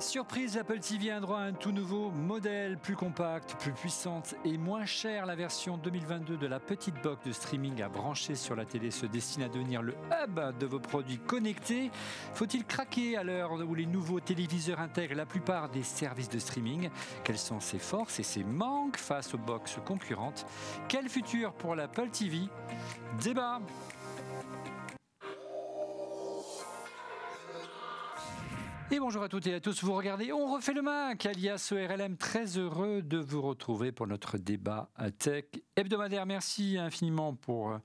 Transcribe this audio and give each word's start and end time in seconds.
Surprise, 0.00 0.56
Apple 0.56 0.78
TV 0.78 1.10
a 1.10 1.16
un 1.16 1.20
droit 1.20 1.38
à 1.38 1.42
un 1.42 1.52
tout 1.52 1.72
nouveau 1.72 2.10
modèle, 2.10 2.78
plus 2.78 2.94
compact, 2.94 3.56
plus 3.58 3.72
puissante 3.72 4.36
et 4.44 4.56
moins 4.56 4.86
cher. 4.86 5.26
La 5.26 5.34
version 5.34 5.76
2022 5.76 6.36
de 6.36 6.46
la 6.46 6.60
petite 6.60 6.94
box 7.02 7.26
de 7.26 7.32
streaming 7.32 7.82
à 7.82 7.88
brancher 7.88 8.36
sur 8.36 8.54
la 8.54 8.64
télé 8.64 8.92
se 8.92 9.06
destine 9.06 9.42
à 9.42 9.48
devenir 9.48 9.82
le 9.82 9.94
hub 10.22 10.56
de 10.58 10.66
vos 10.66 10.78
produits 10.78 11.18
connectés. 11.18 11.90
Faut-il 12.34 12.64
craquer 12.64 13.16
à 13.16 13.24
l'heure 13.24 13.52
où 13.52 13.74
les 13.74 13.86
nouveaux 13.86 14.20
téléviseurs 14.20 14.78
intègrent 14.78 15.16
la 15.16 15.26
plupart 15.26 15.68
des 15.68 15.82
services 15.82 16.28
de 16.28 16.38
streaming? 16.38 16.90
Quelles 17.24 17.36
sont 17.36 17.58
ses 17.58 17.80
forces 17.80 18.20
et 18.20 18.24
ses 18.24 18.44
manques 18.44 18.98
face 18.98 19.34
aux 19.34 19.38
box 19.38 19.78
concurrentes? 19.84 20.46
Quel 20.86 21.08
futur 21.08 21.52
pour 21.54 21.74
l'Apple 21.74 22.08
TV 22.10 22.42
Débat 23.20 23.60
Et 28.90 29.00
bonjour 29.00 29.22
à 29.22 29.28
toutes 29.28 29.46
et 29.46 29.52
à 29.52 29.60
tous, 29.60 29.84
vous 29.84 29.92
regardez 29.92 30.32
On 30.32 30.50
refait 30.50 30.72
le 30.72 30.80
Mac, 30.80 31.26
alias 31.26 31.72
ORLM, 31.72 32.16
très 32.16 32.56
heureux 32.56 33.02
de 33.02 33.18
vous 33.18 33.42
retrouver 33.42 33.92
pour 33.92 34.06
notre 34.06 34.38
débat 34.38 34.88
tech 35.18 35.44
hebdomadaire. 35.76 36.24
Merci 36.24 36.78
infiniment 36.78 37.34
pour 37.34 37.72
euh, 37.72 37.78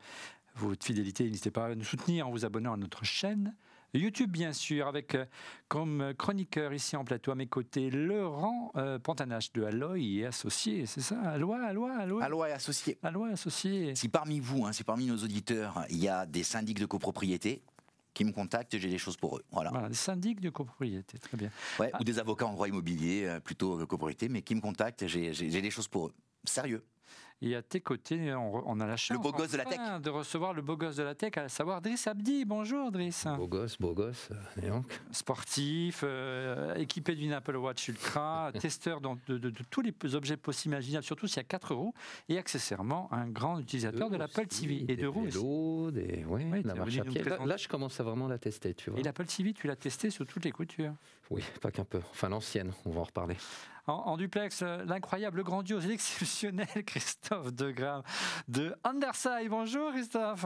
votre 0.56 0.86
fidélité. 0.86 1.26
N'hésitez 1.26 1.52
pas 1.52 1.66
à 1.66 1.76
nous 1.76 1.84
soutenir 1.84 2.30
en 2.30 2.32
vous 2.32 2.46
abonnant 2.46 2.72
à 2.72 2.78
notre 2.78 3.04
chaîne 3.04 3.54
YouTube, 3.94 4.32
bien 4.32 4.54
sûr, 4.54 4.88
avec 4.88 5.14
euh, 5.14 5.26
comme 5.68 6.14
chroniqueur 6.18 6.74
ici 6.74 6.96
en 6.96 7.04
plateau 7.04 7.32
à 7.32 7.36
mes 7.36 7.48
côtés 7.48 7.92
Laurent 7.92 8.72
euh, 8.78 8.98
Pantanache 8.98 9.52
de 9.52 9.64
Alloy 9.64 10.20
et 10.20 10.26
Associés, 10.28 10.86
c'est 10.86 11.02
ça? 11.02 11.20
Alloy, 11.22 11.60
Alloy, 11.66 11.92
Alloy 11.92 12.24
Alloy 12.24 12.50
et 12.50 12.54
Associés. 12.54 12.98
Alloy 13.04 13.34
Associés. 13.34 13.94
Si 13.96 14.08
parmi 14.08 14.40
vous, 14.40 14.66
hein, 14.66 14.72
si 14.72 14.84
parmi 14.86 15.06
nos 15.08 15.18
auditeurs, 15.18 15.86
il 15.90 15.98
y 15.98 16.08
a 16.08 16.26
des 16.26 16.44
syndics 16.44 16.80
de 16.80 16.86
copropriété, 16.86 17.62
qui 18.14 18.26
me 18.26 18.32
contactent, 18.32 18.78
j'ai 18.78 18.90
des 18.90 18.98
choses 18.98 19.18
pour 19.18 19.38
eux. 19.38 19.44
Voilà. 19.52 19.72
voilà 19.72 19.90
des 19.90 19.96
syndics 19.96 20.40
de 20.40 20.50
copropriété, 20.50 21.18
très 21.18 21.38
bien. 21.38 21.50
Ouais, 21.80 21.92
Ou 22.00 22.04
des 22.04 22.20
avocats 22.20 22.46
en 22.46 22.54
droit 22.54 22.68
immobilier, 22.68 23.26
euh, 23.26 23.40
plutôt 23.40 23.78
copropriété, 23.86 24.30
mais 24.30 24.42
qui 24.42 24.56
me 24.56 24.62
contactent, 24.62 25.08
j'ai 25.08 25.32
des 25.32 25.72
choses 25.72 25.88
pour 25.88 26.08
eux. 26.08 26.14
Sérieux. 26.46 26.84
Et 27.46 27.56
à 27.56 27.62
tes 27.62 27.82
côtés, 27.82 28.34
on, 28.34 28.80
a 28.80 28.88
la 28.88 28.96
chance 28.96 29.18
le 29.18 29.22
beau 29.22 29.34
gosse 29.34 29.52
de, 29.52 29.58
la 29.58 29.66
tech. 29.66 29.80
de 30.02 30.10
recevoir 30.10 30.54
le 30.54 30.62
beau 30.62 30.78
gosse 30.78 30.96
de 30.96 31.04
la 31.04 31.14
tech, 31.14 31.36
à 31.36 31.50
savoir 31.50 31.82
Driss 31.82 32.08
Abdi. 32.08 32.46
Bonjour 32.46 32.90
Driss. 32.90 33.28
Beau 33.36 33.50
gosse, 33.50 33.78
beau 33.78 33.94
gosse. 33.94 34.30
Et 34.62 34.70
donc 34.70 34.86
Sportif, 35.12 36.06
euh, 36.06 36.74
équipé 36.76 37.16
d'une 37.16 37.34
Apple 37.34 37.58
Watch 37.58 37.90
Ultra, 37.90 38.54
testeur 38.62 39.02
de, 39.02 39.18
tous 39.70 39.82
les 39.82 39.94
objets 40.16 40.38
possibles 40.38 40.76
imaginables, 40.76 41.04
surtout 41.04 41.28
s'il 41.28 41.38
y 41.38 41.40
a 41.42 41.44
4 41.44 41.76
roues, 41.76 41.94
et 42.30 42.38
accessoirement 42.38 43.12
un 43.12 43.28
grand 43.28 43.60
utilisateur 43.60 44.10
de 44.10 44.16
l'Apple 44.16 44.48
TV. 44.48 44.86
Et 44.88 44.96
de 44.96 45.08
roues 45.08 45.28
aussi. 45.28 45.94
Des, 45.94 46.24
oui, 46.26 46.46
la 46.64 46.76
marche 46.76 46.98
à 46.98 47.04
pied. 47.04 47.24
Là, 47.24 47.58
je 47.58 47.68
commence 47.68 48.00
à 48.00 48.04
vraiment 48.04 48.30
la 48.30 48.38
tester. 48.38 48.74
Tu 48.74 48.90
vois. 48.90 49.02
Et 49.02 49.04
l'Apple 49.04 49.26
TV, 49.26 49.52
tu 49.52 49.68
l'as 49.68 49.76
testé 49.76 50.12
sur 50.12 50.26
toutes 50.26 50.46
les 50.46 50.54
coutures 50.54 50.94
Oui, 51.30 51.44
pas 51.62 51.72
qu'un 51.72 51.86
peu. 51.86 52.02
Enfin, 52.12 52.30
l'ancienne, 52.30 52.74
on 52.86 52.92
va 52.92 53.02
en 53.02 53.06
reparler 53.06 53.38
en, 53.86 54.16
duplex, 54.16 54.62
euh, 54.62 54.84
l'incroyable, 54.86 55.44
grandiose, 55.44 55.86
l'exceptionnel 55.86 56.68
Christophe 56.86 57.54
Degrave 57.54 58.04
de 58.48 58.76
Anderside. 58.84 59.50
Bonjour 59.50 59.92
Christophe. 59.92 60.46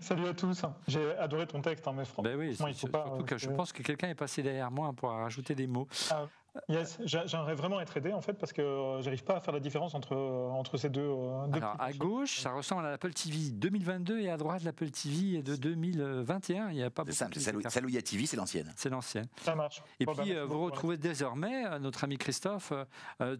Salut 0.00 0.28
à 0.28 0.34
tous. 0.34 0.62
J'ai 0.86 1.16
adoré 1.16 1.46
ton 1.46 1.60
texte, 1.60 1.88
hein, 1.88 1.92
mais 1.96 2.04
franchement, 2.04 2.30
ben 2.30 2.38
oui, 2.38 2.50
il 2.50 2.74
faut 2.74 2.86
pas, 2.86 3.04
surtout 3.06 3.24
que 3.24 3.36
je 3.38 3.48
pense 3.50 3.72
que 3.72 3.82
quelqu'un 3.82 4.08
est 4.08 4.14
passé 4.14 4.42
derrière 4.42 4.70
moi 4.70 4.92
pour 4.92 5.10
rajouter 5.10 5.56
des 5.56 5.66
mots. 5.66 5.88
Ah, 6.10 6.28
Yes, 6.68 6.98
j'aimerais 7.04 7.54
vraiment 7.54 7.80
être 7.80 7.96
aidé 7.96 8.12
en 8.12 8.20
fait 8.20 8.32
parce 8.34 8.52
que 8.52 8.62
euh, 8.62 9.02
j'arrive 9.02 9.22
pas 9.22 9.36
à 9.36 9.40
faire 9.40 9.54
la 9.54 9.60
différence 9.60 9.94
entre, 9.94 10.14
euh, 10.14 10.48
entre 10.50 10.76
ces 10.76 10.88
deux. 10.88 11.00
Euh, 11.00 11.46
Alors 11.52 11.76
à 11.78 11.92
gauche, 11.92 12.40
ça 12.40 12.52
ressemble 12.52 12.84
à 12.86 12.90
l'Apple 12.90 13.12
TV 13.12 13.50
2022 13.50 14.20
et 14.20 14.30
à 14.30 14.36
droite 14.36 14.64
l'Apple 14.64 14.90
TV 14.90 15.42
de 15.42 15.56
2021. 15.56 16.70
Il 16.70 16.76
n'y 16.76 16.82
a 16.82 16.90
pas 16.90 17.04
beaucoup. 17.04 17.16
C'est 17.16 17.68
Salouya 17.68 18.02
TV, 18.02 18.26
c'est 18.26 18.36
l'ancienne. 18.36 18.72
C'est 18.76 18.90
l'ancienne. 18.90 19.26
Ça 19.42 19.54
marche. 19.54 19.82
Et 20.00 20.06
puis 20.06 20.34
bah, 20.34 20.44
vous 20.44 20.64
retrouvez 20.64 20.96
désormais 20.96 21.78
notre 21.78 22.04
ami 22.04 22.18
Christophe 22.18 22.72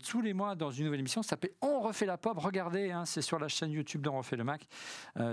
tous 0.08 0.20
les 0.20 0.32
mois 0.32 0.54
dans 0.54 0.70
une 0.70 0.84
nouvelle 0.84 1.00
émission. 1.00 1.22
Ça 1.22 1.30
s'appelle 1.30 1.52
On 1.62 1.80
refait 1.80 2.06
la 2.06 2.16
pop. 2.16 2.38
Regardez, 2.38 2.90
hein, 2.90 3.04
c'est 3.04 3.22
sur 3.22 3.38
la 3.38 3.48
chaîne 3.48 3.72
YouTube 3.72 4.02
d'On 4.02 4.18
refait 4.18 4.36
le 4.36 4.44
Mac. 4.44 4.66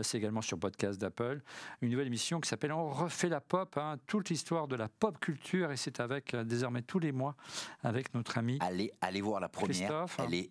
c'est 0.01 0.17
également 0.17 0.41
sur 0.41 0.57
podcast 0.57 0.99
d'Apple. 0.99 1.41
Une 1.81 1.91
nouvelle 1.91 2.07
émission 2.07 2.39
qui 2.39 2.49
s'appelle 2.49 2.71
On 2.71 2.89
refait 2.89 3.29
la 3.29 3.41
pop. 3.41 3.77
Hein, 3.77 3.97
toute 4.07 4.29
l'histoire 4.29 4.67
de 4.67 4.75
la 4.75 4.87
pop 4.87 5.19
culture 5.19 5.71
et 5.71 5.77
c'est 5.77 5.99
avec 5.99 6.35
désormais 6.35 6.81
tous 6.81 6.99
les 6.99 7.11
mois 7.11 7.35
avec 7.83 8.13
notre 8.13 8.37
ami. 8.37 8.57
Allez, 8.61 8.91
allez 9.01 9.21
voir 9.21 9.39
la 9.39 9.49
première. 9.49 10.05
Elle 10.19 10.33
est 10.33 10.49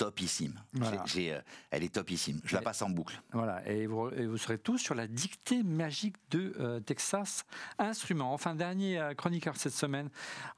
topissime. 0.00 0.58
Euh, 0.80 1.40
elle 1.70 1.84
est 1.84 1.94
topissime. 1.94 2.40
Je 2.44 2.54
la 2.54 2.62
passe 2.62 2.80
en 2.80 2.88
boucle. 2.88 3.20
Voilà, 3.32 3.68
et 3.68 3.86
vous, 3.86 4.38
serez 4.38 4.56
tous 4.56 4.78
sur 4.78 4.94
la 4.94 5.06
dictée 5.06 5.62
magique 5.62 6.16
de 6.30 6.54
euh, 6.58 6.80
Texas 6.80 7.44
Instruments. 7.78 8.32
Enfin, 8.32 8.54
dernier 8.54 8.98
euh, 8.98 9.12
chroniqueur 9.12 9.56
cette 9.56 9.74
semaine 9.74 10.08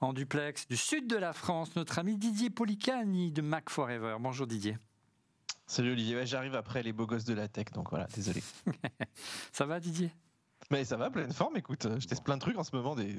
en 0.00 0.12
duplex 0.12 0.68
du 0.68 0.76
sud 0.76 1.08
de 1.08 1.16
la 1.16 1.32
France, 1.32 1.74
notre 1.74 1.98
ami 1.98 2.16
Didier 2.16 2.50
Policani 2.50 3.32
de 3.32 3.42
Mac 3.42 3.68
Forever. 3.68 4.16
Bonjour 4.20 4.46
Didier. 4.46 4.78
Salut 5.66 5.90
Olivier, 5.92 6.24
j'arrive 6.24 6.54
après 6.54 6.84
les 6.84 6.92
beaux 6.92 7.06
gosses 7.06 7.24
de 7.24 7.34
la 7.34 7.48
tech, 7.48 7.66
donc 7.72 7.90
voilà, 7.90 8.06
désolé. 8.14 8.42
Ça 9.52 9.66
va 9.66 9.80
Didier? 9.80 10.12
Mais 10.72 10.84
ça 10.84 10.96
va, 10.96 11.10
pleine 11.10 11.32
forme. 11.32 11.56
Écoute, 11.56 11.86
je 11.98 12.06
teste 12.06 12.24
plein 12.24 12.36
de 12.36 12.40
trucs 12.40 12.56
en 12.56 12.64
ce 12.64 12.74
moment, 12.74 12.96
des, 12.96 13.14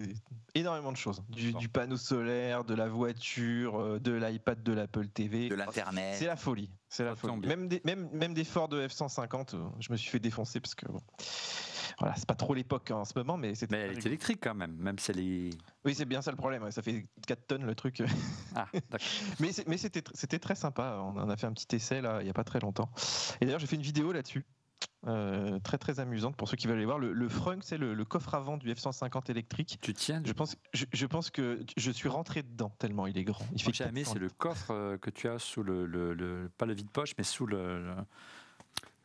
énormément 0.55 0.91
de 0.91 0.97
choses. 0.97 1.23
Du, 1.29 1.69
panneau 1.69 1.97
solaire, 1.97 2.63
de 2.63 2.73
la 2.73 2.87
voiture, 2.87 3.79
euh, 3.79 3.99
de 3.99 4.11
l'iPad, 4.11 4.61
de 4.63 4.73
l'Apple 4.73 5.07
TV. 5.07 5.49
De 5.49 5.55
l'Internet. 5.55 6.15
C'est 6.17 6.25
la 6.25 6.35
folie. 6.35 6.71
C'est 6.89 7.05
la 7.05 7.15
folie. 7.15 7.37
Même 7.47 7.67
des, 7.67 7.79
même, 7.85 8.09
même 8.11 8.33
des 8.33 8.43
Ford 8.43 8.67
de 8.67 8.85
F-150, 8.87 9.55
euh, 9.55 9.63
je 9.79 9.91
me 9.91 9.97
suis 9.97 10.09
fait 10.09 10.19
défoncer 10.19 10.59
parce 10.59 10.73
que 10.73 10.87
bon, 10.87 10.99
voilà, 11.99 12.15
c'est 12.15 12.25
pas 12.25 12.35
trop 12.35 12.55
l'époque 12.55 12.89
en 12.89 13.05
ce 13.05 13.13
moment, 13.15 13.37
mais 13.37 13.53
c'est. 13.53 13.69
Mais 13.69 13.81
elle 13.81 13.97
est 13.99 14.05
électrique 14.05 14.39
quand 14.41 14.55
même, 14.55 14.75
même 14.75 14.97
si 14.97 15.11
elle 15.11 15.19
est. 15.19 15.49
Oui, 15.85 15.93
c'est 15.93 16.05
bien 16.05 16.23
ça 16.23 16.31
le 16.31 16.37
problème. 16.37 16.69
Ça 16.71 16.81
fait 16.81 17.05
4 17.27 17.47
tonnes 17.47 17.65
le 17.65 17.75
truc. 17.75 18.01
Ah, 18.55 18.67
mais 19.39 19.51
mais 19.67 19.77
c'était 19.77 20.39
très 20.39 20.55
sympa. 20.55 20.99
On 21.01 21.19
en 21.19 21.29
a 21.29 21.37
fait 21.37 21.47
un 21.47 21.53
petit 21.53 21.75
essai 21.75 22.01
là, 22.01 22.19
il 22.21 22.27
y 22.27 22.29
a 22.31 22.33
pas 22.33 22.43
très 22.43 22.59
longtemps. 22.59 22.89
Et 23.41 23.45
d'ailleurs, 23.45 23.59
j'ai 23.59 23.67
fait 23.67 23.75
une 23.75 23.83
vidéo 23.83 24.11
là-dessus. 24.11 24.43
Euh, 25.05 25.59
très 25.59 25.77
très 25.77 25.99
amusante 25.99 26.37
pour 26.37 26.47
ceux 26.47 26.55
qui 26.55 26.67
veulent 26.67 26.77
aller 26.77 26.85
voir. 26.85 26.97
Le, 26.97 27.11
le 27.11 27.27
frunk, 27.27 27.63
c'est 27.63 27.77
le, 27.77 28.05
coffre 28.05 28.35
avant 28.35 28.55
du 28.55 28.71
F-150 28.73 29.29
électrique. 29.31 29.77
Tu 29.81 29.93
tiens 29.93 30.21
je 30.23 30.31
pense, 30.31 30.55
je, 30.73 31.05
pense 31.05 31.29
que 31.29 31.59
je 31.75 31.91
suis 31.91 32.07
rentré 32.07 32.41
dedans 32.41 32.69
tellement 32.79 33.05
il 33.07 33.17
est 33.17 33.25
grand. 33.25 33.45
Il 33.53 33.61
fait 33.61 33.73
jamais, 33.73 34.05
c'est 34.05 34.19
le 34.19 34.29
coffre 34.29 34.71
euh, 34.71 34.97
que 34.97 35.09
tu 35.09 35.27
as 35.27 35.39
sous 35.39 35.61
le, 35.61 35.85
le, 35.85 36.49
pas 36.57 36.65
le 36.65 36.73
vide-poche, 36.73 37.15
mais 37.17 37.25
sous 37.25 37.45
le 37.45 37.83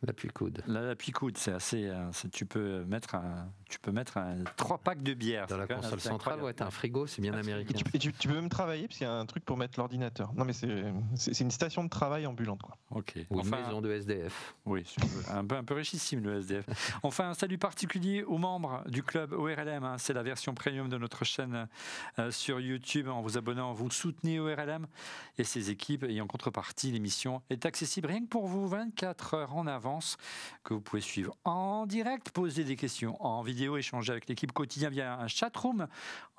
L'appui-coude. 0.06 0.62
L'appui-coude, 0.68 1.36
c'est 1.36 1.50
assez. 1.50 1.88
Euh, 1.88 2.10
tu 2.32 2.46
peux 2.46 2.84
mettre 2.84 3.16
un, 3.16 3.50
tu 3.68 3.80
peux 3.80 3.90
mettre 3.90 4.16
un, 4.16 4.44
trois 4.56 4.78
packs 4.78 5.02
de 5.02 5.12
bière. 5.12 5.48
Dans 5.48 5.56
la 5.56 5.66
console 5.66 5.98
centrale, 5.98 6.40
ouais, 6.40 6.62
un 6.62 6.70
frigo, 6.70 7.08
c'est 7.08 7.20
bien 7.20 7.34
américain. 7.34 7.74
Et 7.92 7.98
tu, 7.98 8.12
peux 8.12 8.34
même 8.34 8.48
travailler 8.48 8.86
parce 8.86 8.98
qu'il 8.98 9.08
y 9.08 9.10
a 9.10 9.14
un 9.14 9.26
truc 9.26 9.44
pour 9.44 9.56
mettre 9.56 9.76
l'ordinateur. 9.76 10.32
Non, 10.34 10.44
mais 10.44 10.52
c'est 10.52 11.40
une 11.40 11.50
station 11.50 11.82
de 11.82 11.88
travail 11.88 12.26
ambulante, 12.26 12.62
quoi. 12.62 12.76
Ok. 12.92 13.14
Ou 13.30 13.40
une 13.40 13.50
maison 13.50 13.80
de 13.80 13.90
SDF. 13.90 14.54
Oui, 14.66 14.84
un 15.30 15.44
peu 15.44 15.56
un 15.56 15.64
peu 15.64 15.74
richissime 15.74 16.22
le 16.22 16.38
SDF. 16.38 17.00
Enfin, 17.02 17.30
un 17.30 17.34
salut 17.34 17.58
particulier 17.58 18.22
aux 18.22 18.38
membres 18.38 18.84
du 18.86 19.02
club 19.02 19.32
ORLM. 19.32 19.82
Hein. 19.82 19.98
c'est 19.98 20.12
la 20.12 20.22
version 20.22 20.54
premium 20.54 20.88
de 20.88 20.96
notre 20.96 21.24
chaîne 21.24 21.66
euh, 22.20 22.30
sur 22.30 22.60
YouTube. 22.60 23.08
En 23.08 23.20
vous 23.20 23.36
abonnant, 23.36 23.72
vous 23.72 23.90
soutenez 23.90 24.38
ORLM 24.38 24.86
et 25.38 25.44
ses 25.44 25.70
équipes. 25.70 26.04
Et 26.04 26.20
en 26.20 26.28
contrepartie, 26.28 26.92
l'émission 26.92 27.42
est 27.50 27.66
accessible 27.66 28.06
rien 28.06 28.20
que 28.20 28.28
pour 28.28 28.46
vous 28.46 28.68
24 28.68 29.34
heures 29.34 29.56
en 29.56 29.66
avant 29.66 29.87
que 30.64 30.74
vous 30.74 30.80
pouvez 30.80 31.00
suivre 31.00 31.34
en 31.44 31.86
direct, 31.86 32.30
poser 32.30 32.64
des 32.64 32.76
questions 32.76 33.16
en 33.24 33.42
vidéo, 33.42 33.76
échanger 33.76 34.12
avec 34.12 34.28
l'équipe 34.28 34.52
quotidien 34.52 34.90
via 34.90 35.18
un 35.18 35.28
chat 35.28 35.54
room 35.56 35.86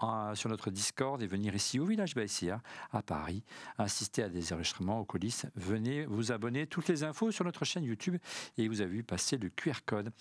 euh, 0.03 0.35
sur 0.35 0.49
notre 0.49 0.69
Discord 0.69 1.21
et 1.21 1.27
venir 1.27 1.55
ici 1.55 1.79
au 1.79 1.85
village 1.85 2.15
Baïsia 2.15 2.61
à 2.91 3.01
Paris, 3.01 3.43
assister 3.77 4.23
à 4.23 4.29
des 4.29 4.53
enregistrements 4.53 4.99
aux 4.99 5.05
coulisses. 5.05 5.45
Venez 5.55 6.05
vous 6.05 6.31
abonner. 6.31 6.67
Toutes 6.67 6.87
les 6.87 7.03
infos 7.03 7.31
sur 7.31 7.43
notre 7.45 7.65
chaîne 7.65 7.83
YouTube 7.83 8.17
et 8.57 8.67
vous 8.67 8.81
avez 8.81 8.91
vu 8.91 9.03
passer 9.03 9.37
le 9.37 9.49
QR 9.49 9.81
code. 9.85 10.11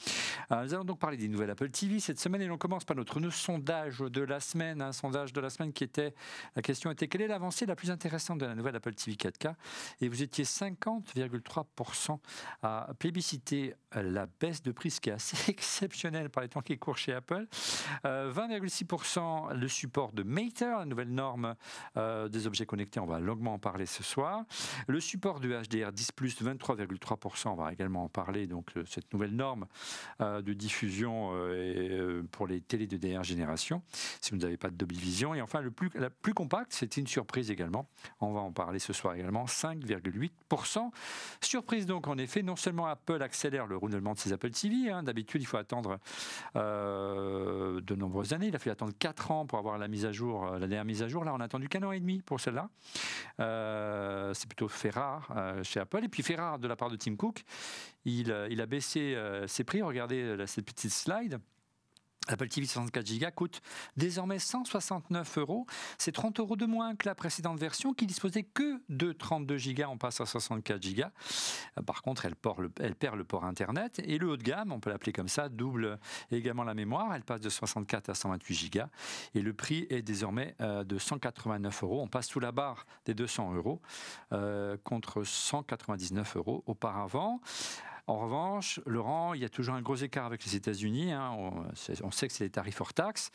Euh, 0.51 0.65
nous 0.65 0.75
allons 0.75 0.85
donc 0.85 0.99
parler 0.99 1.17
des 1.17 1.29
nouvelles 1.29 1.51
Apple 1.51 1.71
TV 1.71 2.01
cette 2.01 2.19
semaine 2.19 2.43
et 2.43 2.47
l'on 2.47 2.59
commence 2.59 2.85
par 2.85 2.97
notre 2.97 3.19
sondage 3.31 3.99
de 3.99 4.23
la 4.23 4.41
semaine. 4.41 4.81
Un 4.81 4.93
sondage 4.93 5.33
de 5.33 5.41
la 5.41 5.51
semaine 5.51 5.73
qui 5.73 5.85
était, 5.85 6.15
la 6.57 6.63
question 6.63 6.91
était 6.91 7.09
quelle 7.09 7.23
est 7.23 7.29
l'avancée 7.29 7.67
la 7.67 7.77
plus 7.77 7.91
intéressante 7.91 8.39
de 8.39 8.47
la 8.47 8.55
nouvelle 8.55 8.77
Apple 8.77 8.95
TV 8.95 9.17
4K 9.17 9.55
Et 10.01 10.09
vous 10.09 10.23
étiez 10.23 10.45
50,3% 10.45 12.19
à 12.63 12.89
plébisciter 12.99 13.18
citer 13.23 13.75
la 13.95 14.27
baisse 14.27 14.63
de 14.63 14.73
prix, 14.73 14.91
ce 14.91 15.01
qui 15.01 15.11
est 15.11 15.15
assez 15.15 15.37
exceptionnel 15.51 16.31
par 16.31 16.43
les 16.43 16.49
temps 16.49 16.61
qui 16.61 16.79
courent 16.79 16.99
chez 16.99 17.13
Apple. 17.13 17.47
20,6% 18.05 19.51
euh, 19.51 19.55
le 19.55 19.69
support 19.69 20.13
de 20.13 20.23
Mater, 20.23 20.75
la 20.79 20.85
nouvelle 20.85 21.11
norme 21.11 21.55
euh, 21.97 22.29
des 22.29 22.47
objets 22.47 22.67
connectés, 22.67 23.01
on 23.01 23.07
va 23.07 23.19
longuement 23.19 23.55
en 23.55 23.59
parler 23.59 23.87
ce 23.87 24.03
soir. 24.03 24.45
Le 24.87 25.01
support 25.01 25.41
de 25.41 25.49
HDR 25.49 25.93
10 25.93 26.11
23,3%, 26.19 27.49
on 27.49 27.55
va 27.55 27.73
également 27.73 28.05
en 28.05 28.09
parler, 28.09 28.47
donc 28.47 28.71
euh, 28.77 28.85
cette 28.87 29.13
nouvelle 29.13 29.35
norme 29.35 29.67
de 30.21 30.53
diffusion 30.53 31.33
pour 32.31 32.47
les 32.47 32.61
télés 32.61 32.87
de 32.87 32.97
dernière 32.97 33.25
génération, 33.25 33.83
si 34.21 34.31
vous 34.31 34.39
n'avez 34.39 34.57
pas 34.57 34.71
de 34.71 34.75
Dolby 34.75 34.99
Vision. 34.99 35.35
Et 35.35 35.43
enfin, 35.43 35.61
le 35.61 35.71
plus, 35.71 35.91
la 35.95 36.11
plus 36.11 36.35
compacte, 36.35 36.73
c'était 36.73 37.01
une 37.01 37.07
surprise 37.07 37.51
également, 37.51 37.89
on 38.21 38.33
va 38.33 38.41
en 38.41 38.53
parler 38.53 38.79
ce 38.79 38.93
soir 38.93 39.15
également, 39.15 39.45
5,8%. 39.45 40.91
Surprise 41.41 41.87
donc 41.87 42.09
en 42.09 42.19
effet, 42.19 42.43
non 42.43 42.57
seulement 42.57 42.87
Apple 42.87 43.08
Apple 43.09 43.23
accélère 43.23 43.67
le 43.67 43.77
renouvellement 43.77 44.13
de 44.13 44.19
ses 44.19 44.33
Apple 44.33 44.51
TV. 44.51 44.91
Hein. 44.91 45.03
D'habitude, 45.03 45.41
il 45.41 45.47
faut 45.47 45.57
attendre 45.57 45.99
euh, 46.57 47.81
de 47.81 47.95
nombreuses 47.95 48.33
années. 48.33 48.49
Il 48.49 48.57
a 48.57 48.59
fallu 48.59 48.73
attendre 48.73 48.93
4 48.99 49.31
ans 49.31 49.47
pour 49.47 49.59
avoir 49.59 49.79
la 49.79 49.89
mise 49.89 50.05
à 50.05 50.13
jour, 50.13 50.45
la 50.45 50.67
dernière 50.67 50.85
mise 50.85 51.03
à 51.03 51.09
jour. 51.09 51.25
Là, 51.25 51.33
on 51.35 51.41
a 51.41 51.45
attendu 51.45 51.69
qu'un 51.69 51.83
an 51.85 51.93
et 51.93 52.01
demi 52.01 52.21
pour 52.21 52.41
celle-là. 52.41 52.69
c'est 54.35 54.49
plutôt 54.49 54.69
fait 54.69 54.91
rare 54.91 55.33
chez 55.63 55.81
Apple. 55.81 56.05
Et 56.05 56.09
puis 56.09 56.23
fait 56.23 56.37
rare 56.37 56.59
de 56.59 56.69
la 56.69 56.77
part 56.77 56.91
de 56.91 56.97
Tim 56.97 57.17
Cook. 57.17 57.45
Il 58.05 58.31
a 58.31 58.67
baissé 58.67 59.17
ses 59.47 59.65
prix. 59.65 59.83
Regardez 59.83 60.45
cette 60.47 60.67
petite 60.67 60.93
slide. 60.93 61.41
Apple 62.29 62.49
TV 62.49 62.67
64 62.67 63.19
Go 63.19 63.27
coûte 63.35 63.63
désormais 63.97 64.39
169 64.39 65.39
euros. 65.39 65.67
C'est 65.97 66.13
30 66.13 66.41
euros 66.41 66.57
de 66.57 66.67
moins 66.67 66.95
que 66.95 67.09
la 67.09 67.15
précédente 67.15 67.59
version 67.59 67.95
qui 67.95 68.07
disposait 68.07 68.43
que 68.43 68.81
de 68.89 69.13
32 69.13 69.57
Go. 69.75 69.85
On 69.89 69.99
passe 69.99 70.21
à 70.21 70.27
64 70.27 70.95
Go. 70.95 71.03
Euh, 71.79 71.83
par 71.83 72.03
contre, 72.03 72.27
elle, 72.27 72.37
perd 72.95 73.17
le 73.17 73.25
port 73.25 73.45
Internet. 73.45 74.01
Et 74.05 74.19
le 74.19 74.29
haut 74.29 74.37
de 74.37 74.43
gamme, 74.43 74.73
on 74.73 74.81
peut 74.81 74.91
l'appeler 74.91 75.13
comme 75.13 75.29
ça, 75.29 75.49
double 75.49 75.99
également 76.31 76.65
la 76.65 76.75
mémoire. 76.75 77.15
Elle 77.15 77.25
passe 77.25 77.41
de 77.41 77.49
64 77.49 78.11
à 78.11 78.15
128 78.15 78.73
Go. 78.73 78.83
Et 79.35 79.41
le 79.41 79.53
prix 79.53 79.87
est 79.91 80.03
désormais 80.03 80.55
euh, 80.61 80.85
de 80.85 80.99
189 80.99 81.83
euros. 81.83 82.01
On 82.03 82.09
passe 82.09 82.29
sous 82.29 82.41
la 82.41 82.53
barre 82.53 82.87
des 83.07 83.15
200 83.15 83.55
euros 83.55 83.81
euh, 84.33 84.77
contre 84.85 85.25
199 85.25 86.37
euros 86.37 86.63
auparavant. 86.67 87.41
En 88.09 88.17
revanche, 88.21 88.81
Laurent, 88.87 89.35
il 89.35 89.43
y 89.43 89.45
a 89.45 89.51
toujours 89.51 89.75
un 89.75 89.83
gros 89.83 89.97
écart 89.97 90.25
avec 90.25 90.43
les 90.43 90.57
États-Unis. 90.57 91.13
Hein. 91.13 91.31
On, 92.03 92.11
sait 92.11 92.27
que 92.27 92.33
c'est 92.33 92.45
les 92.45 92.51
tarifs 92.51 92.81
hors 92.81 92.95
taxes, 92.95 93.31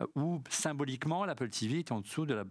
euh, 0.00 0.06
où 0.16 0.42
symboliquement 0.50 1.24
l'Apple 1.24 1.48
TV 1.48 1.78
est 1.78 1.92
en 1.92 2.00
dessous 2.00 2.26
de 2.26 2.34
la 2.34 2.42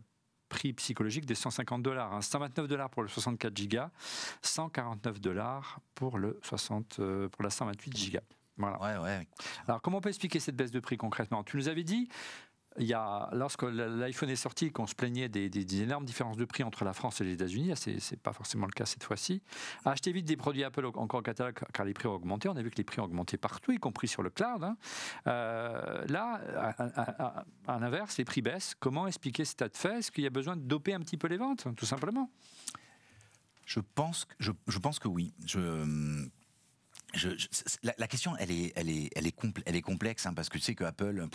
prix 0.47 0.71
psychologique 0.71 1.25
des 1.25 1.35
150 1.35 1.83
dollars. 1.83 2.23
129 2.23 2.63
hein. 2.63 2.67
dollars 2.69 2.89
pour 2.89 3.03
le 3.03 3.09
64 3.09 3.67
Go, 3.67 3.79
149 4.41 5.19
dollars 5.19 5.81
pour, 5.95 6.17
le 6.17 6.39
60, 6.43 6.99
euh, 6.99 7.27
pour 7.27 7.43
la 7.43 7.49
128 7.49 8.13
Go. 8.13 8.19
Voilà. 8.57 8.81
Ouais, 8.81 9.03
ouais. 9.03 9.27
Alors, 9.67 9.81
comment 9.81 9.97
on 9.97 10.01
peut 10.01 10.07
expliquer 10.07 10.39
cette 10.39 10.55
baisse 10.55 10.71
de 10.71 10.79
prix 10.79 10.95
concrètement? 10.95 11.43
Tu 11.43 11.57
nous 11.57 11.67
avais 11.67 11.83
dit, 11.83 12.07
il 12.77 12.85
y 12.85 12.93
a, 12.93 13.29
lorsque 13.33 13.63
l'iPhone 13.63 14.29
est 14.29 14.35
sorti, 14.35 14.71
qu'on 14.71 14.87
se 14.87 14.95
plaignait 14.95 15.29
des, 15.29 15.81
énormes 15.81 16.05
différences 16.05 16.37
de 16.37 16.45
prix 16.45 16.63
entre 16.63 16.83
la 16.83 16.93
France 16.93 17.21
et 17.21 17.23
les 17.23 17.33
États-Unis, 17.33 17.73
ce 17.75 17.89
n'est 17.89 18.17
pas 18.21 18.33
forcément 18.33 18.65
le 18.65 18.71
cas 18.71 18.85
cette 18.85 19.03
fois-ci. 19.03 19.41
Achetez 19.85 20.11
vite 20.11 20.25
des 20.25 20.37
produits 20.37 20.63
Apple 20.63 20.85
encore 20.85 21.19
au 21.19 21.23
catalogue 21.23 21.59
car 21.73 21.85
les 21.85 21.93
prix 21.93 22.07
ont 22.07 22.13
augmenté. 22.13 22.49
On 22.49 22.55
a 22.55 22.61
vu 22.61 22.71
que 22.71 22.77
les 22.77 22.83
prix 22.83 22.99
ont 22.99 23.05
augmenté 23.05 23.37
partout, 23.37 23.71
y 23.71 23.77
compris 23.77 24.07
sur 24.07 24.23
le 24.23 24.29
cloud. 24.29 24.63
Hein. 24.63 24.77
Euh, 25.27 26.05
là, 26.07 26.41
à, 27.67 27.79
l'inverse, 27.79 28.17
les 28.17 28.25
prix 28.25 28.41
baissent. 28.41 28.75
Comment 28.79 29.07
expliquer 29.07 29.45
cet 29.45 29.61
état 29.61 29.69
de 29.69 29.77
fait? 29.77 29.99
Est-ce 29.99 30.11
qu'il 30.11 30.23
y 30.23 30.27
a 30.27 30.31
besoin 30.31 30.55
de 30.55 30.61
doper 30.61 30.93
un 30.93 30.99
petit 30.99 31.17
peu 31.17 31.27
les 31.27 31.37
ventes, 31.37 31.67
tout 31.75 31.85
simplement? 31.85 32.29
Je 33.65 33.79
pense, 33.79 34.25
que, 34.25 34.35
je, 34.39 34.51
je 34.67 34.77
pense 34.79 34.99
que 34.99 35.07
oui. 35.07 35.33
La, 37.83 38.07
question, 38.07 38.35
elle 38.37 38.51
est, 38.51 38.73
elle 38.75 38.89
est, 38.89 39.09
elle 39.15 39.27
est, 39.27 39.35
elle 39.65 39.75
est 39.75 39.81
complexe 39.81 40.25
hein, 40.25 40.33
parce 40.33 40.49
que 40.49 40.57
tu 40.57 40.63
sais 40.63 40.75
que 40.75 40.83
Apple, 40.83 41.27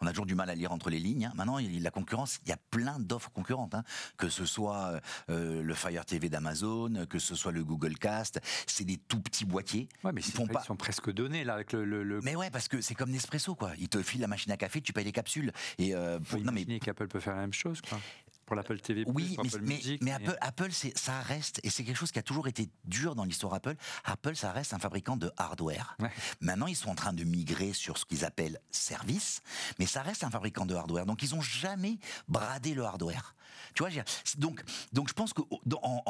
on 0.00 0.06
a 0.06 0.10
toujours 0.10 0.26
du 0.26 0.34
mal 0.34 0.50
à 0.50 0.54
lire 0.54 0.72
entre 0.72 0.90
les 0.90 0.98
lignes. 0.98 1.26
Hein. 1.26 1.32
Maintenant, 1.34 1.58
il, 1.58 1.82
la 1.82 1.90
concurrence, 1.90 2.38
il 2.44 2.48
y 2.48 2.52
a 2.52 2.58
plein 2.70 2.98
d'offres 2.98 3.30
concurrentes, 3.30 3.74
hein. 3.74 3.84
que 4.16 4.28
ce 4.28 4.44
soit 4.46 5.00
euh, 5.30 5.62
le 5.62 5.74
Fire 5.74 6.04
TV 6.04 6.28
d'Amazon, 6.28 7.06
que 7.08 7.18
ce 7.18 7.34
soit 7.34 7.52
le 7.52 7.64
Google 7.64 7.98
Cast, 7.98 8.40
c'est 8.66 8.84
des 8.84 8.96
tout 8.96 9.20
petits 9.20 9.44
boîtiers. 9.44 9.88
Ouais, 10.02 10.12
mais 10.12 10.20
ils, 10.20 10.48
pas... 10.48 10.62
sont 10.62 10.76
presque 10.76 11.12
donnés 11.12 11.44
là 11.44 11.54
avec 11.54 11.72
le. 11.72 12.20
Mais 12.22 12.36
ouais, 12.36 12.50
parce 12.50 12.68
que 12.68 12.80
c'est 12.80 12.94
comme 12.94 13.10
Nespresso 13.10 13.54
quoi. 13.54 13.72
Ils 13.78 13.88
te 13.88 14.02
filent 14.02 14.20
la 14.20 14.28
machine 14.28 14.52
à 14.52 14.56
café, 14.56 14.80
tu 14.80 14.92
payes 14.92 15.04
les 15.04 15.12
capsules. 15.12 15.52
Et 15.78 15.94
euh, 15.94 16.18
pour... 16.20 16.40
non 16.40 16.52
mais 16.52 16.64
qu'Apple 16.78 17.08
peut 17.08 17.20
faire 17.20 17.34
la 17.34 17.42
même 17.42 17.52
chose 17.52 17.80
quoi 17.80 17.98
pour 18.44 18.56
l'Apple 18.56 18.80
TV+, 18.80 19.04
oui, 19.06 19.36
mais, 19.38 19.48
Apple 19.48 19.62
Music, 19.62 20.02
mais, 20.02 20.12
Apple, 20.12 20.36
Apple 20.40 20.70
ça 20.72 21.20
reste, 21.20 21.60
et 21.62 21.70
c'est 21.70 21.84
quelque 21.84 21.96
chose 21.96 22.12
qui 22.12 22.18
a 22.18 22.22
toujours 22.22 22.48
été 22.48 22.68
dur 22.84 23.14
dans 23.14 23.24
l'histoire 23.24 23.54
Apple, 23.54 23.74
Apple, 24.04 24.36
ça 24.36 24.52
reste 24.52 24.74
un 24.74 24.78
fabricant 24.78 25.16
de 25.16 25.30
hardware. 25.36 25.96
Maintenant, 26.40 26.66
ils 26.66 26.76
sont 26.76 26.90
en 26.90 26.94
train 26.94 27.12
de 27.12 27.24
migrer 27.24 27.72
sur 27.72 27.98
ce 27.98 28.04
qu'ils 28.04 28.24
appellent 28.24 28.60
service, 28.70 29.40
mais 29.78 29.86
ça 29.86 30.02
reste 30.02 30.24
un 30.24 30.30
fabricant 30.30 30.66
de 30.66 30.74
hardware. 30.74 31.06
Donc, 31.06 31.22
ils 31.22 31.34
n'ont 31.34 31.40
jamais 31.40 31.98
bradé 32.28 32.74
le 32.74 32.84
hardware. 32.84 33.34
Tu 33.74 33.82
vois, 33.82 33.90
donc, 34.38 34.62
donc 34.92 35.08
je 35.08 35.14
pense 35.14 35.32
que 35.32 35.42
dans, 35.66 36.04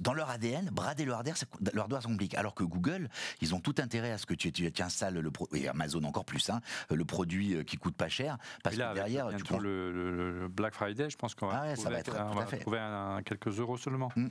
dans 0.00 0.14
leur 0.14 0.30
ADN, 0.30 0.70
brader 0.70 1.04
le 1.04 1.12
hardware, 1.12 1.34
le 1.72 1.80
hardware, 1.80 2.02
c'est 2.02 2.08
compliqué. 2.08 2.36
Alors 2.36 2.54
que 2.54 2.64
Google, 2.64 3.08
ils 3.40 3.54
ont 3.54 3.60
tout 3.60 3.74
intérêt 3.78 4.12
à 4.12 4.18
ce 4.18 4.26
que 4.26 4.34
tu, 4.34 4.52
tu, 4.52 4.82
installes 4.82 5.14
le 5.14 5.30
et 5.54 5.68
Amazon 5.68 6.02
encore 6.04 6.24
plus, 6.24 6.50
hein, 6.50 6.60
le 6.90 7.04
produit 7.04 7.54
euh, 7.54 7.62
qui 7.62 7.76
coûte 7.76 7.96
pas 7.96 8.08
cher, 8.08 8.38
parce 8.62 8.76
que 8.76 8.94
derrière, 8.94 9.28
tu 9.36 9.44
prends... 9.44 9.58
le, 9.58 10.48
Black 10.50 10.74
Friday, 10.74 11.10
je 11.10 11.16
pense 11.16 11.34
qu'on 11.34 11.48
va, 11.48 11.62
ah 11.64 11.76
ça 11.76 11.90
va, 11.90 11.98
être, 11.98 12.12
trouver 12.60 12.78
un, 12.78 13.22
quelques 13.22 13.58
euros 13.58 13.76
seulement. 13.76 14.10
Mm. 14.16 14.26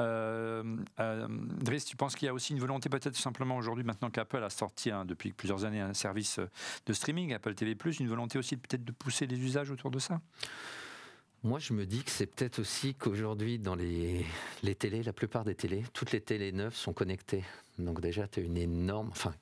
Euh, 0.00 0.76
euh, 1.00 1.28
Driss, 1.60 1.84
tu 1.84 1.96
penses 1.96 2.14
qu'il 2.14 2.26
y 2.26 2.28
a 2.28 2.34
aussi 2.34 2.52
une 2.52 2.60
volonté 2.60 2.88
peut-être 2.88 3.16
simplement 3.16 3.56
aujourd'hui, 3.56 3.84
maintenant 3.84 4.10
qu'Apple 4.10 4.42
a 4.42 4.50
sorti 4.50 4.90
hein, 4.90 5.04
depuis 5.04 5.32
plusieurs 5.32 5.64
années 5.64 5.80
un 5.80 5.94
service 5.94 6.40
de 6.86 6.92
streaming, 6.92 7.32
Apple 7.34 7.54
TV+, 7.54 7.76
une 8.00 8.08
volonté 8.08 8.38
aussi 8.38 8.56
peut-être 8.56 8.84
de 8.84 8.92
pousser 8.92 9.26
les 9.26 9.38
usages 9.38 9.70
autour 9.70 9.90
de 9.90 9.98
ça? 9.98 10.20
Moi, 11.44 11.58
je 11.58 11.74
me 11.74 11.84
dis 11.84 12.02
que 12.02 12.10
c'est 12.10 12.26
peut-être 12.26 12.58
aussi 12.58 12.94
qu'aujourd'hui, 12.94 13.58
dans 13.58 13.74
les, 13.74 14.24
les 14.62 14.74
télés, 14.74 15.02
la 15.02 15.12
plupart 15.12 15.44
des 15.44 15.54
télés, 15.54 15.84
toutes 15.92 16.10
les 16.12 16.22
télés 16.22 16.52
neuves 16.52 16.74
sont 16.74 16.94
connectées. 16.94 17.44
Donc 17.78 18.00
déjà, 18.00 18.26
tu 18.26 18.40
as 18.40 18.42
une 18.42 18.56
énorme, 18.56 19.08
enfin, 19.10 19.34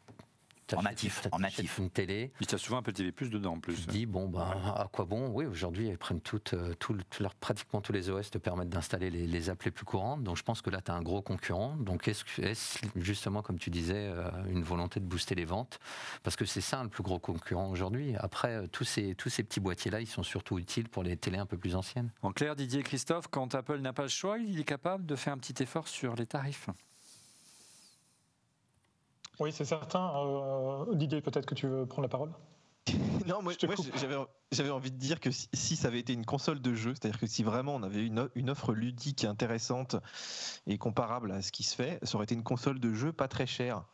en 0.74 0.82
natif, 0.82 1.26
en 1.32 1.38
natif. 1.38 1.78
Une 1.78 1.90
télé. 1.90 2.32
Il 2.40 2.50
y 2.50 2.54
a 2.54 2.58
souvent 2.58 2.78
un 2.78 2.82
peu 2.82 2.92
TV 2.92 3.12
plus 3.12 3.30
dedans 3.30 3.54
en 3.54 3.60
plus. 3.60 3.86
Tu 3.86 3.86
dis 3.86 4.06
bon 4.06 4.28
bah 4.28 4.56
à 4.76 4.88
quoi 4.92 5.04
bon? 5.04 5.28
Oui, 5.28 5.46
aujourd'hui 5.46 5.88
ils 5.88 5.98
prennent 5.98 6.20
toutes, 6.20 6.54
euh, 6.54 6.74
tout, 6.78 6.96
leur, 7.20 7.34
pratiquement 7.34 7.80
tous 7.80 7.92
les 7.92 8.10
OS 8.10 8.30
te 8.30 8.38
permettent 8.38 8.68
d'installer 8.68 9.10
les, 9.10 9.26
les 9.26 9.50
apps 9.50 9.64
les 9.64 9.70
plus 9.70 9.84
courantes. 9.84 10.22
Donc 10.22 10.36
je 10.36 10.42
pense 10.42 10.62
que 10.62 10.70
là 10.70 10.80
tu 10.80 10.90
as 10.90 10.94
un 10.94 11.02
gros 11.02 11.22
concurrent. 11.22 11.76
Donc 11.76 12.08
est-ce 12.08 12.24
est 12.40 12.80
justement 12.96 13.42
comme 13.42 13.58
tu 13.58 13.70
disais 13.70 14.08
euh, 14.08 14.30
une 14.48 14.62
volonté 14.62 15.00
de 15.00 15.04
booster 15.04 15.34
les 15.34 15.44
ventes? 15.44 15.78
Parce 16.22 16.36
que 16.36 16.44
c'est 16.44 16.60
ça 16.60 16.82
le 16.82 16.88
plus 16.88 17.02
gros 17.02 17.18
concurrent 17.18 17.68
aujourd'hui. 17.68 18.14
Après 18.18 18.54
euh, 18.54 18.66
tous 18.66 18.84
ces 18.84 19.14
tous 19.14 19.28
ces 19.28 19.42
petits 19.42 19.60
boîtiers 19.60 19.90
là, 19.90 20.00
ils 20.00 20.06
sont 20.06 20.22
surtout 20.22 20.58
utiles 20.58 20.88
pour 20.88 21.02
les 21.02 21.16
télés 21.16 21.38
un 21.38 21.46
peu 21.46 21.56
plus 21.56 21.74
anciennes. 21.74 22.10
En 22.22 22.32
clair, 22.32 22.56
Didier 22.56 22.82
Christophe, 22.82 23.26
quand 23.30 23.54
Apple 23.54 23.78
n'a 23.78 23.92
pas 23.92 24.02
le 24.02 24.08
choix, 24.08 24.38
il 24.38 24.60
est 24.60 24.64
capable 24.64 25.06
de 25.06 25.16
faire 25.16 25.32
un 25.32 25.38
petit 25.38 25.62
effort 25.62 25.88
sur 25.88 26.14
les 26.14 26.26
tarifs. 26.26 26.68
Oui, 29.40 29.52
c'est 29.52 29.64
certain. 29.64 30.12
Euh, 30.16 30.94
Didier, 30.94 31.20
peut-être 31.20 31.46
que 31.46 31.54
tu 31.54 31.66
veux 31.66 31.86
prendre 31.86 32.02
la 32.02 32.10
parole 32.10 32.32
non, 33.28 33.42
moi, 33.42 33.52
j'avais 34.50 34.70
envie 34.70 34.90
de 34.90 34.96
dire 34.96 35.20
que 35.20 35.30
si, 35.30 35.76
ça 35.76 35.86
avait 35.86 36.00
été 36.00 36.12
une 36.12 36.26
console 36.26 36.60
de 36.60 36.74
jeu, 36.74 36.94
c'est-à-dire 36.94 37.20
que 37.20 37.28
si 37.28 37.44
vraiment 37.44 37.76
on 37.76 37.82
avait 37.84 38.04
une, 38.04 38.28
une 38.34 38.50
offre 38.50 38.74
ludique 38.74 39.24
intéressante 39.24 39.94
et 40.66 40.78
comparable 40.78 41.30
à 41.30 41.42
ce 41.42 41.52
qui 41.52 41.62
se 41.62 41.76
fait, 41.76 42.00
ça 42.02 42.16
aurait 42.16 42.24
été 42.24 42.34
une 42.34 42.42
console 42.42 42.80
de 42.80 42.92
jeu 42.92 43.12
pas 43.12 43.28
très 43.28 43.46
chère. 43.46 43.84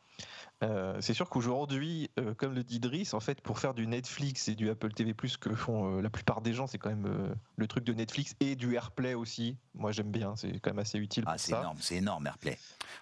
Euh, 0.65 0.97
c'est 1.01 1.15
sûr 1.15 1.29
qu'aujourd'hui, 1.29 2.11
euh, 2.19 2.35
comme 2.35 2.55
le 2.55 2.65
dit 2.65 2.81
Driss, 2.81 3.15
en 3.15 3.21
fait, 3.21 3.41
pour 3.41 3.59
faire 3.59 3.75
du 3.75 3.87
Netflix 3.87 4.49
et 4.49 4.55
du 4.55 4.71
Apple 4.71 4.93
TV+, 4.93 5.15
que 5.15 5.55
font 5.55 5.99
euh, 5.99 6.03
la 6.03 6.11
plupart 6.11 6.41
des 6.41 6.53
gens, 6.53 6.67
c'est 6.67 6.79
quand 6.79 6.89
même 6.89 7.37
le 7.57 7.67
truc 7.67 7.85
de 7.85 7.93
Netflix 7.93 8.35
et 8.41 8.57
du 8.57 8.75
AirPlay 8.75 9.15
aussi. 9.15 9.57
Moi, 9.75 9.93
j'aime 9.93 10.11
bien, 10.11 10.35
c'est 10.37 10.59
quand 10.59 10.71
même 10.71 10.81
assez 10.81 10.99
utile. 10.99 11.25
Ah, 11.27 11.39
c'est 11.39 11.53
énorme, 11.53 11.79
c'est 11.81 11.97
énorme 11.97 12.27
AirPlay. 12.27 12.59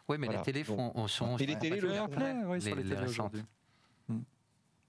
Oui, 0.09 0.17
mais 0.19 0.29
les 0.29 0.43
télés 0.43 0.65
font, 0.65 1.09
sont. 1.09 1.37
Et 1.39 1.47
les 1.47 1.59
télés 1.59 1.81
le 1.81 1.93
AirPlay, 1.93 2.35
oui, 2.47 2.61
les, 2.61 2.75
les, 2.75 2.83
les 2.83 3.13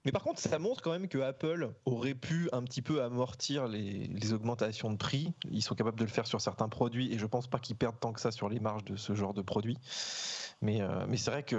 mais 0.08 0.12
par 0.12 0.22
contre, 0.22 0.40
ça 0.40 0.58
montre 0.58 0.80
quand 0.80 0.90
même 0.90 1.06
que 1.06 1.18
Apple 1.18 1.70
aurait 1.84 2.14
pu 2.14 2.48
un 2.52 2.62
petit 2.62 2.80
peu 2.80 3.02
amortir 3.02 3.68
les, 3.68 4.32
augmentations 4.32 4.90
de 4.90 4.96
prix. 4.96 5.34
Ils 5.50 5.62
sont 5.62 5.74
capables 5.74 5.98
de 5.98 6.04
le 6.04 6.10
faire 6.10 6.26
sur 6.26 6.40
certains 6.40 6.70
produits 6.70 7.12
et 7.12 7.18
je 7.18 7.26
pense 7.26 7.46
pas 7.46 7.58
qu'ils 7.58 7.76
perdent 7.76 8.00
tant 8.00 8.14
que 8.14 8.20
ça 8.20 8.30
sur 8.30 8.48
les 8.48 8.58
marges 8.58 8.84
de 8.84 8.96
ce 8.96 9.14
genre 9.14 9.34
de 9.34 9.42
produits. 9.42 9.76
Mais, 10.60 10.80
euh, 10.80 11.06
mais 11.08 11.16
c'est 11.16 11.30
vrai 11.30 11.44
qu'il 11.44 11.58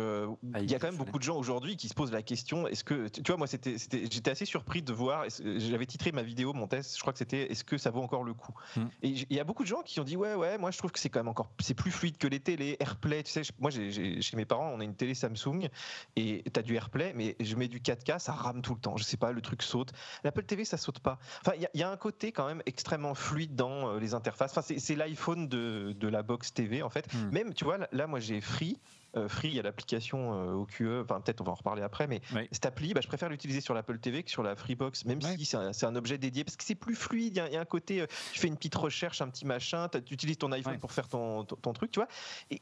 ah, 0.54 0.62
y 0.62 0.76
a 0.76 0.80
quand 0.80 0.88
même 0.88 0.98
beaucoup 0.98 1.20
de 1.20 1.24
gens 1.24 1.38
aujourd'hui 1.38 1.78
qui 1.78 1.88
se 1.88 1.94
posent 1.94 2.12
la 2.12 2.22
question 2.22 2.68
est-ce 2.68 2.84
que. 2.84 3.08
Tu 3.08 3.22
vois, 3.28 3.38
moi, 3.38 3.48
c'était, 3.48 3.78
j'étais 3.78 4.32
assez 4.32 4.46
surpris 4.46 4.82
de 4.82 4.92
voir. 4.92 5.26
J'avais 5.58 5.86
titré 5.86 6.12
ma 6.12 6.22
vidéo, 6.22 6.52
mon 6.52 6.68
test, 6.68 6.96
je 6.96 7.02
crois 7.02 7.14
que 7.14 7.20
c'était 7.20 7.50
est-ce 7.50 7.64
que 7.64 7.78
ça 7.78 7.92
vaut 7.92 8.02
encore 8.02 8.24
le 8.26 8.34
coup? 8.34 8.54
Hmm. 8.76 8.88
Et 9.02 9.10
il 9.10 9.36
y 9.36 9.40
a 9.40 9.46
beaucoup 9.46 9.64
de 9.64 9.70
gens 9.70 9.84
qui 9.84 10.00
ont 10.02 10.04
dit 10.04 10.18
ouais, 10.18 10.36
ouais, 10.36 10.58
moi, 10.58 10.72
je 10.72 10.78
trouve 10.78 10.92
que 10.92 11.00
c'est 11.00 11.10
quand 11.10 11.20
même 11.20 11.30
encore. 11.30 11.50
C'est 11.62 11.76
plus 11.76 11.92
fluide 11.92 12.18
que 12.18 12.28
les 12.28 12.42
télés, 12.42 12.76
AirPlay. 12.82 13.24
Tu 13.24 13.32
sais, 13.32 13.42
moi, 13.60 13.72
chez 13.72 14.36
mes 14.36 14.46
parents, 14.46 14.70
on 14.74 14.82
a 14.82 14.84
une 14.84 14.96
télé 14.96 15.14
Samsung 15.14 15.70
et 16.18 16.44
tu 16.54 16.60
as 16.60 16.64
du 16.64 16.76
AirPlay, 16.76 17.14
mais 17.16 17.38
je 17.40 17.56
mets 17.56 17.70
du 17.70 17.80
4K, 17.80 18.20
ça 18.20 18.34
rame 18.40 18.62
tout 18.62 18.74
le 18.74 18.80
temps. 18.80 18.98
Je 18.98 19.04
sais 19.04 19.18
pas, 19.18 19.32
le 19.32 19.42
truc 19.42 19.62
saute. 19.62 19.92
L'Apple 20.24 20.44
TV, 20.44 20.66
ça 20.66 20.78
saute 20.78 21.00
pas. 21.00 21.20
Enfin, 21.42 21.54
il 21.58 21.80
y, 21.80 21.84
a 21.84 21.90
un 21.90 21.98
côté 21.98 22.32
quand 22.32 22.48
même 22.48 22.62
extrêmement 22.66 23.16
fluide 23.16 23.56
dans 23.56 23.90
euh, 23.90 24.00
les 24.00 24.14
interfaces. 24.14 24.58
Enfin, 24.58 24.76
c'est 24.78 24.96
l'iPhone 24.96 25.48
de, 25.48 25.94
de, 25.98 26.08
la 26.08 26.24
box 26.24 26.54
TV, 26.54 26.82
en 26.82 26.90
fait. 26.90 27.12
Hmm. 27.14 27.30
Même, 27.32 27.54
tu 27.54 27.66
vois, 27.66 27.78
là, 27.92 28.08
moi, 28.08 28.20
j'ai 28.20 28.42
Free. 28.42 28.78
Euh, 29.18 29.28
Free, 29.28 29.50
il 29.50 29.56
y 29.56 29.60
a 29.60 29.64
l'application 29.64 30.34
euh, 30.34 30.54
OQE, 30.54 31.04
enfin 31.04 31.20
peut-être 31.20 31.42
on 31.42 31.44
va 31.44 31.52
en 31.52 31.56
reparler 31.56 31.82
après, 31.82 32.06
mais 32.06 32.22
cette 32.52 32.66
appli, 32.66 32.94
bah, 32.94 33.02
je 33.02 33.08
préfère 33.08 33.30
l'utiliser 33.30 33.60
sur 33.60 33.74
l'Apple 33.74 33.98
TV 33.98 34.22
que 34.22 34.30
sur 34.30 34.44
la 34.44 34.56
Freebox, 34.56 35.06
même 35.06 35.22
si 35.22 35.46
c'est 35.46 35.86
un, 35.86 35.96
objet 35.96 36.18
dédié, 36.20 36.44
parce 36.44 36.56
que 36.56 36.64
c'est 36.64 36.76
plus 36.76 36.96
fluide, 36.96 37.42
il 37.48 37.54
y, 37.54 37.58
a 37.58 37.60
un 37.60 37.66
côté, 37.66 38.02
euh, 38.02 38.08
tu 38.32 38.40
fais 38.40 38.48
une 38.48 38.56
petite 38.56 38.76
recherche, 38.76 39.22
un 39.22 39.30
petit 39.30 39.46
machin, 39.46 39.90
tu 39.90 40.14
utilises 40.14 40.38
ton 40.38 40.52
iPhone 40.52 40.78
pour 40.78 40.92
faire 40.92 41.08
ton, 41.08 41.44
ton, 41.44 41.74
truc, 41.74 41.92
tu 41.92 42.00
vois. 42.00 42.08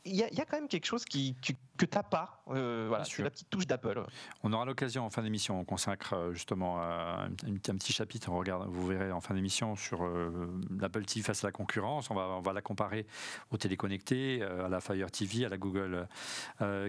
Il 0.06 0.16
y, 0.16 0.24
a 0.24 0.46
quand 0.46 0.58
même 0.58 0.70
quelque 0.70 0.86
chose 0.86 1.04
qui, 1.04 1.36
que 1.42 1.86
tu 1.86 1.98
n'as 1.98 2.04
pas, 2.04 2.42
voilà, 2.46 3.04
c'est 3.04 3.24
la 3.24 3.30
petite 3.30 3.50
touche 3.50 3.68
d'Apple. 3.68 4.01
On 4.44 4.54
aura 4.54 4.66
l'occasion 4.66 5.06
en 5.06 5.10
fin 5.10 5.22
d'émission, 5.22 5.60
on 5.60 5.66
consacre 5.66 6.32
justement 6.32 6.82
un, 6.82 7.30
petit 7.30 7.92
chapitre, 7.92 8.30
on 8.32 8.38
regarde, 8.38 8.68
vous 8.70 8.88
verrez 8.88 9.12
en 9.12 9.20
fin 9.20 9.34
d'émission 9.34 9.75
sur 9.75 10.08
l'Apple 10.80 11.04
TV 11.04 11.22
face 11.22 11.44
à 11.44 11.48
la 11.48 11.51
concurrence, 11.51 12.10
on 12.10 12.16
va, 12.16 12.27
on 12.30 12.42
va 12.42 12.54
la 12.54 12.62
comparer 12.62 13.06
aux 13.51 13.58
téléconnectés, 13.58 14.42
à 14.42 14.70
la 14.70 14.80
Fire 14.80 15.12
TV, 15.12 15.46
à 15.46 15.50
la 15.50 15.58
Google 15.58 16.08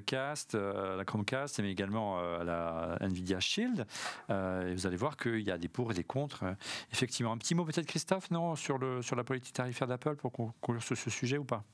Cast, 0.07 0.55
la 0.55 1.05
Chromecast, 1.05 1.61
mais 1.61 1.71
également 1.71 2.19
à 2.19 2.45
la 2.45 2.97
Nvidia 3.01 3.41
Shield. 3.41 3.87
vous 4.29 4.87
allez 4.87 4.97
voir 4.97 5.17
qu'il 5.17 5.41
y 5.41 5.51
a 5.51 5.59
des 5.59 5.69
pour 5.69 5.91
et 5.91 5.95
des 5.95 6.05
contre. 6.05 6.45
effectivement, 6.93 7.33
un 7.33 7.39
petit 7.39 7.55
mot 7.55 7.65
peut-être 7.65 7.87
Christophe, 7.87 8.31
non, 8.31 8.57
sur, 8.57 8.79
le, 8.79 9.03
sur 9.03 9.17
la 9.17 9.25
politique 9.25 9.55
tarifaire 9.55 9.89
d'Apple 9.89 10.17
pour 10.17 10.33
conclure 10.33 10.83
sur 10.83 10.97
ce 10.97 11.11
sujet 11.11 11.39
ou 11.39 11.45
pas? 11.45 11.65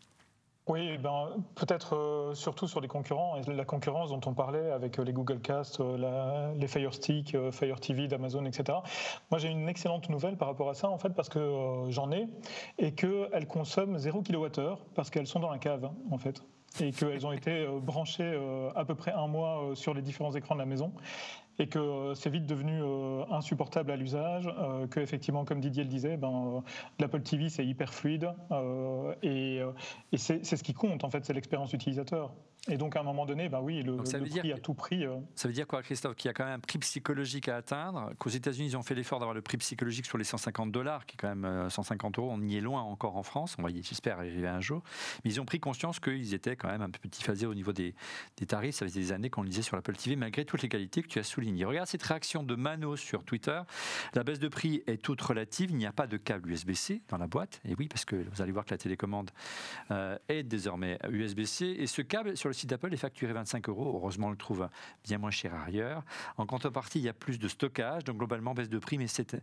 Oui, 0.66 0.96
ben, 0.96 1.28
peut-être 1.56 1.94
euh, 1.94 2.34
surtout 2.34 2.66
sur 2.66 2.80
les 2.80 2.88
concurrents, 2.88 3.36
et 3.36 3.52
la 3.52 3.66
concurrence 3.66 4.08
dont 4.08 4.20
on 4.24 4.32
parlait 4.32 4.70
avec 4.70 4.98
euh, 4.98 5.04
les 5.04 5.12
Google 5.12 5.40
Cast, 5.40 5.78
euh, 5.80 6.54
les 6.54 6.66
Fire 6.68 6.94
Stick, 6.94 7.36
Fire 7.50 7.80
TV 7.80 8.08
d'Amazon, 8.08 8.46
etc. 8.46 8.78
Moi, 9.30 9.38
j'ai 9.38 9.48
une 9.48 9.68
excellente 9.68 10.08
nouvelle 10.08 10.38
par 10.38 10.48
rapport 10.48 10.70
à 10.70 10.74
ça, 10.74 10.88
en 10.88 10.96
fait, 10.96 11.10
parce 11.10 11.28
que 11.28 11.84
j'en 11.90 12.10
ai, 12.12 12.28
et 12.78 12.94
qu'elles 12.94 13.46
consomment 13.46 13.98
0 13.98 14.22
kWh, 14.22 14.76
parce 14.94 15.10
qu'elles 15.10 15.26
sont 15.26 15.40
dans 15.40 15.50
la 15.50 15.58
cave, 15.58 15.90
en 16.10 16.16
fait 16.16 16.42
et 16.80 16.92
qu'elles 16.92 17.26
ont 17.26 17.32
été 17.32 17.66
branchées 17.82 18.38
à 18.74 18.84
peu 18.84 18.94
près 18.94 19.12
un 19.12 19.26
mois 19.26 19.70
sur 19.74 19.94
les 19.94 20.02
différents 20.02 20.34
écrans 20.34 20.54
de 20.54 20.60
la 20.60 20.66
maison 20.66 20.92
et 21.58 21.68
que 21.68 21.78
euh, 21.78 22.14
c'est 22.14 22.30
vite 22.30 22.46
devenu 22.46 22.80
euh, 22.82 23.24
insupportable 23.30 23.90
à 23.90 23.96
l'usage, 23.96 24.48
euh, 24.58 24.86
que 24.86 25.00
effectivement, 25.00 25.44
comme 25.44 25.60
Didier 25.60 25.84
le 25.84 25.88
disait, 25.88 26.16
ben, 26.16 26.62
l'Apple 26.98 27.22
TV 27.22 27.48
c'est 27.48 27.64
hyper 27.64 27.92
fluide 27.94 28.30
et, 29.22 29.60
et 30.12 30.16
c'est 30.16 30.44
ce 30.44 30.62
qui 30.62 30.74
compte 30.74 31.04
en 31.04 31.10
fait, 31.10 31.24
c'est 31.24 31.32
l'expérience 31.32 31.72
utilisateur. 31.72 32.32
Et 32.70 32.78
donc 32.78 32.96
à 32.96 33.00
un 33.00 33.02
moment 33.02 33.26
donné, 33.26 33.50
ben 33.50 33.60
oui, 33.60 33.82
le, 33.82 33.96
prix 33.96 34.50
à 34.50 34.58
tout 34.58 34.72
prix. 34.72 35.04
Ça 35.34 35.48
veut 35.48 35.54
dire 35.54 35.66
quoi, 35.66 35.82
Christophe 35.82 36.16
Qu'il 36.16 36.28
y 36.28 36.30
a 36.30 36.32
quand 36.32 36.46
même 36.46 36.54
un 36.54 36.60
prix 36.60 36.78
psychologique 36.78 37.48
à 37.48 37.56
atteindre, 37.56 38.12
qu'aux 38.18 38.30
États-Unis 38.30 38.68
ils 38.68 38.76
ont 38.76 38.82
fait 38.82 38.94
l'effort 38.94 39.18
d'avoir 39.18 39.34
le 39.34 39.42
prix 39.42 39.58
psychologique 39.58 40.06
sur 40.06 40.16
les 40.16 40.24
150 40.24 40.72
dollars, 40.72 41.04
qui 41.04 41.14
est 41.14 41.18
quand 41.18 41.34
même 41.34 41.68
150 41.68 42.18
euros, 42.18 42.30
on 42.32 42.40
y 42.40 42.56
est 42.56 42.62
loin 42.62 42.80
encore 42.80 43.16
en 43.16 43.22
France, 43.22 43.56
on 43.58 43.62
va 43.62 43.68
j'espère 43.68 44.18
arriver 44.18 44.48
un 44.48 44.60
jour, 44.60 44.82
mais 45.24 45.30
ils 45.30 45.40
ont 45.42 45.44
pris 45.44 45.60
conscience 45.60 46.00
qu'ils 46.00 46.32
étaient 46.32 46.56
quand 46.56 46.68
même 46.68 46.80
un 46.80 46.88
peu 46.88 46.98
petit 47.00 47.22
phasés 47.22 47.46
au 47.46 47.54
niveau 47.54 47.74
des, 47.74 47.94
des 48.38 48.46
tarifs, 48.46 48.76
ça 48.76 48.86
faisait 48.86 49.00
des 49.00 49.12
années 49.12 49.28
qu'on 49.28 49.42
le 49.42 49.50
disait 49.50 49.62
sur 49.62 49.76
l'Apple 49.76 49.96
TV, 49.96 50.16
malgré 50.16 50.46
toutes 50.46 50.62
les 50.62 50.70
qualités 50.70 51.02
que 51.02 51.08
tu 51.08 51.18
as 51.18 51.22
soulignées 51.22 51.43
Regarde 51.64 51.88
cette 51.88 52.02
réaction 52.02 52.42
de 52.42 52.54
Mano 52.54 52.96
sur 52.96 53.24
Twitter. 53.24 53.60
La 54.14 54.24
baisse 54.24 54.38
de 54.38 54.48
prix 54.48 54.82
est 54.86 55.02
toute 55.02 55.20
relative. 55.20 55.70
Il 55.70 55.76
n'y 55.76 55.86
a 55.86 55.92
pas 55.92 56.06
de 56.06 56.16
câble 56.16 56.50
USB-C 56.50 57.02
dans 57.08 57.18
la 57.18 57.26
boîte. 57.26 57.60
Et 57.64 57.74
oui, 57.78 57.88
parce 57.88 58.04
que 58.04 58.16
vous 58.16 58.42
allez 58.42 58.52
voir 58.52 58.64
que 58.64 58.70
la 58.70 58.78
télécommande 58.78 59.30
euh, 59.90 60.16
est 60.28 60.42
désormais 60.42 60.98
USB-C. 61.08 61.66
Et 61.78 61.86
ce 61.86 62.02
câble 62.02 62.36
sur 62.36 62.48
le 62.48 62.54
site 62.54 62.70
d'Apple 62.70 62.92
est 62.92 62.98
facturé 62.98 63.32
25 63.32 63.68
euros. 63.68 63.92
Heureusement, 63.96 64.28
on 64.28 64.30
le 64.30 64.36
trouve 64.36 64.68
bien 65.04 65.18
moins 65.18 65.30
cher 65.30 65.54
ailleurs. 65.54 66.02
En 66.36 66.46
contrepartie, 66.46 66.98
il 66.98 67.04
y 67.04 67.08
a 67.08 67.12
plus 67.12 67.38
de 67.38 67.48
stockage. 67.48 68.04
Donc 68.04 68.18
globalement, 68.18 68.54
baisse 68.54 68.70
de 68.70 68.78
prix, 68.78 68.98
mais 68.98 69.06
c'est 69.06 69.34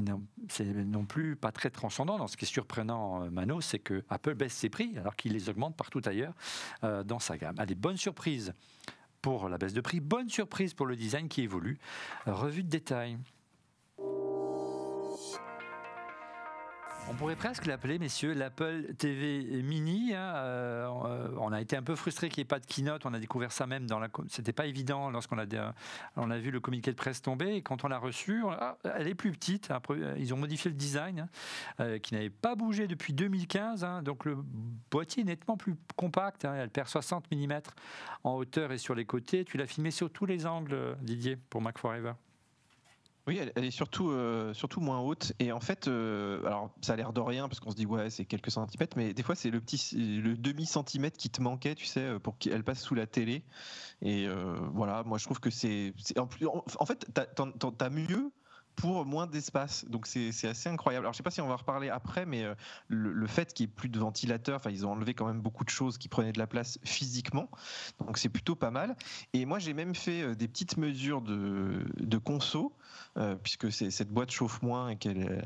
non, 0.00 0.22
non, 0.60 1.04
plus 1.04 1.36
pas 1.36 1.52
très 1.52 1.70
transcendant. 1.70 2.18
Dans 2.18 2.26
ce 2.26 2.36
qui 2.36 2.44
est 2.44 2.48
surprenant, 2.48 3.24
euh, 3.24 3.30
Mano, 3.30 3.60
c'est 3.60 3.78
que 3.78 4.04
Apple 4.08 4.34
baisse 4.34 4.54
ses 4.54 4.68
prix 4.68 4.96
alors 4.98 5.16
qu'il 5.16 5.32
les 5.32 5.48
augmente 5.48 5.76
partout 5.76 6.02
ailleurs 6.04 6.34
euh, 6.84 7.02
dans 7.02 7.18
sa 7.18 7.36
gamme. 7.36 7.56
Allez, 7.58 7.74
bonne 7.74 7.96
surprise 7.96 8.52
pour 9.26 9.48
la 9.48 9.58
baisse 9.58 9.72
de 9.72 9.80
prix. 9.80 9.98
Bonne 9.98 10.28
surprise 10.28 10.72
pour 10.72 10.86
le 10.86 10.94
design 10.94 11.28
qui 11.28 11.42
évolue. 11.42 11.80
Revue 12.26 12.62
de 12.62 12.68
détail. 12.68 13.18
On 17.08 17.14
pourrait 17.14 17.36
presque 17.36 17.66
l'appeler, 17.66 18.00
messieurs, 18.00 18.32
l'Apple 18.32 18.94
TV 18.98 19.62
Mini. 19.62 20.12
Hein, 20.12 20.34
euh, 20.36 21.30
on 21.38 21.52
a 21.52 21.60
été 21.60 21.76
un 21.76 21.82
peu 21.82 21.94
frustré 21.94 22.28
qu'il 22.28 22.40
n'y 22.40 22.42
ait 22.42 22.48
pas 22.48 22.58
de 22.58 22.66
keynote. 22.66 23.06
On 23.06 23.14
a 23.14 23.20
découvert 23.20 23.52
ça 23.52 23.66
même 23.68 23.86
dans 23.86 24.00
la. 24.00 24.08
C'était 24.28 24.52
pas 24.52 24.66
évident 24.66 25.10
lorsqu'on 25.10 25.38
a, 25.38 25.44
on 26.16 26.30
a 26.30 26.38
vu 26.38 26.50
le 26.50 26.58
communiqué 26.58 26.90
de 26.90 26.96
presse 26.96 27.22
tomber. 27.22 27.54
Et 27.54 27.62
quand 27.62 27.84
on 27.84 27.88
l'a 27.88 27.98
reçu, 27.98 28.42
ah, 28.50 28.76
elle 28.96 29.06
est 29.06 29.14
plus 29.14 29.30
petite. 29.30 29.70
Ils 30.18 30.34
ont 30.34 30.36
modifié 30.36 30.68
le 30.68 30.76
design, 30.76 31.20
hein, 31.20 31.28
euh, 31.78 31.98
qui 31.98 32.14
n'avait 32.14 32.28
pas 32.28 32.56
bougé 32.56 32.88
depuis 32.88 33.12
2015. 33.12 33.84
Hein. 33.84 34.02
donc 34.02 34.24
le 34.24 34.36
boîtier 34.90 35.22
est 35.22 35.26
nettement 35.26 35.56
plus 35.56 35.76
compact. 35.94 36.44
elle 36.44 36.70
perd 36.70 36.88
60 36.88 37.30
mm 37.30 37.60
en 38.24 38.34
hauteur 38.34 38.72
et 38.72 38.78
sur 38.78 38.96
les 38.96 39.04
côtés. 39.04 39.44
Tu 39.44 39.58
l'as 39.58 39.66
filmé 39.66 39.92
sur 39.92 40.10
tous 40.10 40.26
les 40.26 40.44
angles, 40.44 40.96
Didier, 41.02 41.36
pour 41.36 41.62
Mac 41.62 41.78
Forever. 41.78 42.14
Oui, 43.26 43.40
elle, 43.56 43.64
est 43.64 43.72
surtout, 43.72 44.10
euh, 44.10 44.54
surtout 44.54 44.80
moins 44.80 45.00
haute. 45.00 45.32
Et 45.40 45.50
en 45.50 45.58
fait, 45.58 45.88
euh, 45.88 46.44
alors 46.46 46.70
ça 46.80 46.92
a 46.92 46.96
l'air 46.96 47.12
de 47.12 47.20
rien 47.20 47.48
parce 47.48 47.58
qu'on 47.58 47.72
se 47.72 47.76
dit 47.76 47.84
ouais, 47.84 48.08
c'est 48.08 48.24
quelques 48.24 48.52
centimètres, 48.52 48.96
mais 48.96 49.14
des 49.14 49.24
fois 49.24 49.34
c'est 49.34 49.50
le 49.50 49.60
petit, 49.60 49.96
le 49.96 50.36
demi 50.36 50.64
centimètre 50.64 51.16
qui 51.16 51.28
te 51.28 51.42
manquait, 51.42 51.74
tu 51.74 51.86
sais, 51.86 52.02
euh, 52.02 52.18
pour 52.20 52.38
qu'elle 52.38 52.62
passe 52.62 52.80
sous 52.80 52.94
la 52.94 53.08
télé. 53.08 53.42
Et 54.00 54.28
voilà, 54.74 55.02
moi 55.04 55.18
je 55.18 55.24
trouve 55.24 55.40
que 55.40 55.50
c'est, 55.50 55.92
en, 56.16 56.28
en, 56.78 56.86
fait, 56.86 57.06
t'as 57.14 57.26
as 57.80 57.90
mieux 57.90 58.30
pour 58.76 59.06
moins 59.06 59.26
d'espace. 59.26 59.86
Donc 59.86 60.06
c'est 60.06 60.28
assez 60.44 60.68
incroyable. 60.68 61.06
Alors 61.06 61.12
je 61.12 61.16
sais 61.16 61.22
pas 61.22 61.30
si 61.30 61.40
on 61.40 61.48
va 61.48 61.56
reparler 61.56 61.88
après, 61.88 62.26
mais 62.26 62.44
le, 62.88 63.26
fait 63.26 63.52
qu'il 63.54 63.66
n'y 63.66 63.72
ait 63.72 63.74
plus 63.74 63.88
de 63.88 63.98
ventilateur, 63.98 64.60
ils 64.66 64.86
ont 64.86 64.92
enlevé 64.92 65.14
quand 65.14 65.26
même 65.26 65.40
beaucoup 65.40 65.64
de 65.64 65.70
choses 65.70 65.98
qui 65.98 66.08
prenaient 66.08 66.32
de 66.32 66.38
la 66.38 66.46
place 66.46 66.78
physiquement. 66.84 67.50
Donc 67.98 68.18
c'est 68.18 68.28
plutôt 68.28 68.54
pas 68.54 68.70
mal. 68.70 68.94
Et 69.32 69.46
moi 69.46 69.58
j'ai 69.58 69.72
même 69.72 69.94
fait 69.94 70.36
des 70.36 70.46
petites 70.46 70.76
mesures 70.76 71.22
de, 71.22 71.86
de 71.98 72.18
conso. 72.18 72.76
Euh, 73.18 73.34
puisque 73.34 73.72
cette 73.72 74.10
boîte 74.10 74.30
chauffe 74.30 74.60
moins 74.60 74.90
et 74.90 74.96
qu'elle 74.96 75.42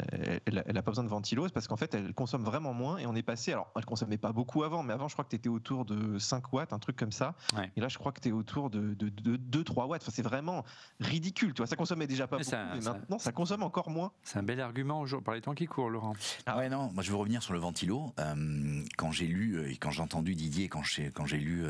elle, 0.46 0.64
elle, 0.66 0.76
a 0.76 0.82
pas 0.82 0.90
besoin 0.90 1.04
de 1.04 1.08
ventilose, 1.08 1.52
parce 1.52 1.68
qu'en 1.68 1.76
fait, 1.76 1.94
elle 1.94 2.12
consomme 2.14 2.42
vraiment 2.42 2.74
moins. 2.74 2.98
Et 2.98 3.06
on 3.06 3.14
est 3.14 3.22
passé, 3.22 3.52
alors, 3.52 3.70
elle 3.76 3.84
consommait 3.84 4.18
pas 4.18 4.32
beaucoup 4.32 4.64
avant, 4.64 4.82
mais 4.82 4.92
avant, 4.92 5.06
je 5.06 5.14
crois 5.14 5.24
que 5.24 5.30
tu 5.30 5.36
étais 5.36 5.48
autour 5.48 5.84
de 5.84 6.18
5 6.18 6.52
watts, 6.52 6.72
un 6.72 6.80
truc 6.80 6.96
comme 6.96 7.12
ça. 7.12 7.36
Et 7.76 7.80
là, 7.80 7.86
je 7.88 7.96
crois 7.96 8.10
que 8.10 8.20
tu 8.20 8.30
es 8.30 8.32
autour 8.32 8.70
de, 8.70 8.94
2-3 8.94 9.86
watts. 9.86 10.02
Enfin, 10.02 10.12
c'est 10.12 10.22
vraiment 10.22 10.64
ridicule. 10.98 11.54
Tu 11.54 11.58
vois, 11.58 11.68
ça 11.68 11.76
consommait 11.76 12.08
déjà 12.08 12.26
pas 12.26 12.38
beaucoup, 12.38 12.50
mais 12.50 12.80
maintenant, 12.80 13.18
ça 13.18 13.30
consomme 13.30 13.62
encore 13.62 13.90
moins. 13.90 14.10
C'est 14.24 14.38
un 14.38 14.42
bel 14.42 14.60
argument 14.60 15.04
par 15.24 15.34
les 15.34 15.40
temps 15.40 15.54
qui 15.54 15.66
courent, 15.66 15.90
Laurent. 15.90 16.14
Ah 16.46 16.58
ouais, 16.58 16.68
non, 16.68 16.90
moi, 16.92 17.04
je 17.04 17.10
veux 17.10 17.16
revenir 17.16 17.42
sur 17.42 17.52
le 17.52 17.60
ventilo. 17.60 18.12
Euh, 18.18 18.82
quand 18.96 19.12
j'ai 19.12 19.26
lu 19.26 19.54
euh, 19.54 19.70
et 19.70 19.76
quand 19.76 19.90
j'ai 19.90 20.02
entendu 20.02 20.34
Didier, 20.34 20.68
quand 20.68 20.82
j'ai, 20.82 21.10
quand 21.10 21.26
j'ai 21.26 21.38
lu 21.38 21.64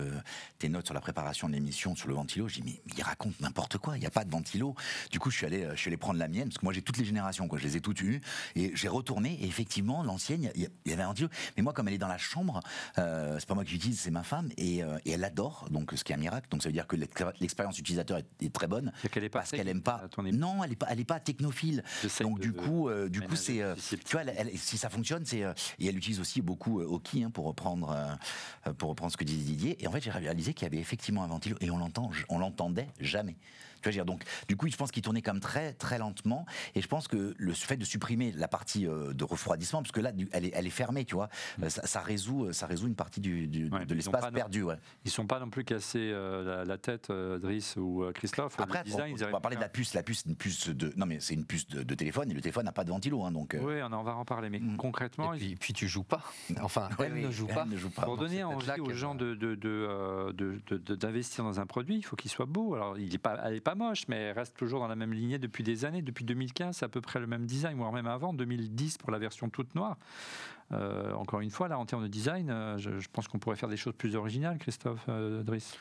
tes 0.58 0.68
notes 0.68 0.86
sur 0.86 0.94
la 0.94 1.00
préparation 1.00 1.48
de 1.48 1.54
l'émission 1.54 1.94
sur 1.94 2.08
le 2.08 2.14
ventilo, 2.14 2.48
j'ai 2.48 2.62
dit, 2.62 2.80
mais, 2.86 2.94
il 2.96 3.02
raconte 3.02 3.38
n'importe 3.40 3.78
quoi, 3.78 3.96
il 3.96 4.00
n'y 4.00 4.06
a 4.06 4.10
pas 4.10 4.24
de 4.24 4.30
ventilo. 4.30 4.74
Du 5.10 5.18
coup, 5.18 5.30
je 5.30 5.36
suis 5.36 5.46
allé, 5.46 5.68
je 5.72 5.76
suis 5.76 5.89
allé 5.90 5.96
prendre 5.96 6.18
la 6.18 6.28
mienne, 6.28 6.48
parce 6.48 6.58
que 6.58 6.64
moi 6.64 6.72
j'ai 6.72 6.82
toutes 6.82 6.98
les 6.98 7.04
générations, 7.04 7.48
quoi, 7.48 7.58
je 7.58 7.64
les 7.64 7.76
ai 7.76 7.80
toutes 7.80 8.00
eues, 8.00 8.20
et 8.56 8.72
j'ai 8.74 8.88
retourné, 8.88 9.38
et 9.40 9.46
effectivement, 9.46 10.02
l'ancienne, 10.02 10.50
il 10.54 10.70
y, 10.86 10.92
avait 10.92 11.02
un 11.02 11.14
dieu, 11.14 11.28
mais 11.56 11.62
moi 11.62 11.72
comme 11.72 11.88
elle 11.88 11.94
est 11.94 11.98
dans 11.98 12.08
la 12.08 12.18
chambre, 12.18 12.60
euh, 12.98 13.36
c'est 13.38 13.48
pas 13.48 13.54
moi 13.54 13.64
qui 13.64 13.72
l'utilise, 13.72 14.00
c'est 14.00 14.10
ma 14.10 14.22
femme, 14.22 14.50
et, 14.56 14.82
euh, 14.82 14.98
et, 15.04 15.12
elle 15.12 15.24
adore, 15.24 15.66
donc 15.70 15.92
ce 15.94 16.04
qui 16.04 16.12
est 16.12 16.14
un 16.14 16.18
miracle, 16.18 16.48
donc 16.50 16.62
ça 16.62 16.68
veut 16.68 16.72
dire 16.72 16.86
que 16.86 16.96
l'expérience 16.96 17.78
utilisateur 17.78 18.18
est, 18.18 18.52
très 18.52 18.66
bonne, 18.66 18.92
est 19.24 19.28
parce 19.28 19.50
qu'elle 19.50 19.68
aime 19.68 19.82
pas, 19.82 20.02
non, 20.32 20.64
elle 20.64 20.72
est 20.72 20.76
pas, 20.76 20.86
elle 20.90 21.00
est 21.00 21.04
pas 21.04 21.20
technophile, 21.20 21.82
donc 22.20 22.40
du 22.40 22.52
coup, 22.52 22.88
euh, 22.88 23.08
du 23.08 23.20
coup 23.20 23.36
c'est, 23.36 23.62
tu 24.04 24.16
vois, 24.16 24.22
si 24.54 24.78
ça 24.78 24.88
fonctionne, 24.88 25.24
c'est, 25.24 25.40
et 25.78 25.86
elle 25.86 25.96
utilise 25.96 26.20
aussi 26.20 26.42
beaucoup 26.42 26.80
Oki, 26.80 27.24
hein, 27.24 27.30
pour 27.30 27.46
reprendre, 27.46 27.96
pour 28.78 28.90
reprendre 28.90 29.12
ce 29.12 29.16
que 29.16 29.24
disait 29.24 29.44
Didier, 29.44 29.82
et 29.82 29.86
en 29.86 29.92
fait 29.92 30.00
j'ai 30.00 30.10
réalisé 30.10 30.54
qu'il 30.54 30.64
y 30.64 30.70
avait 30.70 30.78
effectivement 30.80 31.24
un 31.24 31.26
ventilo, 31.26 31.56
et 31.60 31.70
on 31.70 31.78
l'entend, 31.78 32.10
on 32.28 32.38
l'entendait 32.38 32.88
jamais. 33.00 33.36
Tu 33.80 33.88
vois, 33.88 33.92
dire, 33.92 34.04
donc, 34.04 34.24
du 34.48 34.56
coup, 34.56 34.68
je 34.68 34.76
pense 34.76 34.90
qu'il 34.90 35.02
tournait 35.02 35.22
comme 35.22 35.40
très, 35.40 35.72
très 35.72 35.98
lentement. 35.98 36.46
Et 36.74 36.80
je 36.80 36.86
pense 36.86 37.08
que 37.08 37.34
le 37.36 37.52
fait 37.52 37.76
de 37.76 37.84
supprimer 37.84 38.32
la 38.32 38.48
partie 38.48 38.86
euh, 38.86 39.12
de 39.12 39.24
refroidissement, 39.24 39.82
parce 39.82 39.92
que 39.92 40.00
là, 40.00 40.12
elle 40.32 40.46
est, 40.46 40.52
elle 40.54 40.66
est 40.66 40.70
fermée, 40.70 41.04
tu 41.04 41.14
vois, 41.14 41.28
mm. 41.58 41.64
euh, 41.64 41.68
ça, 41.68 42.00
résout, 42.00 42.46
euh, 42.46 42.52
ça 42.52 42.66
résout 42.66 42.86
une 42.86 42.94
partie 42.94 43.20
du, 43.20 43.46
de 43.48 43.94
l'espace 43.94 44.30
perdu. 44.32 44.62
Ouais. 44.62 44.76
Ils 45.04 45.10
sont 45.10 45.26
pas 45.26 45.40
non 45.40 45.50
plus 45.50 45.64
cassés 45.64 46.10
la, 46.10 46.78
tête, 46.78 47.10
Driss 47.10 47.76
ou 47.76 48.04
Christophe. 48.14 48.58
Après, 48.58 48.82
on, 48.92 49.30
va 49.30 49.40
parler 49.40 49.56
de 49.56 49.60
la 49.60 49.68
puce. 49.68 49.94
La 49.94 50.02
puce, 50.02 50.24
une 50.26 50.36
puce 50.36 50.68
de, 50.68 50.92
non 50.96 51.06
mais 51.06 51.20
c'est 51.20 51.34
une 51.34 51.44
puce 51.44 51.66
de, 51.66 51.94
téléphone 51.94 52.30
et 52.30 52.34
le 52.34 52.40
téléphone 52.40 52.64
n'a 52.64 52.72
pas 52.72 52.84
de 52.84 52.90
ventilo, 52.90 53.24
hein, 53.24 53.32
donc. 53.32 53.56
Oui, 53.60 53.82
on, 53.82 54.02
va 54.02 54.14
en 54.14 54.24
parler, 54.24 54.50
mais 54.50 54.60
mm. 54.60 54.76
concrètement, 54.76 55.34
et 55.34 55.56
puis, 55.56 55.72
tu 55.72 55.88
joues 55.88 56.04
pas. 56.04 56.22
Enfin, 56.62 56.88
elle, 56.98 57.14
ne 57.14 57.30
joue 57.30 57.46
pas. 57.46 57.64
ne 57.64 57.76
joue 57.76 57.90
pas. 57.90 58.02
Pour 58.02 58.16
donner 58.16 58.44
envie 58.44 58.80
aux 58.80 58.92
gens 58.92 59.14
de 59.14 59.34
d'investir 60.94 61.44
dans 61.44 61.60
un 61.60 61.66
produit, 61.66 61.96
il 61.96 62.02
faut 62.02 62.16
qu'il 62.16 62.30
soit 62.30 62.46
beau. 62.46 62.74
Alors, 62.74 62.98
il 62.98 63.14
est 63.14 63.18
pas, 63.18 63.69
moche, 63.74 64.08
mais 64.08 64.32
reste 64.32 64.56
toujours 64.56 64.80
dans 64.80 64.88
la 64.88 64.96
même 64.96 65.12
lignée 65.12 65.38
depuis 65.38 65.64
des 65.64 65.84
années. 65.84 66.02
Depuis 66.02 66.24
2015, 66.24 66.76
c'est 66.78 66.84
à 66.84 66.88
peu 66.88 67.00
près 67.00 67.20
le 67.20 67.26
même 67.26 67.46
design, 67.46 67.76
voire 67.76 67.92
même 67.92 68.06
avant, 68.06 68.32
2010 68.32 68.98
pour 68.98 69.10
la 69.10 69.18
version 69.18 69.48
toute 69.48 69.74
noire. 69.74 69.96
Euh, 70.72 71.12
encore 71.14 71.40
une 71.40 71.50
fois, 71.50 71.68
là, 71.68 71.78
en 71.78 71.84
termes 71.84 72.02
de 72.02 72.08
design, 72.08 72.48
euh, 72.48 72.78
je, 72.78 72.90
pense 73.12 73.26
qu'on 73.26 73.38
pourrait 73.38 73.56
faire 73.56 73.68
des 73.68 73.76
choses 73.76 73.94
plus 73.94 74.14
originales, 74.14 74.58
Christophe 74.58 75.04
euh, 75.08 75.42
Driss. 75.42 75.76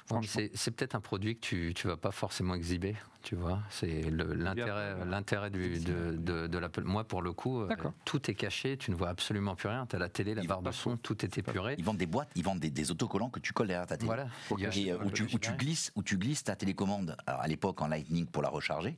C'est 0.53 0.71
peut-être 0.71 0.95
un 0.95 0.99
produit 0.99 1.35
que 1.35 1.71
tu 1.71 1.73
ne 1.85 1.91
vas 1.91 1.97
pas 1.97 2.11
forcément 2.11 2.55
exhiber, 2.55 2.95
tu 3.21 3.35
vois. 3.35 3.59
C'est 3.69 4.09
l'intérêt 4.09 5.49
de, 5.51 6.17
de, 6.17 6.47
de 6.47 6.57
l'Apple. 6.57 6.83
Moi, 6.83 7.03
pour 7.03 7.21
le 7.21 7.33
coup, 7.33 7.63
tout 8.05 8.31
est 8.31 8.33
caché, 8.33 8.77
tu 8.77 8.89
ne 8.89 8.95
vois 8.95 9.09
absolument 9.09 9.55
plus 9.55 9.69
rien. 9.69 9.85
Tu 9.85 9.95
as 9.95 9.99
la 9.99 10.09
télé, 10.09 10.33
la 10.33 10.43
barre 10.43 10.63
de 10.63 10.71
son, 10.71 10.97
tout 10.97 11.23
est 11.23 11.37
épuré. 11.37 11.75
Ils 11.77 11.85
vendent 11.85 11.97
des 11.97 12.07
boîtes, 12.07 12.29
ils 12.35 12.43
vendent 12.43 12.59
des, 12.59 12.91
autocollants 12.91 13.29
que 13.29 13.39
tu 13.39 13.53
colles 13.53 13.67
derrière 13.67 13.85
ta 13.85 13.97
télé. 13.97 14.07
Voilà. 14.07 14.27
Et, 14.73 14.93
où, 14.93 15.11
tu, 15.11 15.23
où, 15.23 15.37
tu, 15.37 15.51
glisses, 15.51 15.91
où 15.95 16.01
tu 16.01 16.17
glisses 16.17 16.43
ta 16.43 16.55
télécommande, 16.55 17.15
alors 17.27 17.41
à 17.41 17.47
l'époque 17.47 17.81
en 17.81 17.87
Lightning 17.87 18.25
pour 18.25 18.41
la 18.41 18.49
recharger, 18.49 18.97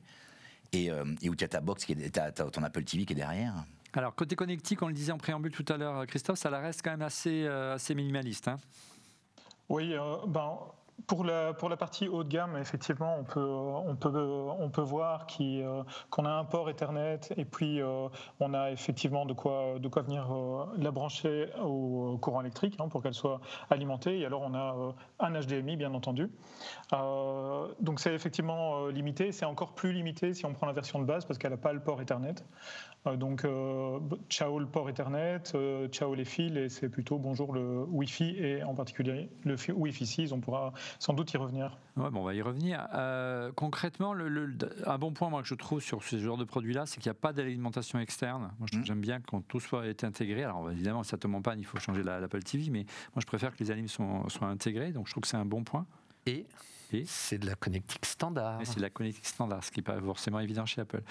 et, 0.72 0.86
et 1.20 1.28
où 1.28 1.36
tu 1.36 1.44
as 1.44 1.48
ta 1.48 1.60
box, 1.60 1.84
qui 1.84 1.92
est, 1.92 2.18
as 2.18 2.32
ton 2.32 2.62
Apple 2.62 2.84
TV 2.84 3.04
qui 3.04 3.12
est 3.12 3.16
derrière. 3.16 3.52
Alors, 3.94 4.14
côté 4.14 4.36
connectique, 4.36 4.80
on 4.82 4.88
le 4.88 4.94
disait 4.94 5.12
en 5.12 5.18
préambule 5.18 5.52
tout 5.52 5.66
à 5.68 5.76
l'heure, 5.76 6.06
Christophe, 6.06 6.38
ça 6.38 6.48
la 6.48 6.60
reste 6.60 6.82
quand 6.82 6.90
même 6.90 7.02
assez, 7.02 7.44
euh, 7.44 7.74
assez 7.74 7.94
minimaliste. 7.94 8.48
Hein 8.48 8.56
oui, 9.68 9.94
euh, 9.94 10.16
ben, 10.26 10.58
pour 11.06 11.24
la, 11.24 11.52
pour 11.52 11.68
la 11.68 11.76
partie 11.76 12.08
haut 12.08 12.24
de 12.24 12.28
gamme, 12.28 12.56
effectivement, 12.56 13.16
on 13.18 13.24
peut, 13.24 13.40
on 13.40 13.96
peut, 13.96 14.08
on 14.58 14.70
peut 14.70 14.82
voir 14.82 15.26
euh, 15.40 15.82
qu'on 16.10 16.24
a 16.24 16.30
un 16.30 16.44
port 16.44 16.70
Ethernet 16.70 17.20
et 17.36 17.44
puis 17.44 17.80
euh, 17.80 18.08
on 18.40 18.54
a 18.54 18.70
effectivement 18.70 19.26
de 19.26 19.32
quoi, 19.32 19.78
de 19.78 19.88
quoi 19.88 20.02
venir 20.02 20.32
euh, 20.32 20.64
la 20.78 20.90
brancher 20.90 21.48
au 21.62 22.18
courant 22.20 22.40
électrique 22.40 22.76
hein, 22.78 22.88
pour 22.88 23.02
qu'elle 23.02 23.14
soit 23.14 23.40
alimentée. 23.70 24.20
Et 24.20 24.26
alors 24.26 24.42
on 24.42 24.54
a 24.54 24.94
un 25.20 25.40
HDMI, 25.40 25.76
bien 25.76 25.92
entendu. 25.94 26.30
donc 27.80 28.00
c'est 28.00 28.14
effectivement 28.14 28.86
limité. 28.86 29.32
C'est 29.32 29.44
encore 29.44 29.74
plus 29.74 29.92
limité 29.92 30.34
si 30.34 30.46
on 30.46 30.52
prend 30.52 30.66
la 30.66 30.72
version 30.72 31.00
de 31.00 31.04
base 31.04 31.24
parce 31.24 31.38
qu'elle 31.38 31.52
n'a 31.52 31.56
pas 31.56 31.72
le 31.72 31.80
port 31.80 32.00
Ethernet. 32.00 32.34
Donc 33.16 33.46
ciao 34.28 34.58
le 34.58 34.66
port 34.66 34.88
Ethernet, 34.88 35.42
ciao 35.90 36.14
les 36.14 36.24
fils 36.24 36.56
et 36.56 36.68
c'est 36.68 36.88
plutôt 36.88 37.18
bonjour 37.18 37.52
le 37.52 37.84
Wi-Fi 37.88 38.36
et 38.38 38.62
en 38.62 38.74
particulier 38.74 39.28
le 39.44 39.56
Wi-Fi 39.74 40.06
6. 40.06 40.32
On 40.32 40.40
pourra 40.40 40.72
sans 40.98 41.12
doute 41.12 41.32
y 41.32 41.36
revenir. 41.36 41.78
Ouais, 41.96 42.10
bon, 42.10 42.20
on 42.20 42.24
va 42.24 42.34
y 42.34 42.40
revenir. 42.40 42.86
Euh, 42.94 43.52
concrètement, 43.54 44.14
le, 44.14 44.56
un 44.86 44.98
bon 44.98 45.12
point 45.12 45.28
moi, 45.28 45.42
que 45.42 45.48
je 45.48 45.54
trouve 45.54 45.80
sur 45.80 46.02
ce 46.02 46.18
genre 46.18 46.38
de 46.38 46.44
produit-là, 46.44 46.86
c'est 46.86 47.00
qu'il 47.00 47.10
n'y 47.10 47.16
a 47.16 47.20
pas 47.20 47.32
d'alimentation 47.32 47.98
externe. 47.98 48.50
Moi, 48.58 48.68
mmh. 48.72 48.84
j'aime 48.84 49.00
bien 49.00 49.20
quand 49.20 49.42
tout 49.46 49.60
soit 49.60 49.86
été 49.86 50.06
intégré. 50.06 50.44
Alors, 50.44 50.70
évidemment, 50.70 51.02
si 51.02 51.10
ça 51.10 51.18
tombe 51.18 51.34
en 51.34 51.42
panne, 51.42 51.60
il 51.60 51.66
faut 51.66 51.78
changer 51.78 52.02
l'Apple 52.02 52.42
TV, 52.42 52.70
mais 52.70 52.84
moi, 53.14 53.20
je 53.20 53.26
préfère 53.26 53.54
que 53.54 53.62
les 53.62 53.70
aliments 53.70 54.28
soient 54.28 54.48
intégrés. 54.48 54.92
Donc, 54.92 55.06
je 55.06 55.12
trouve 55.12 55.22
que 55.22 55.28
c'est 55.28 55.36
un 55.36 55.44
bon 55.44 55.64
point. 55.64 55.86
Et? 56.26 56.46
C'est 57.06 57.38
de 57.38 57.46
la 57.46 57.54
connectique 57.54 58.04
standard. 58.06 58.60
C'est 58.64 58.76
de 58.76 58.82
la 58.82 58.90
connectique 58.90 59.26
standard, 59.26 59.64
ce 59.64 59.70
qui 59.70 59.80
n'est 59.80 59.84
pas 59.84 60.00
forcément 60.00 60.40
évident 60.40 60.66
chez 60.66 60.80
Apple. 60.80 61.02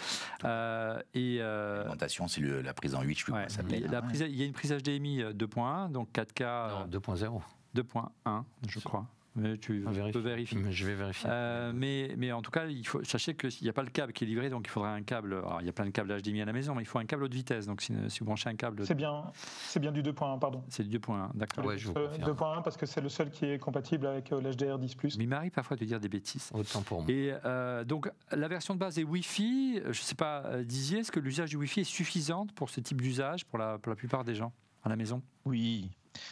Euh, 0.43 1.01
et 1.13 1.37
euh, 1.39 1.77
L'alimentation, 1.79 2.27
c'est 2.27 2.41
la 2.41 2.73
prise 2.73 2.95
en 2.95 3.01
8, 3.01 3.17
je 3.17 3.25
sais 3.25 3.49
ça 3.49 3.61
Il 3.69 4.35
y 4.35 4.43
a 4.43 4.45
une 4.45 4.53
prise 4.53 4.71
HDMI 4.71 5.23
2.1, 5.33 5.91
donc 5.91 6.09
4K. 6.13 6.89
2.0. 6.89 7.41
2.1, 7.75 8.43
je 8.67 8.79
crois. 8.79 9.07
Mais 9.35 9.57
tu 9.57 9.85
peux 10.11 10.19
vérifier. 10.19 10.59
je 10.71 10.85
vais 10.85 10.95
vérifier. 10.95 11.29
Euh, 11.31 11.71
mais, 11.73 12.13
mais 12.17 12.31
en 12.33 12.41
tout 12.41 12.51
cas, 12.51 12.65
il 12.65 12.85
faut, 12.85 13.01
sachez 13.03 13.33
qu'il 13.33 13.49
n'y 13.61 13.69
a 13.69 13.73
pas 13.73 13.83
le 13.83 13.89
câble 13.89 14.11
qui 14.11 14.25
est 14.25 14.27
livré, 14.27 14.49
donc 14.49 14.67
il 14.67 14.69
faudra 14.69 14.93
un 14.93 15.03
câble. 15.03 15.33
Alors, 15.33 15.61
il 15.61 15.67
y 15.67 15.69
a 15.69 15.73
plein 15.73 15.85
de 15.85 15.91
câbles 15.91 16.13
HDMI 16.21 16.41
à 16.41 16.45
la 16.45 16.53
maison, 16.53 16.75
mais 16.75 16.83
il 16.83 16.85
faut 16.85 16.99
un 16.99 17.05
câble 17.05 17.23
haute 17.23 17.33
vitesse. 17.33 17.65
Donc 17.65 17.81
si, 17.81 17.93
vous 17.93 18.25
branchez 18.25 18.49
un 18.49 18.55
câble. 18.55 18.85
C'est 18.85 18.95
bien, 18.95 19.23
c'est 19.67 19.79
bien 19.79 19.93
du 19.93 20.03
2.1, 20.03 20.37
pardon. 20.39 20.63
C'est 20.67 20.87
du 20.87 20.99
2.1, 20.99 21.29
d'accord. 21.33 21.65
Ouais, 21.65 21.77
2.1 21.77 22.61
parce 22.61 22.75
que 22.75 22.85
c'est 22.85 22.99
le 22.99 23.07
seul 23.07 23.31
qui 23.31 23.45
est 23.45 23.57
compatible 23.57 24.05
avec 24.05 24.33
euh, 24.33 24.41
l'HDR 24.41 24.77
10. 24.77 24.97
Mais 25.17 25.23
il 25.23 25.29
m'arrive 25.29 25.51
parfois 25.51 25.77
de 25.77 25.85
dire 25.85 25.99
des 25.99 26.09
bêtises. 26.09 26.49
Autant 26.53 26.81
pour 26.81 27.01
moi. 27.01 27.11
Et 27.11 27.33
euh, 27.45 27.85
donc, 27.85 28.11
la 28.31 28.47
version 28.49 28.73
de 28.73 28.79
base 28.79 28.99
est 28.99 29.03
Wi-Fi. 29.03 29.81
Je 29.83 29.87
ne 29.87 29.93
sais 29.93 30.15
pas, 30.15 30.61
disiez, 30.63 30.99
est-ce 30.99 31.11
que 31.11 31.21
l'usage 31.21 31.51
du 31.51 31.55
Wi-Fi 31.55 31.81
est 31.81 31.85
suffisante 31.85 32.51
pour 32.53 32.69
ce 32.69 32.81
type 32.81 33.01
d'usage 33.01 33.45
pour 33.45 33.57
la, 33.57 33.77
pour 33.77 33.89
la 33.91 33.95
plupart 33.95 34.25
des 34.25 34.35
gens 34.35 34.51
à 34.83 34.89
la 34.89 34.97
maison? 34.97 35.21
Oui. 35.45 35.89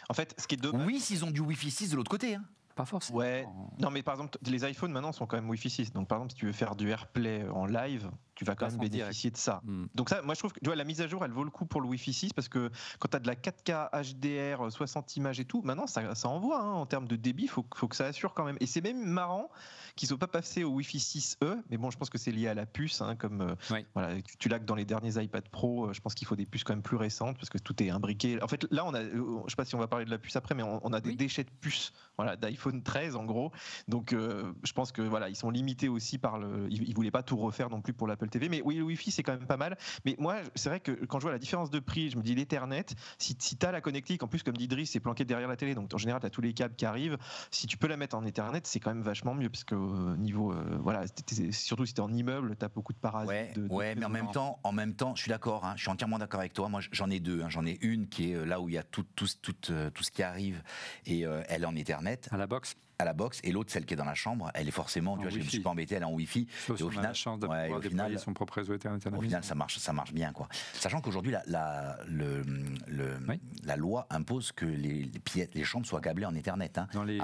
En 0.10 0.14
fait, 0.14 0.36
ce 0.38 0.48
qui 0.48 0.56
est 0.56 0.62
dommage. 0.62 0.86
Oui, 0.86 1.00
s'ils 1.00 1.24
ont 1.24 1.32
du 1.32 1.40
Wi-Fi 1.40 1.72
6 1.72 1.92
de 1.92 1.96
l'autre 1.96 2.12
côté. 2.12 2.36
Hein. 2.36 2.44
Pas 2.80 2.86
forcément. 2.86 3.20
Ouais. 3.20 3.46
Non, 3.80 3.92
mais 3.92 4.02
par 4.02 4.14
exemple, 4.14 4.38
les 4.48 4.64
iPhones 4.64 4.94
maintenant 4.94 5.12
sont 5.12 5.26
quand 5.26 5.36
même 5.36 5.50
Wi-Fi 5.50 5.70
6. 5.70 5.92
Donc, 5.92 6.08
par 6.08 6.20
exemple, 6.20 6.32
si 6.32 6.38
tu 6.38 6.46
veux 6.46 6.54
faire 6.54 6.78
du 6.78 6.90
AirPlay 6.90 7.46
en 7.50 7.66
live, 7.66 8.10
tu 8.40 8.46
vas 8.46 8.56
quand 8.56 8.68
même 8.72 8.80
bénéficier 8.80 9.32
de 9.32 9.38
ça. 9.38 9.62
Hmm. 9.66 9.88
Donc 9.96 10.08
ça, 10.08 10.22
moi 10.22 10.34
je 10.34 10.40
trouve 10.40 10.54
que 10.54 10.62
tu 10.62 10.68
vois, 10.68 10.78
la 10.78 10.86
mise 10.86 11.02
à 11.02 11.08
jour, 11.08 11.26
elle 11.26 11.32
vaut 11.32 11.44
le 11.44 11.52
coup 11.52 11.66
pour 11.66 11.82
le 11.82 11.88
Wi-Fi 11.90 12.14
6 12.14 12.32
parce 12.32 12.48
que 12.48 12.72
quand 12.98 13.10
tu 13.10 13.18
as 13.18 13.20
de 13.20 13.28
la 13.28 13.36
4K 13.36 13.90
HDR, 13.92 14.72
60 14.72 15.18
images 15.18 15.42
et 15.42 15.46
tout, 15.46 15.62
maintenant 15.62 15.88
ça, 15.88 16.16
ça 16.16 16.30
envoie 16.30 16.62
hein, 16.62 16.72
en 16.72 16.86
termes 16.86 17.10
de 17.10 17.18
débit, 17.18 17.44
il 17.44 17.50
faut, 17.50 17.66
faut, 17.76 17.90
que 17.90 17.98
ça 17.98 18.06
assure 18.06 18.34
quand 18.34 18.46
même. 18.46 18.56
Et 18.62 18.66
c'est 18.66 18.80
même 18.80 19.04
marrant 19.04 19.50
qu'ils 19.98 20.08
soient 20.08 20.18
pas 20.18 20.28
passés 20.28 20.64
au 20.64 20.70
Wi-Fi 20.70 21.00
6E, 21.00 21.62
mais 21.70 21.76
bon, 21.76 21.92
je 21.92 21.98
pense 21.98 22.10
que 22.10 22.18
c'est 22.18 22.32
lié 22.32 22.48
à 22.48 22.54
la 22.54 22.66
puce, 22.66 23.02
hein, 23.02 23.18
comme 23.18 23.42
euh, 23.42 23.84
voilà, 23.94 24.16
tu, 24.40 24.48
l'as 24.48 24.60
que 24.60 24.64
dans 24.64 24.76
les 24.76 24.86
derniers 24.86 25.22
iPad 25.22 25.50
Pro, 25.50 25.88
euh, 25.88 25.94
je 25.94 26.00
pense 26.00 26.16
qu'il 26.16 26.26
faut 26.26 26.38
des 26.38 26.46
puces 26.46 26.64
quand 26.64 26.72
même 26.72 26.82
plus 26.82 26.96
récentes 26.96 27.36
parce 27.36 27.50
que 27.50 27.58
tout 27.58 27.84
est 27.84 27.90
imbriqué. 27.90 28.42
En 28.42 28.48
fait, 28.48 28.66
là, 28.72 28.86
on 28.86 28.94
a, 28.94 29.02
euh, 29.02 29.42
je 29.48 29.50
sais 29.50 29.58
pas 29.58 29.66
si 29.66 29.76
on 29.76 29.80
va 29.80 29.88
parler 29.88 30.06
de 30.06 30.12
la 30.12 30.18
puce 30.18 30.38
après, 30.38 30.56
mais 30.56 30.64
on, 30.64 30.94
a 30.94 31.02
des 31.02 31.16
déchets 31.18 31.44
de 31.44 31.50
puces, 31.60 31.92
voilà, 32.16 32.38
d'iPhone 32.38 32.82
13 32.82 33.18
en 33.18 33.26
gros. 33.26 33.52
Donc, 33.90 34.14
je 34.14 34.74
pense 34.74 34.94
que 34.94 35.02
voilà, 35.02 35.28
ils 35.28 35.36
sont 35.36 35.50
limités 35.50 35.90
aussi 35.90 36.18
par 36.18 36.40
le, 36.40 36.68
ils, 36.70 36.90
ne 36.90 36.96
voulaient 36.96 37.12
pas 37.12 37.24
tout 37.24 37.38
refaire 37.38 37.70
non 37.70 37.82
plus 37.82 37.94
pour 37.94 38.08
l'Apple 38.08 38.29
TV, 38.30 38.50
mais 38.50 38.62
oui, 38.64 38.76
le 38.76 38.84
Wi-Fi 38.84 39.12
c'est 39.12 39.24
quand 39.24 39.34
même 39.34 39.48
pas 39.48 39.58
mal. 39.58 39.78
Mais 40.06 40.16
moi, 40.20 40.38
c'est 40.56 40.70
vrai 40.70 40.80
que 40.80 40.92
quand 41.06 41.20
je 41.20 41.24
vois 41.24 41.32
la 41.32 41.40
différence 41.40 41.70
de 41.70 41.80
prix, 41.80 42.10
je 42.10 42.18
me 42.18 42.24
dis 42.24 42.36
l'Ethernet, 42.36 42.86
si, 43.18 43.36
si 43.40 43.58
tu 43.58 43.66
as 43.66 43.72
la 43.72 43.82
connectique, 43.82 44.24
en 44.24 44.28
plus 44.28 44.44
comme 44.44 44.58
dit 44.58 44.68
Driss, 44.68 44.92
c'est 44.92 45.00
planqué 45.00 45.26
derrière 45.26 45.48
la 45.48 45.56
télé, 45.56 45.76
donc 45.76 45.94
en 45.94 45.98
général 45.98 46.22
tu 46.22 46.28
as 46.28 46.30
tous 46.30 46.42
les 46.42 46.54
câbles 46.54 46.76
qui 46.76 46.86
arrivent. 46.86 47.18
Si 47.52 47.68
tu 47.68 47.78
peux 47.78 47.88
la 47.88 47.98
mettre 47.98 48.16
en 48.16 48.26
Ethernet, 48.26 48.62
c'est 48.64 48.80
quand 48.80 48.94
même 48.94 49.04
vachement 49.04 49.34
mieux 49.34 49.50
parce 49.50 49.64
que 49.64 50.16
niveau, 50.18 50.52
euh, 50.52 50.78
voilà, 50.82 51.04
surtout 51.52 51.86
si 51.86 51.94
tu 51.94 52.02
es 52.02 52.04
en 52.04 52.14
immeuble, 52.14 52.56
tu 52.58 52.66
as 52.66 52.70
beaucoup 52.70 52.94
de 52.94 52.98
parasites. 53.00 53.58
Ouais, 53.58 53.70
ouais 53.70 53.96
mais 53.96 54.06
en 54.06 54.10
même 54.10 54.32
temps, 54.32 54.60
en 54.64 54.72
même 54.72 54.94
temps, 54.94 55.16
je 55.16 55.22
suis 55.22 55.30
d'accord, 55.30 55.66
hein, 55.66 55.74
je 55.76 55.82
suis 55.82 55.92
entièrement 55.92 56.20
d'accord 56.20 56.40
avec 56.40 56.54
toi. 56.54 56.70
Moi, 56.70 56.82
j'en 56.92 57.10
ai 57.10 57.20
deux. 57.20 57.42
Hein. 57.42 57.50
j'en 57.50 57.66
ai 57.66 57.78
une 57.82 58.08
qui 58.08 58.32
est 58.32 58.36
euh, 58.36 58.46
là 58.46 58.62
où 58.62 58.70
il 58.70 58.76
y 58.76 58.78
a 58.78 58.84
tout, 58.84 59.06
tout, 59.16 59.28
tout, 59.42 59.56
euh, 59.72 59.90
tout, 59.90 60.04
ce 60.04 60.12
qui 60.12 60.24
arrive 60.24 60.62
et 61.06 61.22
elle 61.22 61.64
est 61.64 61.66
en 61.66 61.76
Ethernet. 61.76 62.22
À 62.32 62.38
la 62.38 62.48
box? 62.48 62.76
À 63.00 63.06
la 63.06 63.14
box 63.14 63.40
et 63.44 63.52
l'autre 63.52 63.72
celle 63.72 63.86
qui 63.86 63.94
est 63.94 63.98
dans 63.98 64.06
la 64.06 64.14
chambre 64.14 64.52
elle 64.54 64.68
est 64.68 64.72
forcément 64.72 65.16
tu 65.18 65.24
vois, 65.24 65.32
je 65.32 65.38
me 65.38 65.44
suis 65.44 65.62
pas 65.62 65.70
embêté 65.70 65.96
elle 65.96 66.02
est 66.02 66.06
en 66.06 66.14
wifi 66.14 66.48
et 66.68 66.84
au 66.84 66.90
final 66.90 67.14
ouais, 67.48 67.74
au 67.74 67.82
final 67.82 68.20
son 68.20 68.34
propre 68.34 68.56
réseau 68.56 68.76
au 68.76 69.22
final 69.22 69.44
ça 69.44 69.56
marche 69.56 69.78
ça 69.78 69.94
marche 69.94 70.14
bien 70.14 70.34
quoi. 70.34 70.48
Sachant 70.74 71.00
qu'aujourd'hui 71.02 71.32
la, 71.32 71.44
la, 71.48 71.98
le, 72.08 72.44
le 72.88 73.18
la 73.64 73.76
loi 73.78 74.06
impose 74.10 74.52
que 74.52 74.66
les, 74.66 75.10
les, 75.36 75.50
les 75.54 75.64
chambres 75.64 75.86
soient 75.86 76.02
câblées 76.02 76.26
en 76.26 76.36
Ethernet 76.36 76.78
hein. 76.78 76.88
dans 76.94 77.04
les, 77.04 77.20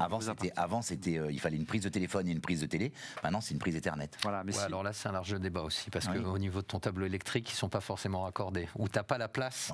avant 0.00 0.20
c'était 0.20 0.52
avant 0.56 0.82
c'était 0.82 1.18
euh, 1.18 1.32
il 1.32 1.40
fallait 1.40 1.56
une 1.56 1.66
prise 1.66 1.82
de 1.82 1.88
téléphone 1.88 2.28
et 2.28 2.32
une 2.32 2.40
prise 2.40 2.60
de 2.60 2.66
télé. 2.66 2.92
Maintenant 3.24 3.40
c'est 3.40 3.54
une 3.54 3.60
prise 3.60 3.74
Ethernet. 3.76 4.10
Voilà 4.22 4.44
mais 4.44 4.56
alors 4.58 4.82
là 4.82 4.92
c'est 4.92 5.08
un 5.08 5.12
large 5.12 5.38
débat 5.40 5.62
aussi 5.62 5.90
parce 5.90 6.06
qu'au 6.06 6.38
niveau 6.38 6.60
de 6.60 6.66
ton 6.66 6.78
tableau 6.78 7.06
électrique 7.06 7.50
ils 7.50 7.56
sont 7.56 7.68
pas 7.68 7.80
forcément 7.80 8.22
raccordés. 8.22 8.68
Ou 8.76 8.88
t'as 8.88 9.02
pas 9.02 9.18
la 9.18 9.28
place 9.28 9.72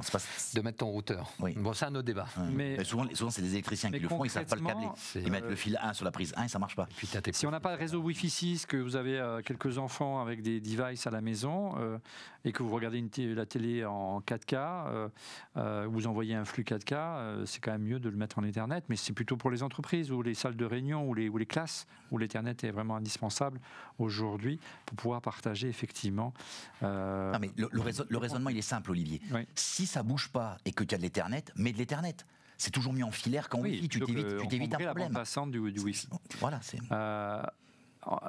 de 0.55 0.61
mettre 0.63 0.79
ton 0.79 0.89
routeur. 0.89 1.33
Bon 1.39 1.73
c'est 1.75 1.85
un 1.85 1.95
autre 1.95 2.07
débat. 2.07 2.27
Mais, 2.53 2.83
souvent 2.85 3.07
souvent 3.13 3.31
c'est 3.31 3.43
des 3.43 3.53
électriciens 3.53 3.91
qui 3.91 3.99
le 3.99 4.09
font 4.09 4.25
ils 4.25 4.31
savent 4.31 4.47
pas 4.47 4.57
le 4.57 4.65
câbler 4.65 4.89
mettent 5.35 5.51
le 5.51 5.57
fil 5.57 5.79
1 5.81 5.93
sur 5.93 6.05
la 6.05 6.11
prise 6.11 6.33
1 6.37 6.45
et 6.45 6.49
ça 6.49 6.59
marche 6.59 6.77
pas. 6.77 6.89
si 7.33 7.47
on 7.47 7.51
n'a 7.51 7.61
pas 7.61 7.73
de 7.73 7.79
réseau 7.79 8.01
Wi-Fi 8.01 8.31
6, 8.31 8.67
que 8.67 8.77
vous 8.77 8.97
avez 8.97 9.19
euh, 9.19 9.43
quelques 9.43 9.79
enfants 9.79 10.21
avec 10.21 10.43
des 10.43 10.61
devices 10.61 11.07
à 11.07 11.11
la 11.11 11.21
maison 11.21 11.75
euh, 11.79 11.99
et 12.45 12.53
que 12.53 12.63
vous 12.63 12.75
regardez 12.75 12.99
une 12.99 13.11
la 13.35 13.47
télé 13.47 13.85
en 13.85 14.21
4K, 14.21 15.11
euh, 15.57 15.87
vous 15.89 16.07
envoyez 16.07 16.35
un 16.35 16.45
flux 16.45 16.65
4K, 16.65 17.47
c'est 17.47 17.61
quand 17.61 17.73
même 17.73 17.83
mieux 17.83 18.01
de 18.01 18.09
le 18.09 18.17
mettre 18.17 18.39
en 18.39 18.45
Ethernet. 18.45 18.83
Mais 18.89 18.97
c'est 18.97 19.13
plutôt 19.13 19.37
pour 19.37 19.51
les 19.51 19.63
entreprises 19.63 20.11
ou 20.11 20.21
les 20.21 20.35
salles 20.35 20.57
de 20.57 20.65
réunion 20.65 21.09
ou 21.09 21.15
les, 21.15 21.29
ou 21.29 21.39
les 21.39 21.47
classes 21.47 21.87
où 22.11 22.19
l'Ethernet 22.19 22.57
est 22.63 22.71
vraiment 22.71 22.97
indispensable 22.97 23.61
aujourd'hui 23.99 24.59
pour 24.85 24.97
pouvoir 24.97 25.23
partager 25.23 25.69
effectivement. 25.69 26.35
mais 26.83 27.51
le, 27.57 28.19
raisonnement 28.19 28.51
il 28.51 28.59
est 28.59 28.63
simple, 28.63 28.91
Olivier. 28.91 29.21
Si 29.55 29.87
ça 29.87 30.03
bouge 30.03 30.29
pas 30.29 30.57
et 30.65 30.73
que 30.73 30.85
tu 30.85 30.95
as 30.95 30.99
de 30.99 31.03
l'Ethernet, 31.03 31.45
mets 31.57 31.73
de 31.73 31.79
l'Ethernet 31.79 32.17
c'est 32.59 32.71
toujours 32.71 32.93
mieux 32.93 33.05
en 33.05 33.11
filaire 33.11 33.49
qu'en 33.49 33.61
Wi-Fi. 33.61 33.89
Tu 33.89 34.01
t'évites 34.49 34.75
un 34.75 34.79
problème. 34.79 35.13
passante 35.13 35.51
du, 35.51 35.73
du 35.73 35.81
Wi-Fi. 35.81 36.09
Voilà, 36.41 36.61
c'est. 36.63 36.79
Euh, 36.93 37.43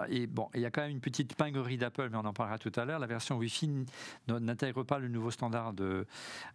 et 0.10 0.28
bon, 0.28 0.50
il 0.54 0.62
y 0.62 0.66
a 0.66 0.72
quand 0.72 0.82
même 0.82 0.92
une 0.92 1.02
petite 1.02 1.36
pinguerie 1.36 1.78
d'Apple, 1.78 2.10
mais 2.12 2.18
on 2.18 2.26
en 2.26 2.34
parlera 2.34 2.58
tout 2.58 2.72
à 2.76 2.86
l'heure. 2.86 3.00
La 3.00 3.08
version 3.08 3.38
Wi-Fi 3.38 3.86
n'intègre 4.28 4.84
pas 4.84 5.00
le 5.00 5.08
nouveau 5.08 5.32
standard 5.32 5.74
de, 5.74 6.06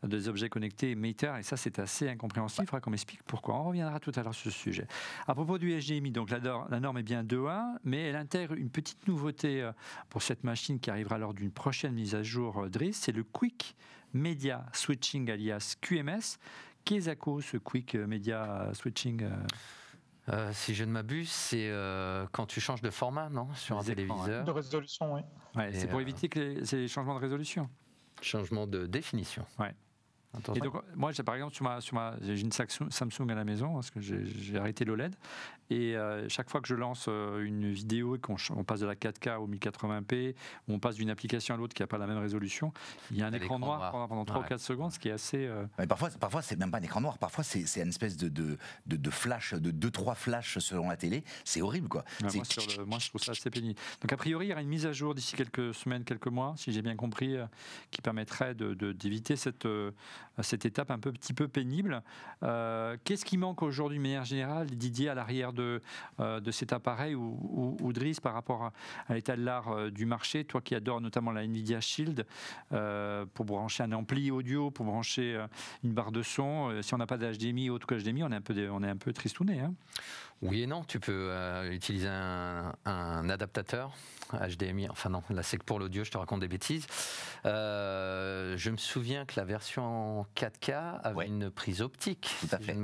des 0.02 0.28
objets 0.28 0.48
connectés 0.48 0.94
Matter, 0.94 1.32
et 1.38 1.42
ça, 1.42 1.56
c'est 1.56 1.78
assez 1.78 2.08
incompréhensible. 2.08 2.64
Il 2.64 2.66
faudra 2.66 2.80
qu'on 2.80 2.90
m'explique 2.90 3.22
pourquoi. 3.24 3.56
On 3.56 3.64
reviendra 3.64 4.00
tout 4.00 4.12
à 4.14 4.22
l'heure 4.22 4.34
sur 4.34 4.50
ce 4.50 4.58
sujet. 4.58 4.86
À 5.26 5.34
propos 5.34 5.58
du 5.58 5.78
HDMI, 5.78 6.12
donc 6.12 6.30
la, 6.30 6.38
la 6.38 6.80
norme 6.80 6.98
est 6.98 7.02
bien 7.02 7.22
2.1, 7.22 7.78
mais 7.84 8.02
elle 8.02 8.16
intègre 8.16 8.54
une 8.54 8.70
petite 8.70 9.06
nouveauté 9.06 9.62
euh, 9.62 9.72
pour 10.08 10.22
cette 10.22 10.44
machine 10.44 10.80
qui 10.80 10.90
arrivera 10.90 11.18
lors 11.18 11.34
d'une 11.34 11.50
prochaine 11.50 11.94
mise 11.94 12.14
à 12.14 12.22
jour 12.22 12.64
euh, 12.64 12.68
DRIS, 12.68 12.94
c'est 12.94 13.12
le 13.12 13.24
Quick 13.24 13.76
Media 14.12 14.66
Switching 14.72 15.30
alias 15.30 15.76
QMS 15.80 16.38
Qu'est 16.84 17.00
ce 17.00 17.56
Quick 17.56 17.94
Media 17.94 18.70
Switching 18.72 19.22
euh 19.22 19.36
euh, 20.28 20.50
si 20.52 20.74
je 20.74 20.84
ne 20.84 20.92
m'abuse, 20.92 21.30
c'est 21.30 21.68
euh, 21.70 22.26
quand 22.32 22.46
tu 22.46 22.60
changes 22.60 22.82
de 22.82 22.90
format, 22.90 23.28
non 23.30 23.48
Sur 23.54 23.78
un 23.78 23.82
téléviseur. 23.82 24.44
De 24.44 24.50
résolution, 24.50 25.14
oui. 25.14 25.22
c'est 25.72 25.88
pour 25.88 26.00
éviter 26.00 26.28
que 26.28 26.38
les, 26.38 26.88
changements 26.88 27.14
de 27.14 27.20
résolution. 27.20 27.68
Changement 28.22 28.66
de 28.66 28.86
définition. 28.86 29.44
Ouais. 29.58 29.74
Et 30.54 30.60
donc, 30.60 30.74
moi, 30.94 31.10
j'ai 31.10 31.22
par 31.22 31.34
exemple, 31.34 31.54
sur 31.54 31.64
ma, 31.64 31.80
sur 31.80 31.94
ma, 31.94 32.14
j'ai 32.22 32.40
une 32.40 32.52
Samsung 32.52 33.30
à 33.30 33.34
la 33.34 33.44
maison 33.44 33.74
parce 33.74 33.90
que 33.90 34.00
j'ai 34.00 34.56
arrêté 34.56 34.84
l'OLED. 34.84 35.14
Et 35.70 35.96
euh, 35.96 36.28
chaque 36.28 36.50
fois 36.50 36.60
que 36.60 36.68
je 36.68 36.74
lance 36.74 37.06
euh, 37.08 37.44
une 37.44 37.70
vidéo 37.70 38.16
et 38.16 38.18
qu'on 38.18 38.36
passe 38.64 38.80
de 38.80 38.86
la 38.86 38.96
4K 38.96 39.36
au 39.36 39.48
1080p, 39.48 40.34
ou 40.68 40.74
on 40.74 40.78
passe 40.78 40.96
d'une 40.96 41.10
application 41.10 41.54
à 41.54 41.58
l'autre 41.58 41.74
qui 41.74 41.82
n'a 41.82 41.86
pas 41.86 41.98
la 41.98 42.08
même 42.08 42.18
résolution, 42.18 42.72
il 43.10 43.18
y 43.18 43.22
a 43.22 43.26
un 43.26 43.32
écran 43.32 43.58
noir, 43.58 44.08
pendant 44.08 44.24
3 44.24 44.40
ou 44.40 44.44
4 44.44 44.60
secondes, 44.60 44.92
ce 44.92 44.98
qui 44.98 45.08
est 45.08 45.12
assez. 45.12 45.46
Euh, 45.46 45.64
Mais 45.78 45.86
parfois, 45.86 46.10
parfois 46.10 46.42
c'est 46.42 46.56
même 46.56 46.70
pas 46.70 46.78
un 46.78 46.82
écran 46.82 47.00
noir. 47.00 47.18
Parfois, 47.18 47.44
c'est 47.44 47.80
une 47.80 47.88
espèce 47.88 48.16
de, 48.16 48.28
de, 48.28 48.56
de, 48.86 49.10
flash, 49.10 49.54
de 49.54 49.70
2-3 49.70 50.14
flashs 50.16 50.58
selon 50.58 50.88
la 50.88 50.96
télé. 50.96 51.24
C'est 51.44 51.62
horrible, 51.62 51.88
quoi. 51.88 52.04
moi, 52.20 52.30
moi, 52.86 52.98
je 52.98 53.08
trouve 53.08 53.22
ça 53.22 53.32
assez 53.32 53.50
pénible. 53.50 53.78
Donc, 54.00 54.12
a 54.12 54.16
priori, 54.16 54.46
il 54.46 54.50
y 54.50 54.52
aura 54.52 54.62
une 54.62 54.68
mise 54.68 54.86
à 54.86 54.92
jour 54.92 55.14
d'ici 55.14 55.36
quelques 55.36 55.74
semaines, 55.74 56.04
quelques 56.04 56.26
mois, 56.26 56.54
si 56.56 56.72
j'ai 56.72 56.82
bien 56.82 56.96
compris, 56.96 57.36
qui 57.90 58.02
permettrait 58.02 58.54
d'éviter 58.54 59.36
cette, 59.36 59.66
cette 60.40 60.64
étape 60.64 60.90
un 60.90 60.98
peu, 60.98 61.12
petit 61.12 61.34
peu 61.34 61.48
pénible. 61.48 62.02
Qu'est-ce 62.40 63.24
qui 63.24 63.38
manque 63.38 63.62
aujourd'hui, 63.62 63.98
de 63.98 64.02
manière 64.02 64.24
générale, 64.24 64.66
Didier, 64.66 65.08
à 65.08 65.14
l'arrière 65.14 65.52
de, 65.52 65.80
euh, 66.20 66.40
de 66.40 66.50
cet 66.50 66.72
appareil 66.72 67.14
ou, 67.14 67.76
ou, 67.80 67.92
par 68.22 68.34
rapport 68.34 68.72
à, 69.08 69.14
l'état 69.14 69.36
de 69.36 69.44
l'art 69.44 69.68
euh, 69.68 69.90
du 69.90 70.06
marché, 70.06 70.44
toi 70.44 70.60
qui 70.60 70.74
adores 70.74 71.00
notamment 71.00 71.32
la 71.32 71.44
Nvidia 71.44 71.80
Shield 71.80 72.26
euh, 72.72 73.26
pour 73.34 73.44
brancher 73.46 73.82
un 73.82 73.92
ampli 73.92 74.30
audio, 74.30 74.70
pour 74.70 74.86
brancher 74.86 75.44
une 75.84 75.92
barre 75.92 76.12
de 76.12 76.22
son. 76.22 76.82
si 76.82 76.94
on 76.94 76.98
n'a 76.98 77.06
pas 77.06 77.18
d'HDMI 77.18 77.70
autre 77.70 77.86
que 77.86 77.94
HDMI, 77.94 78.24
on 78.24 78.32
est 78.32 78.36
un 78.36 78.40
peu, 78.40 78.68
on 78.70 78.82
est 78.82 78.88
un 78.88 78.96
peu 78.96 79.12
tristouné. 79.12 79.60
Hein 79.60 79.74
Oui 80.42 80.62
et 80.62 80.66
non, 80.66 80.84
tu 80.84 81.00
peux 81.00 81.28
euh, 81.30 81.70
utiliser 81.70 82.08
un, 82.08 82.72
adaptateur 83.28 83.92
HDMI, 84.32 84.88
enfin 84.88 85.10
non, 85.10 85.22
là 85.30 85.42
c'est 85.42 85.58
que 85.58 85.64
pour 85.64 85.78
l'audio, 85.78 86.04
je 86.04 86.10
te 86.10 86.18
raconte 86.18 86.40
des 86.40 86.48
bêtises. 86.48 86.86
Euh, 87.46 88.56
je 88.56 88.70
me 88.70 88.76
souviens 88.76 89.24
que 89.24 89.34
la 89.36 89.44
version 89.44 90.24
4K 90.36 91.00
avait 91.02 91.26
une 91.26 91.50
prise 91.50 91.82
optique, 91.82 92.34
Tout 92.40 92.54
à 92.54 92.58
fait. 92.58 92.76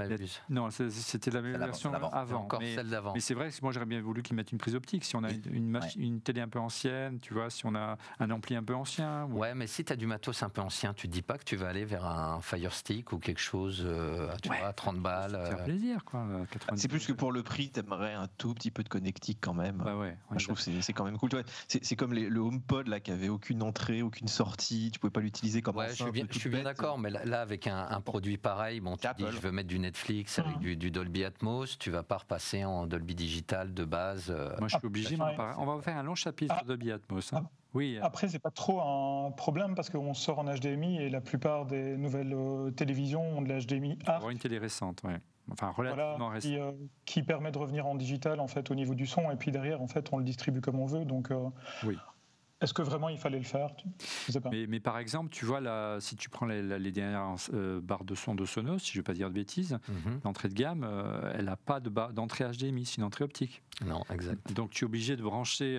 non, 0.50 0.70
c'était 0.70 1.30
la 1.30 1.42
même 1.42 1.56
version 1.56 1.92
avant. 1.94 2.42
Encore 2.42 2.60
mais, 2.60 2.74
celle 2.74 2.88
d'avant. 2.88 3.12
Mais 3.14 3.20
c'est 3.20 3.34
vrai 3.34 3.50
que 3.50 3.56
moi 3.62 3.72
j'aurais 3.72 3.86
bien 3.86 4.00
voulu 4.00 4.22
qu'ils 4.22 4.36
mettent 4.36 4.52
une 4.52 4.58
prise 4.58 4.74
optique. 4.74 5.04
Si 5.04 5.16
on 5.16 5.24
a 5.24 5.30
une, 5.30 5.80
une, 5.96 6.20
télé 6.20 6.40
un 6.40 6.48
peu 6.48 6.58
ancienne, 6.58 7.20
tu 7.20 7.32
vois, 7.32 7.48
si 7.48 7.64
on 7.64 7.74
a 7.74 7.96
un 8.18 8.30
ampli 8.30 8.56
un 8.56 8.64
peu 8.64 8.74
ancien. 8.74 9.24
Ouais, 9.26 9.54
mais 9.54 9.66
si 9.66 9.84
tu 9.84 9.92
as 9.92 9.96
du 9.96 10.06
matos 10.06 10.42
un 10.42 10.48
peu 10.48 10.60
ancien, 10.60 10.94
tu 10.94 11.08
te 11.08 11.12
dis 11.12 11.22
pas 11.22 11.38
que 11.38 11.44
tu 11.44 11.56
vas 11.56 11.68
aller 11.68 11.84
vers 11.84 12.04
un 12.04 12.40
Fire 12.40 12.72
Stick 12.72 13.12
ou 13.12 13.18
quelque 13.18 13.40
chose 13.40 13.82
euh, 13.86 14.28
tu 14.42 14.48
vois, 14.48 14.66
à 14.66 14.72
30 14.72 14.98
balles. 14.98 15.32
Ça 15.32 15.56
fait 15.56 15.64
plaisir, 15.64 16.04
quoi. 16.04 16.26
C'est 16.74 16.88
plus 16.88 17.06
que 17.06 17.12
pour 17.12 17.32
le 17.32 17.42
prix, 17.46 17.70
t'aimerais 17.70 18.12
un 18.12 18.28
tout 18.36 18.52
petit 18.52 18.70
peu 18.70 18.82
de 18.82 18.88
connectique 18.88 19.38
quand 19.40 19.54
même. 19.54 19.78
Bah 19.78 19.96
ouais, 19.96 20.18
je 20.36 20.44
trouve 20.44 20.62
que 20.62 20.80
c'est 20.82 20.92
quand 20.92 21.04
même 21.04 21.16
cool. 21.16 21.30
C'est 21.68 21.96
comme 21.96 22.12
les, 22.12 22.28
le 22.28 22.40
HomePod 22.40 22.88
là 22.88 23.00
qui 23.00 23.12
avait 23.12 23.28
aucune 23.28 23.62
entrée, 23.62 24.02
aucune 24.02 24.28
sortie, 24.28 24.90
tu 24.92 24.98
pouvais 24.98 25.10
pas 25.10 25.20
l'utiliser 25.20 25.62
comme 25.62 25.76
ouais, 25.76 25.88
Je 25.90 26.02
suis 26.02 26.10
bien, 26.10 26.26
je 26.28 26.38
suis 26.38 26.50
bien 26.50 26.64
d'accord, 26.64 26.98
mais 26.98 27.10
là, 27.10 27.40
avec 27.40 27.66
un, 27.66 28.00
produit 28.00 28.36
pareil, 28.36 28.80
bon, 28.80 28.96
tu 28.96 29.06
dis 29.16 29.24
je 29.30 29.40
veux 29.40 29.52
mettre 29.52 29.68
du 29.68 29.78
Netflix 29.78 30.38
avec 30.38 30.58
mmh. 30.58 30.74
du, 30.74 30.90
Dolby 30.90 31.24
Atmos, 31.24 31.78
tu 31.78 31.90
vas 31.90 32.02
pas 32.02 32.18
repasser 32.18 32.64
en 32.64 32.86
Dolby 32.86 33.14
Digital 33.14 33.72
de 33.72 33.84
base. 33.84 34.26
Euh, 34.30 34.54
Moi, 34.58 34.68
je 34.68 34.76
suis 34.76 34.86
obligé. 34.86 35.16
on 35.18 35.66
va 35.66 35.80
faire 35.82 35.96
un 35.96 36.02
long 36.02 36.14
chapitre 36.14 36.54
ah. 36.54 36.58
sur 36.58 36.66
Dolby 36.66 36.92
Atmos. 36.92 37.32
Hein. 37.32 37.42
Ah. 37.44 37.50
Oui. 37.74 37.98
Après, 38.00 38.28
c'est 38.28 38.38
pas 38.38 38.50
trop 38.50 38.80
un 38.80 39.30
problème 39.32 39.74
parce 39.74 39.90
qu'on 39.90 40.14
sort 40.14 40.38
en 40.38 40.44
HDMI 40.44 40.98
et 41.02 41.10
la 41.10 41.20
plupart 41.20 41.66
des 41.66 41.96
nouvelles 41.96 42.32
euh, 42.32 42.70
télévisions 42.70 43.38
ont 43.38 43.42
de 43.42 43.52
l'HDMI 43.52 43.98
HDMI 43.98 44.32
une 44.32 44.38
télé 44.38 44.58
récente, 44.58 45.02
ouais 45.04 45.20
enfin 45.50 45.70
relativement 45.70 46.16
voilà, 46.18 46.40
qui, 46.40 46.58
euh, 46.58 46.72
qui, 47.04 47.22
permet 47.22 47.52
de 47.52 47.58
revenir 47.58 47.86
en 47.86 47.94
digital 47.94 48.40
en 48.40 48.48
fait 48.48 48.70
au 48.70 48.74
niveau 48.74 48.94
du 48.94 49.06
son 49.06 49.30
et 49.30 49.36
puis 49.36 49.50
derrière 49.50 49.80
en 49.82 49.88
fait 49.88 50.08
on 50.12 50.18
le 50.18 50.24
distribue 50.24 50.60
comme 50.60 50.78
on 50.80 50.86
veut 50.86 51.04
donc 51.04 51.30
euh, 51.30 51.48
oui. 51.84 51.96
Est-ce 52.62 52.72
que 52.72 52.80
vraiment 52.80 53.10
il 53.10 53.18
fallait 53.18 53.36
le 53.36 53.44
faire? 53.44 53.68
Je 54.26 54.32
sais 54.32 54.40
pas. 54.40 54.48
Mais, 54.48 54.80
par 54.80 54.98
exemple, 54.98 55.28
tu 55.28 55.44
vois, 55.44 55.60
là, 55.60 56.00
si 56.00 56.16
tu 56.16 56.30
prends 56.30 56.46
les, 56.46 56.90
dernières 56.90 57.36
euh, 57.52 57.82
barres 57.82 58.06
de 58.06 58.14
son 58.14 58.34
de 58.34 58.46
Sonos, 58.46 58.78
si 58.78 58.92
je 58.92 58.96
ne 58.96 59.00
vais 59.00 59.04
pas 59.04 59.12
dire 59.12 59.28
de 59.28 59.34
bêtises, 59.34 59.78
mhm. 59.88 60.20
l'entrée 60.24 60.48
de 60.48 60.54
gamme, 60.54 60.88
elle 61.34 61.44
n'a 61.44 61.58
pas 61.58 61.80
d'entrée 61.80 62.44
HDMI, 62.50 62.86
c'est 62.86 62.96
une 62.96 63.04
entrée 63.04 63.24
optique. 63.24 63.62
Non, 63.84 64.02
exact. 64.10 64.54
Donc 64.54 64.70
tu 64.70 64.84
es 64.84 64.86
obligé 64.86 65.16
de 65.16 65.22
brancher 65.22 65.78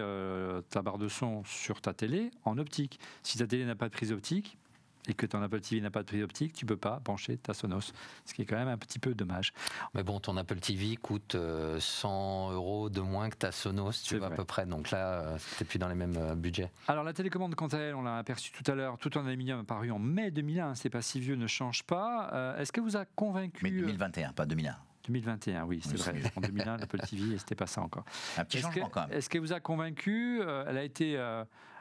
ta 0.69 0.84
barre 0.84 0.99
de 0.99 1.08
son 1.08 1.43
sur 1.45 1.82
ta 1.82 1.95
télé 1.95 2.30
en 2.45 2.60
optique. 2.60 2.99
Si 3.23 3.39
ta 3.39 3.47
télé 3.47 3.65
n'a 3.65 3.75
pas 3.75 3.89
de 3.89 3.93
prise 3.93 4.12
optique, 4.12 4.60
et 5.08 5.13
que 5.13 5.26
ton 5.26 5.41
Apple 5.41 5.62
TV 5.62 5.82
n'a 5.82 5.89
pas 5.89 6.02
de 6.02 6.08
prise 6.08 6.24
optique, 6.24 6.54
tu 6.54 6.65
peux 6.65 6.78
pas 6.78 7.00
brancher 7.04 7.38
ta 7.38 7.54
Sonos, 7.54 7.93
ce 8.26 8.34
qui 8.34 8.41
est 8.41 8.46
quand 8.46 8.58
même 8.58 8.67
un 8.67 8.78
petit 8.78 9.00
peu 9.00 9.13
dommage. 9.13 9.54
Mais 9.93 10.04
bon, 10.04 10.20
ton 10.20 10.38
Apple 10.38 10.60
TV 10.60 10.96
coûte 10.98 11.36
100 11.36 11.39
euh, 11.39 12.54
euros 12.54 12.89
de 12.89 13.02
moins 13.02 13.30
que 13.30 13.38
ta 13.38 13.52
Sonos, 13.52 14.04
tu 14.04 14.17
vois 14.17 14.28
à 14.28 14.32
peu 14.32 14.46
près. 14.46 14.65
Donc 14.65 14.91
là, 14.91 15.22
euh, 15.22 15.38
c'était 15.39 15.65
plus 15.65 15.80
dans 15.80 15.88
les 15.88 15.96
mêmes 15.96 16.17
euh, 16.17 16.36
budgets. 16.36 16.72
Alors 16.88 17.04
la 17.04 17.13
télécommande, 17.13 17.56
quant 17.56 17.67
à 17.67 17.78
elle, 17.78 17.96
on 17.96 18.04
l'a 18.04 18.17
aperçu 18.17 18.52
tout 18.52 18.70
à 18.70 18.76
l'heure, 18.76 18.98
tout 18.98 19.17
en 19.17 19.26
aluminium 19.26 19.60
apparu 19.62 19.91
en 19.91 20.00
mai 20.00 20.32
2001, 20.32 20.76
c'est 20.76 20.89
pas 20.89 21.02
si 21.02 21.20
vieux, 21.20 21.36
ne 21.36 21.48
change 21.48 21.84
pas. 21.84 22.56
Est-ce 22.60 22.72
que 22.72 22.82
vous 22.82 22.98
a 22.98 23.06
convaincu 23.06 23.63
Mais 23.63 23.72
2021, 23.72 24.34
pas 24.34 24.46
2001. 24.46 24.76
2021, 25.06 25.63
oui, 25.63 25.82
c'est 25.82 25.98
vrai. 25.98 26.22
En 26.36 26.41
2001, 26.41 26.78
l'Apple 26.78 27.00
TV, 27.00 27.38
c'était 27.38 27.56
pas 27.56 27.67
ça 27.67 27.82
encore. 27.82 28.04
Un 28.38 28.43
petit 28.43 28.60
changement 28.60 28.89
quand 28.89 29.08
même. 29.08 29.17
Est-ce 29.17 29.30
qu'elle 29.30 29.41
vous 29.41 29.54
a 29.54 29.62
convaincu 29.62 30.41
Elle 30.41 30.78
a 30.78 30.84
été 30.84 31.17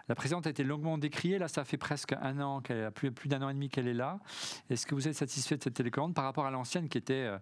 la 0.09 0.14
présidente 0.14 0.47
a 0.47 0.51
été 0.51 0.64
longuement 0.64 0.99
décriée. 0.99 1.38
Là, 1.38 1.49
ça 1.49 1.64
fait 1.64 1.77
presque 1.77 2.12
un 2.12 2.40
an, 2.40 2.61
qu'elle 2.61 2.85
a 2.85 2.90
plus, 2.90 3.12
plus 3.12 3.29
d'un 3.29 3.42
an 3.42 3.49
et 3.49 3.55
demi 3.55 3.69
qu'elle 3.69 3.88
est 3.88 3.95
là. 3.95 4.19
Est-ce 4.71 4.87
que 4.87 4.95
vous 4.95 5.09
êtes 5.09 5.14
satisfait 5.14 5.57
de 5.57 5.62
cette 5.62 5.75
télécommande 5.75 6.14
par 6.14 6.25
rapport 6.25 6.47
à 6.47 6.51
l'ancienne 6.51 6.88
qui 6.88 6.99
était, 6.99 7.14
euh, 7.14 7.38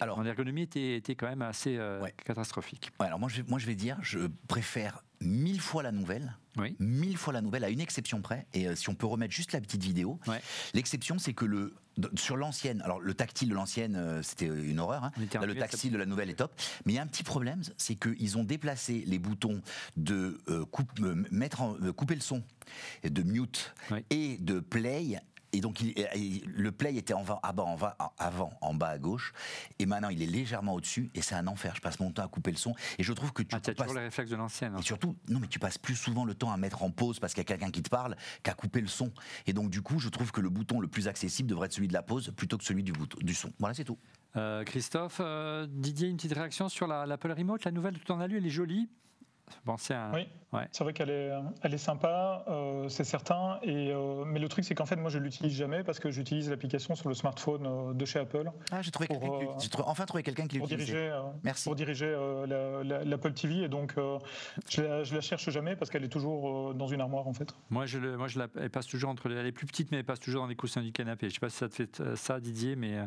alors, 0.00 0.18
en 0.18 0.24
ergonomie, 0.24 0.62
était, 0.62 0.96
était 0.96 1.14
quand 1.14 1.28
même 1.28 1.42
assez 1.42 1.76
euh, 1.76 2.04
catastrophique? 2.24 2.90
Alors 2.98 3.18
moi 3.18 3.28
je, 3.28 3.42
moi, 3.48 3.58
je 3.58 3.66
vais 3.66 3.74
dire, 3.74 3.98
je 4.02 4.20
préfère 4.48 5.02
mille 5.20 5.60
fois 5.60 5.82
la 5.82 5.92
nouvelle. 5.92 6.36
Mille 6.78 7.16
fois 7.16 7.32
la 7.32 7.40
nouvelle, 7.40 7.64
à 7.64 7.70
une 7.70 7.80
exception 7.80 8.20
près. 8.20 8.46
Et 8.52 8.66
euh, 8.66 8.74
si 8.74 8.88
on 8.88 8.94
peut 8.94 9.06
remettre 9.06 9.32
juste 9.32 9.52
la 9.52 9.60
petite 9.60 9.82
vidéo, 9.82 10.18
l'exception, 10.74 11.18
c'est 11.18 11.32
que 11.32 11.44
le, 11.44 11.74
sur 12.16 12.36
l'ancienne, 12.36 12.82
alors 12.82 13.00
le 13.00 13.14
tactile 13.14 13.48
de 13.48 13.54
l'ancienne, 13.54 13.96
euh, 13.96 14.22
c'était 14.22 14.46
une 14.46 14.78
horreur. 14.78 15.04
Hein. 15.04 15.12
le 15.16 15.54
tactile 15.54 15.92
de 15.92 15.98
la 15.98 16.06
nouvelle 16.06 16.28
est 16.28 16.34
top. 16.34 16.52
Mais 16.84 16.92
il 16.92 16.96
y 16.96 16.98
a 16.98 17.02
un 17.02 17.06
petit 17.06 17.22
problème, 17.22 17.62
c'est 17.76 17.94
qu'ils 17.94 18.36
ont 18.36 18.44
déplacé 18.44 19.04
les 19.06 19.18
boutons 19.18 19.62
de 19.96 20.38
euh, 20.48 20.66
mettre 21.30 21.78
couper 21.92 22.14
le 22.14 22.20
son, 22.20 22.42
de 23.04 23.22
mute 23.22 23.74
et 24.10 24.36
de 24.38 24.60
play 24.60 25.20
et 25.52 25.60
donc 25.60 25.80
le 25.80 26.72
play 26.72 26.96
était 26.96 27.14
en 27.14 27.24
bas, 27.24 27.40
en 27.42 27.76
bas, 27.76 27.96
avant, 28.18 28.52
en 28.60 28.74
bas 28.74 28.88
à 28.88 28.98
gauche, 28.98 29.32
et 29.78 29.86
maintenant 29.86 30.08
il 30.08 30.22
est 30.22 30.26
légèrement 30.26 30.74
au-dessus, 30.74 31.10
et 31.14 31.22
c'est 31.22 31.34
un 31.34 31.46
enfer. 31.46 31.74
Je 31.74 31.80
passe 31.80 32.00
mon 32.00 32.10
temps 32.10 32.22
à 32.22 32.28
couper 32.28 32.50
le 32.50 32.56
son, 32.56 32.74
et 32.98 33.02
je 33.02 33.12
trouve 33.12 33.32
que 33.32 33.42
tu 33.42 33.54
ah, 33.54 33.58
as 33.58 33.74
toujours 33.74 33.94
les 33.94 34.02
réflexes 34.02 34.30
de 34.30 34.36
l'ancienne. 34.36 34.74
Hein. 34.74 34.80
Et 34.80 34.82
surtout, 34.82 35.16
non, 35.28 35.40
mais 35.40 35.48
tu 35.48 35.58
passes 35.58 35.78
plus 35.78 35.96
souvent 35.96 36.24
le 36.24 36.34
temps 36.34 36.52
à 36.52 36.56
mettre 36.56 36.82
en 36.82 36.90
pause 36.90 37.18
parce 37.18 37.34
qu'il 37.34 37.40
y 37.40 37.46
a 37.46 37.48
quelqu'un 37.48 37.70
qui 37.70 37.82
te 37.82 37.90
parle 37.90 38.16
qu'à 38.42 38.54
couper 38.54 38.80
le 38.80 38.88
son. 38.88 39.12
Et 39.46 39.52
donc 39.52 39.70
du 39.70 39.82
coup, 39.82 39.98
je 39.98 40.08
trouve 40.08 40.32
que 40.32 40.40
le 40.40 40.50
bouton 40.50 40.80
le 40.80 40.88
plus 40.88 41.08
accessible 41.08 41.48
devrait 41.48 41.66
être 41.66 41.72
celui 41.72 41.88
de 41.88 41.92
la 41.92 42.02
pause 42.02 42.32
plutôt 42.36 42.58
que 42.58 42.64
celui 42.64 42.82
du, 42.82 42.92
bouton, 42.92 43.18
du 43.20 43.34
son. 43.34 43.52
Voilà, 43.58 43.74
c'est 43.74 43.84
tout. 43.84 43.98
Euh, 44.36 44.62
Christophe, 44.64 45.20
euh, 45.20 45.66
Didier, 45.68 46.08
une 46.08 46.16
petite 46.16 46.32
réaction 46.32 46.68
sur 46.68 46.86
l'Apple 46.86 47.32
Remote, 47.32 47.64
la 47.64 47.72
nouvelle 47.72 47.98
tout 47.98 48.12
en 48.12 48.20
a 48.20 48.26
lu, 48.26 48.36
elle 48.36 48.46
est 48.46 48.50
jolie. 48.50 48.88
Oui, 50.14 50.28
c'est 50.72 50.82
vrai 50.84 50.92
qu'elle 50.92 51.10
est, 51.10 51.30
elle 51.62 51.74
est 51.74 51.78
sympa, 51.78 52.44
euh, 52.48 52.88
c'est 52.88 53.04
certain. 53.04 53.58
Et, 53.62 53.92
euh, 53.92 54.24
mais 54.24 54.40
le 54.40 54.48
truc, 54.48 54.64
c'est 54.64 54.74
qu'en 54.74 54.86
fait, 54.86 54.96
moi, 54.96 55.10
je 55.10 55.18
l'utilise 55.18 55.54
jamais 55.54 55.84
parce 55.84 56.00
que 56.00 56.10
j'utilise 56.10 56.50
l'application 56.50 56.94
sur 56.94 57.08
le 57.08 57.14
smartphone 57.14 57.66
euh, 57.66 57.94
de 57.94 58.04
chez 58.04 58.18
Apple. 58.18 58.50
Ah, 58.72 58.82
j'ai 58.82 58.90
trouvé 58.90 59.08
enfin 59.84 60.06
trouvé 60.06 60.22
quelqu'un 60.22 60.46
qui 60.46 60.58
l'utilise. 60.58 60.94
Merci. 61.44 61.64
Pour 61.64 61.76
diriger 61.76 62.10
l'Apple 63.04 63.32
TV. 63.32 63.62
Et 63.62 63.68
donc, 63.68 63.94
je 64.68 64.82
la, 64.82 65.02
la 65.02 65.20
cherche 65.20 65.48
jamais 65.50 65.76
parce 65.76 65.90
qu'elle 65.90 66.04
est 66.04 66.08
toujours 66.08 66.74
dans 66.74 66.88
une 66.88 67.00
armoire, 67.00 67.28
en 67.28 67.32
fait. 67.32 67.54
Moi, 67.70 67.86
je, 67.86 67.98
le, 67.98 68.16
moi, 68.16 68.28
je 68.28 68.38
la, 68.38 68.48
elle 68.56 68.70
passe 68.70 68.86
toujours 68.86 69.10
entre 69.10 69.30
Elle 69.30 69.46
est 69.46 69.52
plus 69.52 69.66
petite, 69.66 69.90
mais 69.92 69.98
elle 69.98 70.04
passe 70.04 70.20
toujours 70.20 70.42
dans 70.42 70.48
les 70.48 70.56
coussins 70.56 70.82
du 70.82 70.92
canapé. 70.92 71.28
Je 71.28 71.34
sais 71.34 71.40
pas 71.40 71.50
si 71.50 71.56
ça 71.56 71.68
te 71.68 71.74
fait 71.74 72.16
ça, 72.16 72.40
Didier, 72.40 72.76
mais 72.76 72.98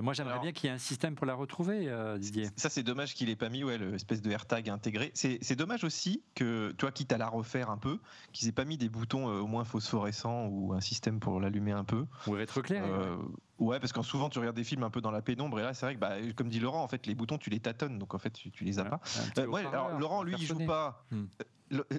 moi, 0.00 0.14
j'aimerais 0.14 0.38
bien 0.40 0.52
qu'il 0.52 0.68
y 0.68 0.72
ait 0.72 0.74
un 0.74 0.78
système 0.78 1.14
pour 1.14 1.26
la 1.26 1.34
retrouver, 1.34 1.92
Didier. 2.18 2.48
Ça, 2.56 2.70
c'est 2.70 2.82
dommage 2.82 3.14
qu'il 3.14 3.28
ait 3.30 3.36
pas 3.36 3.48
mis 3.48 3.64
ouais, 3.64 3.78
l'espèce 3.78 4.22
de 4.22 4.30
AirTag 4.30 4.68
intégré. 4.70 5.10
C'est 5.14 5.56
dommage 5.56 5.84
aussi 5.84 6.22
que, 6.34 6.72
toi, 6.78 6.90
quitte 6.92 7.12
à 7.12 7.18
la 7.18 7.28
refaire 7.28 7.70
un 7.70 7.78
peu, 7.78 7.98
qu'ils 8.32 8.48
aient 8.48 8.52
pas 8.52 8.64
mis 8.64 8.78
des 8.78 8.88
boutons 8.88 9.28
euh, 9.28 9.40
au 9.40 9.46
moins 9.46 9.64
phosphorescents 9.64 10.46
ou 10.46 10.72
un 10.72 10.80
système 10.80 11.20
pour 11.20 11.40
l'allumer 11.40 11.72
un 11.72 11.84
peu. 11.84 12.06
Ou 12.26 12.36
être 12.36 12.60
clair. 12.60 12.84
Euh, 12.84 13.16
ouais, 13.58 13.80
parce 13.80 13.92
qu'en 13.92 14.02
souvent 14.02 14.28
tu 14.28 14.38
regardes 14.38 14.56
des 14.56 14.64
films 14.64 14.82
un 14.82 14.90
peu 14.90 15.00
dans 15.00 15.10
la 15.10 15.22
pénombre 15.22 15.58
et 15.60 15.62
là 15.62 15.74
c'est 15.74 15.86
vrai 15.86 15.94
que 15.94 16.00
bah, 16.00 16.16
comme 16.36 16.48
dit 16.48 16.60
Laurent, 16.60 16.82
en 16.82 16.88
fait 16.88 17.06
les 17.06 17.14
boutons 17.14 17.38
tu 17.38 17.50
les 17.50 17.60
tâtonnes 17.60 17.98
donc 17.98 18.14
en 18.14 18.18
fait 18.18 18.32
tu, 18.32 18.64
les 18.64 18.78
as 18.78 18.84
pas. 18.84 19.00
Euh, 19.38 19.52
alors, 19.52 19.98
Laurent 19.98 20.22
lui 20.22 20.34
il 20.38 20.46
joue 20.46 20.66
pas. 20.66 21.04
Hmm. 21.10 21.24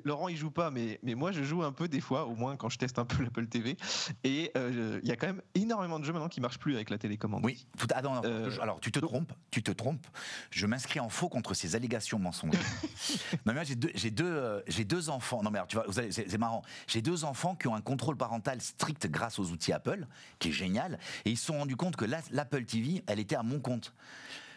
Laurent 0.03 0.27
il 0.27 0.37
joue 0.37 0.51
pas, 0.51 0.71
mais, 0.71 0.99
mais 1.03 1.15
moi 1.15 1.31
je 1.31 1.43
joue 1.43 1.63
un 1.63 1.71
peu 1.71 1.87
des 1.87 2.01
fois, 2.01 2.25
au 2.25 2.35
moins 2.35 2.55
quand 2.55 2.69
je 2.69 2.77
teste 2.77 2.99
un 2.99 3.05
peu 3.05 3.23
l'Apple 3.23 3.47
TV. 3.47 3.77
Et 4.23 4.51
euh, 4.57 4.99
il 5.03 5.09
y 5.09 5.11
a 5.11 5.15
quand 5.15 5.27
même 5.27 5.41
énormément 5.55 5.99
de 5.99 6.05
jeux 6.05 6.13
maintenant 6.13 6.29
qui 6.29 6.41
marchent 6.41 6.59
plus 6.59 6.75
avec 6.75 6.89
la 6.89 6.97
télécommande. 6.97 7.43
Oui, 7.43 7.65
tout, 7.77 7.87
ah 7.93 8.01
euh, 8.25 8.49
alors 8.61 8.79
tu 8.79 8.91
te 8.91 8.99
trompes, 8.99 9.33
tu 9.51 9.63
te 9.63 9.71
trompes. 9.71 10.05
Je 10.51 10.65
m'inscris 10.67 10.99
en 10.99 11.09
faux 11.09 11.29
contre 11.29 11.53
ces 11.53 11.75
allégations 11.75 12.19
mensongères. 12.19 12.61
non 13.45 13.53
mais 13.53 13.65
j'ai 13.65 13.75
deux, 13.75 13.91
j'ai 13.95 14.11
deux, 14.11 14.25
euh, 14.25 14.61
j'ai 14.67 14.85
deux 14.85 15.09
enfants. 15.09 15.41
Non 15.43 15.51
mais 15.51 15.59
tu 15.67 15.77
vois, 15.77 15.85
c'est 16.09 16.37
marrant. 16.37 16.61
J'ai 16.87 17.01
deux 17.01 17.23
enfants 17.25 17.55
qui 17.55 17.67
ont 17.67 17.75
un 17.75 17.81
contrôle 17.81 18.17
parental 18.17 18.61
strict 18.61 19.07
grâce 19.07 19.39
aux 19.39 19.51
outils 19.51 19.73
Apple, 19.73 20.07
qui 20.39 20.49
est 20.49 20.53
génial. 20.53 20.99
Et 21.25 21.31
ils 21.31 21.37
se 21.37 21.45
sont 21.45 21.57
rendus 21.57 21.75
compte 21.75 21.95
que 21.95 22.05
l'Apple 22.05 22.65
TV, 22.65 23.03
elle 23.07 23.19
était 23.19 23.35
à 23.35 23.43
mon 23.43 23.59
compte. 23.59 23.93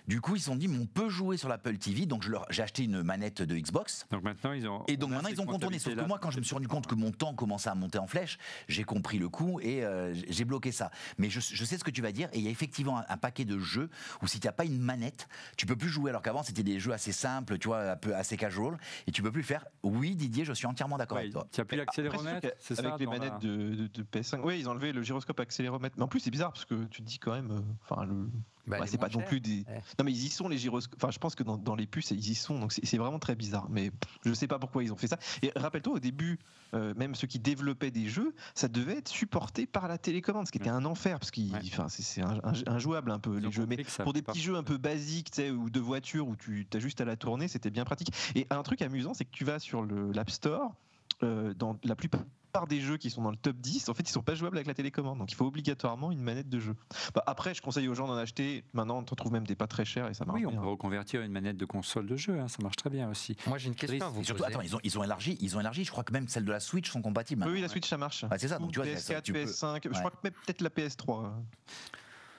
Du 0.06 0.20
coup, 0.20 0.36
ils 0.36 0.40
se 0.40 0.46
sont 0.46 0.56
dit, 0.56 0.68
mais 0.68 0.78
on 0.78 0.86
peut 0.86 1.08
jouer 1.08 1.36
sur 1.36 1.48
l'Apple 1.48 1.76
TV. 1.78 2.06
Donc, 2.06 2.26
j'ai 2.50 2.62
acheté 2.62 2.84
une 2.84 3.02
manette 3.02 3.42
de 3.42 3.56
Xbox. 3.56 4.06
Donc 4.10 4.22
maintenant, 4.22 4.52
ils 4.52 4.68
ont. 4.68 4.84
Et 4.86 4.96
donc 4.96 5.10
maintenant, 5.10 5.28
ils 5.28 5.40
ont 5.40 5.46
contourné. 5.46 5.78
Sauf 5.78 5.94
que 5.94 6.04
moi, 6.04 6.18
quand 6.20 6.30
je 6.30 6.38
me 6.38 6.44
suis 6.44 6.54
rendu 6.54 6.68
compte 6.68 6.86
que 6.86 6.94
mon 6.94 7.10
temps 7.10 7.34
commençait 7.34 7.70
à 7.70 7.74
monter 7.74 7.98
en 7.98 8.06
flèche, 8.06 8.38
j'ai 8.68 8.84
compris 8.84 9.18
le 9.18 9.28
coup 9.28 9.60
et 9.60 9.84
euh, 9.84 10.14
j'ai 10.28 10.44
bloqué 10.44 10.72
ça. 10.72 10.90
Mais 11.18 11.30
je, 11.30 11.40
sais 11.40 11.78
ce 11.78 11.84
que 11.84 11.90
tu 11.90 12.02
vas 12.02 12.12
dire. 12.12 12.28
Et 12.32 12.38
il 12.38 12.44
y 12.44 12.48
a 12.48 12.50
effectivement 12.50 13.02
un, 13.08 13.16
paquet 13.16 13.44
de 13.44 13.58
jeux 13.58 13.90
où 14.22 14.26
si 14.26 14.38
tu 14.38 14.46
n'as 14.46 14.52
pas 14.52 14.64
une 14.64 14.78
manette, 14.78 15.28
tu 15.56 15.66
peux 15.66 15.76
plus 15.76 15.88
jouer. 15.88 16.10
Alors 16.10 16.22
qu'avant, 16.22 16.42
c'était 16.42 16.62
des 16.62 16.78
jeux 16.78 16.92
assez 16.92 17.12
simples, 17.12 17.58
tu 17.58 17.68
vois, 17.68 17.92
un 17.92 17.96
peu 17.96 18.14
assez 18.14 18.36
casual. 18.36 18.78
Et 19.06 19.12
tu 19.12 19.22
peux 19.22 19.32
plus 19.32 19.42
faire. 19.42 19.64
Oui, 19.82 20.14
Didier, 20.14 20.44
je 20.44 20.52
suis 20.52 20.66
entièrement 20.66 20.98
d'accord 20.98 21.18
avec 21.18 21.32
toi. 21.32 21.46
Tu 21.50 21.60
n'as 21.60 21.64
plus 21.64 21.76
l'accéléromètre 21.76 22.48
C'est 22.58 22.74
ça 22.74 22.86
Avec 22.86 23.00
les 23.00 23.06
manettes 23.06 23.38
de, 23.40 23.88
PS5. 24.12 24.40
Oui, 24.42 24.58
ils 24.60 24.68
ont 24.68 24.72
enlevé 24.72 24.92
le 24.92 25.02
gyroscope 25.02 25.40
accéléromètre. 25.40 25.96
Mais 25.98 26.04
en 26.04 26.08
plus, 26.08 26.20
c'est 26.20 26.30
bizarre 26.30 26.52
parce 26.52 26.64
que 26.64 26.84
tu 26.84 27.02
te 27.02 27.06
dis 27.06 27.18
quand 27.18 27.32
même. 27.32 27.50
Euh, 27.50 27.60
enfin, 27.88 28.04
le 28.04 28.28
bah, 28.66 28.80
c'est 28.86 28.98
pas 28.98 29.08
non 29.08 29.22
plus 29.22 29.40
des. 29.40 29.64
Non, 29.98 30.04
mais 30.04 30.12
ils 30.12 30.26
y 30.26 30.28
sont 30.28 30.48
les 30.48 30.58
gyroscopes. 30.58 30.98
Enfin, 31.02 31.10
je 31.10 31.18
pense 31.18 31.34
que 31.34 31.42
dans, 31.42 31.74
les 31.74 31.86
puces, 31.86 32.10
ils 32.10 32.30
y 32.30 32.34
sont. 32.34 32.58
Donc 32.58 32.72
c'est 32.72 32.96
vraiment 32.96 33.18
très 33.18 33.34
bizarre. 33.34 33.66
Mais 33.70 33.90
je 34.24 34.32
sais 34.32 34.46
pas 34.46 34.58
pourquoi 34.58 34.82
ils 34.82 34.92
ont 34.92 34.96
fait 34.96 35.08
ça. 35.08 35.18
Et 35.42 35.52
rappelle-toi, 35.56 35.94
au 35.94 35.98
début, 35.98 36.38
euh, 36.74 36.94
même 36.96 37.14
ceux 37.14 37.26
qui 37.26 37.38
développaient 37.38 37.90
des 37.90 38.08
jeux, 38.08 38.34
ça 38.54 38.68
devait 38.68 38.98
être 38.98 39.08
supporté 39.08 39.66
par 39.66 39.88
la 39.88 39.98
télécommande, 39.98 40.46
ce 40.46 40.52
qui 40.52 40.58
était 40.58 40.70
un 40.70 40.84
enfer 40.84 41.18
parce 41.18 41.30
que 41.30 41.40
enfin, 41.66 41.88
c'est 41.88 42.22
injouable 42.66 43.10
un 43.10 43.18
peu 43.18 43.38
les 43.38 43.50
jeux. 43.50 43.66
Mais 43.66 43.78
pour 44.02 44.12
des 44.12 44.22
petits 44.22 44.40
jeux 44.40 44.56
un 44.56 44.62
peu 44.62 44.78
basiques, 44.78 45.30
tu 45.30 45.42
sais, 45.42 45.50
ou 45.50 45.70
de 45.70 45.80
voiture 45.80 46.28
où 46.28 46.36
tu 46.36 46.66
as 46.72 46.78
juste 46.78 47.00
à 47.00 47.04
la 47.04 47.16
tourner, 47.16 47.48
c'était 47.48 47.70
bien 47.70 47.84
pratique. 47.84 48.12
Et 48.34 48.46
un 48.50 48.62
truc 48.62 48.82
amusant, 48.82 49.14
c'est 49.14 49.24
que 49.24 49.30
tu 49.30 49.44
vas 49.44 49.58
sur 49.58 49.84
l'App 49.84 50.30
Store 50.30 50.74
dans 51.20 51.78
la 51.84 51.96
plupart 51.96 52.22
des 52.66 52.80
jeux 52.80 52.96
qui 52.96 53.10
sont 53.10 53.20
dans 53.20 53.30
le 53.30 53.36
top 53.36 53.56
10, 53.56 53.90
en 53.90 53.94
fait, 53.94 54.08
ils 54.08 54.12
sont 54.12 54.22
pas 54.22 54.34
jouables 54.34 54.56
avec 54.56 54.66
la 54.66 54.72
télécommande. 54.72 55.18
Donc, 55.18 55.30
il 55.30 55.34
faut 55.34 55.44
obligatoirement 55.44 56.10
une 56.10 56.22
manette 56.22 56.48
de 56.48 56.58
jeu. 56.58 56.74
Bah, 57.14 57.22
après, 57.26 57.52
je 57.52 57.60
conseille 57.60 57.88
aux 57.88 57.94
gens 57.94 58.06
d'en 58.06 58.16
acheter. 58.16 58.64
Maintenant, 58.72 58.98
on 58.98 59.02
trouve 59.02 59.32
même 59.32 59.46
des 59.46 59.54
pas 59.54 59.66
très 59.66 59.84
chers 59.84 60.08
et 60.08 60.14
ça 60.14 60.24
marche. 60.24 60.40
Oui, 60.40 60.46
on 60.46 60.52
peut 60.52 60.66
reconvertir 60.66 61.20
une 61.20 61.32
manette 61.32 61.58
de 61.58 61.66
console 61.66 62.06
de 62.06 62.16
jeu. 62.16 62.40
Hein, 62.40 62.48
ça 62.48 62.62
marche 62.62 62.76
très 62.76 62.88
bien 62.88 63.10
aussi. 63.10 63.36
Moi, 63.46 63.58
j'ai 63.58 63.68
une 63.68 63.74
question. 63.74 64.08
Vous 64.10 64.24
surtout, 64.24 64.44
attends, 64.44 64.62
ils 64.62 64.74
ont, 64.74 64.80
ils 64.82 64.98
ont 64.98 65.04
élargi. 65.04 65.36
Ils 65.40 65.56
ont 65.56 65.60
élargi. 65.60 65.84
Je 65.84 65.90
crois 65.90 66.04
que 66.04 66.12
même 66.12 66.28
celles 66.28 66.46
de 66.46 66.52
la 66.52 66.60
Switch 66.60 66.90
sont 66.90 67.02
compatibles. 67.02 67.44
Oui, 67.46 67.60
la 67.60 67.68
Switch, 67.68 67.88
ça 67.88 67.98
marche. 67.98 68.24
c'est 68.38 68.48
ça. 68.48 68.58
Donc, 68.58 68.72
tu 68.72 68.80
vois, 68.80 68.88
PS4, 68.88 69.32
PS5. 69.32 69.80
Je 69.84 69.98
crois 69.98 70.10
que 70.10 70.16
même 70.24 70.32
peut-être 70.46 70.62
la 70.62 70.70
PS3. 70.70 71.32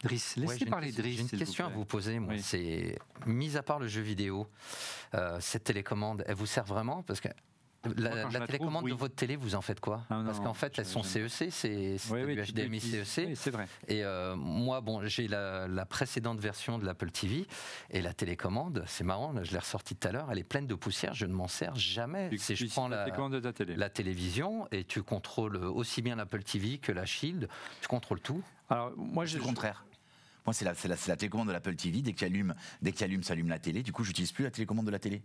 Driss, 0.03 0.35
laissez 0.35 0.65
parler 0.65 0.91
Driss. 0.91 1.15
J'ai 1.15 1.21
une 1.21 1.29
question 1.29 1.65
à 1.65 1.69
vous 1.69 1.85
poser. 1.85 2.19
Moi, 2.19 2.35
c'est 2.39 2.97
mis 3.25 3.57
à 3.57 3.63
part 3.63 3.79
le 3.79 3.87
jeu 3.87 4.01
vidéo, 4.01 4.47
euh, 5.15 5.37
cette 5.39 5.63
télécommande, 5.63 6.23
elle 6.27 6.35
vous 6.35 6.45
sert 6.45 6.65
vraiment? 6.65 7.01
Parce 7.03 7.19
que 7.19 7.29
la, 7.97 8.45
télécommande 8.45 8.87
de 8.87 8.93
votre 8.93 9.15
télé, 9.15 9.35
vous 9.35 9.55
en 9.55 9.61
faites 9.61 9.79
quoi 9.79 10.03
ah 10.09 10.21
Parce 10.25 10.39
qu'en 10.39 10.53
fait, 10.53 10.77
elles 10.77 10.85
sont 10.85 11.03
CEC, 11.03 11.51
c'est 11.51 11.97
du 11.97 12.41
HDMI 12.53 12.79
CEC. 12.79 13.35
c'est 13.35 13.51
vrai. 13.51 13.67
Et 13.87 14.03
euh, 14.03 14.35
moi, 14.35 14.81
bon, 14.81 15.05
j'ai 15.05 15.27
la, 15.27 15.85
précédente 15.89 16.39
version 16.39 16.77
de 16.77 16.85
l'Apple 16.85 17.11
TV 17.11 17.47
et 17.91 18.01
la 18.01 18.13
télécommande, 18.13 18.83
c'est 18.87 19.03
marrant, 19.03 19.33
je 19.41 19.51
l'ai 19.51 19.59
ressortie 19.59 19.95
tout 19.95 20.07
à 20.07 20.11
l'heure, 20.11 20.27
elle 20.31 20.39
est 20.39 20.43
pleine 20.43 20.67
de 20.67 20.75
poussière, 20.75 21.13
je 21.13 21.25
ne 21.25 21.33
m'en 21.33 21.47
sers 21.47 21.75
jamais. 21.75 22.29
Si 22.37 22.55
je 22.55 22.65
prends 22.67 22.87
la, 22.87 23.07
la 23.75 23.89
télévision 23.89 24.67
et 24.71 24.83
tu 24.83 25.01
contrôles 25.01 25.57
aussi 25.57 26.01
bien 26.01 26.15
l'Apple 26.15 26.43
TV 26.43 26.77
que 26.77 26.91
la 26.91 27.05
Shield, 27.05 27.47
tu 27.81 27.87
contrôles 27.87 28.21
tout. 28.21 28.43
Alors, 28.69 28.91
moi, 28.97 29.25
j'ai 29.25 29.37
le 29.37 29.43
contraire. 29.43 29.85
Moi, 30.45 30.53
c'est 30.53 30.65
la, 30.65 30.73
la, 31.07 31.15
télécommande 31.15 31.47
de 31.47 31.53
l'Apple 31.53 31.75
TV. 31.75 32.01
Dès 32.01 32.13
qu'il 32.13 32.25
allume, 32.25 32.55
dès 32.81 32.91
qu'il 32.91 33.03
allume, 33.03 33.23
s'allume 33.23 33.49
la 33.49 33.59
télé. 33.59 33.83
Du 33.83 33.91
coup, 33.91 34.03
j'utilise 34.03 34.31
plus 34.31 34.45
la 34.45 34.51
télécommande 34.51 34.85
de 34.85 34.91
la 34.91 34.99
télé 34.99 35.21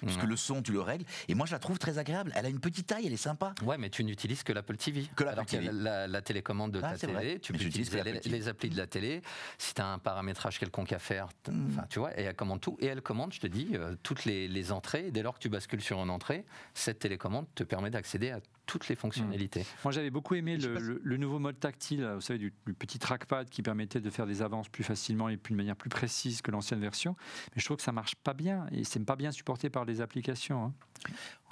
parce 0.00 0.16
que 0.16 0.26
le 0.26 0.36
son, 0.36 0.62
tu 0.62 0.72
le 0.72 0.80
règles. 0.80 1.04
Et 1.28 1.34
moi, 1.34 1.46
je 1.46 1.52
la 1.52 1.58
trouve 1.58 1.78
très 1.78 1.98
agréable. 1.98 2.32
Elle 2.34 2.46
a 2.46 2.48
une 2.48 2.60
petite 2.60 2.86
taille, 2.86 3.06
elle 3.06 3.12
est 3.12 3.16
sympa. 3.16 3.54
Ouais, 3.62 3.78
mais 3.78 3.90
tu 3.90 4.04
n'utilises 4.04 4.42
que 4.42 4.52
l'Apple 4.52 4.76
TV. 4.76 5.06
Que 5.16 5.24
l'Apple 5.24 5.44
TV. 5.44 5.70
La, 5.72 6.22
télécommande 6.22 6.72
de 6.72 6.80
ah, 6.82 6.92
ta 6.92 7.06
télé, 7.06 7.38
tu 7.38 7.52
peux 7.52 7.62
utiliser 7.62 8.02
les, 8.02 8.48
applis 8.48 8.70
de 8.70 8.76
la 8.76 8.86
télé. 8.86 9.22
Si 9.58 9.74
tu 9.74 9.82
as 9.82 9.86
un 9.86 9.98
paramétrage 9.98 10.58
quelconque 10.58 10.92
à 10.92 10.98
faire, 10.98 11.28
hmm. 11.48 11.82
tu 11.90 11.98
vois, 11.98 12.18
et 12.18 12.22
elle 12.22 12.34
commande 12.34 12.60
tout. 12.60 12.76
Et 12.80 12.86
elle 12.86 13.02
commande, 13.02 13.32
je 13.32 13.40
te 13.40 13.46
dis, 13.46 13.70
euh, 13.74 13.94
toutes 14.02 14.24
les, 14.24 14.48
les 14.48 14.72
entrées. 14.72 15.10
Dès 15.10 15.22
lors 15.22 15.34
que 15.34 15.40
tu 15.40 15.48
bascules 15.48 15.82
sur 15.82 16.02
une 16.02 16.10
entrée, 16.10 16.44
cette 16.72 16.98
télécommande 16.98 17.46
te 17.54 17.64
permet 17.64 17.90
d'accéder 17.90 18.30
à 18.30 18.40
toutes 18.66 18.88
les 18.88 18.94
fonctionnalités. 18.94 19.60
Mmh. 19.60 19.84
Moi, 19.84 19.92
j'avais 19.92 20.10
beaucoup 20.10 20.34
aimé 20.34 20.56
le, 20.56 21.16
nouveau 21.16 21.38
mode 21.38 21.58
tactile, 21.58 22.04
vous 22.14 22.20
savez, 22.20 22.38
du, 22.38 22.50
petit 22.50 22.98
trackpad 22.98 23.48
qui 23.48 23.62
permettait 23.62 24.00
de 24.00 24.10
faire 24.10 24.26
des 24.26 24.42
avances 24.42 24.68
plus 24.68 24.84
facilement 24.84 25.28
et 25.28 25.36
de 25.36 25.54
manière 25.54 25.76
plus 25.76 25.90
précise 25.90 26.42
que 26.42 26.50
l'ancienne 26.50 26.80
version. 26.80 27.16
Mais 27.54 27.60
je 27.60 27.64
trouve 27.64 27.76
que 27.76 27.82
ça 27.82 27.92
marche 27.92 28.14
pas 28.16 28.34
bien 28.34 28.66
et 28.72 28.84
c'est 28.84 29.04
pas 29.04 29.16
bien 29.16 29.32
supporté 29.32 29.70
par 29.70 29.84
les 29.84 30.00
applications. 30.00 30.64
Hein. 30.64 30.72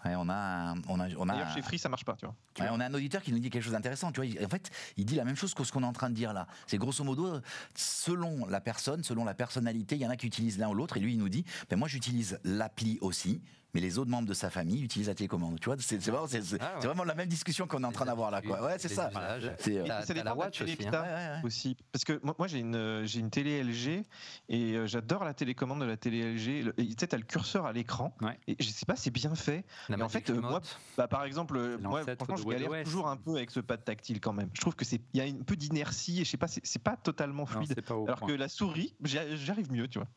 on 0.05 0.29
a, 0.29 0.75
on 0.88 1.01
a, 1.01 1.09
on 1.16 1.29
a 1.29 1.33
D'ailleurs, 1.33 1.55
chez 1.55 1.62
Free, 1.62 1.79
ça 1.79 1.88
marche 1.88 2.05
pas, 2.05 2.16
tu 2.16 2.27
vois. 2.27 2.35
on 2.70 2.81
a 2.81 2.87
un 2.87 2.94
auditeur 2.94 3.22
qui 3.22 3.33
nous 3.33 3.38
dit 3.38 3.51
quelque 3.51 3.62
chose 3.62 3.72
d'intéressant. 3.72 4.12
Tu 4.12 4.20
vois, 4.20 4.44
en 4.44 4.48
fait, 4.48 4.70
il 4.96 5.05
dit 5.05 5.14
la 5.14 5.25
même 5.25 5.37
chose 5.37 5.55
que 5.55 5.64
ce 5.64 5.72
qu'on 5.72 5.83
est 5.83 5.87
en 5.87 5.92
train 5.92 6.11
de 6.11 6.14
dire 6.14 6.33
là. 6.33 6.46
C'est 6.66 6.79
grosso 6.79 7.05
modo, 7.05 7.40
selon 7.75 8.46
la 8.46 8.61
personne, 8.61 9.05
selon 9.05 9.25
la 9.25 9.35
personnalité, 9.35 9.96
il 9.96 10.03
y 10.03 10.07
en 10.07 10.11
a 10.11 10.16
qui 10.16 10.27
utilisent 10.27 10.59
l'un 10.59 10.68
ou 10.68 10.75
l'autre. 10.75 10.96
Et 10.96 11.01
lui, 11.01 11.12
il 11.12 11.18
nous 11.18 11.29
dit, 11.29 11.44
ben 11.68 11.79
moi, 11.79 11.88
j'utilise 11.88 12.38
l'appli 12.44 12.98
aussi 13.01 13.42
mais 13.74 13.80
les 13.80 13.98
autres 13.98 14.11
membres 14.11 14.28
de 14.28 14.35
sa 14.35 14.50
famille 14.50 14.82
utilisent 14.82 15.08
la 15.08 15.14
télécommande. 15.14 15.58
Tu 15.58 15.66
vois, 15.66 15.76
c'est 15.78 15.96
vraiment, 15.96 16.26
ah 16.61 16.78
vraiment, 16.80 17.04
la 17.04 17.14
même 17.14 17.28
discussion 17.28 17.66
qu'on 17.66 17.82
est 17.82 17.87
en 17.87 17.92
train 17.92 18.04
d'avoir 18.04 18.30
là. 18.30 18.42
Quoi. 18.42 18.62
Ouais, 18.62 18.78
c'est 18.78 18.88
ça. 18.88 19.11
C'est 19.58 19.78
euh, 19.78 20.22
la 20.22 20.35
watch 20.35 20.61
aussi, 20.61 20.76
hein. 20.87 21.40
aussi. 21.42 21.76
Parce 21.90 22.04
que 22.04 22.20
moi, 22.22 22.46
j'ai 22.46 22.58
une, 22.58 23.02
j'ai 23.04 23.20
une 23.20 23.30
télé 23.30 23.62
LG 23.62 24.04
et 24.48 24.74
euh, 24.74 24.87
j'adore 24.87 25.24
la 25.24 25.32
télécommande 25.35 25.80
de 25.80 25.87
la 25.87 25.96
télé 25.96 26.35
LG. 26.35 26.74
Tu 26.76 26.94
sais, 26.98 27.14
as 27.14 27.18
le 27.18 27.24
curseur 27.24 27.66
à 27.66 27.72
l'écran. 27.72 28.14
Et 28.46 28.56
je 28.61 28.68
sais 28.68 28.87
pas, 28.87 28.96
c'est 28.96 29.11
bien 29.11 29.35
fait. 29.35 29.64
mais 29.88 30.02
en 30.02 30.08
fait, 30.08 30.28
euh, 30.30 30.40
moi, 30.40 30.61
bah, 30.96 31.08
par 31.08 31.24
exemple, 31.24 31.78
moi, 31.78 32.02
franchement, 32.02 32.37
je 32.37 32.44
galère 32.44 32.85
toujours 32.85 33.08
un 33.08 33.16
peu 33.16 33.37
avec 33.37 33.50
ce 33.50 33.61
pad 33.61 33.82
tactile 33.85 34.20
quand 34.20 34.32
même. 34.32 34.50
Je 34.52 34.61
trouve 34.61 34.76
que 34.76 34.85
c'est, 34.85 35.00
il 35.14 35.18
y 35.18 35.20
a 35.20 35.32
un 35.32 35.42
peu 35.42 35.56
d'inertie 35.56 36.20
et 36.20 36.24
je 36.24 36.30
sais 36.30 36.37
pas, 36.37 36.48
c'est 36.48 36.82
pas 36.82 36.96
totalement 36.96 37.46
fluide. 37.46 37.82
alors 37.88 38.20
que 38.20 38.32
la 38.32 38.48
souris, 38.48 38.94
j'arrive 39.02 39.72
mieux, 39.72 39.88
tu 39.88 39.98
vois 39.98 40.08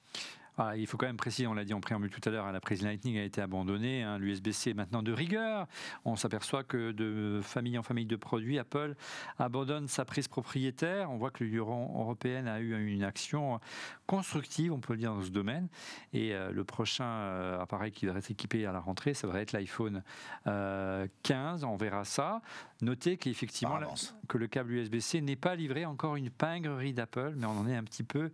il 0.75 0.87
faut 0.87 0.97
quand 0.97 1.05
même 1.05 1.17
préciser, 1.17 1.47
on 1.47 1.53
l'a 1.53 1.65
dit 1.65 1.73
en 1.73 1.81
préambule 1.81 2.09
tout 2.09 2.21
à 2.27 2.31
l'heure, 2.31 2.51
la 2.51 2.59
prise 2.59 2.81
Lightning 2.81 3.17
a 3.17 3.23
été 3.23 3.41
abandonnée. 3.41 4.03
Hein, 4.03 4.17
L'USB-C 4.17 4.71
est 4.71 4.73
maintenant 4.73 5.03
de 5.03 5.11
rigueur. 5.11 5.67
On 6.05 6.15
s'aperçoit 6.15 6.63
que 6.63 6.91
de 6.91 7.41
famille 7.43 7.77
en 7.77 7.83
famille 7.83 8.05
de 8.05 8.15
produits, 8.15 8.57
Apple 8.59 8.95
abandonne 9.37 9.87
sa 9.87 10.05
prise 10.05 10.27
propriétaire. 10.27 11.11
On 11.11 11.17
voit 11.17 11.31
que 11.31 11.43
l'Union 11.43 11.91
européenne 11.95 12.47
a 12.47 12.59
eu 12.59 12.75
une 12.87 13.03
action 13.03 13.59
constructive, 14.07 14.71
on 14.71 14.79
peut 14.79 14.93
le 14.93 14.99
dire, 14.99 15.13
dans 15.13 15.23
ce 15.23 15.29
domaine. 15.29 15.67
Et 16.13 16.33
euh, 16.33 16.51
le 16.51 16.63
prochain 16.63 17.05
euh, 17.05 17.59
appareil 17.59 17.91
qui 17.91 18.05
devrait 18.05 18.19
être 18.19 18.31
équipé 18.31 18.65
à 18.65 18.71
la 18.71 18.79
rentrée, 18.79 19.13
ça 19.13 19.27
devrait 19.27 19.41
être 19.41 19.51
l'iPhone 19.51 20.03
15. 20.45 20.47
Euh, 20.47 21.67
on 21.67 21.75
verra 21.75 22.05
ça. 22.05 22.41
Notez 22.81 23.17
qu'effectivement, 23.17 23.79
que 24.27 24.37
le 24.37 24.47
câble 24.47 24.73
USB-C 24.73 25.21
n'est 25.21 25.35
pas 25.35 25.55
livré. 25.55 25.85
Encore 25.85 26.15
une 26.15 26.29
pingrerie 26.29 26.93
d'Apple, 26.93 27.33
mais 27.35 27.45
on 27.45 27.59
en 27.59 27.67
est 27.67 27.75
un 27.75 27.83
petit 27.83 28.03
peu 28.03 28.31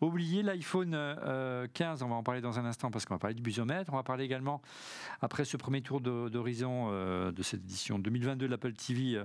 oublié. 0.00 0.42
L'iPhone 0.42 0.94
15, 1.72 2.02
on 2.02 2.08
va 2.08 2.14
en 2.14 2.22
parler 2.22 2.40
dans 2.40 2.58
un 2.58 2.64
instant 2.64 2.90
parce 2.90 3.04
qu'on 3.04 3.14
va 3.14 3.18
parler 3.18 3.34
du 3.34 3.42
busomètre. 3.42 3.92
On 3.92 3.96
va 3.96 4.02
parler 4.02 4.24
également, 4.24 4.62
après 5.20 5.44
ce 5.44 5.56
premier 5.56 5.82
tour 5.82 6.00
d'horizon 6.00 6.90
de 6.90 7.42
cette 7.42 7.62
édition 7.62 7.98
2022 7.98 8.46
de 8.46 8.50
l'Apple 8.50 8.72
TV, 8.72 9.22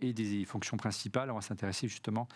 et 0.00 0.12
des 0.12 0.44
fonctions 0.44 0.76
principales. 0.76 1.30
On 1.30 1.34
va 1.34 1.40
s'intéresser 1.40 1.88
justement 1.88 2.28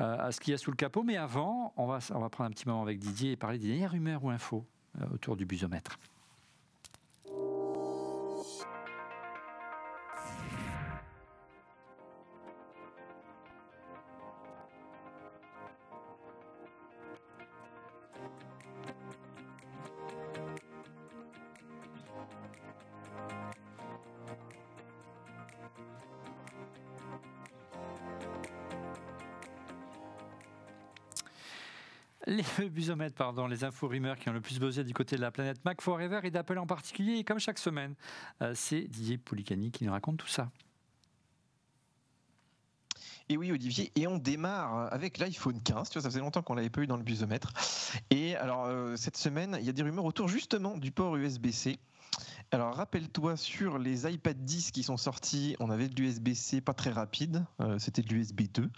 euh, 0.00 0.16
à 0.18 0.32
ce 0.32 0.40
qu'il 0.40 0.52
y 0.52 0.54
a 0.54 0.58
sous 0.58 0.70
le 0.70 0.76
capot. 0.76 1.02
Mais 1.02 1.16
avant, 1.16 1.72
on 1.76 1.86
va, 1.86 1.98
prendre 2.28 2.48
un 2.48 2.50
petit 2.50 2.68
moment 2.68 2.82
avec 2.82 2.98
Didier 2.98 3.32
et 3.32 3.36
parler 3.36 3.58
des 3.58 3.68
dernières 3.68 3.92
rumeurs 3.92 4.24
ou 4.24 4.30
infos 4.30 4.66
euh, 5.00 5.06
autour 5.12 5.36
du 5.36 5.44
busomètre. 5.44 5.98
Les 32.66 32.70
busomètres, 32.70 33.14
pardon, 33.14 33.46
les 33.46 33.62
infos 33.62 33.86
rumeurs 33.86 34.18
qui 34.18 34.28
ont 34.28 34.32
le 34.32 34.40
plus 34.40 34.58
buzzé 34.58 34.82
du 34.82 34.92
côté 34.92 35.14
de 35.14 35.20
la 35.20 35.30
planète 35.30 35.64
Mac 35.64 35.80
Forever 35.80 36.18
et 36.24 36.32
d'Apple 36.32 36.58
en 36.58 36.66
particulier. 36.66 37.22
Comme 37.22 37.38
chaque 37.38 37.60
semaine, 37.60 37.94
euh, 38.42 38.54
c'est 38.56 38.88
Didier 38.88 39.18
Poulicani 39.18 39.70
qui 39.70 39.84
nous 39.84 39.92
raconte 39.92 40.16
tout 40.16 40.26
ça. 40.26 40.50
Et 43.28 43.36
oui, 43.36 43.52
Olivier, 43.52 43.92
et 43.94 44.08
on 44.08 44.18
démarre 44.18 44.92
avec 44.92 45.18
l'iPhone 45.18 45.62
15. 45.62 45.90
Tu 45.90 45.92
vois, 45.92 46.02
ça 46.02 46.08
faisait 46.08 46.18
longtemps 46.18 46.42
qu'on 46.42 46.54
l'avait 46.54 46.68
pas 46.68 46.80
eu 46.80 46.88
dans 46.88 46.96
le 46.96 47.04
busomètre. 47.04 47.52
Et 48.10 48.34
alors, 48.34 48.64
euh, 48.64 48.96
cette 48.96 49.16
semaine, 49.16 49.56
il 49.60 49.64
y 49.64 49.68
a 49.68 49.72
des 49.72 49.84
rumeurs 49.84 50.04
autour 50.04 50.26
justement 50.26 50.76
du 50.76 50.90
port 50.90 51.14
USB-C. 51.14 51.78
Alors 52.50 52.74
rappelle-toi 52.74 53.36
sur 53.36 53.78
les 53.78 54.10
iPad 54.10 54.36
10 54.44 54.70
qui 54.70 54.82
sont 54.82 54.96
sortis, 54.96 55.56
on 55.60 55.70
avait 55.70 55.88
de 55.88 56.00
l'USB-C 56.00 56.60
pas 56.60 56.74
très 56.74 56.90
rapide, 56.90 57.44
euh, 57.60 57.78
c'était 57.78 58.02
de 58.02 58.08
l'USB 58.08 58.42
2 58.52 58.70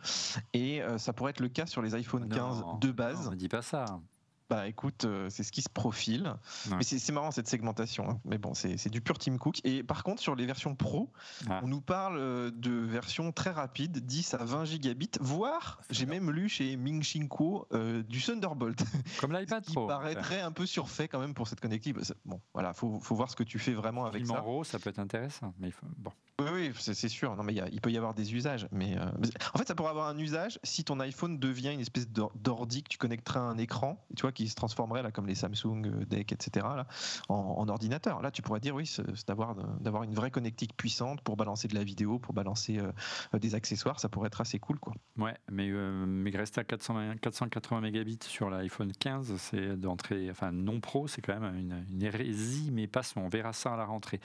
et 0.54 0.82
euh, 0.82 0.98
ça 0.98 1.12
pourrait 1.12 1.30
être 1.30 1.40
le 1.40 1.48
cas 1.48 1.66
sur 1.66 1.82
les 1.82 1.94
iPhone 1.94 2.28
15 2.28 2.64
de 2.80 2.90
base. 2.90 3.30
Ne 3.30 3.36
dis 3.36 3.48
pas 3.48 3.62
ça. 3.62 4.00
Bah 4.50 4.66
écoute, 4.66 5.04
euh, 5.04 5.28
c'est 5.28 5.42
ce 5.42 5.52
qui 5.52 5.60
se 5.60 5.68
profile. 5.68 6.34
Mais 6.70 6.82
c'est 6.82 7.12
marrant 7.12 7.30
cette 7.30 7.48
segmentation. 7.48 8.08
Hein. 8.08 8.20
Mais 8.24 8.38
bon, 8.38 8.54
c'est 8.54 8.88
du 8.88 9.02
pur 9.02 9.18
Tim 9.18 9.36
Cook. 9.36 9.60
Et 9.64 9.82
par 9.82 10.02
contre, 10.02 10.22
sur 10.22 10.34
les 10.34 10.46
versions 10.46 10.74
Pro, 10.74 11.10
ah. 11.50 11.60
on 11.62 11.68
nous 11.68 11.82
parle 11.82 12.16
euh, 12.16 12.50
de 12.50 12.70
versions 12.70 13.30
très 13.32 13.50
rapides, 13.50 13.98
10 13.98 14.34
à 14.34 14.44
20 14.44 14.64
gigabits, 14.64 15.10
voire, 15.20 15.80
j'ai 15.90 16.06
même 16.06 16.30
lu 16.30 16.48
chez 16.48 16.76
Ming 16.76 17.02
Kuo 17.28 17.66
euh, 17.72 18.02
du 18.02 18.22
Thunderbolt. 18.22 18.82
Comme 19.20 19.32
l'iPad 19.32 19.64
Pro. 19.64 19.82
Qui 19.82 19.88
paraîtrait 19.88 20.40
un 20.40 20.52
peu 20.52 20.64
surfait 20.64 21.08
quand 21.08 21.20
même 21.20 21.34
pour 21.34 21.46
cette 21.46 21.60
connectique. 21.60 21.96
Bon, 22.24 22.40
voilà, 22.54 22.72
faut, 22.72 23.00
faut 23.00 23.14
voir 23.14 23.30
ce 23.30 23.36
que 23.36 23.42
tu 23.42 23.58
fais 23.58 23.74
vraiment 23.74 24.06
avec 24.06 24.26
ça. 24.26 24.42
En 24.42 24.64
ça 24.64 24.78
peut 24.78 24.90
être 24.90 24.98
intéressant. 24.98 25.52
Mais 25.58 25.72
bon. 25.98 26.12
Oui, 26.40 26.48
oui 26.52 26.72
c'est 26.78 27.08
sûr. 27.08 27.36
Non, 27.36 27.42
mais 27.42 27.54
il 27.72 27.80
peut 27.80 27.90
y 27.90 27.96
avoir 27.98 28.14
des 28.14 28.34
usages. 28.34 28.66
Mais 28.72 28.96
en 28.98 29.58
fait, 29.58 29.68
ça 29.68 29.74
pourrait 29.74 29.90
avoir 29.90 30.08
un 30.08 30.18
usage 30.18 30.58
si 30.62 30.84
ton 30.84 31.00
iPhone 31.00 31.38
devient 31.38 31.72
une 31.72 31.80
espèce 31.80 32.08
d'ordi 32.08 32.82
que 32.82 32.88
tu 32.88 32.98
connecterais 32.98 33.40
à 33.40 33.42
un 33.42 33.58
écran, 33.58 34.02
tu 34.16 34.22
vois, 34.22 34.32
qui 34.38 34.48
se 34.48 34.54
transformerait 34.54 35.02
là, 35.02 35.10
comme 35.10 35.26
les 35.26 35.34
Samsung 35.34 35.82
euh, 35.84 36.04
Deck, 36.04 36.30
etc. 36.30 36.64
Là, 36.76 36.86
en, 37.28 37.66
ordinateur. 37.68 38.22
Là, 38.22 38.30
tu 38.30 38.40
pourrais 38.40 38.60
dire 38.60 38.74
oui, 38.74 38.86
c'est 38.86 39.26
d'avoir 39.26 39.56
d'avoir 39.80 40.04
une 40.04 40.14
vraie 40.14 40.30
connectique 40.30 40.76
puissante 40.76 41.20
pour 41.22 41.36
balancer 41.36 41.66
de 41.66 41.74
la 41.74 41.82
vidéo, 41.82 42.20
pour 42.20 42.34
balancer 42.34 42.78
euh, 42.78 43.38
des 43.38 43.56
accessoires. 43.56 43.98
Ça 43.98 44.08
pourrait 44.08 44.28
être 44.28 44.40
assez 44.40 44.60
cool, 44.60 44.78
quoi. 44.78 44.94
Ouais, 45.16 45.34
mais 45.50 45.70
euh, 45.70 46.06
mais 46.06 46.30
rester 46.30 46.60
à 46.60 46.64
400, 46.64 47.16
480 47.20 47.80
mégabits 47.80 48.18
sur 48.22 48.48
l'iPhone 48.48 48.92
15, 48.92 49.34
c'est 49.38 49.76
d'entrée, 49.76 50.28
enfin 50.30 50.52
non 50.52 50.80
pro, 50.80 51.08
c'est 51.08 51.20
quand 51.20 51.38
même 51.38 51.56
une, 51.56 51.84
une 51.90 52.02
hérésie. 52.02 52.70
Mais 52.72 52.86
passons, 52.86 53.22
on 53.22 53.28
verra 53.28 53.52
ça 53.52 53.74
à 53.74 53.76
la 53.76 53.86
rentrée. 53.86 54.20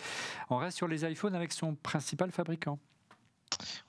On 0.52 0.58
reste 0.58 0.78
sur 0.78 0.88
les 0.88 1.10
iPhones 1.10 1.34
avec 1.34 1.54
son 1.54 1.74
principal 1.74 2.32
fabricant. 2.32 2.78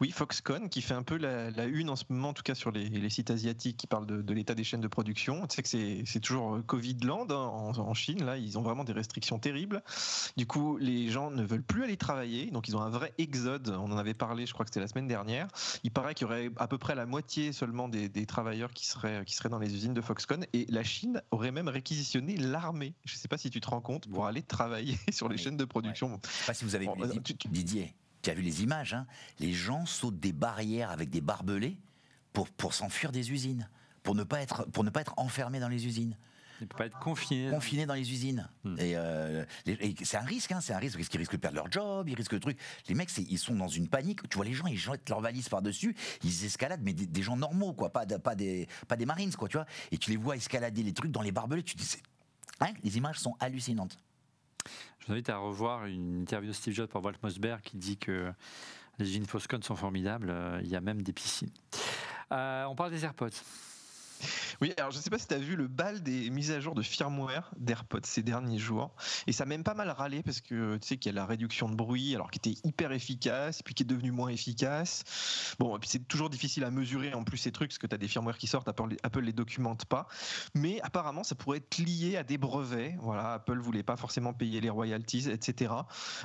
Oui, 0.00 0.10
Foxconn 0.10 0.68
qui 0.68 0.82
fait 0.82 0.94
un 0.94 1.02
peu 1.02 1.16
la, 1.16 1.64
une 1.64 1.90
en 1.90 1.96
ce 1.96 2.04
moment, 2.08 2.30
en 2.30 2.32
tout 2.32 2.42
cas 2.42 2.54
sur 2.54 2.70
les, 2.70 3.10
sites 3.10 3.30
asiatiques 3.30 3.76
qui 3.76 3.86
parlent 3.86 4.06
de, 4.06 4.34
l'état 4.34 4.54
des 4.54 4.64
chaînes 4.64 4.80
de 4.80 4.88
production. 4.88 5.46
Tu 5.46 5.56
sais 5.56 5.62
que 5.62 6.04
c'est 6.06 6.20
toujours 6.20 6.56
euh, 6.56 6.62
Covid 6.62 6.98
land 7.04 7.26
hein, 7.30 7.72
en, 7.78 7.94
Chine, 7.94 8.24
là, 8.24 8.36
ils 8.36 8.58
ont 8.58 8.62
vraiment 8.62 8.84
des 8.84 8.92
restrictions 8.92 9.38
terribles. 9.38 9.82
Du 10.36 10.46
coup, 10.46 10.76
les 10.78 11.08
gens 11.10 11.30
ne 11.30 11.44
veulent 11.44 11.62
plus 11.62 11.84
aller 11.84 11.96
travailler, 11.96 12.50
donc 12.50 12.68
ils 12.68 12.76
ont 12.76 12.80
un 12.80 12.90
vrai 12.90 13.14
exode. 13.18 13.68
On 13.68 13.92
en 13.92 13.96
avait 13.96 14.14
parlé, 14.14 14.46
je 14.46 14.52
crois 14.52 14.64
que 14.64 14.70
c'était 14.70 14.80
la 14.80 14.88
semaine 14.88 15.06
dernière. 15.06 15.48
Il 15.84 15.90
paraît 15.90 16.14
qu'il 16.14 16.26
y 16.26 16.30
aurait 16.30 16.50
à 16.56 16.66
peu 16.66 16.78
près 16.78 16.94
la 16.94 17.06
moitié 17.06 17.52
seulement 17.52 17.88
des, 17.88 18.10
travailleurs 18.26 18.72
qui 18.72 18.86
seraient, 18.86 19.24
qui 19.24 19.34
seraient 19.34 19.48
dans 19.48 19.58
les 19.58 19.74
usines 19.74 19.94
de 19.94 20.00
Foxconn, 20.00 20.46
et 20.52 20.66
la 20.68 20.82
Chine 20.82 21.22
aurait 21.30 21.52
même 21.52 21.68
réquisitionné 21.68 22.36
l'armée. 22.36 22.94
Je 23.04 23.14
ne 23.14 23.18
sais 23.18 23.28
pas 23.28 23.38
si 23.38 23.50
tu 23.50 23.60
te 23.60 23.68
rends 23.68 23.80
compte, 23.80 24.08
pour 24.08 24.26
aller 24.26 24.42
travailler 24.42 24.98
sur 25.12 25.28
les 25.28 25.36
chaînes 25.36 25.56
de 25.56 25.64
production. 25.64 26.08
Je 26.08 26.14
ne 26.14 26.32
sais 26.32 26.46
pas 26.46 26.54
si 26.54 26.64
vous 26.64 26.74
avez 26.74 26.86
vu 26.86 27.20
Didier 27.50 27.94
tu 27.94 28.03
as 28.30 28.34
vu 28.34 28.42
les 28.42 28.62
images, 28.62 28.94
hein 28.94 29.06
les 29.38 29.52
gens 29.52 29.86
sautent 29.86 30.20
des 30.20 30.32
barrières 30.32 30.90
avec 30.90 31.10
des 31.10 31.20
barbelés 31.20 31.78
pour, 32.32 32.48
pour 32.50 32.74
s'enfuir 32.74 33.12
des 33.12 33.32
usines, 33.32 33.68
pour 34.02 34.14
ne, 34.14 34.24
pas 34.24 34.40
être, 34.40 34.64
pour 34.70 34.84
ne 34.84 34.90
pas 34.90 35.00
être 35.00 35.14
enfermés 35.16 35.60
dans 35.60 35.68
les 35.68 35.86
usines. 35.86 36.16
Ne 36.60 36.66
pas 36.66 36.86
être 36.86 36.98
confinés. 36.98 37.50
Confinés 37.50 37.86
dans 37.86 37.94
les 37.94 38.12
usines. 38.12 38.48
Hmm. 38.62 38.76
Euh, 38.78 39.44
et, 39.66 39.94
c'est 40.02 40.16
un 40.16 40.24
risque, 40.24 40.52
hein, 40.52 40.60
c'est 40.60 40.72
un 40.72 40.78
risque, 40.78 40.96
parce 40.96 41.08
qu'ils 41.08 41.18
risquent 41.18 41.32
de 41.32 41.38
perdre 41.38 41.56
leur 41.56 41.70
job, 41.70 42.08
ils 42.08 42.14
risquent 42.14 42.32
le 42.32 42.40
truc. 42.40 42.58
Les 42.88 42.94
mecs, 42.94 43.10
ils 43.16 43.38
sont 43.38 43.54
dans 43.54 43.68
une 43.68 43.88
panique. 43.88 44.28
Tu 44.28 44.36
vois, 44.36 44.44
les 44.44 44.52
gens, 44.52 44.66
ils 44.66 44.78
jettent 44.78 45.08
leurs 45.08 45.20
valises 45.20 45.48
par-dessus, 45.48 45.96
ils 46.22 46.44
escaladent, 46.44 46.82
mais 46.82 46.92
des, 46.92 47.22
gens 47.22 47.36
normaux, 47.36 47.72
quoi, 47.72 47.90
pas, 47.90 48.06
pas, 48.06 48.34
des, 48.34 48.68
pas 48.86 48.96
des 48.96 49.06
Marines, 49.06 49.34
quoi, 49.34 49.48
tu 49.48 49.56
vois. 49.56 49.66
Et 49.90 49.98
tu 49.98 50.10
les 50.10 50.16
vois 50.16 50.36
escalader 50.36 50.82
les 50.82 50.92
trucs 50.92 51.10
dans 51.10 51.22
les 51.22 51.32
barbelés, 51.32 51.62
tu 51.62 51.76
dis, 51.76 51.96
hein, 52.60 52.72
les 52.82 52.96
images 52.96 53.18
sont 53.18 53.36
hallucinantes. 53.40 53.98
Je 55.04 55.08
vous 55.08 55.12
invite 55.12 55.28
à 55.28 55.36
revoir 55.36 55.84
une 55.84 56.22
interview 56.22 56.48
de 56.48 56.54
Steve 56.54 56.72
Jobs 56.72 56.88
par 56.88 57.04
Walt 57.04 57.12
Mossberg 57.22 57.60
qui 57.60 57.76
dit 57.76 57.98
que 57.98 58.32
les 58.98 59.06
usines 59.06 59.26
Foxconn 59.26 59.62
sont 59.62 59.76
formidables. 59.76 60.30
Euh, 60.30 60.58
il 60.62 60.70
y 60.70 60.76
a 60.76 60.80
même 60.80 61.02
des 61.02 61.12
piscines. 61.12 61.50
Euh, 62.32 62.64
on 62.64 62.74
parle 62.74 62.90
des 62.90 63.04
AirPods. 63.04 63.28
Oui, 64.60 64.72
alors 64.78 64.90
je 64.90 64.98
ne 64.98 65.02
sais 65.02 65.10
pas 65.10 65.18
si 65.18 65.26
tu 65.26 65.34
as 65.34 65.38
vu 65.38 65.56
le 65.56 65.68
bal 65.68 66.02
des 66.02 66.30
mises 66.30 66.50
à 66.50 66.60
jour 66.60 66.74
de 66.74 66.82
firmware 66.82 67.52
d'AirPods 67.56 68.00
ces 68.04 68.22
derniers 68.22 68.58
jours. 68.58 68.94
Et 69.26 69.32
ça 69.32 69.44
a 69.44 69.46
même 69.46 69.64
pas 69.64 69.74
mal 69.74 69.90
râlé 69.90 70.22
parce 70.22 70.40
que 70.40 70.76
tu 70.76 70.88
sais 70.88 70.96
qu'il 70.96 71.12
y 71.12 71.14
a 71.14 71.16
la 71.16 71.26
réduction 71.26 71.68
de 71.68 71.74
bruit, 71.74 72.14
alors 72.14 72.30
qui 72.30 72.38
était 72.38 72.60
hyper 72.66 72.92
efficace, 72.92 73.62
puis 73.62 73.74
qui 73.74 73.82
est 73.82 73.86
devenu 73.86 74.10
moins 74.10 74.28
efficace. 74.28 75.54
Bon, 75.58 75.76
et 75.76 75.78
puis 75.78 75.88
c'est 75.88 76.06
toujours 76.06 76.30
difficile 76.30 76.64
à 76.64 76.70
mesurer 76.70 77.14
en 77.14 77.24
plus 77.24 77.38
ces 77.38 77.52
trucs 77.52 77.70
parce 77.70 77.78
que 77.78 77.86
tu 77.86 77.94
as 77.94 77.98
des 77.98 78.08
firmware 78.08 78.38
qui 78.38 78.46
sortent, 78.46 78.68
Apple, 78.68 78.96
Apple 79.02 79.20
les 79.20 79.32
documente 79.32 79.84
pas. 79.84 80.06
Mais 80.54 80.80
apparemment, 80.82 81.24
ça 81.24 81.34
pourrait 81.34 81.58
être 81.58 81.78
lié 81.78 82.16
à 82.16 82.22
des 82.22 82.38
brevets. 82.38 82.96
Voilà, 83.00 83.34
Apple 83.34 83.58
voulait 83.58 83.82
pas 83.82 83.96
forcément 83.96 84.32
payer 84.32 84.60
les 84.60 84.70
royalties, 84.70 85.30
etc. 85.30 85.72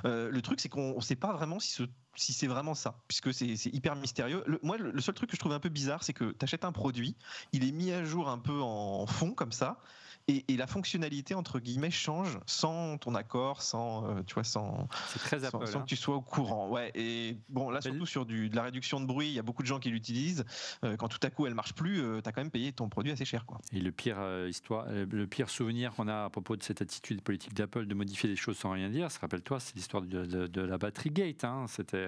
Euh, 0.05 0.29
le 0.29 0.41
truc, 0.41 0.59
c'est 0.59 0.69
qu'on 0.69 0.95
ne 0.95 1.01
sait 1.01 1.15
pas 1.15 1.33
vraiment 1.33 1.59
si 1.59 1.71
ce 1.71 1.83
si 2.19 2.33
c'est 2.33 2.47
vraiment 2.47 2.75
ça, 2.75 2.95
puisque 3.07 3.33
c'est 3.33 3.65
hyper 3.67 3.95
mystérieux. 3.95 4.43
moi, 4.61 4.77
le, 4.77 4.99
seul 5.01 5.15
truc 5.15 5.29
que 5.29 5.35
je 5.35 5.39
trouve 5.39 5.53
un 5.53 5.59
peu 5.59 5.69
bizarre, 5.69 6.03
c'est 6.03 6.13
que 6.13 6.31
tu 6.31 6.43
achètes 6.43 6.65
un 6.65 6.71
produit, 6.71 7.15
il 7.53 7.67
est 7.67 7.71
mis 7.71 7.91
à 7.91 8.03
jour 8.03 8.29
un 8.29 8.37
peu 8.37 8.61
en 8.61 9.05
fond 9.07 9.31
comme 9.31 9.51
ça, 9.51 9.81
et, 10.29 10.57
la 10.57 10.67
fonctionnalité 10.67 11.35
entre 11.35 11.59
guillemets 11.59 11.91
change 11.91 12.39
sans 12.45 12.97
ton 12.97 13.15
accord, 13.15 13.61
sans 13.61 14.05
euh, 14.05 14.21
tu 14.25 14.33
vois, 14.33 14.43
sans, 14.43 14.87
très 15.15 15.39
sans, 15.39 15.65
sans 15.65 15.81
que 15.81 15.85
tu 15.85 15.95
sois 15.95 16.15
au 16.15 16.21
courant. 16.21 16.69
Ouais. 16.69 16.91
Et 16.95 17.37
bon, 17.49 17.69
là 17.69 17.81
surtout 17.81 18.05
sur 18.05 18.25
du, 18.25 18.49
de 18.49 18.55
la 18.55 18.63
réduction 18.63 18.99
de 18.99 19.05
bruit, 19.05 19.27
il 19.27 19.33
y 19.33 19.39
a 19.39 19.43
beaucoup 19.43 19.61
de 19.63 19.67
gens 19.67 19.79
qui 19.79 19.89
l'utilisent. 19.89 20.45
Euh, 20.83 20.97
quand 20.97 21.07
tout 21.07 21.19
à 21.23 21.29
coup 21.29 21.47
elle 21.47 21.55
marche 21.55 21.73
plus, 21.73 22.01
euh, 22.01 22.21
tu 22.21 22.29
as 22.29 22.31
quand 22.31 22.41
même 22.41 22.51
payé 22.51 22.71
ton 22.71 22.89
produit 22.89 23.11
assez 23.11 23.25
cher, 23.25 23.45
quoi. 23.45 23.59
Et 23.71 23.79
le 23.79 23.91
pire 23.91 24.19
histoire, 24.47 24.87
le 24.89 25.27
pire 25.27 25.49
souvenir 25.49 25.93
qu'on 25.93 26.07
a 26.07 26.25
à 26.25 26.29
propos 26.29 26.55
de 26.55 26.63
cette 26.63 26.81
attitude 26.81 27.21
politique 27.21 27.53
d'Apple 27.53 27.85
de 27.85 27.93
modifier 27.93 28.29
les 28.29 28.35
choses 28.35 28.57
sans 28.57 28.71
rien 28.71 28.89
dire, 28.89 29.09
rappelle-toi, 29.21 29.59
c'est 29.59 29.75
l'histoire 29.75 30.03
de, 30.03 30.61
la 30.61 30.77
batterie 30.77 31.11
Gate. 31.11 31.43
Hein. 31.43 31.65
C'était 31.67 32.07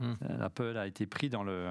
mm. 0.00 0.14
Apple 0.40 0.76
a 0.76 0.86
été 0.86 1.06
pris 1.06 1.28
dans 1.28 1.42
le 1.42 1.70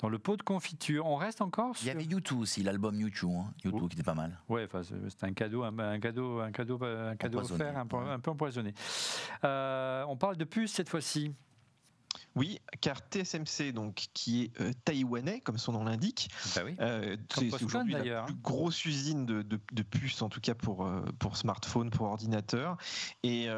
dans 0.00 0.08
le 0.08 0.18
pot 0.18 0.36
de 0.36 0.42
confiture. 0.42 1.06
On 1.06 1.16
reste 1.16 1.40
encore. 1.40 1.74
Il 1.82 1.86
y 1.86 1.90
avait 1.90 2.04
YouTube 2.04 2.40
aussi, 2.40 2.62
l'album 2.62 3.00
YouTube, 3.00 3.30
hein. 3.36 3.52
YouTube 3.64 3.88
qui 3.88 3.94
était 3.94 4.02
pas 4.02 4.14
mal. 4.14 4.38
Ouais, 4.48 4.66
c'était 5.10 5.26
un 5.26 5.32
cadeau, 5.32 5.62
un, 5.64 5.98
cadeau, 5.98 6.40
un 6.40 6.50
cadeau, 6.50 6.78
un 6.82 7.16
cadeau 7.16 7.38
offert, 7.38 7.76
un, 7.76 8.12
un, 8.12 8.18
peu 8.20 8.30
empoisonné. 8.30 8.74
Euh, 9.44 10.04
on 10.08 10.16
parle 10.16 10.36
de 10.36 10.44
puce 10.44 10.72
cette 10.72 10.88
fois-ci. 10.88 11.34
Oui, 12.36 12.60
car 12.82 13.00
TSMC, 13.00 13.72
donc, 13.72 14.08
qui 14.12 14.44
est 14.44 14.60
euh, 14.60 14.70
taïwanais, 14.84 15.40
comme 15.40 15.56
son 15.56 15.72
nom 15.72 15.84
l'indique, 15.84 16.28
bah 16.54 16.62
euh, 16.80 17.16
c'est 17.34 17.64
aujourd'hui 17.64 17.94
la 17.94 18.24
plus 18.24 18.34
grosse 18.34 18.84
usine 18.84 19.24
de, 19.24 19.40
de, 19.40 19.82
puces, 19.82 20.20
en 20.20 20.28
tout 20.28 20.42
cas 20.42 20.54
pour, 20.54 20.84
euh, 20.84 21.00
pour 21.18 21.38
smartphone, 21.38 21.88
pour 21.88 22.06
ordinateur. 22.06 22.76
Et, 23.22 23.48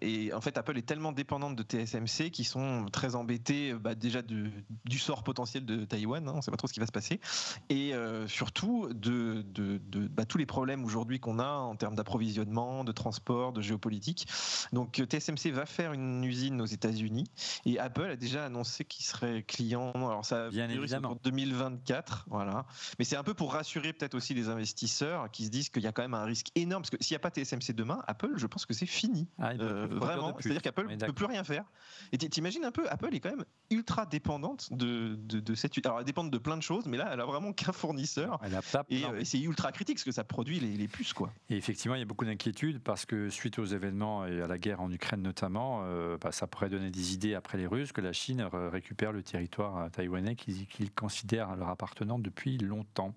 et, 0.00 0.32
en 0.32 0.40
fait, 0.40 0.56
Apple 0.56 0.78
est 0.78 0.86
tellement 0.86 1.12
dépendante 1.12 1.54
de 1.54 1.62
TSMC 1.62 2.30
qu'ils 2.30 2.46
sont 2.46 2.86
très 2.90 3.14
embêtés 3.14 3.74
bah, 3.74 3.94
déjà 3.94 4.22
de, 4.22 4.50
du 4.86 4.98
sort 4.98 5.22
potentiel 5.22 5.66
de 5.66 5.84
Taïwan, 5.84 6.26
hein, 6.26 6.32
on 6.32 6.36
ne 6.38 6.40
sait 6.40 6.50
pas 6.50 6.56
trop 6.56 6.66
ce 6.66 6.72
qui 6.72 6.80
va 6.80 6.86
se 6.86 6.92
passer, 6.92 7.20
et 7.68 7.92
surtout 8.26 8.88
de, 8.94 9.42
de, 9.42 10.08
bah, 10.08 10.24
tous 10.24 10.38
les 10.38 10.46
problèmes 10.46 10.84
aujourd'hui 10.84 11.20
qu'on 11.20 11.38
a 11.38 11.48
en 11.50 11.76
termes 11.76 11.94
d'approvisionnement, 11.94 12.84
de 12.84 12.92
transport, 12.92 13.52
de 13.52 13.60
géopolitique. 13.60 14.26
Donc 14.72 14.92
TSMC 14.92 15.50
va 15.52 15.66
faire 15.66 15.92
une 15.92 16.24
usine 16.24 16.62
aux 16.62 16.66
États-Unis 16.66 17.24
et 17.66 17.78
Apple 17.78 17.97
a 18.04 18.16
déjà 18.16 18.46
annoncé 18.46 18.84
qu'il 18.84 19.04
serait 19.04 19.42
client. 19.42 19.92
Alors 19.94 20.24
ça, 20.24 20.48
bien 20.50 20.68
évidemment, 20.68 21.08
pour 21.10 21.20
2024, 21.20 22.26
voilà. 22.28 22.66
Mais 22.98 23.04
c'est 23.04 23.16
un 23.16 23.22
peu 23.22 23.34
pour 23.34 23.52
rassurer 23.52 23.92
peut-être 23.92 24.14
aussi 24.14 24.34
les 24.34 24.48
investisseurs 24.48 25.30
qui 25.30 25.44
se 25.44 25.50
disent 25.50 25.68
qu'il 25.68 25.82
y 25.82 25.86
a 25.86 25.92
quand 25.92 26.02
même 26.02 26.14
un 26.14 26.24
risque 26.24 26.48
énorme 26.54 26.82
parce 26.82 26.90
que 26.90 27.02
s'il 27.02 27.14
n'y 27.14 27.16
a 27.16 27.20
pas 27.20 27.30
TSMC 27.30 27.74
demain, 27.74 28.02
Apple, 28.06 28.32
je 28.36 28.46
pense 28.46 28.66
que 28.66 28.74
c'est 28.74 28.86
fini. 28.86 29.28
Ah, 29.38 29.52
euh, 29.58 29.86
vraiment, 29.90 30.36
c'est-à-dire 30.38 30.62
qu'Apple 30.62 30.88
ne 30.88 30.96
peut 30.96 31.12
plus 31.12 31.26
rien 31.26 31.44
faire. 31.44 31.64
Et 32.12 32.18
t'imagines 32.18 32.64
un 32.64 32.72
peu, 32.72 32.88
Apple 32.90 33.14
est 33.14 33.20
quand 33.20 33.30
même 33.30 33.44
ultra 33.70 34.06
dépendante 34.06 34.72
de, 34.72 35.16
de, 35.16 35.54
cette. 35.54 35.74
Alors 35.84 35.98
elle 35.98 36.04
dépend 36.04 36.24
de 36.24 36.38
plein 36.38 36.56
de 36.56 36.62
choses, 36.62 36.86
mais 36.86 36.96
là, 36.96 37.10
elle 37.12 37.20
a 37.20 37.26
vraiment 37.26 37.52
qu'un 37.52 37.72
fournisseur. 37.72 38.38
Elle 38.42 38.54
a 38.54 38.60
euh, 38.90 39.18
et, 39.18 39.24
c'est 39.24 39.38
ultra 39.38 39.72
critique 39.72 39.96
parce 39.96 40.04
que 40.04 40.12
ça 40.12 40.24
produit 40.24 40.60
les, 40.60 40.76
les 40.76 40.88
puces, 40.88 41.12
quoi. 41.12 41.32
Et 41.50 41.56
effectivement, 41.56 41.94
il 41.94 42.00
y 42.00 42.02
a 42.02 42.06
beaucoup 42.06 42.24
d'inquiétudes 42.24 42.80
parce 42.80 43.06
que 43.06 43.28
suite 43.30 43.58
aux 43.58 43.64
événements 43.64 44.26
et 44.26 44.40
à 44.42 44.46
la 44.46 44.58
guerre 44.58 44.80
en 44.80 44.90
Ukraine 44.90 45.22
notamment, 45.22 45.82
euh, 45.84 46.16
bah, 46.18 46.32
ça 46.32 46.46
pourrait 46.46 46.68
donner 46.68 46.90
des 46.90 47.14
idées 47.14 47.34
après 47.34 47.58
les 47.58 47.66
Russes 47.66 47.87
que 47.92 48.00
la 48.00 48.12
Chine 48.12 48.42
récupère 48.52 49.12
le 49.12 49.22
territoire 49.22 49.90
taïwanais 49.90 50.36
qu'ils 50.36 50.92
considèrent 50.94 51.56
leur 51.56 51.68
appartenant 51.68 52.18
depuis 52.18 52.58
longtemps. 52.58 53.14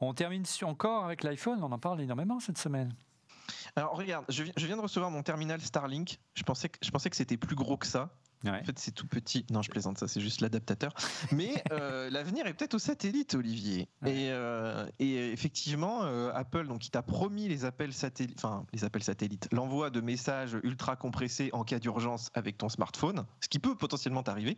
On 0.00 0.14
termine 0.14 0.44
encore 0.62 1.04
avec 1.04 1.22
l'iPhone, 1.24 1.62
on 1.62 1.72
en 1.72 1.78
parle 1.78 2.00
énormément 2.00 2.40
cette 2.40 2.58
semaine. 2.58 2.94
Alors 3.76 3.96
regarde, 3.96 4.24
je 4.28 4.66
viens 4.66 4.76
de 4.76 4.82
recevoir 4.82 5.10
mon 5.10 5.22
terminal 5.22 5.60
Starlink. 5.60 6.18
Je 6.34 6.42
pensais 6.42 6.68
que 6.68 7.16
c'était 7.16 7.36
plus 7.36 7.56
gros 7.56 7.76
que 7.76 7.86
ça. 7.86 8.10
En 8.46 8.64
fait, 8.64 8.78
c'est 8.78 8.92
tout 8.92 9.06
petit. 9.06 9.44
Non, 9.50 9.62
je 9.62 9.70
plaisante, 9.70 9.98
ça, 9.98 10.06
c'est 10.06 10.20
juste 10.20 10.40
l'adaptateur. 10.40 10.92
Mais 11.32 11.50
euh, 11.72 12.08
l'avenir 12.10 12.46
est 12.46 12.54
peut-être 12.54 12.74
au 12.74 12.78
satellite, 12.78 13.34
Olivier. 13.34 13.88
Et, 14.06 14.30
euh, 14.30 14.86
et, 14.98 15.32
effectivement, 15.32 16.04
euh, 16.04 16.30
Apple, 16.34 16.66
donc, 16.68 16.86
il 16.86 16.90
t'a 16.90 17.02
promis 17.02 17.48
les 17.48 17.64
appels 17.64 17.92
satellites, 17.92 18.38
enfin, 18.38 18.64
les 18.72 18.84
appels 18.84 19.02
satellites, 19.02 19.48
l'envoi 19.52 19.90
de 19.90 20.00
messages 20.00 20.56
ultra 20.62 20.96
compressés 20.96 21.50
en 21.52 21.64
cas 21.64 21.78
d'urgence 21.78 22.30
avec 22.34 22.58
ton 22.58 22.68
smartphone, 22.68 23.26
ce 23.40 23.48
qui 23.48 23.58
peut 23.58 23.74
potentiellement 23.74 24.22
t'arriver, 24.22 24.56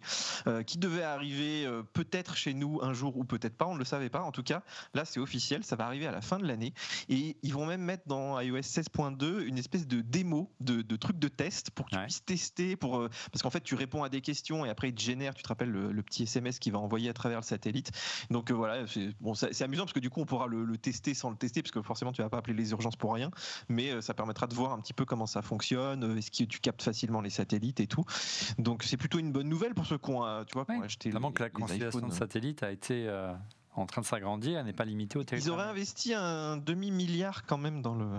qui 0.66 0.78
devait 0.78 1.02
arriver 1.02 1.68
peut-être 1.92 2.36
chez 2.36 2.54
nous 2.54 2.80
un 2.82 2.92
jour 2.92 3.16
ou 3.16 3.24
peut-être 3.24 3.56
pas, 3.56 3.66
on 3.66 3.74
ne 3.74 3.78
le 3.78 3.84
savait 3.84 4.10
pas. 4.10 4.22
En 4.22 4.32
tout 4.32 4.42
cas, 4.42 4.62
là, 4.94 5.04
c'est 5.04 5.20
officiel, 5.20 5.64
ça 5.64 5.76
va 5.76 5.86
arriver 5.86 6.06
à 6.06 6.12
la 6.12 6.20
fin 6.20 6.38
de 6.38 6.46
l'année. 6.46 6.74
Et 7.08 7.36
ils 7.42 7.52
vont 7.52 7.66
même 7.66 7.82
mettre 7.82 8.04
dans 8.06 8.38
iOS 8.40 8.58
16.2 8.58 9.42
une 9.42 9.58
espèce 9.58 9.86
de 9.86 10.00
démo, 10.00 10.50
de, 10.60 10.82
de 10.82 10.96
truc 10.96 11.18
de 11.18 11.28
test 11.28 11.70
pour 11.70 11.86
que 11.86 11.96
tu 11.96 12.02
puisses 12.02 12.24
tester, 12.24 12.76
pour, 12.76 13.08
parce 13.32 13.42
qu'en 13.42 13.50
fait, 13.50 13.69
tu 13.70 13.76
réponds 13.76 14.02
à 14.02 14.08
des 14.08 14.20
questions 14.20 14.66
et 14.66 14.68
après 14.68 14.88
il 14.88 14.94
te 14.96 15.00
génère, 15.00 15.32
tu 15.32 15.44
te 15.44 15.48
rappelles 15.48 15.70
le, 15.70 16.02
petit 16.02 16.24
SMS 16.24 16.58
qu'il 16.58 16.72
va 16.72 16.80
envoyer 16.80 17.08
à 17.08 17.12
travers 17.12 17.38
le 17.38 17.44
satellite. 17.44 17.92
Donc 18.28 18.50
euh, 18.50 18.54
voilà, 18.54 18.84
c'est 18.88 19.14
bon, 19.20 19.34
amusant 19.60 19.84
parce 19.84 19.92
que 19.92 20.00
du 20.00 20.10
coup 20.10 20.20
on 20.20 20.26
pourra 20.26 20.48
le, 20.48 20.76
tester 20.76 21.14
sans 21.14 21.30
le 21.30 21.36
tester 21.36 21.62
parce 21.62 21.70
que 21.70 21.80
forcément 21.80 22.10
tu 22.10 22.20
vas 22.20 22.28
pas 22.28 22.38
appeler 22.38 22.56
les 22.56 22.72
urgences 22.72 22.96
pour 22.96 23.14
rien, 23.14 23.30
mais 23.68 23.92
euh, 23.92 24.00
ça 24.00 24.12
permettra 24.12 24.48
de 24.48 24.54
voir 24.54 24.72
un 24.72 24.80
petit 24.80 24.92
peu 24.92 25.04
comment 25.04 25.26
ça 25.26 25.40
fonctionne, 25.40 26.02
euh, 26.02 26.16
est-ce 26.16 26.32
que 26.32 26.42
tu 26.42 26.58
captes 26.58 26.82
facilement 26.82 27.20
les 27.20 27.30
satellites 27.30 27.78
et 27.78 27.86
tout. 27.86 28.04
Donc 28.58 28.82
c'est 28.82 28.96
plutôt 28.96 29.20
une 29.20 29.30
bonne 29.30 29.48
nouvelle 29.48 29.74
pour 29.74 29.86
ceux 29.86 29.98
qui 29.98 30.10
ont, 30.10 30.44
tu 30.46 30.54
vois, 30.54 30.64
pour 30.64 30.82
acheter. 30.82 31.10
que 31.10 31.42
la 31.42 31.50
constellation 31.50 32.08
de 32.08 32.12
satellites 32.12 32.64
a 32.64 32.72
été 32.72 33.08
en 33.76 33.86
train 33.86 34.00
de 34.00 34.06
s'agrandir, 34.06 34.58
elle 34.58 34.66
n'est 34.66 34.72
pas 34.72 34.84
limitée 34.84 35.16
au 35.16 35.22
territoire. 35.22 35.56
Ils 35.56 35.60
auraient 35.60 35.70
investi 35.70 36.12
un 36.12 36.56
demi-milliard 36.56 37.46
quand 37.46 37.58
même 37.58 37.82
dans, 37.82 37.94
le, 37.94 38.18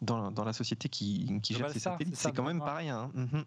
dans, 0.00 0.32
dans 0.32 0.44
la 0.44 0.52
société 0.52 0.88
qui, 0.88 1.40
qui 1.40 1.54
gère 1.54 1.70
ces 1.70 1.78
satellites. 1.78 2.16
C'est 2.16 2.32
quand 2.32 2.42
même 2.42 2.58
pas 2.58 2.74
rien. 2.74 2.98
Hein. 2.98 3.10
Mhm. 3.14 3.44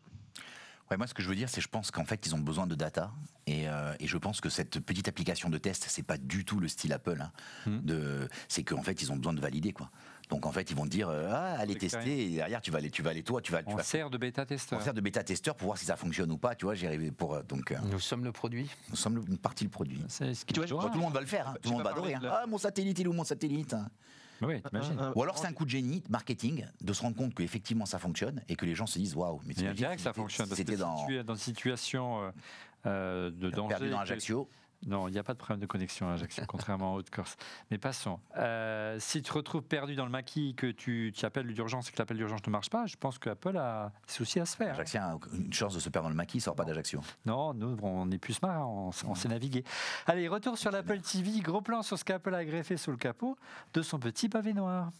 Ouais, 0.91 0.97
moi, 0.97 1.07
ce 1.07 1.13
que 1.13 1.23
je 1.23 1.29
veux 1.29 1.35
dire, 1.35 1.49
c'est 1.49 1.61
je 1.61 1.67
pense 1.67 1.89
qu'en 1.89 2.05
fait, 2.05 2.25
ils 2.27 2.35
ont 2.35 2.39
besoin 2.39 2.67
de 2.67 2.75
data. 2.75 3.11
Et, 3.47 3.67
euh, 3.67 3.93
et, 3.99 4.07
je 4.07 4.17
pense 4.17 4.39
que 4.39 4.49
cette 4.49 4.79
petite 4.79 5.07
application 5.07 5.49
de 5.49 5.57
test, 5.57 5.85
c'est 5.87 6.03
pas 6.03 6.17
du 6.17 6.45
tout 6.45 6.59
le 6.59 6.67
style 6.67 6.93
Apple. 6.93 7.19
Hein, 7.21 7.31
hmm. 7.65 7.79
de, 7.81 8.29
c'est 8.47 8.63
qu'en 8.63 8.83
fait, 8.83 9.01
ils 9.01 9.11
ont 9.11 9.15
besoin 9.15 9.33
de 9.33 9.41
valider, 9.41 9.71
quoi. 9.71 9.89
Donc 10.29 10.45
en 10.45 10.51
fait, 10.51 10.71
ils 10.71 10.75
vont 10.75 10.85
te 10.85 10.89
dire 10.89 11.07
euh, 11.09 11.29
ah, 11.31 11.55
allez 11.59 11.75
tester 11.75 12.25
et 12.25 12.35
derrière 12.37 12.59
tu 12.59 12.71
vas 12.71 12.79
aller 12.79 12.89
tu 12.89 13.03
vas 13.03 13.11
aller 13.11 13.21
toi, 13.21 13.41
tu 13.41 13.51
vas 13.51 13.61
tu 13.61 13.71
on 13.71 13.77
sert 13.77 14.09
de 14.09 14.17
bêta 14.17 14.43
testeur. 14.43 14.79
On 14.79 14.83
sert 14.83 14.95
de 14.95 15.01
bêta 15.01 15.23
testeur 15.23 15.55
pour 15.55 15.67
voir 15.67 15.77
si 15.77 15.85
ça 15.85 15.95
fonctionne 15.95 16.31
ou 16.31 16.37
pas, 16.37 16.55
tu 16.55 16.65
vois, 16.65 16.73
j'ai 16.73 16.87
arrivé 16.87 17.11
pour 17.11 17.35
euh, 17.35 17.43
donc 17.43 17.75
Nous 17.91 17.99
sommes 17.99 18.23
le 18.23 18.31
produit. 18.31 18.67
Nous 18.89 18.95
sommes 18.95 19.23
une 19.27 19.37
partie 19.37 19.65
du 19.65 19.69
produit. 19.69 20.01
C'est 20.07 20.33
ce 20.33 20.43
qui 20.43 20.53
tu 20.53 20.61
vois, 20.61 20.89
tout 20.89 20.95
le 20.95 20.99
monde 20.99 21.13
va 21.13 21.21
le 21.21 21.27
faire, 21.27 21.49
hein. 21.49 21.55
tout 21.61 21.69
le 21.69 21.75
monde 21.75 21.83
va 21.83 21.91
adorer. 21.91 22.15
Hein. 22.15 22.21
Ah 22.23 22.45
mon 22.47 22.57
satellite, 22.57 22.97
il 22.97 23.05
est 23.05 23.09
où 23.09 23.13
mon 23.13 23.23
satellite? 23.23 23.75
Oui, 24.41 24.61
t'imagines. 24.61 25.11
Ou 25.15 25.23
alors 25.23 25.37
c'est 25.37 25.47
un 25.47 25.53
coup 25.53 25.65
de 25.65 25.69
génie 25.69 26.01
de 26.01 26.11
marketing 26.11 26.65
de 26.81 26.93
se 26.93 27.01
rendre 27.01 27.15
compte 27.15 27.33
qu'effectivement 27.33 27.85
ça 27.85 27.99
fonctionne 27.99 28.41
et 28.49 28.55
que 28.55 28.65
les 28.65 28.75
gens 28.75 28.87
se 28.87 28.99
disent 28.99 29.15
waouh. 29.15 29.41
Mais 29.45 29.53
il 29.53 29.79
y 29.79 29.85
a 29.85 29.95
que 29.95 30.01
ça 30.01 30.13
fonctionne 30.13 30.49
que 30.49 30.75
dans... 30.75 31.05
tu 31.05 31.19
une 31.19 31.35
situation 31.35 32.31
euh, 32.85 33.31
de 33.31 33.49
danger. 33.49 33.75
Perdu 33.75 33.89
dans 33.89 33.99
Ajaccio. 33.99 34.49
Non, 34.85 35.07
il 35.07 35.11
n'y 35.11 35.17
a 35.17 35.23
pas 35.23 35.33
de 35.33 35.37
problème 35.37 35.59
de 35.59 35.65
connexion 35.65 36.07
à 36.09 36.13
Ajaccio, 36.13 36.43
contrairement 36.47 36.93
en 36.93 36.95
Haute-Corse. 36.95 37.37
Mais 37.71 37.77
passons. 37.77 38.19
Euh, 38.37 38.97
si 38.99 39.21
tu 39.21 39.29
te 39.29 39.33
retrouves 39.33 39.63
perdu 39.63 39.95
dans 39.95 40.05
le 40.05 40.11
maquis, 40.11 40.53
que 40.55 40.67
tu, 40.67 41.11
tu 41.15 41.25
appelles 41.25 41.51
d'urgence 41.53 41.89
et 41.89 41.91
que 41.91 41.97
l'appel 41.97 42.17
d'urgence 42.17 42.45
ne 42.45 42.51
marche 42.51 42.69
pas, 42.69 42.85
je 42.85 42.95
pense 42.95 43.17
que 43.17 43.29
Apple 43.29 43.57
a 43.57 43.91
des 44.07 44.13
soucis 44.13 44.39
à 44.39 44.45
se 44.45 44.55
faire. 44.55 44.73
Ajaccio 44.73 44.99
a 44.99 45.17
une 45.33 45.53
chance 45.53 45.73
de 45.73 45.79
se 45.79 45.89
perdre 45.89 46.05
dans 46.05 46.11
le 46.11 46.15
maquis, 46.15 46.37
il 46.37 46.41
sort 46.41 46.55
pas 46.55 46.65
d'Ajaccio. 46.65 47.01
Non, 47.25 47.53
nous, 47.53 47.77
on 47.81 48.09
est 48.11 48.17
plus 48.17 48.33
smart, 48.33 48.67
on, 48.67 48.91
on 49.07 49.15
sait 49.15 49.29
naviguer. 49.29 49.63
Allez, 50.05 50.27
retour 50.27 50.57
sur 50.57 50.71
l'Apple 50.71 50.99
TV. 50.99 51.39
Gros 51.39 51.61
plan 51.61 51.81
sur 51.81 51.97
ce 51.97 52.05
qu'Apple 52.05 52.33
a 52.33 52.45
greffé 52.45 52.77
sous 52.77 52.91
le 52.91 52.97
capot 52.97 53.37
de 53.73 53.81
son 53.81 53.99
petit 53.99 54.29
pavé 54.29 54.53
noir. 54.53 54.91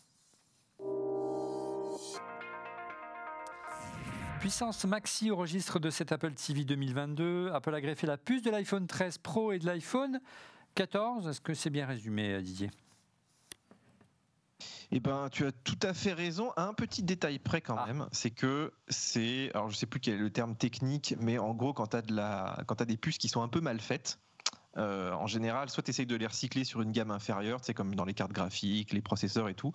Puissance 4.46 4.86
maxi 4.86 5.32
au 5.32 5.38
registre 5.38 5.80
de 5.80 5.90
cet 5.90 6.12
Apple 6.12 6.36
TV 6.36 6.66
2022. 6.66 7.50
Apple 7.52 7.74
a 7.74 7.82
greffé 7.82 8.06
la 8.06 8.16
puce 8.16 8.44
de 8.44 8.52
l'iPhone 8.52 8.86
13 8.86 9.18
Pro 9.18 9.52
et 9.52 9.58
de 9.58 9.66
l'iPhone 9.66 10.22
14. 10.76 11.28
Est-ce 11.28 11.42
que 11.42 11.56
c'est 11.56 11.72
bien 11.72 11.88
résumé, 11.88 12.40
Didier? 12.44 12.70
Eh 14.92 15.00
ben, 15.00 15.30
tu 15.32 15.48
as 15.48 15.52
tout 15.52 15.80
à 15.82 15.96
fait 15.96 16.14
raison. 16.14 16.52
Un 16.58 16.76
petit 16.76 17.02
détail 17.02 17.40
près 17.40 17.60
quand 17.60 17.76
ah. 17.76 17.88
même, 17.88 18.08
c'est 18.12 18.30
que 18.30 18.72
c'est, 18.88 19.50
alors 19.56 19.72
je 19.72 19.78
sais 19.78 19.88
plus 19.88 20.00
quel 20.00 20.14
est 20.14 20.20
le 20.20 20.30
terme 20.30 20.56
technique, 20.56 21.16
mais 21.20 21.40
en 21.40 21.56
gros, 21.56 21.74
quand 21.74 21.88
tu 21.88 21.98
as 21.98 22.04
de 22.04 22.14
la, 22.14 22.56
quand 22.68 22.80
as 22.80 22.86
des 22.86 22.98
puces 22.98 23.18
qui 23.18 23.30
sont 23.30 23.42
un 23.42 23.48
peu 23.48 23.62
mal 23.62 23.80
faites, 23.80 24.20
euh, 24.78 25.14
en 25.14 25.28
général, 25.28 25.70
soit 25.70 25.84
tu 25.84 25.92
essayes 25.92 26.06
de 26.06 26.16
les 26.16 26.28
recycler 26.28 26.64
sur 26.64 26.82
une 26.82 26.92
gamme 26.92 27.12
inférieure, 27.12 27.60
c'est 27.62 27.74
comme 27.74 27.96
dans 27.96 28.06
les 28.06 28.14
cartes 28.14 28.34
graphiques, 28.34 28.92
les 28.92 29.02
processeurs 29.02 29.50
et 29.50 29.54
tout. 29.54 29.74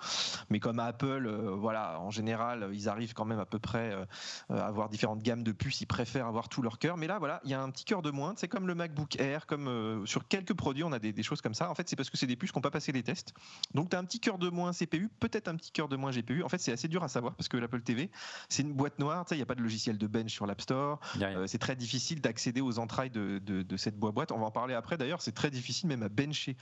Mais 0.51 0.61
comme 0.61 0.79
Apple, 0.79 1.27
euh, 1.27 1.55
voilà, 1.57 2.01
en 2.01 2.11
général, 2.11 2.71
ils 2.73 2.89
arrivent 2.89 3.15
quand 3.15 3.25
même 3.25 3.39
à 3.39 3.47
peu 3.47 3.59
près 3.59 3.93
euh, 3.93 4.05
à 4.51 4.67
avoir 4.67 4.89
différentes 4.89 5.23
gammes 5.23 5.43
de 5.43 5.53
puces. 5.53 5.81
Ils 5.81 5.87
préfèrent 5.87 6.27
avoir 6.27 6.49
tout 6.49 6.63
leur 6.63 6.79
cœur. 6.79 6.97
Mais 6.97 7.07
là, 7.07 7.19
voilà, 7.19 7.41
il 7.45 7.51
y 7.51 7.55
a 7.55 7.63
un 7.63 7.71
petit 7.71 7.85
cœur 7.85 8.03
de 8.03 8.11
moins. 8.11 8.35
C'est 8.37 8.49
comme 8.49 8.67
le 8.67 8.75
MacBook 8.75 9.19
Air, 9.19 9.47
comme 9.47 10.07
sur 10.07 10.27
quelques 10.29 10.55
produits, 10.55 10.85
on 10.85 10.93
a 10.93 10.99
des, 10.99 11.23
choses 11.23 11.41
comme 11.41 11.55
ça. 11.55 11.71
En 11.71 11.75
fait, 11.75 11.89
c'est 11.89 11.97
parce 11.97 12.11
que 12.11 12.17
c'est 12.17 12.27
des 12.27 12.37
puces 12.37 12.53
qui 12.53 12.59
n'ont 12.59 12.63
pas 12.63 12.71
passé 12.71 12.93
les 12.93 13.03
tests. 13.03 13.35
Donc, 13.75 13.91
tu 13.91 13.97
as 13.97 13.99
un 13.99 14.05
petit 14.05 14.21
cœur 14.21 14.39
de 14.39 14.49
moins 14.49 14.73
CPU, 14.73 15.09
peut-être 15.21 15.49
un 15.49 15.57
petit 15.57 15.71
cœur 15.71 15.89
de 15.89 15.97
moins 15.97 16.11
GPU. 16.11 16.43
En 16.43 16.49
fait, 16.49 16.59
c'est 16.59 16.73
assez 16.73 16.89
dur 16.89 17.03
à 17.03 17.09
savoir 17.09 17.35
parce 17.35 17.49
que 17.49 17.57
l'Apple 17.57 17.83
TV, 17.83 18.11
c'est 18.49 18.63
une 18.63 18.73
boîte 18.73 18.99
noire. 18.99 19.25
Il 19.31 19.37
n'y 19.37 19.43
a 19.43 19.47
pas 19.47 19.55
de 19.55 19.63
logiciel 19.63 19.99
de 19.99 20.07
bench 20.07 20.33
sur 20.33 20.47
l'App 20.47 20.61
Store. 20.61 21.01
c'est 21.47 21.59
très 21.59 21.77
difficile 21.77 22.21
d'accéder 22.21 22.61
aux 22.61 22.79
entrailles 22.79 23.11
de, 23.11 23.39
de 23.39 23.77
cette 23.77 23.99
boîte. 23.99 24.33
On 24.33 24.39
va 24.39 24.47
en 24.47 24.51
parler 24.51 24.75
après. 24.75 24.90
D'ailleurs, 24.97 25.23
c'est 25.23 25.33
très 25.33 25.51
difficile 25.51 25.89
même 25.89 26.03
à 26.03 26.09
bencher. 26.09 26.57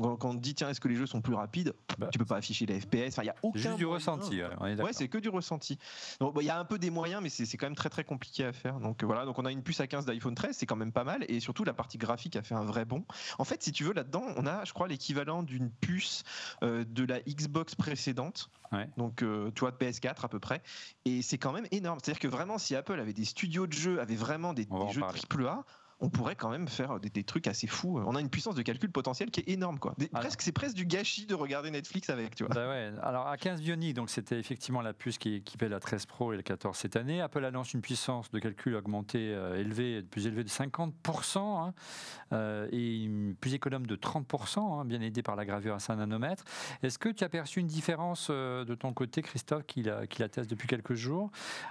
Quand 0.00 0.24
on 0.24 0.34
dit 0.34 0.54
tiens 0.54 0.70
est-ce 0.70 0.80
que 0.80 0.88
les 0.88 0.96
jeux 0.96 1.06
sont 1.06 1.20
plus 1.20 1.34
rapides, 1.34 1.74
bah. 1.98 2.08
tu 2.12 2.18
peux 2.18 2.24
pas 2.24 2.36
afficher 2.36 2.66
les 2.66 2.80
FPS. 2.80 3.18
il 3.18 3.24
y 3.24 3.28
a 3.28 3.34
aucun 3.42 3.58
juste 3.58 3.76
du 3.76 3.86
ressenti. 3.86 4.40
Ouais, 4.60 4.92
c'est 4.92 5.08
que 5.08 5.18
du 5.18 5.28
ressenti. 5.28 5.78
Il 6.20 6.44
y 6.44 6.50
a 6.50 6.58
un 6.58 6.64
peu 6.64 6.78
des 6.78 6.90
moyens, 6.90 7.22
mais 7.22 7.28
c'est 7.28 7.56
quand 7.56 7.66
même 7.66 7.76
très 7.76 7.90
très 7.90 8.04
compliqué 8.04 8.44
à 8.44 8.52
faire. 8.52 8.80
Donc 8.80 9.02
voilà, 9.04 9.24
donc 9.24 9.38
on 9.38 9.44
a 9.44 9.52
une 9.52 9.62
puce 9.62 9.80
à 9.80 9.86
15 9.86 10.06
d'iPhone 10.06 10.34
13, 10.34 10.56
c'est 10.56 10.66
quand 10.66 10.76
même 10.76 10.92
pas 10.92 11.04
mal, 11.04 11.24
et 11.28 11.40
surtout 11.40 11.64
la 11.64 11.74
partie 11.74 11.98
graphique 11.98 12.36
a 12.36 12.42
fait 12.42 12.54
un 12.54 12.64
vrai 12.64 12.84
bond. 12.84 13.04
En 13.38 13.44
fait, 13.44 13.62
si 13.62 13.72
tu 13.72 13.84
veux 13.84 13.92
là-dedans, 13.92 14.24
on 14.36 14.46
a, 14.46 14.64
je 14.64 14.72
crois, 14.72 14.88
l'équivalent 14.88 15.42
d'une 15.42 15.70
puce 15.70 16.24
euh, 16.62 16.84
de 16.84 17.04
la 17.04 17.20
Xbox 17.20 17.74
précédente. 17.74 18.50
Donc, 18.96 19.22
euh, 19.22 19.52
tu 19.54 19.60
vois, 19.60 19.70
de 19.70 19.76
PS4 19.76 20.24
à 20.24 20.28
peu 20.28 20.40
près. 20.40 20.60
Et 21.04 21.22
c'est 21.22 21.38
quand 21.38 21.52
même 21.52 21.66
énorme. 21.70 22.00
C'est-à-dire 22.02 22.20
que 22.20 22.28
vraiment, 22.28 22.58
si 22.58 22.74
Apple 22.74 22.98
avait 22.98 23.12
des 23.12 23.24
studios 23.24 23.68
de 23.68 23.72
jeux, 23.72 24.00
avait 24.00 24.16
vraiment 24.16 24.52
des, 24.52 24.64
des 24.64 24.92
jeux 24.92 25.02
AAA, 25.02 25.64
on 26.04 26.10
pourrait 26.10 26.36
quand 26.36 26.50
même 26.50 26.68
faire 26.68 27.00
des, 27.00 27.24
trucs 27.24 27.46
assez 27.46 27.66
fous. 27.66 27.98
On 28.04 28.14
a 28.14 28.20
une 28.20 28.28
puissance 28.28 28.54
de 28.54 28.62
calcul 28.62 28.90
potentielle 28.90 29.30
qui 29.30 29.40
est 29.40 29.48
énorme, 29.48 29.78
quoi. 29.78 29.94
presque, 30.12 30.42
c'est 30.42 30.52
presque 30.52 30.76
du 30.76 30.84
gâchis 30.84 31.24
de 31.24 31.34
regarder 31.34 31.70
Netflix 31.70 32.10
avec, 32.10 32.34
tu 32.34 32.44
vois. 32.44 32.54
Bah 32.54 32.68
ouais. 32.68 32.92
Alors 33.02 33.26
à 33.26 33.38
15 33.38 33.62
Bionic, 33.62 33.94
donc 33.94 34.10
c'était 34.10 34.38
effectivement 34.38 34.82
la 34.82 34.92
puce 34.92 35.16
qui 35.16 35.36
équipait 35.36 35.68
la 35.68 35.80
13 35.80 36.04
Pro 36.06 36.32
et 36.32 36.36
la 36.36 36.42
14 36.42 36.76
cette 36.76 36.96
année. 36.96 37.22
Apple 37.22 37.44
annonce 37.44 37.72
une 37.72 37.80
puissance 37.80 38.30
de 38.30 38.38
calcul 38.38 38.74
augmentée, 38.74 39.32
euh, 39.34 39.58
élevée, 39.58 40.02
plus 40.02 40.26
élevée 40.26 40.44
de 40.44 40.50
50%, 40.50 41.38
hein, 41.38 41.74
euh, 42.32 42.68
et 42.70 43.08
plus 43.40 43.54
économe 43.54 43.86
de 43.86 43.96
30%, 43.96 44.80
hein, 44.80 44.84
bien 44.84 45.00
aidé 45.00 45.22
par 45.22 45.36
la 45.36 45.46
gravure 45.46 45.74
à 45.74 45.78
5 45.78 45.96
nanomètres. 45.96 46.44
Est-ce 46.82 46.98
que 46.98 47.08
tu 47.08 47.24
as 47.24 47.30
perçu 47.30 47.60
une 47.60 47.66
différence 47.66 48.28
euh, 48.30 48.66
de 48.66 48.74
ton 48.74 48.92
côté, 48.92 49.22
Christophe, 49.22 49.64
qui 49.64 49.82
la, 49.82 50.06
qui 50.06 50.20
la 50.20 50.28
teste 50.28 50.50
depuis 50.50 50.68
quelques 50.68 50.94
jours, 50.94 51.30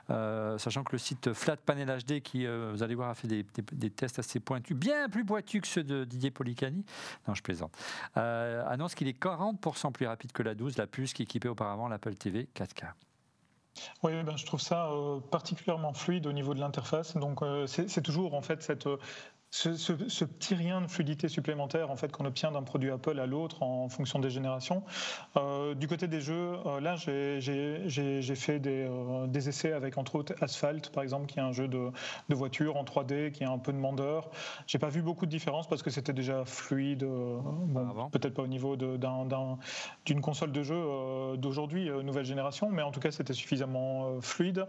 sachant 0.10 0.84
que 0.84 0.94
le 0.94 0.98
site 0.98 1.34
Flat 1.34 1.58
Panel 1.58 2.00
HD, 2.04 2.22
qui 2.22 2.48
vous 2.48 2.82
allez 2.82 2.96
voir 2.96 3.10
a 3.10 3.16
fait 3.16 3.28
des, 3.28 3.46
des 3.72 3.90
tests 3.90 4.20
assez 4.24 4.40
pointus, 4.40 4.76
bien 4.76 5.10
plus 5.10 5.26
pointus 5.26 5.62
que 5.62 5.68
ceux 5.68 5.84
de 5.84 6.06
Didier 6.06 6.32
Policani, 6.32 6.86
non 7.28 7.34
je 7.34 7.44
plaisante, 7.44 7.76
euh, 8.18 8.64
annonce 8.68 8.96
qu'il 8.96 9.08
est 9.08 9.22
40% 9.22 9.92
plus 9.92 10.08
rapide 10.08 10.32
que 10.32 10.44
la 10.44 10.56
12, 10.56 10.78
la 10.78 10.88
puce 10.88 11.14
qui 11.14 11.24
équipait 11.24 11.50
auparavant 11.50 11.88
l'Apple 11.88 12.16
TV 12.16 12.48
4K. 12.56 12.94
Oui, 14.04 14.12
ben, 14.24 14.38
je 14.38 14.46
trouve 14.46 14.62
ça 14.62 14.88
euh, 14.92 15.20
particulièrement 15.20 15.94
fluide 15.94 16.28
au 16.28 16.32
niveau 16.32 16.54
de 16.54 16.60
l'interface. 16.60 17.18
Donc, 17.18 17.42
euh, 17.42 17.66
c'est 17.66 18.02
toujours 18.04 18.36
en 18.36 18.42
fait 18.42 18.62
cette, 18.62 18.88
ce, 19.54 20.24
petit 20.26 20.56
rien 20.56 20.82
de 20.82 20.88
fluidité 20.88 21.28
supplémentaire 21.28 21.92
en 21.92 21.96
fait 21.96 22.12
qu'on 22.12 22.26
obtient 22.26 22.52
d'un 22.52 22.64
produit 22.64 22.90
Apple 22.90 23.20
à 23.20 23.28
l'autre 23.28 23.62
en 23.62 23.88
fonction 23.88 24.18
des 24.18 24.32
générations. 24.32 24.84
Euh, 25.38 25.76
du 25.76 25.88
côté 25.88 26.08
des 26.08 26.22
jeux, 26.22 26.58
euh, 26.66 26.80
là 26.80 26.96
j'ai 26.96 28.36
fait 28.36 28.60
des, 28.60 28.88
euh, 28.90 29.28
des, 29.28 29.50
essais 29.50 29.72
avec 29.72 30.00
entre 30.00 30.16
autres 30.16 30.34
Asphalt 30.42 30.90
par 30.90 31.04
exemple, 31.04 31.28
qui 31.28 31.38
est 31.38 31.44
un 31.44 31.52
jeu 31.52 31.68
de, 31.68 31.92
de 32.30 32.36
voiture 32.36 32.78
en 32.78 32.84
3D, 32.84 33.32
qui 33.32 33.44
est 33.44 33.48
un 33.48 33.60
peu 33.60 33.72
demandeur. 33.72 34.32
J'ai 34.66 34.80
pas 34.80 34.90
vu 34.90 35.04
beaucoup 35.04 35.28
de 35.28 35.32
différence 35.32 35.68
parce 35.68 35.84
que 35.84 35.92
c'était 35.92 36.14
déjà 36.14 36.46
fluide, 36.46 37.04
bon, 37.04 38.10
peut-être 38.12 38.34
pas 38.34 38.44
au 38.44 38.48
niveau 38.48 38.76
d'une 38.76 40.22
console 40.22 40.52
de 40.52 40.64
jeu 40.64 41.38
d'aujourd'hui, 41.38 41.92
nouvelle 42.04 42.26
génération, 42.26 42.72
mais 42.72 42.82
en 42.82 42.92
tout 42.92 43.00
cas 43.00 43.12
c'était 43.12 43.34
suffisamment 43.34 44.20
fluide. 44.20 44.66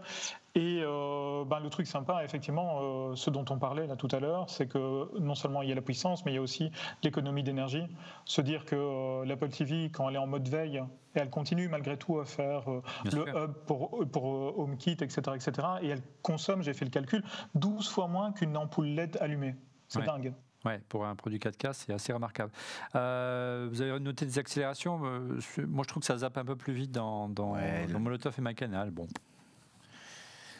Et 0.55 0.81
ben, 0.81 1.59
le 1.59 1.69
truc 1.69 1.85
sympa, 1.85 2.23
effectivement, 2.23 3.13
ce 3.15 3.29
dont 3.29 3.45
on 3.49 3.59
parlait 3.59 3.87
là 3.87 3.95
tout 3.95 4.07
à 4.11 4.19
l'heure, 4.19 4.49
c'est 4.49 4.67
que 4.67 5.19
non 5.19 5.35
seulement 5.35 5.61
il 5.61 5.69
y 5.69 5.71
a 5.71 5.75
la 5.75 5.81
puissance, 5.81 6.25
mais 6.25 6.31
il 6.31 6.35
y 6.35 6.37
a 6.37 6.41
aussi 6.41 6.71
l'économie 7.03 7.43
d'énergie. 7.43 7.83
Se 8.25 8.41
dire 8.41 8.65
que 8.65 8.75
euh, 8.75 9.25
l'Apple 9.25 9.49
TV, 9.49 9.89
quand 9.89 10.09
elle 10.09 10.15
est 10.15 10.19
en 10.19 10.27
mode 10.27 10.47
veille, 10.47 10.77
et 11.15 11.19
elle 11.19 11.29
continue 11.29 11.67
malgré 11.67 11.97
tout 11.97 12.19
à 12.19 12.25
faire 12.25 12.69
euh, 12.69 12.81
le 13.11 13.27
hub 13.27 13.53
pour, 13.65 14.05
pour 14.11 14.27
euh, 14.27 14.53
HomeKit, 14.57 14.97
etc., 15.01 15.21
etc., 15.35 15.67
et 15.81 15.89
elle 15.89 16.01
consomme, 16.21 16.61
j'ai 16.63 16.73
fait 16.73 16.85
le 16.85 16.91
calcul, 16.91 17.23
12 17.55 17.89
fois 17.89 18.07
moins 18.07 18.31
qu'une 18.31 18.55
ampoule 18.57 18.87
LED 18.87 19.17
allumée. 19.21 19.55
C'est 19.87 20.03
dingue. 20.03 20.33
Ouais, 20.65 20.81
pour 20.89 21.05
un 21.05 21.15
produit 21.15 21.37
4K, 21.37 21.73
c'est 21.73 21.93
assez 21.93 22.11
remarquable. 22.11 22.51
vous 22.93 23.81
avez 23.81 23.99
noté 23.99 24.25
des 24.25 24.39
accélérations. 24.39 24.97
moi, 24.97 25.83
je 25.83 25.87
trouve 25.87 26.01
que 26.01 26.07
ça 26.07 26.17
zappe 26.17 26.37
un 26.37 26.45
peu 26.45 26.55
plus 26.55 26.73
vite 26.73 26.91
dans, 26.91 27.29
dans, 27.29 27.55
dans 27.55 27.99
Molotov 27.99 28.33
et 28.39 28.41
MyCanal. 28.41 28.89
Bon, 28.89 29.07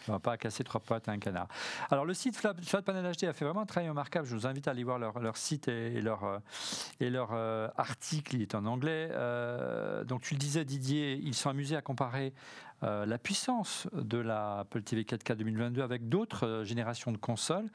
on 0.08 0.14
va 0.14 0.20
pas 0.20 0.38
casser 0.38 0.64
trois 0.64 0.82
pattes 0.82 1.08
à 1.10 1.12
un 1.12 1.20
canard. 1.20 1.48
Alors, 1.90 2.06
le 2.06 2.14
site 2.14 2.36
Flat, 2.36 2.54
Panel 2.86 3.12
HD 3.12 3.26
a 3.26 3.34
fait 3.34 3.46
vraiment 3.46 3.62
un 3.62 3.66
travail 3.66 3.90
remarquable. 3.90 4.28
Je 4.28 4.36
vous 4.36 4.48
invite 4.48 4.68
à 4.68 4.72
aller 4.72 4.84
voir 4.84 5.00
leur, 5.00 5.38
site 5.38 5.68
et, 5.68 6.02
leur, 6.02 6.24
euh, 6.24 6.40
et 7.00 7.10
leur 7.10 7.30
euh, 7.34 7.68
article. 7.78 8.36
Il 8.36 8.42
est 8.42 8.56
en 8.56 8.66
anglais. 8.66 9.10
Euh, 9.12 10.04
donc, 10.04 10.22
tu 10.22 10.34
le 10.34 10.40
disais, 10.40 10.66
Didier, 10.66 11.16
ils 11.16 11.36
sont 11.36 11.50
amusés 11.50 11.76
à 11.76 11.82
comparer 11.82 12.34
euh, 12.84 13.06
la 13.06 13.18
puissance 13.18 13.88
de 13.94 14.18
la 14.18 14.60
Apple 14.60 14.82
TV 14.82 15.04
4K 15.04 15.36
2022 15.36 15.82
avec 15.82 16.10
d'autres 16.10 16.46
euh, 16.46 16.64
générations 16.66 17.12
de 17.12 17.18
consoles, 17.18 17.70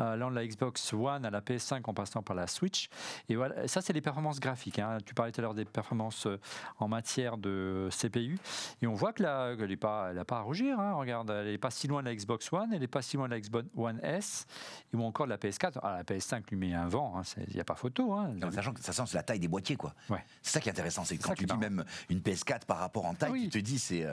euh, 0.00 0.14
allant 0.14 0.30
de 0.30 0.34
la 0.34 0.46
Xbox 0.46 0.92
One 0.94 1.24
à 1.24 1.30
la 1.30 1.40
PS5 1.40 1.82
en 1.84 1.94
passant 1.94 2.22
par 2.22 2.34
la 2.34 2.46
Switch. 2.46 2.88
Et 3.28 3.36
voilà, 3.36 3.68
ça 3.68 3.82
c'est 3.82 3.92
les 3.92 4.00
performances 4.00 4.40
graphiques. 4.40 4.78
Hein. 4.78 4.98
Tu 5.04 5.14
parlais 5.14 5.32
tout 5.32 5.40
à 5.40 5.42
l'heure 5.42 5.54
des 5.54 5.64
performances 5.64 6.26
en 6.78 6.88
matière 6.88 7.36
de 7.36 7.88
CPU, 7.90 8.38
et 8.80 8.86
on 8.86 8.94
voit 8.94 9.12
que 9.12 9.22
là, 9.22 9.54
elle 9.58 9.68
n'a 9.68 9.76
pas, 9.76 10.12
pas 10.24 10.38
à 10.38 10.40
rougir. 10.40 10.80
Hein. 10.80 10.94
Regarde, 10.94 11.30
elle 11.30 11.50
n'est 11.50 11.58
pas 11.58 11.70
si 11.70 11.86
loin 11.86 12.02
de 12.02 12.08
la 12.08 12.14
Xbox 12.14 12.52
One, 12.52 12.72
elle 12.72 12.80
n'est 12.80 12.86
pas 12.86 13.02
si 13.02 13.16
loin 13.16 13.26
de 13.28 13.34
la 13.34 13.40
Xbox 13.40 13.68
One 13.76 14.00
S, 14.02 14.46
ou 14.94 15.02
encore 15.02 15.26
de 15.26 15.30
la 15.30 15.38
PS4. 15.38 15.78
Ah, 15.82 15.98
la 15.98 16.04
PS5 16.04 16.44
lui 16.50 16.56
met 16.56 16.74
un 16.74 16.88
vent, 16.88 17.22
il 17.36 17.42
hein. 17.42 17.46
n'y 17.54 17.60
a 17.60 17.64
pas 17.64 17.74
photo. 17.74 18.16
sachant 18.52 18.72
que 18.72 18.80
ça 18.80 18.92
sent 18.92 19.04
la 19.14 19.22
taille 19.22 19.40
des 19.40 19.48
boîtiers, 19.48 19.76
quoi. 19.76 19.94
C'est 20.42 20.52
ça 20.52 20.60
qui 20.60 20.68
est 20.68 20.72
intéressant, 20.72 21.04
c'est 21.04 21.18
quand 21.18 21.34
tu 21.34 21.44
dis 21.44 21.56
même 21.56 21.84
une 22.08 22.20
PS4 22.20 22.64
par 22.66 22.78
rapport 22.78 23.04
en 23.04 23.14
taille, 23.14 23.48
tu 23.50 23.62
te 23.62 23.64
dis 23.64 23.78
c'est 23.78 24.06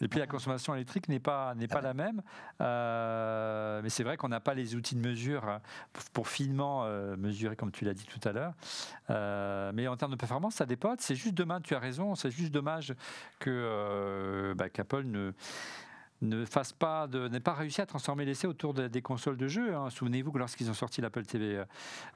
et 0.00 0.08
puis 0.08 0.20
la 0.20 0.26
consommation 0.26 0.74
électrique 0.74 1.08
n'est 1.08 1.20
pas, 1.20 1.54
n'est 1.54 1.68
pas 1.68 1.80
la 1.80 1.94
même. 1.94 2.22
Euh, 2.60 3.80
mais 3.82 3.88
c'est 3.88 4.04
vrai 4.04 4.16
qu'on 4.16 4.28
n'a 4.28 4.40
pas 4.40 4.54
les 4.54 4.74
outils 4.74 4.94
de 4.94 5.06
mesure 5.06 5.44
hein, 5.48 5.60
pour 6.12 6.28
finement 6.28 6.84
euh, 6.84 7.16
mesurer, 7.16 7.56
comme 7.56 7.72
tu 7.72 7.84
l'as 7.84 7.94
dit 7.94 8.06
tout 8.06 8.26
à 8.28 8.32
l'heure. 8.32 8.54
Euh, 9.10 9.72
mais 9.74 9.88
en 9.88 9.96
termes 9.96 10.12
de 10.12 10.16
performance, 10.16 10.56
ça 10.56 10.66
dépote. 10.66 11.00
C'est 11.00 11.14
juste 11.14 11.34
dommage, 11.34 11.62
tu 11.64 11.74
as 11.74 11.78
raison, 11.78 12.14
c'est 12.14 12.30
juste 12.30 12.52
dommage 12.52 12.94
que 13.38 14.54
bah, 14.56 14.68
qu'Apple 14.68 15.04
ne 15.04 15.32
ne 16.20 16.44
fasse 16.44 16.72
pas 16.72 17.06
de 17.06 17.28
n'ait 17.28 17.38
pas 17.38 17.54
réussi 17.54 17.80
à 17.80 17.86
transformer 17.86 18.24
l'essai 18.24 18.48
autour 18.48 18.74
des 18.74 19.02
consoles 19.02 19.36
de 19.36 19.46
jeu. 19.46 19.76
Hein. 19.76 19.88
Souvenez-vous 19.88 20.32
que 20.32 20.38
lorsqu'ils 20.38 20.68
ont 20.68 20.74
sorti 20.74 21.00
l'Apple 21.00 21.24
TV 21.24 21.62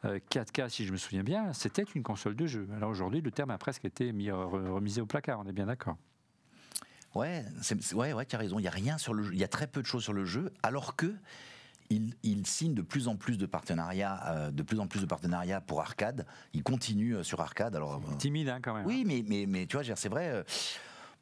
4K, 0.05 0.69
si 0.71 0.85
je 0.85 0.91
me 0.91 0.97
souviens 0.97 1.23
bien, 1.23 1.53
c'était 1.53 1.85
une 1.95 2.03
console 2.03 2.35
de 2.35 2.47
jeu. 2.47 2.67
Alors 2.77 2.91
aujourd'hui, 2.91 3.21
le 3.21 3.31
terme 3.31 3.51
a 3.51 3.59
presque 3.59 3.85
été 3.85 4.13
mis, 4.13 4.33
remisé 4.33 5.01
au 5.01 5.07
placard. 5.07 5.39
On 5.39 5.47
est 5.47 5.53
bien 5.53 5.67
d'accord. 5.67 5.97
Ouais, 7.15 7.45
ouais, 7.95 8.13
ouais, 8.13 8.27
tu 8.27 8.37
as 8.37 8.39
raison. 8.39 8.59
Il 8.59 8.63
y 8.63 8.69
a 8.69 8.73
rien 8.73 8.99
sur 8.99 9.15
le, 9.15 9.33
il 9.33 9.39
y 9.39 9.45
a 9.45 9.49
très 9.49 9.67
peu 9.67 9.83
de 9.83 9.87
choses 9.87 10.03
sur 10.03 10.13
le 10.13 10.25
jeu, 10.25 10.53
alors 10.63 10.97
que 10.97 11.15
il, 12.23 12.47
signe 12.47 12.75
de 12.75 12.83
plus 12.83 13.09
en 13.09 13.17
plus 13.17 13.39
de 13.39 13.47
partenariats, 13.47 14.21
euh, 14.29 14.51
de 14.51 14.63
plus 14.63 14.81
en 14.81 14.87
plus 14.87 15.01
de 15.01 15.07
partenariats 15.07 15.61
pour 15.61 15.81
arcade. 15.81 16.27
Il 16.55 16.63
continue 16.63 17.17
euh, 17.17 17.23
sur 17.23 17.41
arcade. 17.41 17.77
Alors 17.77 17.97
euh, 17.97 18.17
timide 18.19 18.49
hein, 18.49 18.61
quand 18.63 18.75
même. 18.75 18.87
Oui, 18.87 19.03
hein. 19.03 19.05
mais 19.07 19.25
mais 19.27 19.47
mais 19.47 19.67
tu 19.67 19.77
vois, 19.77 19.97
c'est 19.97 20.09
vrai 20.09 20.45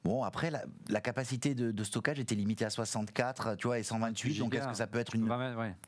Bon, 0.02 0.22
après, 0.24 0.50
la, 0.50 1.00
capacité 1.00 1.54
de, 1.54 1.84
stockage 1.84 2.18
était 2.18 2.34
limitée 2.34 2.64
à 2.64 2.70
64, 2.70 3.56
tu 3.56 3.66
vois, 3.66 3.78
et 3.78 3.82
128. 3.82 4.38
Donc, 4.38 4.54
est-ce 4.54 4.68
que 4.68 4.74
ça 4.74 4.86
peut 4.86 4.98
être 4.98 5.14
une, 5.14 5.30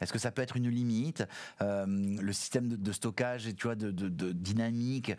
est-ce 0.01 0.13
que 0.13 0.19
ça 0.19 0.31
peut 0.31 0.43
être 0.43 0.57
une 0.57 0.69
limite? 0.69 1.25
Euh, 1.63 1.87
Le 1.87 2.33
système 2.33 2.69
de, 2.69 2.93
stockage, 2.93 3.55
tu 3.57 3.67
vois, 3.67 3.75
de, 3.75 3.91
dynamique 4.33 5.13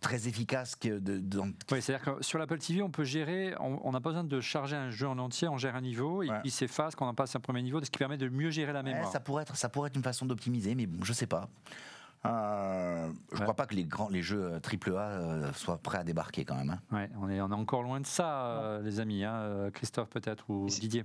très 0.00 0.28
efficace 0.28 0.76
que 0.76 0.98
de, 0.98 1.40
Oui, 1.72 1.82
c'est-à-dire 1.82 2.16
que 2.16 2.22
sur 2.22 2.38
l'Apple 2.38 2.58
TV, 2.58 2.82
on 2.82 2.90
peut 2.90 3.04
gérer, 3.04 3.54
on 3.58 3.90
n'a 3.90 4.00
pas 4.00 4.10
besoin 4.10 4.24
de 4.24 4.40
charger 4.40 4.76
un 4.76 4.90
jeu 4.90 5.08
en 5.08 5.18
entier, 5.18 5.48
on 5.48 5.58
gère 5.58 5.74
un 5.74 5.80
niveau, 5.80 6.22
et 6.22 6.28
puis 6.42 6.50
s'efface 6.50 6.94
quand 6.94 7.08
on 7.08 7.14
passe 7.14 7.34
un 7.34 7.40
premier 7.40 7.62
niveau, 7.62 7.82
ce 7.82 7.90
qui 7.90 7.98
permet 7.98 8.18
de 8.18 8.28
mieux 8.28 8.50
gérer 8.50 8.72
la 8.72 8.82
mémoire. 8.82 9.10
ça 9.10 9.20
pourrait 9.20 9.42
être, 9.42 9.56
ça 9.56 9.68
pourrait 9.68 9.88
être 9.88 9.96
une 9.96 10.02
façon 10.02 10.26
d'optimiser, 10.26 10.74
mais 10.74 10.86
bon, 10.86 11.04
je 11.04 11.12
sais 11.12 11.26
pas. 11.26 11.48
Euh, 12.26 13.08
je 13.32 13.36
ne 13.36 13.42
crois 13.42 13.54
pas 13.54 13.66
que 13.66 13.74
les 13.74 13.84
grands, 13.84 14.08
les 14.08 14.22
jeux 14.22 14.60
AAA 14.60 15.00
euh, 15.00 15.52
soient 15.52 15.78
prêts 15.78 15.98
à 15.98 16.04
débarquer 16.04 16.44
quand 16.44 16.56
même. 16.56 16.70
Hein. 16.70 16.96
Ouais, 16.96 17.10
on 17.20 17.28
est, 17.28 17.40
on 17.40 17.50
est 17.50 17.54
encore 17.54 17.82
loin 17.82 18.00
de 18.00 18.06
ça, 18.06 18.46
euh, 18.46 18.82
les 18.82 19.00
amis. 19.00 19.24
Hein, 19.24 19.70
Christophe 19.72 20.10
peut-être 20.10 20.48
ou 20.50 20.66
Didier. 20.66 21.04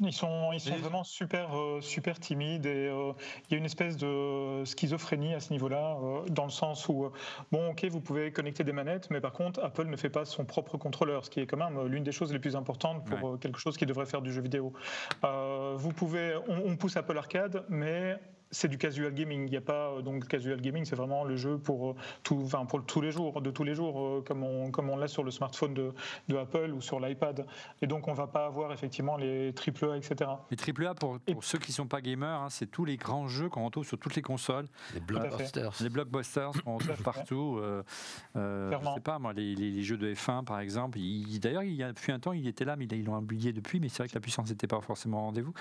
Ils 0.00 0.12
sont, 0.12 0.50
ils 0.52 0.58
sont 0.58 0.74
vraiment 0.74 1.04
super, 1.04 1.50
super 1.80 2.18
timides 2.18 2.66
et 2.66 2.86
il 2.88 3.52
y 3.52 3.54
a 3.54 3.58
une 3.58 3.64
espèce 3.64 3.96
de 3.96 4.64
schizophrénie 4.64 5.34
à 5.34 5.40
ce 5.40 5.52
niveau-là, 5.52 5.96
dans 6.30 6.42
le 6.42 6.50
sens 6.50 6.88
où, 6.88 7.12
bon, 7.52 7.70
ok, 7.70 7.84
vous 7.84 8.00
pouvez 8.00 8.32
connecter 8.32 8.64
des 8.64 8.72
manettes, 8.72 9.08
mais 9.10 9.20
par 9.20 9.32
contre, 9.32 9.62
Apple 9.62 9.86
ne 9.86 9.96
fait 9.96 10.10
pas 10.10 10.24
son 10.24 10.44
propre 10.44 10.78
contrôleur, 10.78 11.24
ce 11.24 11.30
qui 11.30 11.38
est 11.38 11.46
quand 11.46 11.58
même 11.58 11.86
l'une 11.86 12.02
des 12.02 12.10
choses 12.10 12.32
les 12.32 12.40
plus 12.40 12.56
importantes 12.56 13.04
pour 13.04 13.38
quelque 13.38 13.60
chose 13.60 13.76
qui 13.76 13.86
devrait 13.86 14.06
faire 14.06 14.20
du 14.20 14.32
jeu 14.32 14.42
vidéo. 14.42 14.72
vous 15.22 15.92
pouvez, 15.92 16.34
on 16.48 16.76
pousse 16.76 16.96
Apple 16.96 17.16
Arcade, 17.16 17.64
mais 17.68 18.18
c'est 18.54 18.68
du 18.68 18.78
casual 18.78 19.12
gaming. 19.12 19.46
Il 19.46 19.50
n'y 19.50 19.56
a 19.56 19.60
pas 19.60 19.90
euh, 19.90 20.02
donc 20.02 20.26
casual 20.26 20.60
gaming, 20.60 20.84
c'est 20.84 20.96
vraiment 20.96 21.24
le 21.24 21.36
jeu 21.36 21.58
pour 21.58 21.90
euh, 21.90 21.94
tout, 22.22 22.40
enfin 22.44 22.64
pour 22.64 22.84
tous 22.84 23.00
les 23.00 23.10
jours, 23.10 23.40
de 23.40 23.50
tous 23.50 23.64
les 23.64 23.74
jours, 23.74 24.00
euh, 24.00 24.24
comme 24.26 24.42
on 24.42 24.70
comme 24.70 24.88
on 24.88 24.96
l'a 24.96 25.08
sur 25.08 25.24
le 25.24 25.30
smartphone 25.30 25.74
de, 25.74 25.92
de 26.28 26.36
Apple 26.36 26.72
ou 26.74 26.80
sur 26.80 27.00
l'iPad. 27.00 27.46
Et 27.82 27.86
donc 27.86 28.08
on 28.08 28.14
va 28.14 28.26
pas 28.26 28.46
avoir 28.46 28.72
effectivement 28.72 29.16
les 29.16 29.48
AAA, 29.48 29.96
etc. 29.96 30.30
Les 30.50 30.86
AAA 30.86 30.94
pour, 30.94 31.18
pour 31.20 31.44
ceux 31.44 31.58
qui 31.58 31.72
sont 31.72 31.86
pas 31.86 32.00
gamers, 32.00 32.42
hein, 32.42 32.48
c'est 32.50 32.70
tous 32.70 32.84
les 32.84 32.96
grands 32.96 33.28
jeux 33.28 33.48
qu'on 33.48 33.64
retrouve 33.64 33.86
sur 33.86 33.98
toutes 33.98 34.14
les 34.14 34.22
consoles. 34.22 34.66
Les 34.94 35.00
blockbusters. 35.00 35.72
Les 35.80 35.90
blockbusters 35.90 36.52
qu'on 36.64 36.78
retrouve 36.78 37.02
partout. 37.02 37.58
Euh, 37.60 37.82
je 38.36 38.94
sais 38.94 39.00
pas 39.00 39.18
moi, 39.18 39.32
les, 39.32 39.54
les, 39.54 39.82
jeux 39.82 39.98
de 39.98 40.12
F1 40.14 40.44
par 40.44 40.60
exemple. 40.60 40.98
D'ailleurs, 41.40 41.64
il 41.64 41.74
y 41.74 41.82
a 41.82 41.92
depuis 41.92 42.12
un 42.12 42.20
temps, 42.20 42.32
il 42.32 42.46
était 42.46 42.64
là, 42.64 42.76
mais 42.76 42.84
ils 42.84 43.04
l'ont 43.04 43.18
oublié 43.18 43.52
depuis. 43.52 43.80
Mais 43.80 43.88
c'est 43.88 43.98
vrai 43.98 44.08
que 44.08 44.14
la 44.14 44.20
puissance 44.20 44.48
n'était 44.48 44.66
pas 44.66 44.80
forcément 44.80 45.18
au 45.18 45.24
rendez-vous. 45.26 45.54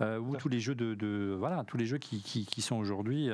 ou 0.00 0.36
tous 0.36 0.48
les 0.48 0.60
jeux 0.60 0.74
de, 0.74 0.94
de, 0.94 1.36
voilà, 1.38 1.64
tous 1.64 1.76
les 1.76 1.86
jeux 1.86 1.98
qui 1.98 2.20
qui, 2.22 2.39
sont 2.60 2.76
aujourd'hui, 2.76 3.30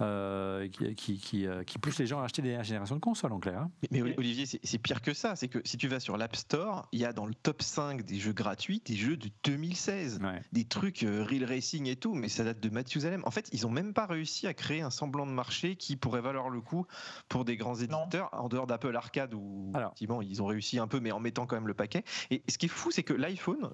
euh, 0.00 0.68
qui, 0.96 1.18
qui, 1.18 1.46
euh, 1.46 1.64
qui, 1.64 1.78
poussent 1.78 1.98
les 1.98 2.06
gens 2.06 2.20
à 2.20 2.24
acheter 2.24 2.42
des 2.42 2.62
générations 2.64 2.94
de 2.94 3.00
consoles 3.00 3.32
en 3.32 3.40
clair. 3.40 3.60
Hein. 3.60 3.70
Mais, 3.90 4.02
Olivier, 4.02 4.46
c'est 4.46 4.78
pire 4.78 5.02
que 5.02 5.14
ça. 5.14 5.36
C'est 5.36 5.48
que 5.48 5.60
si 5.64 5.76
tu 5.76 5.88
vas 5.88 6.00
sur 6.00 6.16
l'App 6.16 6.36
Store, 6.36 6.88
il 6.92 7.00
y 7.00 7.04
a 7.04 7.12
dans 7.12 7.26
le 7.26 7.34
top 7.34 7.62
5 7.62 8.02
des 8.02 8.18
jeux 8.18 8.32
gratuits 8.32 8.82
des 8.84 8.94
jeux 8.94 9.16
de 9.16 9.28
2016. 9.44 10.20
Des 10.52 10.64
trucs 10.64 11.02
euh, 11.02 11.24
Real 11.24 11.44
Racing 11.44 11.86
et 11.86 11.96
tout, 11.96 12.14
mais 12.14 12.28
ça 12.28 12.44
date 12.44 12.60
de 12.60 12.68
Mathusalem. 12.68 13.22
En 13.24 13.30
fait, 13.30 13.48
ils 13.52 13.66
ont 13.66 13.70
même 13.70 13.92
pas 13.92 14.06
réussi 14.06 14.46
à 14.46 14.54
créer 14.54 14.82
un 14.82 14.90
semblant 14.90 15.26
de 15.26 15.32
marché 15.32 15.76
qui 15.76 15.96
pourrait 15.96 16.20
valoir 16.20 16.48
le 16.48 16.60
coup 16.60 16.86
pour 17.28 17.44
des 17.44 17.56
grands 17.56 17.76
éditeurs, 17.76 18.28
en 18.32 18.48
dehors 18.48 18.66
d'Apple 18.66 18.94
Arcade 18.94 19.34
où 19.34 19.72
effectivement 19.74 20.22
ils 20.22 20.42
ont 20.42 20.46
réussi 20.46 20.78
un 20.78 20.86
peu, 20.86 21.00
mais 21.00 21.12
en 21.12 21.20
mettant 21.20 21.46
quand 21.46 21.56
même 21.56 21.68
le 21.68 21.74
paquet. 21.74 22.04
Et 22.30 22.42
ce 22.48 22.58
qui 22.58 22.66
est 22.66 22.68
fou, 22.68 22.90
c'est 22.90 23.02
que 23.02 23.14
l'iPhone, 23.14 23.70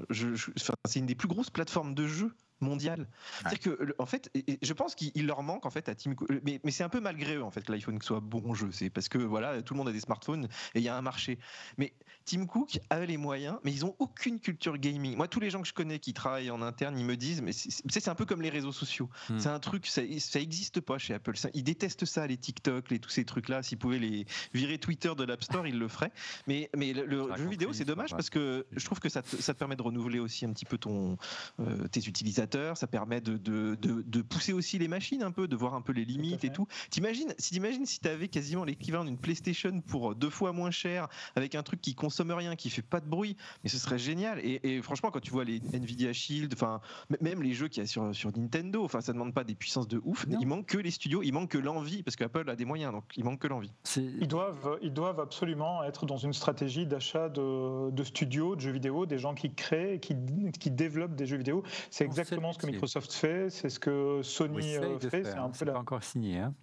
c'est 0.85 0.99
une 0.99 1.07
des 1.07 1.15
plus 1.15 1.29
grosses 1.29 1.51
plateformes 1.51 1.95
de 1.95 2.07
jeux 2.07 2.35
mondial. 2.61 3.07
C'est-à-dire 3.39 3.61
que, 3.61 3.95
en 3.99 4.07
fait, 4.07 4.31
je 4.63 4.73
pense 4.73 4.95
qu'il 4.95 5.27
leur 5.27 5.43
manque 5.43 5.67
en 5.67 5.71
fait 5.71 5.89
à 5.89 5.95
Tim 5.95 6.15
Cook. 6.15 6.29
Mais, 6.45 6.61
mais 6.65 6.71
c'est 6.71 6.85
un 6.85 6.89
peu 6.89 7.01
malgré 7.01 7.37
eux 7.37 7.43
en 7.43 7.51
fait 7.51 7.63
que 7.63 7.73
l'iPhone 7.73 8.01
soit 8.03 8.21
bon 8.21 8.55
jeu. 8.55 8.71
C'est 8.73 8.91
parce 8.91 9.09
que 9.09 9.19
voilà, 9.19 9.63
tout 9.63 9.75
le 9.75 9.79
monde 9.79 9.89
a 9.89 9.93
des 9.93 10.01
smartphones 10.01 10.45
et 10.75 10.79
il 10.79 10.83
y 10.83 10.89
a 10.89 10.97
un 10.97 11.03
marché. 11.03 11.39
Mais 11.77 11.93
Tim 12.25 12.47
Cook 12.47 12.79
a 12.91 13.05
les 13.05 13.17
moyens, 13.17 13.59
mais 13.65 13.73
ils 13.73 13.85
ont 13.85 13.95
aucune 13.99 14.39
culture 14.39 14.77
gaming. 14.77 15.17
Moi, 15.17 15.29
tous 15.29 15.41
les 15.41 15.51
gens 15.51 15.63
que 15.63 15.69
je 15.69 15.73
connais 15.73 15.99
qui 15.99 16.13
travaillent 16.13 16.51
en 16.51 16.61
interne, 16.61 16.99
ils 16.99 17.05
me 17.05 17.17
disent, 17.17 17.41
mais 17.41 17.53
c'est 17.53 18.09
un 18.09 18.15
peu 18.15 18.27
comme 18.27 18.43
les 18.43 18.51
réseaux 18.51 18.73
sociaux. 18.73 19.09
Hmm. 19.31 19.39
C'est 19.39 19.49
un 19.49 19.59
truc, 19.59 19.87
ça, 19.87 20.03
ça 20.19 20.41
existe 20.41 20.81
pas 20.81 20.99
chez 20.99 21.15
Apple. 21.15 21.33
ils 21.55 21.65
détestent 21.65 22.05
ça, 22.05 22.27
les 22.27 22.37
TikTok, 22.37 22.91
les 22.91 22.99
tous 22.99 23.11
ces 23.11 23.25
trucs-là. 23.25 23.63
S'ils 23.63 23.79
pouvaient 23.79 23.99
les 23.99 24.27
virer 24.53 24.79
Twitter 24.79 25.13
de 25.17 25.25
l'App 25.25 25.43
Store, 25.43 25.67
ils 25.67 25.79
le 25.79 25.89
feraient. 25.89 26.13
Mais, 26.47 26.69
mais 26.77 26.93
le, 26.93 27.35
jeu 27.37 27.49
vidéo, 27.49 27.73
c'est 27.73 27.85
dommage 27.85 28.11
parce 28.11 28.31
que 28.31 28.67
je 28.73 28.85
trouve 28.85 29.01
que 29.01 29.09
ça 29.09 29.23
te, 29.23 29.37
ça 29.37 29.55
permet 29.55 29.77
de 29.77 29.83
renouveler 29.83 30.19
aussi 30.19 30.45
un 30.45 30.53
petit 30.53 30.67
peu 30.67 30.77
ton, 30.79 31.17
euh, 31.61 31.89
tes 31.89 32.07
utilisateurs 32.07 32.48
ça 32.75 32.87
permet 32.87 33.21
de, 33.21 33.37
de, 33.37 33.77
de, 33.81 34.23
pousser 34.23 34.53
aussi 34.53 34.79
les 34.79 34.89
machines 34.89 35.23
un 35.23 35.31
peu, 35.31 35.49
de 35.49 35.57
voir 35.57 35.75
un 35.75 35.81
peu 35.81 35.93
les 35.93 36.05
limites 36.05 36.45
et 36.45 36.51
tout. 36.51 36.67
T'imagines 36.91 37.35
si 37.39 37.53
t'imagines 37.53 37.87
si 37.87 38.01
t'avais 38.01 38.29
quasiment 38.29 38.65
l'équivalent 38.65 39.05
d'une 39.05 39.19
PlayStation 39.19 39.81
pour 39.81 40.15
deux 40.15 40.31
fois 40.31 40.53
moins 40.53 40.71
cher, 40.71 41.09
avec 41.37 41.55
un 41.55 41.63
truc 41.63 41.81
qui 41.81 41.95
consomme 41.95 42.31
rien, 42.33 42.57
qui 42.57 42.71
fait 42.71 42.83
pas 42.83 43.01
de 43.01 43.07
bruit, 43.07 43.37
mais 43.63 43.71
ce 43.71 43.79
serait 43.79 43.99
génial. 43.99 44.41
Et, 44.43 44.81
franchement, 44.83 45.11
quand 45.11 45.21
tu 45.21 45.31
vois 45.31 45.45
les 45.45 45.61
Nvidia 45.73 46.13
Shield, 46.13 46.53
enfin 46.55 46.81
même 47.21 47.43
les 47.43 47.53
jeux 47.53 47.69
qu'il 47.69 47.83
y 47.83 47.85
a 47.85 47.87
sur, 47.87 48.15
sur 48.15 48.37
Nintendo, 48.37 48.85
enfin 48.85 49.01
ça 49.01 49.13
demande 49.13 49.35
pas 49.35 49.45
des 49.45 49.55
puissances 49.55 49.89
de 49.89 50.01
ouf. 50.05 50.27
Il 50.41 50.47
manque 50.47 50.67
que 50.67 50.79
les 50.79 50.91
studios, 50.91 51.23
il 51.23 51.33
manque 51.33 51.51
que 51.51 51.59
l'envie, 51.59 52.03
parce 52.03 52.17
qu'Apple 52.17 52.49
a 52.49 52.57
des 52.57 52.65
moyens, 52.65 52.93
donc 52.93 53.05
il 53.17 53.25
manque 53.25 53.41
que 53.41 53.49
l'envie. 53.49 53.73
Ils 53.97 54.29
doivent, 54.29 54.79
ils 54.83 54.93
doivent 54.93 55.21
absolument 55.21 55.83
être 55.85 56.07
dans 56.07 56.17
une 56.17 56.33
stratégie 56.33 56.87
d'achat 56.87 57.29
de, 57.29 57.91
de, 57.91 58.05
studios, 58.05 58.57
de 58.57 58.61
jeux 58.61 58.73
vidéo, 58.73 59.07
des 59.07 59.19
gens 59.19 59.35
qui 59.35 59.53
créent, 59.53 59.99
qui, 60.01 60.17
qui 60.59 60.71
développent 60.71 61.15
des 61.15 61.27
jeux 61.27 61.37
vidéo. 61.37 61.63
C'est 61.91 62.05
exactement 62.05 62.38
ce 62.53 62.59
que 62.59 62.67
Microsoft 62.67 63.13
fait, 63.13 63.51
c'est 63.51 63.69
ce 63.69 63.79
que 63.79 64.21
Sony 64.23 64.77
euh, 64.77 64.99
fait. 64.99 65.25
C'est 65.25 65.35
un 65.35 65.51
peu 65.51 65.67
pas 65.67 65.79
encore 65.79 66.03
signé. 66.03 66.39
Hein 66.39 66.55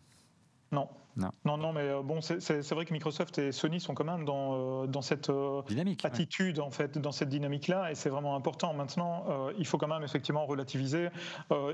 non. 0.71 0.89
Non. 1.17 1.31
non, 1.45 1.55
non, 1.55 1.71
mais 1.71 1.83
euh, 1.83 2.01
bon, 2.03 2.19
c'est 2.19 2.69
vrai 2.71 2.83
que 2.83 2.91
Microsoft 2.91 3.37
et 3.37 3.53
Sony 3.53 3.79
sont 3.79 3.93
quand 3.93 4.03
même 4.03 4.25
dans, 4.25 4.83
euh, 4.83 4.87
dans 4.87 5.01
cette 5.01 5.31
Dynamique, 5.65 6.03
attitude, 6.03 6.59
en 6.59 6.71
fait, 6.71 6.97
dans 6.97 7.13
cette 7.13 7.29
dynamique-là, 7.29 7.89
et 7.89 7.95
c'est 7.95 8.09
vraiment 8.09 8.35
important. 8.35 8.73
Maintenant, 8.73 9.25
il 9.57 9.65
faut 9.65 9.77
quand 9.77 9.87
même 9.87 10.03
effectivement 10.03 10.45
relativiser. 10.45 11.07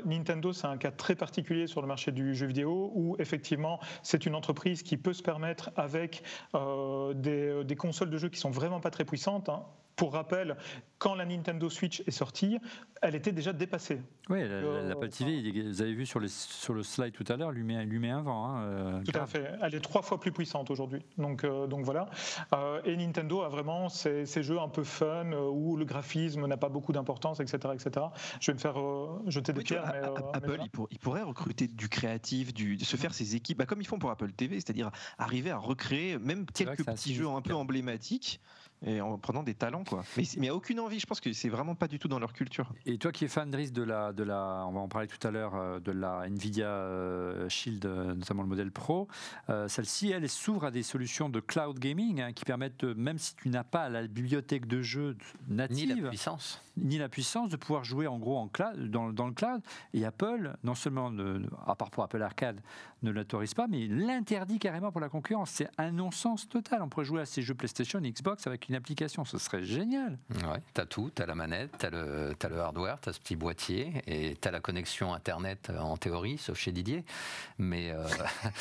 Nintendo, 0.06 0.54
c'est 0.54 0.68
un 0.68 0.78
cas 0.78 0.92
très 0.92 1.16
particulier 1.16 1.66
sur 1.66 1.82
le 1.82 1.88
marché 1.88 2.12
du 2.12 2.36
jeu 2.36 2.46
vidéo, 2.46 2.92
où 2.94 3.16
effectivement, 3.18 3.80
c'est 4.04 4.28
une 4.28 4.36
entreprise 4.36 4.84
qui 4.84 4.96
peut 4.98 5.14
se 5.14 5.24
permettre, 5.24 5.72
avec 5.76 6.22
des, 6.54 7.64
des, 7.64 7.76
consoles 7.76 8.12
de 8.12 8.18
jeux 8.20 8.30
qui 8.30 8.40
sont 8.40 8.52
vraiment 8.52 8.80
pas 8.80 8.92
très 8.92 9.06
puissantes, 9.06 9.50
hein, 9.50 9.64
pour 10.02 10.14
rappel, 10.14 10.58
quand 10.98 11.14
la 11.14 11.26
Nintendo 11.26 11.70
Switch 11.70 12.02
est 12.08 12.12
sortie, 12.12 12.58
elle 13.04 13.14
était 13.14 13.32
déjà 13.32 13.54
dépassée. 13.54 14.02
Oui, 14.32 14.40
l'Apple 14.50 15.10
TV, 15.10 15.62
vous 15.62 15.80
avez 15.80 15.94
vu 15.94 16.08
sur, 16.08 16.20
sur, 16.28 16.74
le 16.74 16.82
slide 16.82 17.14
tout 17.14 17.24
à 17.28 17.38
l'heure, 17.38 17.52
lui, 17.52 17.62
met, 17.62 17.86
lui 17.86 18.00
met 18.00 18.10
un 18.10 18.24
vent. 18.24 18.48
Hein, 18.48 18.64
euh, 18.64 19.04
tout 19.04 19.16
à 19.16 19.28
fait. 19.28 19.52
Elle 19.62 19.76
est 19.76 19.80
trois 19.80 20.02
fois 20.02 20.20
plus 20.20 20.32
puissante 20.32 20.72
aujourd'hui. 20.72 21.04
Donc, 21.20 21.44
euh, 21.44 21.68
donc 21.68 21.86
voilà. 21.86 22.10
Euh, 22.56 22.82
et 22.84 22.98
Nintendo 22.98 23.44
a 23.44 23.50
vraiment 23.50 23.90
ces, 23.90 24.26
jeux 24.26 24.60
un 24.60 24.70
peu 24.70 24.84
fun 24.84 25.34
où 25.34 25.78
le 25.78 25.86
graphisme 25.86 26.48
n'a 26.48 26.58
pas 26.58 26.70
beaucoup 26.70 26.94
d'importance, 26.94 27.40
etc., 27.42 27.60
etc. 27.76 28.08
Je 28.40 28.48
vais 28.48 28.56
me 28.56 28.60
faire 28.60 28.78
jeter 29.28 29.54
des 29.54 29.62
pierres. 29.62 29.86
Apple, 30.34 30.62
il, 30.90 30.98
pourrait 30.98 31.22
recruter 31.22 31.68
du 31.68 31.90
créatif, 31.90 32.56
du, 32.56 32.80
se 32.80 32.98
faire 32.98 33.14
ses 33.14 33.36
équipes, 33.36 33.60
bah, 33.60 33.68
comme 33.68 33.82
ils 33.82 33.88
font 33.88 34.00
pour 34.00 34.10
Apple 34.10 34.32
TV, 34.32 34.56
c'est-à-dire 34.56 34.90
arriver 35.20 35.52
à 35.52 35.58
recréer 35.58 36.18
même 36.18 36.48
quelques 36.48 36.86
petits 36.86 37.14
jeux 37.14 37.28
un 37.28 37.42
peu 37.44 37.54
emblématiques 37.54 38.42
et 38.86 39.02
en 39.02 39.18
prenant 39.18 39.44
des 39.44 39.54
talents 39.54 39.84
quoi. 39.84 40.04
Mais 40.18 40.24
il 40.24 40.42
n'y 40.42 40.50
a 40.50 40.56
aucune 40.56 40.80
envie, 40.80 41.00
je 41.00 41.06
pense 41.06 41.20
que 41.20 41.32
c'est 41.34 41.50
vraiment 41.50 41.76
pas 41.76 41.88
du 41.88 42.00
tout 42.00 42.08
dans 42.08 42.20
leur 42.20 42.34
culture. 42.34 42.72
Et 42.86 42.98
toi 42.98 43.12
qui 43.12 43.26
es 43.26 43.28
fan 43.28 43.52
Driss 43.52 43.72
de 43.72 43.84
la 43.84 44.14
de 44.14 44.24
la 44.24 44.66
on 44.68 44.72
va 44.72 44.80
en 44.80 44.88
parler 44.88 45.08
tout 45.08 45.26
à 45.28 45.32
l'heure 45.32 45.56
euh, 45.56 45.80
de 45.80 45.92
la 45.92 46.28
Nvidia 46.28 46.68
euh, 46.68 47.50
Shield 47.50 47.86
euh, 47.86 48.16
notamment 48.16 48.44
le 48.44 48.50
modèle 48.50 48.72
Pro, 48.72 49.08
celle-ci 49.68 50.12
elle 50.12 50.28
s'ouvre 50.30 50.66
à 50.66 50.72
des 50.72 50.84
solutions 50.84 51.30
de 51.30 51.40
cloud 51.40 51.78
gaming 51.78 52.22
hein, 52.22 52.34
qui 52.34 52.46
permettent 52.46 52.84
même 52.84 53.18
si 53.18 53.36
tu 53.36 53.50
n'as 53.50 53.64
pas 53.64 53.90
la 53.90 54.08
bibliothèque 54.08 54.66
de 54.66 54.82
jeux 54.82 55.18
native 55.48 55.94
ni 55.94 56.02
la 56.02 56.10
puissance 56.10 56.62
ni 56.78 56.98
la 56.98 57.10
puissance 57.10 57.50
de 57.50 57.58
pouvoir 57.58 57.84
jouer 57.84 58.08
en 58.08 58.18
gros 58.18 58.38
en 58.38 58.48
cloud, 58.48 58.90
dans, 58.90 59.12
dans 59.12 59.28
le 59.28 59.34
cloud 59.34 59.62
et 59.94 60.06
Apple 60.06 60.56
non 60.64 60.76
seulement 60.76 61.12
à 61.66 61.76
part 61.76 61.92
pour 61.92 62.04
Apple 62.04 62.22
Arcade 62.22 62.62
ne 63.04 63.12
l'autorise 63.12 63.54
pas 63.54 63.68
mais 63.68 63.88
l'interdit 63.88 64.60
carrément 64.60 64.92
pour 64.92 65.02
la 65.02 65.10
concurrence, 65.10 65.52
c'est 65.52 65.70
un 65.78 65.92
non-sens 65.92 66.48
total. 66.48 66.82
On 66.82 66.90
pourrait 66.90 67.06
jouer 67.06 67.22
à 67.22 67.26
ces 67.26 67.42
jeux 67.42 67.54
PlayStation, 67.54 68.00
Xbox 68.00 68.48
avec 68.48 68.70
une 68.70 68.76
application, 68.76 69.26
ce 69.26 69.38
serait 69.38 69.64
génial. 69.64 70.18
Ouais, 70.30 70.62
tu 70.74 70.82
as 70.82 70.86
tout, 70.86 71.12
tu 71.16 71.22
as 71.22 71.26
la 71.26 71.36
manette, 71.36 71.72
tu 71.80 71.86
as, 71.86 71.90
as, 71.90 72.50
le 72.50 72.60
hardware, 72.60 73.00
tu 73.02 73.10
as 73.10 73.14
ce 73.14 73.20
petit 73.20 73.36
boîtier, 73.36 74.02
et 74.08 74.36
tu 74.36 74.48
as 74.48 74.52
la 74.52 74.60
connexion 74.60 75.14
Internet 75.14 75.70
euh, 75.70 75.80
en 75.80 75.98
théorie, 75.98 76.38
sauf 76.38 76.58
chez 76.58 76.72
Didier. 76.72 77.04
Mais 77.58 77.92
euh, 77.92 78.08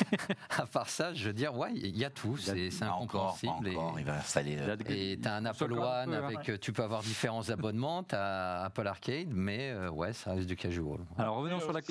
à 0.57 0.65
part 0.65 0.89
ça, 0.89 1.13
je 1.13 1.27
veux 1.27 1.33
dire, 1.33 1.55
ouais, 1.55 1.71
il 1.75 1.97
y 1.97 2.05
a 2.05 2.09
tout, 2.09 2.37
c'est 2.37 2.69
incompréhensible. 2.81 3.67
et, 3.67 3.77
il 3.97 4.05
va 4.05 4.19
euh, 4.37 4.75
et 4.87 5.19
tu 5.21 5.27
as 5.27 5.35
un 5.35 5.45
Apple 5.45 5.73
One, 5.73 6.13
avec, 6.13 6.59
tu 6.59 6.73
peux 6.73 6.83
avoir 6.83 7.01
différents 7.01 7.49
abonnements, 7.49 8.00
as 8.11 8.63
Apple 8.65 8.87
Arcade, 8.87 9.29
mais 9.31 9.73
ouais, 9.89 10.13
ça 10.13 10.33
reste 10.33 10.47
du 10.47 10.55
casual. 10.55 10.99
Alors 11.17 11.37
revenons 11.37 11.59
sur 11.59 11.73
la... 11.73 11.81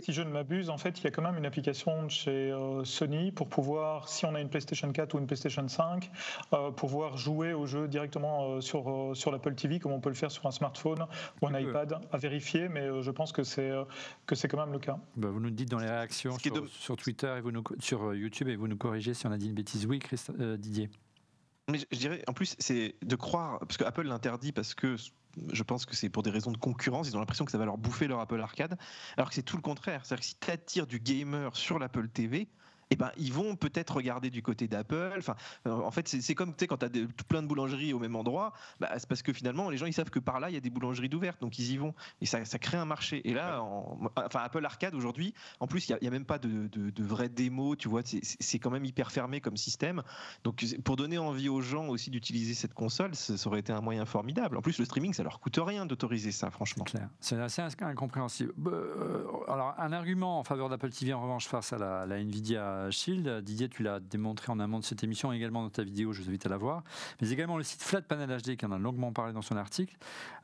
Si 0.00 0.14
je 0.14 0.22
ne 0.22 0.30
m'abuse, 0.30 0.70
en 0.70 0.78
fait, 0.78 0.98
il 0.98 1.04
y 1.04 1.06
a 1.08 1.10
quand 1.10 1.20
même 1.20 1.36
une 1.36 1.44
application 1.44 2.08
chez 2.08 2.50
euh, 2.50 2.84
Sony 2.84 3.32
pour 3.32 3.50
pouvoir, 3.50 4.08
si 4.08 4.24
on 4.24 4.34
a 4.34 4.40
une 4.40 4.48
PlayStation 4.48 4.90
4 4.90 5.12
ou 5.12 5.18
une 5.18 5.26
PlayStation 5.26 5.68
5, 5.68 6.10
euh, 6.54 6.70
pouvoir 6.70 7.18
jouer 7.18 7.52
au 7.52 7.66
jeu 7.66 7.86
directement 7.86 8.48
euh, 8.48 8.60
sur, 8.62 9.14
sur 9.14 9.30
l'Apple 9.30 9.54
TV, 9.54 9.80
comme 9.80 9.92
on 9.92 10.00
peut 10.00 10.08
le 10.08 10.14
faire 10.14 10.30
sur 10.30 10.46
un 10.46 10.52
smartphone 10.52 11.04
ou 11.42 11.48
un 11.48 11.60
iPad, 11.60 11.98
à 12.10 12.16
vérifier, 12.16 12.70
mais 12.70 13.02
je 13.02 13.10
pense 13.10 13.32
que 13.32 13.42
c'est 13.42 13.72
que 14.24 14.34
c'est 14.34 14.48
quand 14.48 14.58
même 14.58 14.72
le 14.72 14.78
cas. 14.78 14.98
Bah, 15.16 15.28
vous 15.28 15.40
nous 15.40 15.50
dites 15.50 15.70
dans 15.70 15.78
les 15.78 15.90
réactions 15.90 16.38
sur, 16.38 16.96
Twitter 16.96 17.34
et 17.36 17.40
vous 17.42 17.52
sur 17.78 18.14
YouTube 18.14 18.48
et 18.48 18.56
vous 18.56 18.68
nous 18.68 18.78
corrigez 18.78 19.12
si 19.12 19.26
on 19.26 19.32
a 19.32 19.36
dit 19.36 19.48
une 19.48 19.54
bêtise. 19.54 19.84
Oui, 19.84 20.00
Didier. 20.56 20.88
Mais 21.70 21.78
je, 21.78 21.96
dirais, 21.96 22.22
en 22.26 22.32
plus, 22.32 22.56
c'est 22.58 22.94
de 23.02 23.16
croire, 23.16 23.58
parce 23.60 23.76
que 23.76 23.84
Apple 23.84 24.02
l'interdit 24.02 24.52
parce 24.52 24.74
que 24.74 24.96
je 25.52 25.62
pense 25.62 25.86
que 25.86 25.96
c'est 25.96 26.10
pour 26.10 26.22
des 26.22 26.30
raisons 26.30 26.52
de 26.52 26.58
concurrence. 26.58 27.08
Ils 27.08 27.16
ont 27.16 27.20
l'impression 27.20 27.44
que 27.44 27.50
ça 27.50 27.58
va 27.58 27.64
leur 27.64 27.78
bouffer 27.78 28.06
leur 28.06 28.20
Apple 28.20 28.40
Arcade, 28.40 28.78
alors 29.16 29.28
que 29.28 29.34
c'est 29.34 29.42
tout 29.42 29.56
le 29.56 29.62
contraire. 29.62 30.04
C'est-à-dire 30.04 30.20
que 30.20 30.28
si 30.28 30.36
tu 30.38 30.50
attires 30.50 30.86
du 30.86 31.00
gamer 31.00 31.56
sur 31.56 31.78
l'Apple 31.78 32.08
TV, 32.08 32.48
eh 32.90 32.96
ben, 32.96 33.10
ils 33.16 33.32
vont 33.32 33.56
peut-être 33.56 33.96
regarder 33.96 34.30
du 34.30 34.42
côté 34.42 34.68
d'Apple. 34.68 35.14
Enfin, 35.18 35.36
euh, 35.66 35.72
en 35.72 35.90
fait, 35.90 36.08
c'est 36.08 36.34
comme 36.34 36.54
quand 36.68 36.76
tu 36.76 36.86
as 36.86 37.24
plein 37.28 37.42
de 37.42 37.48
boulangeries 37.48 37.92
au 37.92 37.98
même 37.98 38.16
endroit, 38.16 38.52
bah, 38.80 38.90
c'est 38.98 39.08
parce 39.08 39.22
que 39.22 39.32
finalement, 39.32 39.70
les 39.70 39.76
gens 39.76 39.86
ils 39.86 39.92
savent 39.92 40.10
que 40.10 40.18
par 40.18 40.40
là, 40.40 40.50
il 40.50 40.54
y 40.54 40.56
a 40.56 40.60
des 40.60 40.70
boulangeries 40.70 41.08
d'ouvertes, 41.08 41.40
donc 41.40 41.58
ils 41.58 41.72
y 41.72 41.76
vont. 41.76 41.94
Et 42.20 42.26
ça, 42.26 42.44
ça, 42.44 42.58
crée 42.58 42.76
un 42.76 42.84
marché. 42.84 43.28
Et 43.28 43.34
là, 43.34 43.62
enfin, 44.16 44.40
Apple 44.40 44.64
Arcade 44.64 44.94
aujourd'hui, 44.94 45.34
en 45.60 45.66
plus, 45.66 45.88
il 45.88 45.96
n'y 46.00 46.08
a, 46.08 46.10
même 46.10 46.24
pas 46.24 46.38
de, 46.38 46.68
de, 46.68 46.90
de 46.90 47.04
vraie 47.04 47.28
démo, 47.28 47.76
tu 47.76 47.88
vois, 47.88 48.02
c'est 48.04 48.58
quand 48.58 48.70
même 48.70 48.84
hyper 48.84 49.10
fermé 49.10 49.40
comme 49.40 49.56
système. 49.56 50.02
Donc, 50.44 50.64
pour 50.84 50.96
donner 50.96 51.18
envie 51.18 51.48
aux 51.48 51.60
gens 51.60 51.88
aussi 51.88 52.10
d'utiliser 52.10 52.54
cette 52.54 52.74
console, 52.74 53.14
ça, 53.14 53.34
aurait 53.46 53.60
été 53.60 53.72
un 53.72 53.80
moyen 53.80 54.04
formidable. 54.04 54.56
En 54.56 54.62
plus, 54.62 54.78
le 54.78 54.84
streaming, 54.84 55.12
ça 55.12 55.22
leur 55.22 55.40
coûte 55.40 55.58
rien 55.58 55.86
d'autoriser 55.86 56.32
ça, 56.32 56.50
franchement. 56.50 56.84
C'est 57.20 57.40
assez 57.40 57.62
incompréhensible. 57.80 58.52
Euh, 58.66 59.24
alors, 59.48 59.74
un 59.78 59.92
argument 59.92 60.38
en 60.38 60.44
faveur 60.44 60.68
d'Apple 60.68 60.90
TV, 60.90 61.12
en 61.12 61.22
revanche, 61.22 61.46
face 61.46 61.72
à 61.72 61.78
la, 61.78 62.06
la 62.06 62.18
Nvidia 62.18 62.62
Shield. 62.90 63.42
Didier, 63.42 63.68
tu 63.68 63.82
l'as 63.82 64.00
démontré 64.00 64.52
en 64.52 64.58
amont 64.60 64.78
de 64.78 64.84
cette 64.84 65.02
émission, 65.04 65.32
également 65.32 65.62
dans 65.62 65.70
ta 65.70 65.82
vidéo, 65.82 66.12
je 66.12 66.22
vous 66.22 66.28
invite 66.28 66.46
à 66.46 66.48
la 66.48 66.56
voir. 66.56 66.82
Mais 67.20 67.30
également 67.30 67.56
le 67.56 67.62
site 67.62 67.82
Flat 67.82 68.02
Panel 68.02 68.30
HD, 68.40 68.56
qui 68.56 68.66
en 68.66 68.72
a 68.72 68.78
longuement 68.78 69.12
parlé 69.12 69.32
dans 69.32 69.42
son 69.42 69.56
article. 69.56 69.96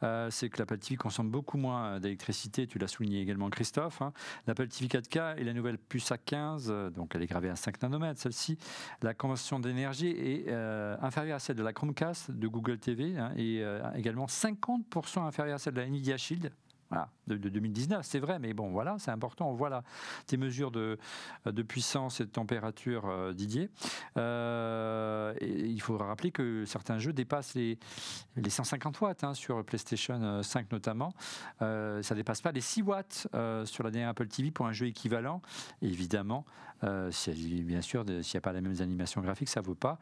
Euh, 0.03 0.29
c'est 0.31 0.49
que 0.49 0.59
l'Apple 0.59 0.79
TV 0.79 0.97
consomme 0.97 1.31
beaucoup 1.31 1.59
moins 1.59 2.01
d'électricité, 2.01 2.67
tu 2.67 2.79
l'as 2.79 2.89
souligné 2.89 3.21
également 3.21 3.51
Christophe. 3.51 4.03
Hein. 4.03 4.13
L'Apple 4.47 4.69
TV 4.69 4.87
4K 4.89 5.39
et 5.39 5.45
la 5.45 5.53
nouvelle 5.53 5.79
puce 5.79 6.11
A15, 6.11 6.67
euh, 6.69 6.91
donc 6.91 7.15
elle 7.15 7.23
est 7.23 7.27
gravée 7.27 7.51
à 7.51 7.57
5 7.57 7.83
nanomètres, 7.83 8.21
celle-ci. 8.21 8.59
La 9.03 9.15
consommation 9.15 9.61
d'énergie 9.61 10.09
est 10.09 10.45
euh, 10.49 10.97
inférieure 11.01 11.37
à 11.37 11.41
celle 11.41 11.57
de 11.57 11.63
la 11.63 11.73
Chromecast 11.73 12.31
de 12.31 12.49
Google 12.49 12.79
TV 12.79 13.17
hein, 13.17 13.33
et 13.37 13.63
également 13.95 14.27
50% 14.27 15.27
inférieure 15.27 15.57
à 15.57 15.59
celle 15.59 15.75
de 15.75 15.81
la 15.81 15.87
Nvidia 15.87 16.17
Shield 16.17 16.51
de, 17.27 17.37
2019, 17.37 18.05
c'est 18.05 18.19
vrai, 18.19 18.39
mais 18.39 18.53
bon, 18.53 18.71
voilà, 18.71 18.97
c'est 18.99 19.11
important. 19.11 19.53
Voilà 19.53 19.85
tes 20.27 20.37
mesures 20.37 20.71
de, 20.71 20.99
de 21.47 21.63
puissance 21.63 22.21
et 22.21 22.25
de 22.25 22.31
température, 22.31 23.07
euh, 23.09 23.33
Didier. 23.33 23.71
Euh, 24.17 25.35
et 25.41 25.67
il 25.67 25.81
faudra 25.81 26.07
rappeler 26.07 26.31
que 26.31 26.65
certains 26.65 26.99
jeux 26.99 27.13
dépassent 27.13 27.55
les, 27.55 27.79
les 28.37 28.51
150 28.51 29.01
watts 29.01 29.25
hein, 29.25 29.35
sur 29.35 29.65
PlayStation 29.65 30.43
5 30.43 30.61
euh, 30.61 30.67
notamment. 30.73 31.13
ça 31.61 32.11
ça 32.11 32.17
dépasse 32.17 32.41
pas 32.41 32.51
les 32.51 32.61
6 32.61 32.83
watts 32.83 33.29
sur 33.65 33.85
la 33.85 33.91
dernière 33.93 34.09
Apple 34.09 34.27
TV 34.27 34.51
pour 34.51 34.67
un 34.67 34.73
jeu 34.73 34.87
équivalent. 34.87 35.43
évidemment, 35.81 36.45
euh, 36.85 37.11
bien 37.65 37.83
sûr, 37.83 38.05
s'il 38.07 38.37
n'y 38.37 38.39
a 38.39 38.41
pas 38.41 38.53
les 38.53 38.61
mêmes 38.61 38.81
animations 38.81 39.21
graphiques, 39.21 39.49
ça 39.49 39.61
ne 39.61 39.67
vaut 39.67 39.75
pas. 39.75 39.99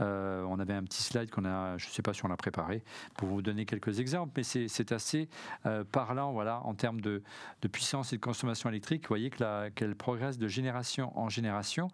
Euh, 0.00 0.44
on 0.48 0.58
avait 0.58 0.74
un 0.74 0.82
petit 0.82 1.02
slide 1.02 1.30
qu'on 1.30 1.44
a, 1.44 1.76
je 1.78 1.86
ne 1.86 1.92
sais 1.92 2.02
pas 2.02 2.12
si 2.12 2.24
on 2.24 2.28
l'a 2.28 2.36
préparé, 2.36 2.82
pour 3.16 3.28
vous 3.28 3.42
donner 3.42 3.66
quelques 3.66 4.00
exemples, 4.00 4.32
mais 4.36 4.42
c'est 4.42 4.92
assez 4.92 5.28
euh, 5.66 5.84
parlant 5.84 6.32
voilà, 6.32 6.60
en 6.64 6.74
termes 6.74 7.00
de, 7.00 7.22
puissance 7.70 8.12
et 8.12 8.16
de 8.16 8.20
consommation 8.20 8.68
électrique. 8.68 9.02
Vous 9.04 9.08
voyez 9.08 9.30
qu'elle 9.30 9.94
progresse 9.94 10.38
de 10.38 10.48
génération 10.48 11.18
en 11.18 11.28
génération 11.28 11.88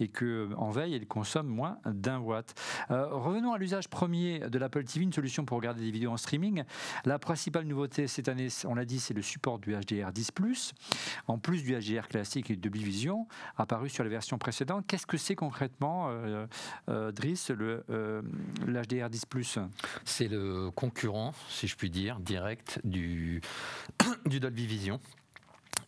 et 0.00 0.08
qu'en 0.08 0.70
veille, 0.70 0.94
elle 0.94 1.06
consomme 1.06 1.48
moins 1.48 1.78
d'un 1.84 2.18
watt. 2.18 2.54
revenons 2.88 3.52
à 3.52 3.58
l'usage 3.58 3.88
premier 3.88 4.40
de 4.40 4.58
l'Apple 4.58 4.84
TV, 4.84 5.04
une 5.04 5.12
solution 5.12 5.44
pour 5.44 5.56
regarder 5.56 5.82
des 5.82 5.90
vidéos 5.90 6.12
en 6.12 6.16
streaming. 6.16 6.64
La 7.04 7.18
principale 7.18 7.64
nouveauté 7.64 8.06
cette 8.06 8.28
année, 8.28 8.48
on 8.64 8.74
l'a 8.74 8.84
dit, 8.84 9.00
c'est 9.00 9.14
le 9.14 9.22
support 9.22 9.58
du 9.58 9.74
HDR10+, 9.74 10.72
en 11.26 11.38
plus 11.38 11.62
du 11.62 11.78
HDR 11.78 12.08
classique 12.08 12.50
et 12.50 12.56
de 12.56 12.60
Dolby 12.60 12.84
Vision, 12.84 13.26
sur 13.86 14.02
les 14.02 14.10
versions 14.10 14.38
précédentes. 14.38 14.84
Qu'est-ce 14.86 15.06
que 15.06 15.16
c'est 15.16 15.36
concrètement, 15.36 16.08
euh, 16.10 16.46
euh, 16.88 17.12
Driss, 17.12 17.50
euh, 17.50 18.22
l'HDR10 18.66 19.26
Plus? 19.26 19.58
C'est 20.04 20.28
le 20.28 20.70
concurrent, 20.70 21.34
si 21.48 21.68
je 21.68 21.76
puis 21.76 21.90
dire, 21.90 22.18
direct 22.18 22.80
du, 22.84 23.40
du 24.26 24.40
Dolby 24.40 24.66
Vision. 24.66 25.00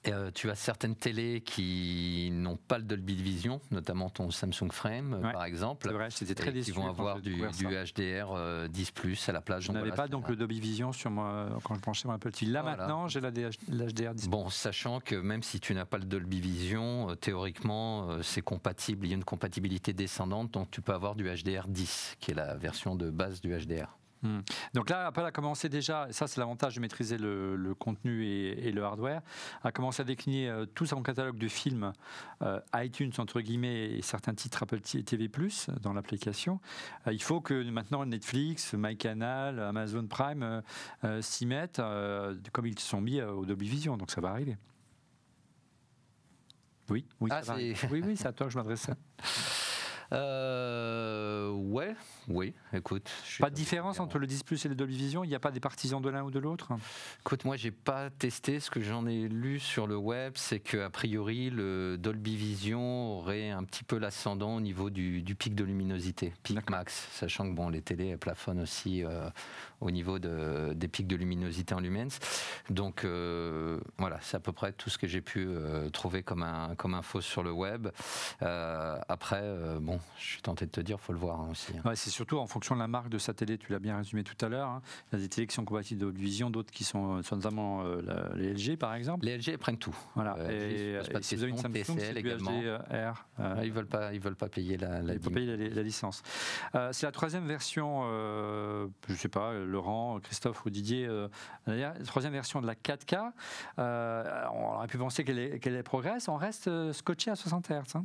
Euh, 0.08 0.30
tu 0.34 0.50
as 0.50 0.54
certaines 0.54 0.96
télés 0.96 1.42
qui 1.42 2.30
n'ont 2.32 2.56
pas 2.56 2.78
le 2.78 2.84
Dolby 2.84 3.14
Vision, 3.14 3.60
notamment 3.70 4.08
ton 4.08 4.30
Samsung 4.30 4.72
Frame, 4.72 5.20
par 5.32 5.44
exemple. 5.44 5.90
Vrai, 5.92 6.08
j'étais 6.10 6.34
très 6.34 6.52
déçu. 6.52 6.72
Qui 6.72 6.78
vont 6.78 6.88
avoir 6.88 7.20
du, 7.20 7.42
HDR 7.42 8.68
10 8.68 8.90
plus 8.92 9.28
à 9.28 9.32
la 9.32 9.40
place. 9.40 9.64
Je 9.64 9.72
n'avais 9.72 9.92
pas 9.92 10.08
donc 10.08 10.28
le 10.28 10.36
Dolby 10.36 10.60
Vision 10.60 10.92
sur 10.92 11.10
moi 11.10 11.48
quand 11.64 11.74
je 11.74 11.80
branchais 11.80 12.08
mon 12.08 12.14
Apple 12.14 12.32
TV. 12.32 12.50
Là 12.50 12.62
maintenant, 12.62 13.08
j'ai 13.08 13.20
l'HDR 13.20 14.14
10. 14.14 14.28
Bon, 14.28 14.48
sachant 14.48 15.00
que 15.00 15.14
même 15.14 15.42
si 15.42 15.60
tu 15.60 15.74
n'as 15.74 15.84
pas 15.84 15.98
le 15.98 16.04
Dolby 16.04 16.40
Vision, 16.40 17.10
euh, 17.10 17.14
théoriquement, 17.14 18.10
euh, 18.10 18.22
c'est 18.22 18.42
compatible. 18.42 19.06
Il 19.06 19.10
y 19.10 19.12
a 19.12 19.16
une 19.16 19.24
compatibilité 19.24 19.92
descendante, 19.92 20.50
donc 20.52 20.70
tu 20.70 20.80
peux 20.80 20.92
avoir 20.92 21.14
du 21.14 21.24
HDR 21.24 21.68
10, 21.68 22.16
qui 22.20 22.30
est 22.30 22.34
la 22.34 22.56
version 22.56 22.94
de 22.94 23.10
base 23.10 23.40
du 23.40 23.56
HDR. 23.56 23.96
Hmm. 24.22 24.40
Donc 24.74 24.90
là, 24.90 25.06
Apple 25.06 25.24
a 25.24 25.30
commencé 25.30 25.68
déjà, 25.68 26.06
et 26.08 26.12
ça 26.12 26.26
c'est 26.26 26.38
l'avantage 26.40 26.74
de 26.74 26.80
maîtriser 26.80 27.16
le, 27.16 27.74
contenu 27.78 28.26
et, 28.26 28.70
le 28.70 28.84
hardware, 28.84 29.22
a 29.62 29.72
commencé 29.72 30.02
à 30.02 30.04
décliner 30.04 30.48
euh, 30.48 30.66
tout 30.66 30.84
son 30.86 31.02
catalogue 31.02 31.38
de 31.38 31.48
films 31.48 31.92
euh, 32.42 32.60
iTunes 32.74 33.12
entre 33.18 33.40
guillemets 33.40 33.92
et 33.92 34.02
certains 34.02 34.34
titres 34.34 34.62
Apple 34.62 34.80
TV 34.80 35.30
dans 35.80 35.92
l'application. 35.92 36.60
Euh, 37.06 37.12
il 37.12 37.22
faut 37.22 37.40
que 37.40 37.68
maintenant 37.70 38.04
Netflix, 38.04 38.74
MyCanal, 38.74 39.58
Amazon 39.60 40.06
Prime 40.06 40.62
s'y 41.20 41.46
mettent 41.46 41.80
comme 42.52 42.66
ils 42.66 42.78
se 42.78 42.86
sont 42.86 43.00
mis 43.00 43.22
au 43.22 43.44
Dolby 43.44 43.68
Vision, 43.68 43.96
donc 43.96 44.10
ça 44.10 44.20
va 44.20 44.30
arriver. 44.30 44.56
Oui, 46.90 47.06
oui, 47.20 47.30
ah, 47.32 47.40
oui, 47.90 48.02
oui, 48.04 48.16
c'est 48.16 48.26
à 48.26 48.32
toi 48.32 48.46
que 48.46 48.52
je 48.52 48.58
m'adresse. 48.58 48.90
Euh, 50.12 51.50
ouais, 51.50 51.94
oui, 52.28 52.54
écoute. 52.72 53.08
Pas 53.38 53.50
de 53.50 53.54
différence 53.54 54.00
entre 54.00 54.18
le 54.18 54.26
10 54.26 54.42
Plus 54.42 54.64
et 54.64 54.68
le 54.68 54.74
Dolby 54.74 54.96
Vision 54.96 55.24
Il 55.24 55.28
n'y 55.28 55.34
a 55.34 55.40
pas 55.40 55.50
des 55.50 55.60
partisans 55.60 56.02
de 56.02 56.08
l'un 56.08 56.22
ou 56.24 56.30
de 56.30 56.38
l'autre? 56.38 56.72
Écoute, 57.20 57.44
moi, 57.44 57.56
j'ai 57.56 57.70
pas 57.70 58.10
testé. 58.10 58.60
Ce 58.60 58.70
que 58.70 58.80
j'en 58.80 59.06
ai 59.06 59.28
lu 59.28 59.60
sur 59.60 59.86
le 59.86 59.96
web, 59.96 60.32
c'est 60.36 60.60
qu'a 60.60 60.90
priori, 60.90 61.50
le 61.50 61.96
Dolby 61.96 62.36
Vision 62.36 63.18
aurait 63.18 63.50
un 63.50 63.64
petit 63.64 63.84
peu 63.84 63.98
l'ascendant 63.98 64.56
au 64.56 64.60
niveau 64.60 64.90
du, 64.90 65.22
pic 65.38 65.54
de 65.54 65.64
luminosité, 65.64 66.34
pic 66.42 66.68
max, 66.68 67.08
sachant 67.12 67.48
que 67.48 67.54
bon, 67.54 67.68
les 67.68 67.82
télés 67.82 68.16
plafonnent 68.16 68.60
aussi 68.60 69.04
euh, 69.04 69.28
au 69.80 69.90
niveau 69.90 70.18
de, 70.18 70.72
des 70.74 70.88
pics 70.88 71.06
de 71.06 71.16
luminosité 71.16 71.74
en 71.74 71.80
lumens. 71.80 72.18
Donc 72.68 73.04
euh, 73.04 73.78
voilà, 73.98 74.18
c'est 74.22 74.36
à 74.36 74.40
peu 74.40 74.52
près 74.52 74.72
tout 74.72 74.90
ce 74.90 74.98
que 74.98 75.06
j'ai 75.06 75.20
pu 75.20 75.46
euh, 75.46 75.88
trouver 75.90 76.22
comme, 76.22 76.42
un, 76.42 76.74
comme 76.76 76.94
info 76.94 77.20
sur 77.20 77.42
le 77.42 77.52
web. 77.52 77.88
Après, 78.40 79.42
bon, 79.80 79.99
je 80.18 80.24
suis 80.24 80.42
tenté 80.42 80.66
de 80.66 80.70
te 80.70 80.80
dire, 80.80 81.00
faut 81.00 81.12
le 81.12 81.18
voir 81.18 81.40
hein, 81.40 81.48
aussi. 81.50 81.72
Hein. 81.76 81.88
Ouais, 81.88 81.96
c'est 81.96 82.10
surtout 82.10 82.38
en 82.38 82.46
fonction 82.46 82.74
de 82.74 82.80
la 82.80 82.88
marque 82.88 83.08
de 83.08 83.18
sa 83.18 83.34
télé, 83.34 83.58
tu 83.58 83.72
l'as 83.72 83.78
bien 83.78 83.96
résumé 83.96 84.24
tout 84.24 84.44
à 84.44 84.48
l'heure. 84.48 84.68
Hein. 84.68 84.82
Il 85.12 85.18
y 85.18 85.20
a 85.20 85.22
des 85.22 85.28
télés 85.28 85.46
qui 85.46 85.54
sont 85.54 85.64
compatibles 85.64 86.00
de 86.00 86.18
Vision, 86.18 86.50
d'autres 86.50 86.70
qui 86.70 86.84
sont, 86.84 87.22
notamment 87.32 87.84
les 88.34 88.52
LG 88.52 88.76
par 88.76 88.94
exemple. 88.94 89.24
Les 89.26 89.36
LG 89.38 89.56
prennent 89.56 89.78
tout. 89.78 89.96
Voilà. 90.14 90.36
et, 90.50 90.98
si 91.22 91.36
vous 91.36 91.42
avez 91.42 91.52
une 91.52 91.58
Samsung, 91.58 91.96
TCL 91.96 92.18
également. 92.18 92.50
HDR, 92.50 93.26
ils 93.62 93.72
veulent 93.72 93.86
pas, 93.86 94.12
ils 94.12 94.20
veulent 94.20 94.36
pas 94.36 94.48
payer 94.48 94.76
la, 94.76 95.02
la, 95.02 95.14
payer 95.18 95.56
la, 95.56 95.82
licence. 95.82 96.22
c'est 96.92 97.06
la 97.06 97.12
troisième 97.12 97.46
version, 97.46 98.02
je 99.08 99.14
sais 99.14 99.28
pas 99.28 99.52
Laurent, 99.52 100.18
Christophe 100.20 100.64
ou 100.64 100.70
Didier, 100.70 101.06
euh, 101.06 101.28
la 101.66 101.92
troisième 102.04 102.32
version 102.32 102.60
de 102.60 102.66
la 102.66 102.74
4K, 102.74 103.32
euh, 103.78 104.44
on 104.52 104.74
aurait 104.76 104.86
pu 104.86 104.98
penser 104.98 105.24
qu'elle 105.24 105.82
progresse, 105.82 106.28
on 106.28 106.36
reste 106.36 106.68
euh, 106.68 106.92
scotché 106.92 107.30
à 107.30 107.36
60 107.36 107.70
Hz. 107.70 108.02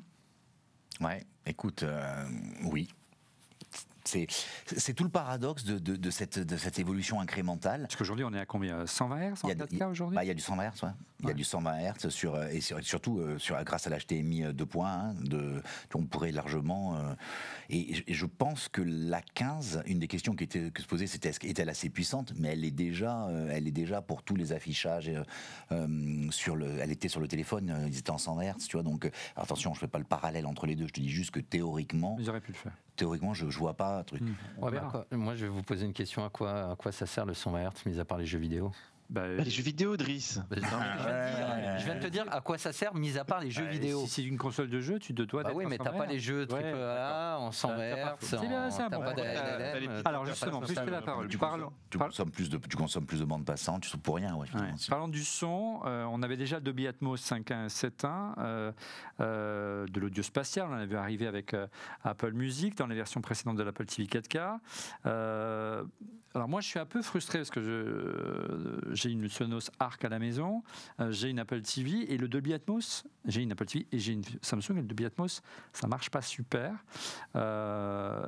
Ouais, 1.01 1.25
écoute, 1.45 1.83
oui, 2.63 2.87
c'est 4.07 4.93
tout 4.93 5.03
le 5.03 5.09
paradoxe 5.09 5.65
de, 5.65 6.09
cette, 6.09 6.79
évolution 6.79 7.19
incrémentale. 7.19 7.81
Parce 7.81 7.95
qu'aujourd'hui, 7.95 8.25
on 8.25 8.33
est 8.33 8.39
à 8.39 8.45
combien? 8.45 8.85
120 8.85 9.31
Hz 9.31 9.39
en 9.43 9.49
4K 9.49 9.89
aujourd'hui? 9.89 10.15
bah, 10.15 10.23
Il 10.23 10.27
y 10.27 10.31
a 10.31 10.33
du 10.33 10.41
120 10.41 10.69
Hz, 10.69 10.83
ouais. 10.83 10.89
Il 11.21 11.27
y 11.27 11.31
a 11.31 11.33
du 11.33 11.43
120 11.43 11.93
Hz 11.93 12.09
sur, 12.09 12.41
et 12.43 12.59
surtout 12.61 13.19
euh, 13.19 13.37
sur, 13.39 13.61
grâce 13.63 13.87
à 13.87 13.89
l'HDMI 13.89 14.43
2.1, 14.43 15.23
de, 15.23 15.61
on 15.93 16.05
pourrait 16.05 16.31
largement. 16.31 16.97
Euh, 16.97 17.13
et, 17.69 18.03
je 18.13 18.25
pense 18.25 18.67
que 18.67 18.81
la 18.81 19.21
15, 19.21 19.83
une 19.85 19.99
des 19.99 20.07
questions 20.07 20.35
qui 20.35 20.43
était 20.43 20.71
que 20.71 20.81
se 20.81 20.87
posait, 20.87 21.07
c'était 21.07 21.29
est-elle 21.29 21.69
assez 21.69 21.89
puissante? 21.89 22.33
Mais 22.37 22.49
elle 22.49 22.65
est 22.65 22.71
déjà, 22.71 23.27
euh, 23.27 23.49
elle 23.51 23.67
est 23.67 23.71
déjà 23.71 24.01
pour 24.01 24.23
tous 24.23 24.35
les 24.35 24.51
affichages. 24.51 25.11
sur 26.29 26.55
le, 26.55 26.79
elle 26.79 26.91
était 26.91 27.07
sur 27.07 27.19
le 27.19 27.27
téléphone, 27.27 27.85
ils 27.87 27.97
étaient 27.97 28.11
en 28.11 28.17
100 28.17 28.41
Hz, 28.41 28.67
tu 28.67 28.75
vois. 28.75 28.83
Donc 28.83 29.09
attention, 29.35 29.73
je 29.73 29.79
fais 29.79 29.87
pas 29.87 29.99
le 29.99 30.05
parallèle 30.05 30.45
entre 30.45 30.67
les 30.67 30.75
deux. 30.75 30.87
Je 30.87 30.93
te 30.93 30.99
dis 30.99 31.09
juste 31.09 31.31
que 31.31 31.39
théoriquement, 31.39 32.17
ils 32.19 32.29
auraient 32.29 32.41
pu 32.41 32.51
le 32.51 32.57
faire. 32.57 32.73
Théoriquement, 32.95 33.33
je, 33.33 33.49
je 33.49 33.59
vois 33.59 33.73
pas 33.73 33.99
un 33.99 34.03
truc. 34.03 34.21
Hmm. 34.21 34.35
moi, 35.11 35.35
je 35.35 35.45
vais 35.45 35.51
vous 35.51 35.63
poser 35.63 35.85
une 35.85 35.93
question 35.93 36.23
à 36.25 36.29
quoi, 36.29 36.71
à 36.71 36.75
quoi 36.75 36.91
ça 36.91 37.05
sert 37.05 37.25
le 37.25 37.33
120 37.33 37.69
Hz, 37.69 37.71
mis 37.85 37.99
à 37.99 38.05
part 38.05 38.17
les 38.17 38.25
jeux 38.25 38.39
vidéo? 38.39 38.71
Bah, 39.09 39.21
bah, 39.37 39.43
les 39.43 39.49
jeux 39.49 39.63
vidéo, 39.63 39.97
Driss. 39.97 40.39
Bah, 40.49 40.57
je, 40.57 41.85
viens 41.85 41.95
de 41.95 41.99
te 41.99 42.07
dire 42.07 42.25
à 42.31 42.41
quoi 42.41 42.57
ça 42.57 42.71
sert, 42.71 42.95
mis 42.95 43.17
à 43.17 43.25
part 43.25 43.39
les 43.39 43.51
jeux 43.51 43.65
vidéo. 43.65 44.01
Si 44.01 44.07
c'est 44.07 44.23
une 44.23 44.37
console 44.37 44.69
de 44.69 44.79
jeu, 44.81 44.99
tu 44.99 45.13
te 45.13 45.21
dois. 45.21 45.43
Bah 45.43 45.51
oui, 45.53 45.65
mais 45.67 45.77
t'as 45.77 45.91
pas 45.91 46.05
les 46.05 46.19
jeux 46.19 46.45
triple 46.45 46.75
A, 46.75 47.37
en 47.39 47.51
s'envers. 47.51 48.15
C'est 48.19 48.39
bien, 48.39 48.69
c'est 48.69 48.83
un 48.83 48.89
bon. 48.89 49.03
Alors 50.05 50.25
justement, 50.25 50.61
plus 50.61 50.75
la 50.75 51.01
parole. 51.01 51.27
Tu, 51.89 51.97
consommes 51.97 52.31
plus 52.31 52.49
de, 52.49 52.57
tu 52.57 52.77
consommes 52.77 53.05
plus 53.05 53.19
de 53.19 53.25
bande 53.25 53.45
passante, 53.45 53.83
tu 53.83 53.89
trouves 53.89 54.01
pour 54.01 54.15
rien. 54.15 54.35
Ouais, 54.35 54.47
Parlons 54.89 55.07
du 55.07 55.23
son, 55.23 55.81
euh, 55.85 56.05
on 56.05 56.21
avait 56.21 56.37
déjà 56.37 56.57
le 56.57 56.61
Dolby 56.61 56.87
Atmos 56.87 57.17
5.1 57.17 57.65
7.1 57.67 58.33
euh, 58.37 58.71
euh, 59.19 59.85
de 59.87 59.99
l'audio 59.99 60.23
spatial. 60.23 60.67
On 60.69 60.73
avait 60.73 60.95
arrivé 60.95 61.27
avec 61.27 61.53
euh, 61.53 61.67
Apple 62.03 62.31
Music 62.33 62.75
dans 62.77 62.87
les 62.87 62.95
versions 62.95 63.21
précédentes 63.21 63.57
de 63.57 63.63
l'Apple 63.63 63.85
TV 63.85 64.07
4K. 64.07 64.59
Alors 66.35 66.49
moi, 66.49 66.59
je 66.59 66.67
suis 66.67 66.79
un 66.79 66.85
peu 66.85 67.01
frustré 67.01 67.39
parce 67.39 67.49
que 67.49 67.61
je 67.61 68.93
j'ai 68.93 69.09
une 69.09 69.29
Sonos 69.29 69.71
Arc 69.79 70.03
à 70.03 70.09
la 70.09 70.19
maison, 70.19 70.63
euh, 70.99 71.11
j'ai 71.11 71.29
une 71.29 71.39
Apple 71.39 71.61
TV 71.61 72.11
et 72.11 72.17
le 72.17 72.27
Dolby 72.27 72.53
Atmos, 72.53 73.05
j'ai 73.25 73.41
une 73.41 73.53
Apple 73.53 73.65
TV 73.65 73.87
et 73.91 73.99
j'ai 73.99 74.13
une 74.13 74.23
Samsung 74.41 74.71
et 74.71 74.81
le 74.81 74.87
Dolby 74.87 75.05
Atmos, 75.05 75.41
ça 75.71 75.87
marche 75.87 76.09
pas 76.09 76.21
super. 76.21 76.73
Euh, 77.35 78.25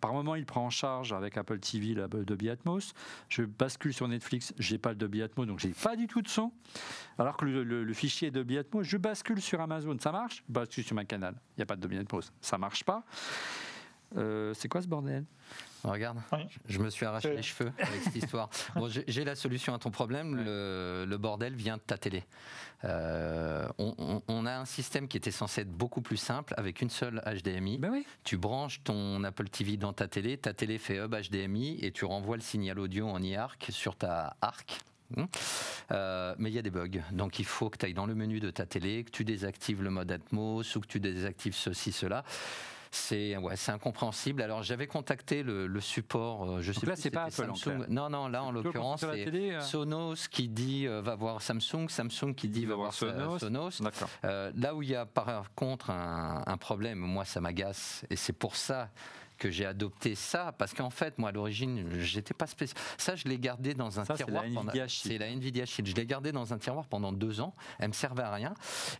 par 0.00 0.12
moment, 0.12 0.36
il 0.36 0.46
prend 0.46 0.64
en 0.64 0.70
charge 0.70 1.12
avec 1.12 1.36
Apple 1.36 1.58
TV 1.58 1.94
le 1.94 2.06
Dolby 2.08 2.50
Atmos. 2.50 2.92
Je 3.28 3.42
bascule 3.42 3.92
sur 3.92 4.06
Netflix, 4.06 4.54
j'ai 4.58 4.78
pas 4.78 4.90
le 4.90 4.96
Dolby 4.96 5.22
Atmos, 5.22 5.46
donc 5.46 5.58
j'ai 5.58 5.72
pas 5.72 5.96
du 5.96 6.06
tout 6.06 6.22
de 6.22 6.28
son. 6.28 6.52
Alors 7.18 7.36
que 7.36 7.44
le, 7.44 7.92
fichier 7.94 8.30
Dolby 8.30 8.58
Atmos, 8.58 8.84
je 8.84 8.96
bascule 8.96 9.40
sur 9.40 9.60
Amazon, 9.60 9.96
ça 9.98 10.12
marche. 10.12 10.44
Je 10.46 10.52
bascule 10.52 10.84
sur 10.84 10.94
ma 10.94 11.04
canal, 11.04 11.34
il 11.56 11.60
n'y 11.60 11.62
a 11.64 11.66
pas 11.66 11.76
de 11.76 11.80
Dolby 11.80 11.98
Atmos, 11.98 12.32
ça 12.40 12.58
marche 12.58 12.84
pas. 12.84 13.04
Euh, 14.16 14.54
c'est 14.54 14.68
quoi 14.68 14.82
ce 14.82 14.88
bordel? 14.88 15.24
Regarde, 15.84 16.18
je 16.68 16.78
me 16.78 16.90
suis 16.90 17.06
arraché 17.06 17.34
les 17.34 17.42
cheveux 17.42 17.72
avec 17.78 18.02
cette 18.02 18.16
histoire. 18.16 18.48
Bon, 18.74 18.88
j'ai 18.88 19.24
la 19.24 19.34
solution 19.34 19.74
à 19.74 19.78
ton 19.78 19.90
problème. 19.90 20.36
Le, 20.36 21.16
bordel 21.16 21.54
vient 21.54 21.76
de 21.76 21.82
ta 21.82 21.98
télé. 21.98 22.24
Euh, 22.84 23.68
on, 23.78 24.46
a 24.46 24.52
un 24.52 24.64
système 24.64 25.06
qui 25.06 25.16
était 25.16 25.30
censé 25.30 25.62
être 25.62 25.70
beaucoup 25.70 26.00
plus 26.00 26.16
simple 26.16 26.54
avec 26.56 26.80
une 26.80 26.88
seule 26.90 27.22
HDMI. 27.26 27.78
Ben. 27.78 28.02
Tu 28.24 28.38
branches 28.38 28.82
ton 28.84 29.22
Apple 29.24 29.48
TV 29.48 29.76
dans 29.76 29.92
ta 29.92 30.08
télé, 30.08 30.38
ta 30.38 30.54
télé 30.54 30.78
fait 30.78 30.96
hub 30.96 31.14
HDMI 31.14 31.78
et 31.82 31.92
tu 31.92 32.04
renvoies 32.04 32.36
le 32.36 32.42
signal 32.42 32.78
audio 32.78 33.08
en 33.08 33.22
iARC 33.22 33.66
sur 33.70 33.96
ta 33.96 34.36
ARC. 34.40 34.80
Hmm. 35.16 35.24
Euh, 35.90 36.34
mais 36.38 36.50
il 36.50 36.54
y 36.54 36.58
a 36.58 36.62
des 36.62 36.70
bugs. 36.70 37.02
Donc 37.12 37.38
il 37.38 37.44
faut 37.44 37.68
que 37.68 37.76
tu 37.76 37.86
ailles 37.86 37.94
dans 37.94 38.06
le 38.06 38.14
menu 38.14 38.40
de 38.40 38.50
ta 38.50 38.64
télé, 38.64 39.04
que 39.04 39.10
tu 39.10 39.24
désactives 39.24 39.82
le 39.82 39.90
mode 39.90 40.12
Atmos 40.12 40.76
ou 40.76 40.80
que 40.80 40.86
tu 40.86 41.00
désactives 41.00 41.54
ceci, 41.54 41.92
cela 41.92 42.24
c'est 42.90 43.36
ouais, 43.36 43.54
incompréhensible. 43.68 44.42
Alors 44.42 44.62
j'avais 44.62 44.86
contacté 44.86 45.42
le, 45.42 45.80
support, 45.80 46.44
euh, 46.44 46.60
je 46.60 46.72
sais 46.72 46.86
là, 46.86 46.96
c'est 46.96 47.10
pas 47.10 47.30
Samsung. 47.30 47.86
non, 47.88 48.10
non, 48.10 48.28
là 48.28 48.42
en 48.44 48.50
l'occurrence 48.50 49.00
c'est 49.00 49.28
euh. 49.28 49.60
Sonos 49.60 50.28
qui 50.30 50.48
dit 50.48 50.86
euh, 50.86 51.00
va 51.00 51.14
voir 51.14 51.40
Samsung, 51.40 51.88
Samsung 51.88 52.34
qui 52.34 52.48
dit 52.48 52.66
va, 52.66 52.74
voir 52.74 52.92
Sonos. 52.92 53.38
Sonos. 53.38 53.80
là 54.22 54.74
où 54.74 54.82
il 54.82 54.90
y 54.90 54.94
a 54.94 55.06
par 55.06 55.52
contre 55.54 55.90
un, 55.90 56.42
un 56.46 56.56
problème, 56.56 56.98
moi 56.98 57.24
ça 57.24 57.40
m'agace 57.40 58.04
et 58.10 58.16
c'est 58.16 58.32
pour 58.32 58.56
ça 58.56 58.90
que 59.40 59.50
j'ai 59.50 59.64
adopté 59.64 60.14
ça 60.14 60.52
parce 60.56 60.74
qu'en 60.74 60.90
fait, 60.90 61.18
moi 61.18 61.30
à 61.30 61.32
l'origine, 61.32 61.88
j'étais 61.98 62.34
pas 62.34 62.46
spécial. 62.46 62.78
Ça, 62.98 63.16
je 63.16 63.26
l'ai 63.26 63.38
gardé 63.38 63.74
dans 63.74 63.98
un 63.98 64.04
tiroir. 64.04 64.44
C'est 64.86 65.18
la, 65.18 65.30
Nvidia 65.30 65.64
Shield. 65.64 65.88
Je 65.88 65.94
l'ai 65.96 66.06
gardé 66.06 66.30
dans 66.30 66.52
un 66.52 66.58
tiroir 66.58 66.86
pendant 66.86 67.10
deux 67.10 67.40
ans. 67.40 67.54
Elle 67.78 67.88
me 67.88 67.92
servait 67.94 68.22
à 68.22 68.32
rien 68.32 68.54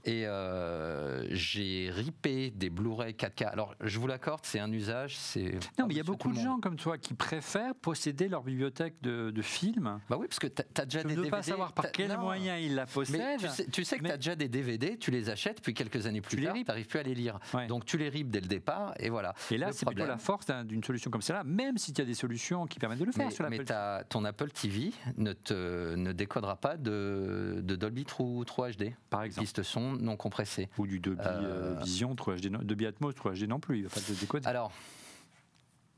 et 0.04 0.26
euh, 0.26 1.26
j'ai 1.30 1.90
ripé 1.92 2.50
des 2.50 2.70
Blu-ray 2.70 3.12
4K. 3.12 3.48
Alors, 3.48 3.74
je 3.82 3.98
vous 3.98 4.06
l'accorde, 4.06 4.40
c'est 4.44 4.58
un 4.58 4.72
usage. 4.72 5.16
C'est 5.16 5.58
non, 5.78 5.86
mais 5.86 5.94
il 5.94 5.98
y 5.98 6.00
a 6.00 6.04
beaucoup 6.04 6.32
de 6.32 6.38
gens 6.38 6.58
comme 6.58 6.76
toi 6.76 6.96
qui 6.96 7.12
préfèrent 7.14 7.74
posséder 7.74 8.28
leur 8.28 8.42
bibliothèque 8.42 8.94
de, 9.02 9.42
films. 9.42 10.00
Bah 10.08 10.16
oui, 10.18 10.26
parce 10.26 10.38
que 10.38 10.46
tu 10.46 10.62
as, 10.80 10.84
déjà 10.84 11.02
des 11.02 11.14
DVD. 11.14 11.30
pas 11.30 11.42
savoir 11.42 11.72
par 11.72 11.92
quel 11.92 12.16
moyen 12.18 12.58
ils 12.58 12.74
la 12.74 12.86
possèdent. 12.86 13.40
tu 13.72 13.84
sais, 13.84 13.98
que 13.98 14.04
tu 14.04 14.10
as 14.10 14.16
déjà 14.16 14.34
des 14.34 14.48
DVD, 14.48 14.96
tu 14.96 15.10
les 15.10 15.28
achètes, 15.28 15.60
puis 15.60 15.74
quelques 15.74 16.06
années 16.06 16.20
plus 16.20 16.42
tard, 16.42 16.54
tu 16.54 16.64
n'arrives 16.64 16.86
plus 16.86 16.98
à 16.98 17.02
les 17.02 17.14
lire. 17.14 17.38
Donc 17.68 17.84
tu 17.84 17.98
les 17.98 18.08
ripes 18.08 18.30
dès 18.30 18.40
le 18.40 18.48
départ, 18.48 18.94
et 18.98 19.10
voilà. 19.10 19.34
Et 19.50 19.58
là, 19.58 19.72
c'est 19.72 19.84
plutôt 19.84 20.06
la 20.06 20.18
force 20.30 20.46
d'une 20.64 20.84
solution 20.84 21.10
comme 21.10 21.22
celle-là, 21.22 21.42
même 21.42 21.76
s'il 21.76 21.98
y 21.98 22.00
a 22.00 22.04
des 22.04 22.14
solutions 22.14 22.68
qui 22.68 22.78
permettent 22.78 23.00
de 23.00 23.04
le 23.04 23.10
faire 23.10 23.26
mais, 23.26 23.34
sur 23.34 23.50
Mais 23.50 23.64
ton 24.08 24.24
Apple 24.24 24.50
TV 24.50 24.92
ne, 25.16 25.32
te, 25.32 25.96
ne 25.96 26.12
décodera 26.12 26.54
pas 26.54 26.76
de, 26.76 27.60
Dolby 27.64 28.04
True 28.04 28.44
3 28.44 28.70
HD. 28.70 28.92
Par 29.08 29.24
exemple. 29.24 29.46
Piste 29.46 29.64
son 29.64 29.92
non 29.94 30.16
compressée. 30.16 30.68
Ou 30.78 30.86
du 30.86 31.00
Dolby 31.00 31.20
euh, 31.26 31.74
euh, 31.74 31.80
Vision 31.82 32.14
3 32.14 32.36
HD, 32.36 32.48
Dolby 32.62 32.86
Atmos 32.86 33.12
3 33.12 33.32
HD 33.32 33.48
non 33.48 33.58
plus, 33.58 33.78
il 33.78 33.82
va 33.84 33.90
pas 33.90 34.00
de 34.00 34.14
décoder. 34.14 34.46
Alors, 34.46 34.70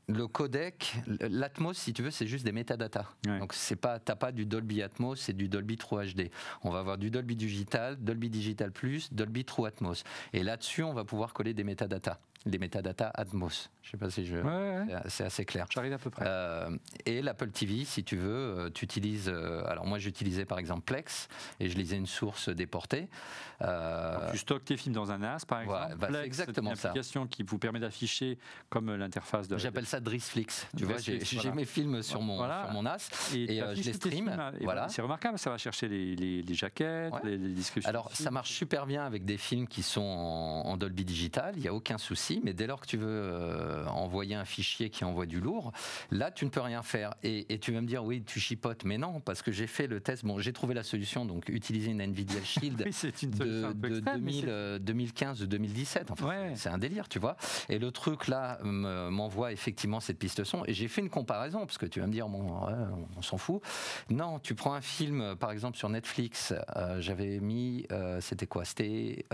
le 0.07 0.27
codec, 0.27 0.95
l'Atmos, 1.21 1.77
si 1.77 1.93
tu 1.93 2.01
veux, 2.01 2.11
c'est 2.11 2.27
juste 2.27 2.43
des 2.43 2.51
métadatas. 2.51 3.05
Donc 3.23 3.53
c'est 3.53 3.75
pas, 3.75 3.99
t'as 3.99 4.15
pas 4.15 4.31
du 4.31 4.45
Dolby 4.45 4.81
Atmos, 4.81 5.15
c'est 5.15 5.33
du 5.33 5.47
Dolby 5.47 5.77
True 5.77 6.05
HD. 6.05 6.29
On 6.63 6.71
va 6.71 6.79
avoir 6.79 6.97
du 6.97 7.09
Dolby 7.09 7.35
Digital, 7.35 7.97
Dolby 7.97 8.29
Digital 8.29 8.71
Plus, 8.71 9.13
Dolby 9.13 9.45
True 9.45 9.67
Atmos. 9.67 10.03
Et 10.33 10.43
là-dessus, 10.43 10.83
on 10.83 10.93
va 10.93 11.05
pouvoir 11.05 11.33
coller 11.33 11.53
des 11.53 11.63
métadatas 11.63 12.19
les 12.45 12.57
métadatas 12.57 13.11
Atmos. 13.13 13.69
Je 13.81 13.91
sais 13.91 13.97
pas 13.97 14.09
si 14.09 14.25
je. 14.25 14.37
C'est 15.07 15.23
assez 15.23 15.45
clair. 15.45 15.65
J'arrive 15.69 15.93
à 15.93 15.97
peu 15.97 16.09
près. 16.09 16.25
Euh, 16.27 16.69
et 17.05 17.21
l'Apple 17.21 17.49
TV, 17.49 17.85
si 17.85 18.03
tu 18.03 18.17
veux, 18.17 18.31
euh, 18.31 18.69
tu 18.69 18.85
utilises. 18.85 19.29
Euh, 19.29 19.63
alors 19.65 19.85
moi, 19.85 19.97
j'utilisais 19.97 20.45
par 20.45 20.59
exemple 20.59 20.83
Plex 20.83 21.27
et 21.59 21.69
je 21.69 21.77
lisais 21.77 21.97
une 21.97 22.05
source 22.05 22.49
déportée. 22.49 23.07
tu 24.31 24.37
stockes 24.37 24.65
tes 24.65 24.77
films 24.77 24.95
dans 24.95 25.11
un 25.11 25.19
NAS, 25.19 25.45
par 25.47 25.61
exemple. 25.61 25.95
Bah, 25.97 26.07
Plex, 26.07 26.25
exactement 26.25 26.71
une 26.71 26.77
application 26.77 27.27
qui 27.27 27.43
vous 27.43 27.57
permet 27.57 27.79
d'afficher 27.79 28.37
comme 28.69 28.93
l'interface 28.93 29.47
de. 29.47 29.57
J'appelle 29.57 29.85
ça 29.85 29.99
Drissflix. 29.99 30.67
Tu 30.77 30.85
vois, 30.85 30.97
j'ai 30.97 31.51
mes 31.51 31.65
films 31.65 32.01
sur 32.03 32.21
mon, 32.21 32.37
sur 32.37 32.71
mon 32.71 32.83
NAS 32.83 33.09
et, 33.33 33.59
je 33.75 33.81
les 33.81 33.93
stream. 33.93 34.31
Voilà. 34.61 34.89
C'est 34.89 35.01
remarquable, 35.01 35.39
ça 35.39 35.49
va 35.49 35.57
chercher 35.57 35.87
les, 35.87 36.15
les, 36.15 36.53
jaquettes, 36.53 37.13
les, 37.23 37.37
descriptions. 37.37 37.89
Alors 37.89 38.11
ça 38.13 38.31
marche 38.31 38.51
super 38.51 38.85
bien 38.85 39.05
avec 39.05 39.25
des 39.25 39.37
films 39.37 39.67
qui 39.67 39.83
sont 39.83 40.01
en, 40.01 40.65
en 40.65 40.77
Dolby 40.77 41.05
Digital. 41.05 41.53
Il 41.55 41.61
n'y 41.61 41.67
a 41.67 41.73
aucun 41.73 41.97
souci 41.97 42.32
mais 42.43 42.53
dès 42.53 42.67
lors 42.67 42.81
que 42.81 42.87
tu 42.87 42.97
veux 42.97 43.07
euh, 43.07 43.85
envoyer 43.87 44.35
un 44.35 44.45
fichier 44.45 44.89
qui 44.89 45.03
envoie 45.03 45.25
du 45.25 45.39
lourd, 45.39 45.71
là, 46.11 46.31
tu 46.31 46.45
ne 46.45 46.49
peux 46.49 46.61
rien 46.61 46.83
faire. 46.83 47.13
Et, 47.23 47.59
tu 47.59 47.71
vas 47.71 47.81
me 47.81 47.87
dire, 47.87 48.03
oui, 48.03 48.23
tu 48.23 48.39
chipotes, 48.39 48.83
mais 48.83 48.97
non, 48.97 49.19
parce 49.19 49.41
que 49.41 49.51
j'ai 49.51 49.67
fait 49.67 49.87
le 49.87 49.99
test. 49.99 50.25
Bon, 50.25 50.39
j'ai 50.39 50.53
trouvé 50.53 50.73
la 50.73 50.83
solution, 50.83 51.25
donc 51.25 51.49
utiliser 51.49 51.91
une 51.91 52.01
Nvidia 52.01 52.41
Shield 52.43 52.77
de, 52.77 54.77
2015 54.77 55.43
ou 55.43 55.47
2017. 55.47 56.11
Enfin, 56.11 56.53
c'est 56.55 56.69
un 56.69 56.77
délire, 56.77 57.07
tu 57.07 57.19
vois. 57.19 57.37
Et 57.69 57.79
le 57.79 57.91
truc 57.91 58.27
là 58.27 58.59
m'envoie 58.63 59.51
effectivement 59.51 59.99
cette 59.99 60.19
piste 60.19 60.43
son. 60.43 60.63
Et 60.65 60.73
j'ai 60.73 60.87
fait 60.87 61.01
une 61.01 61.09
comparaison, 61.09 61.59
parce 61.59 61.77
que 61.77 61.85
tu 61.85 61.99
vas 61.99 62.07
me 62.07 62.11
dire, 62.11 62.27
bon, 62.27 62.53
on 63.17 63.21
s'en 63.21 63.37
fout. 63.37 63.61
Non, 64.09 64.39
tu 64.39 64.55
prends 64.55 64.73
un 64.73 64.81
film, 64.81 65.35
par 65.35 65.51
exemple 65.51 65.77
sur 65.77 65.89
Netflix. 65.89 66.53
Euh, 66.75 67.01
j'avais 67.01 67.39
mis, 67.39 67.85
euh, 67.91 68.19
c'était 68.21 68.47
quoi? 68.47 68.65
C'était 68.65 69.25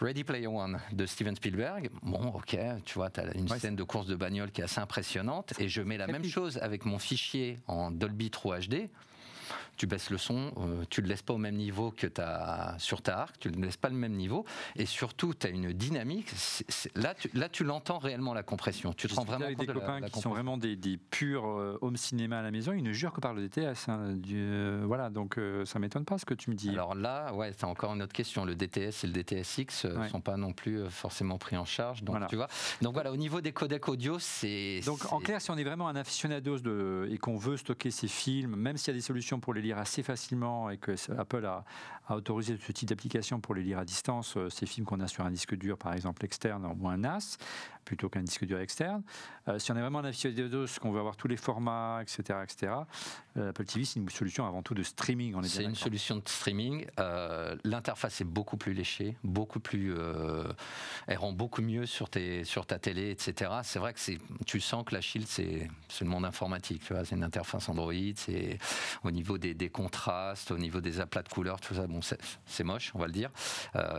Ready 0.00 0.24
Player 0.24 0.46
One 0.46 0.80
de 0.92 1.04
Steven 1.04 1.36
Spielberg. 1.36 1.90
Bon, 2.02 2.32
ok, 2.34 2.56
tu 2.86 2.94
vois, 2.94 3.10
tu 3.10 3.20
as 3.20 3.36
une 3.36 3.48
scène 3.48 3.76
de 3.76 3.82
course 3.82 4.06
de 4.06 4.14
bagnole 4.14 4.50
qui 4.50 4.62
est 4.62 4.64
assez 4.64 4.80
impressionnante. 4.80 5.52
Et 5.58 5.68
je 5.68 5.82
mets 5.82 5.98
la 5.98 6.06
même 6.06 6.24
chose 6.24 6.58
avec 6.58 6.86
mon 6.86 6.98
fichier 6.98 7.58
en 7.66 7.90
Dolby 7.90 8.30
True 8.30 8.58
HD 8.58 8.88
tu 9.80 9.86
baisses 9.86 10.10
le 10.10 10.18
son, 10.18 10.52
euh, 10.58 10.84
tu 10.90 11.00
ne 11.00 11.06
le 11.06 11.12
laisses 11.12 11.22
pas 11.22 11.32
au 11.32 11.38
même 11.38 11.54
niveau 11.54 11.90
que 11.90 12.06
as 12.20 12.74
sur 12.78 13.00
ta 13.00 13.16
arc, 13.16 13.38
tu 13.38 13.50
ne 13.50 13.64
laisses 13.64 13.78
pas 13.78 13.88
le 13.88 13.94
même 13.94 14.12
niveau, 14.12 14.44
et 14.76 14.84
surtout 14.84 15.32
tu 15.32 15.46
as 15.46 15.50
une 15.50 15.72
dynamique. 15.72 16.30
là, 16.96 17.14
tu, 17.14 17.30
là, 17.32 17.48
tu 17.48 17.64
l'entends 17.64 17.98
réellement 17.98 18.34
la 18.34 18.42
compression. 18.42 18.92
Tu 18.92 19.08
te 19.08 19.14
rends 19.14 19.24
vraiment 19.24 19.46
avec 19.46 19.56
des 19.56 19.66
copains 19.66 20.02
qui 20.02 20.20
sont 20.20 20.28
vraiment 20.28 20.58
des, 20.58 20.76
purs 21.10 21.46
euh, 21.46 21.78
home 21.80 21.96
cinéma 21.96 22.40
à 22.40 22.42
la 22.42 22.50
maison, 22.50 22.74
ils 22.74 22.82
ne 22.82 22.92
jurent 22.92 23.14
que 23.14 23.22
par 23.22 23.32
le 23.32 23.48
DTS. 23.48 23.88
Hein, 23.88 24.18
euh, 24.30 24.82
voilà, 24.84 25.08
donc 25.08 25.40
ça 25.64 25.78
m'étonne 25.78 26.04
pas 26.04 26.18
ce 26.18 26.26
que 26.26 26.34
tu 26.34 26.50
me 26.50 26.54
dis. 26.54 26.68
Alors 26.68 26.94
là, 26.94 27.32
ouais, 27.32 27.54
c'est 27.56 27.64
encore 27.64 27.94
une 27.94 28.02
autre 28.02 28.12
question. 28.12 28.44
Le 28.44 28.54
DTS 28.54 29.04
et 29.04 29.06
le 29.06 29.12
DTSX 29.14 29.86
ne 29.86 30.08
sont 30.08 30.20
pas 30.20 30.36
non 30.36 30.52
plus 30.52 30.90
forcément 30.90 31.38
pris 31.38 31.56
en 31.56 31.64
charge. 31.64 32.02
Donc, 32.02 32.16
voilà. 32.16 32.26
tu 32.26 32.36
vois. 32.36 32.48
donc 32.82 32.92
voilà, 32.92 33.12
au 33.12 33.16
niveau 33.16 33.40
des 33.40 33.52
codecs 33.52 33.88
audio, 33.88 34.18
c'est. 34.18 34.80
Donc 34.84 35.10
en 35.10 35.20
clair, 35.20 35.40
si 35.40 35.50
on 35.50 35.56
est 35.56 35.64
vraiment 35.64 35.88
un 35.88 35.96
aficionados 35.96 36.58
de, 36.58 37.08
et 37.10 37.16
qu'on 37.16 37.38
veut 37.38 37.56
stocker 37.56 37.90
ses 37.90 38.08
films, 38.08 38.56
même 38.56 38.76
s'il 38.76 38.92
y 38.92 38.94
a 38.94 38.98
des 38.98 39.04
solutions 39.04 39.40
pour 39.40 39.54
les 39.54 39.62
lire 39.62 39.69
assez 39.78 40.02
facilement 40.02 40.70
et 40.70 40.78
que 40.78 40.92
Apple 41.18 41.44
a, 41.44 41.64
autorisé 42.08 42.58
ce 42.60 42.72
type 42.72 42.88
d'application 42.88 43.40
pour 43.40 43.54
les 43.54 43.62
lire 43.62 43.78
à 43.78 43.84
distance, 43.84 44.36
euh, 44.36 44.50
ces 44.50 44.66
films 44.66 44.84
qu'on 44.84 44.98
a 45.00 45.06
sur 45.06 45.24
un 45.24 45.30
disque 45.30 45.54
dur 45.54 45.78
par 45.78 45.94
exemple 45.94 46.24
externe 46.24 46.66
ou 46.80 46.88
un 46.88 46.96
NAS, 46.96 47.36
plutôt 47.84 48.08
qu'un 48.08 48.22
disque 48.22 48.44
dur 48.44 48.60
externe. 48.60 49.02
Euh, 49.48 49.58
si 49.58 49.72
on 49.72 49.76
est 49.76 49.80
vraiment 49.80 50.00
un 50.00 50.04
aficionado, 50.04 50.66
qu'on 50.80 50.90
veut 50.90 51.00
avoir 51.00 51.16
tous 51.16 51.28
les 51.28 51.36
formats, 51.36 52.00
etc., 52.02 52.38
etc., 52.42 52.72
euh, 53.36 53.50
Apple 53.50 53.64
TV, 53.64 53.84
c'est 53.84 54.00
une 54.00 54.08
solution 54.08 54.46
avant 54.46 54.62
tout 54.62 54.74
de 54.74 54.82
streaming. 54.82 55.34
C'est 55.44 55.64
une 55.64 55.74
solution 55.74 56.16
de 56.16 56.22
streaming. 56.26 56.86
Euh, 56.98 57.56
l'interface 57.64 58.20
est 58.20 58.24
beaucoup 58.24 58.56
plus 58.56 58.72
léchée, 58.72 59.16
beaucoup 59.24 59.60
plus, 59.60 59.94
elle 61.06 61.16
rend 61.16 61.32
beaucoup 61.32 61.62
mieux 61.62 61.86
sur, 61.86 62.08
tes, 62.08 62.44
sur 62.44 62.66
ta 62.66 62.78
télé, 62.78 63.10
etc. 63.10 63.50
C'est 63.62 63.78
vrai 63.78 63.94
que 63.94 64.00
tu 64.46 64.60
sens 64.60 64.84
que 64.84 64.94
la 64.94 65.00
Shield, 65.00 65.26
c'est 65.26 65.68
le 66.00 66.06
monde 66.06 66.24
informatique. 66.24 66.82
Tu 66.84 66.92
vois, 66.92 67.04
c'est 67.04 67.16
une 67.16 67.24
interface 67.24 67.68
Android, 67.68 67.92
c'est 68.16 68.58
au 69.04 69.10
niveau 69.10 69.38
des, 69.38 69.54
des, 69.54 69.70
contrastes, 69.70 70.50
au 70.50 70.58
niveau 70.58 70.80
des 70.80 71.00
aplats 71.00 71.22
de 71.22 71.28
couleurs, 71.28 71.60
tout 71.60 71.74
ça. 71.74 71.86
Bon, 71.86 72.00
c'est 72.46 72.64
moche, 72.64 72.92
on 72.94 72.98
va 72.98 73.06
le 73.06 73.12
dire. 73.12 73.30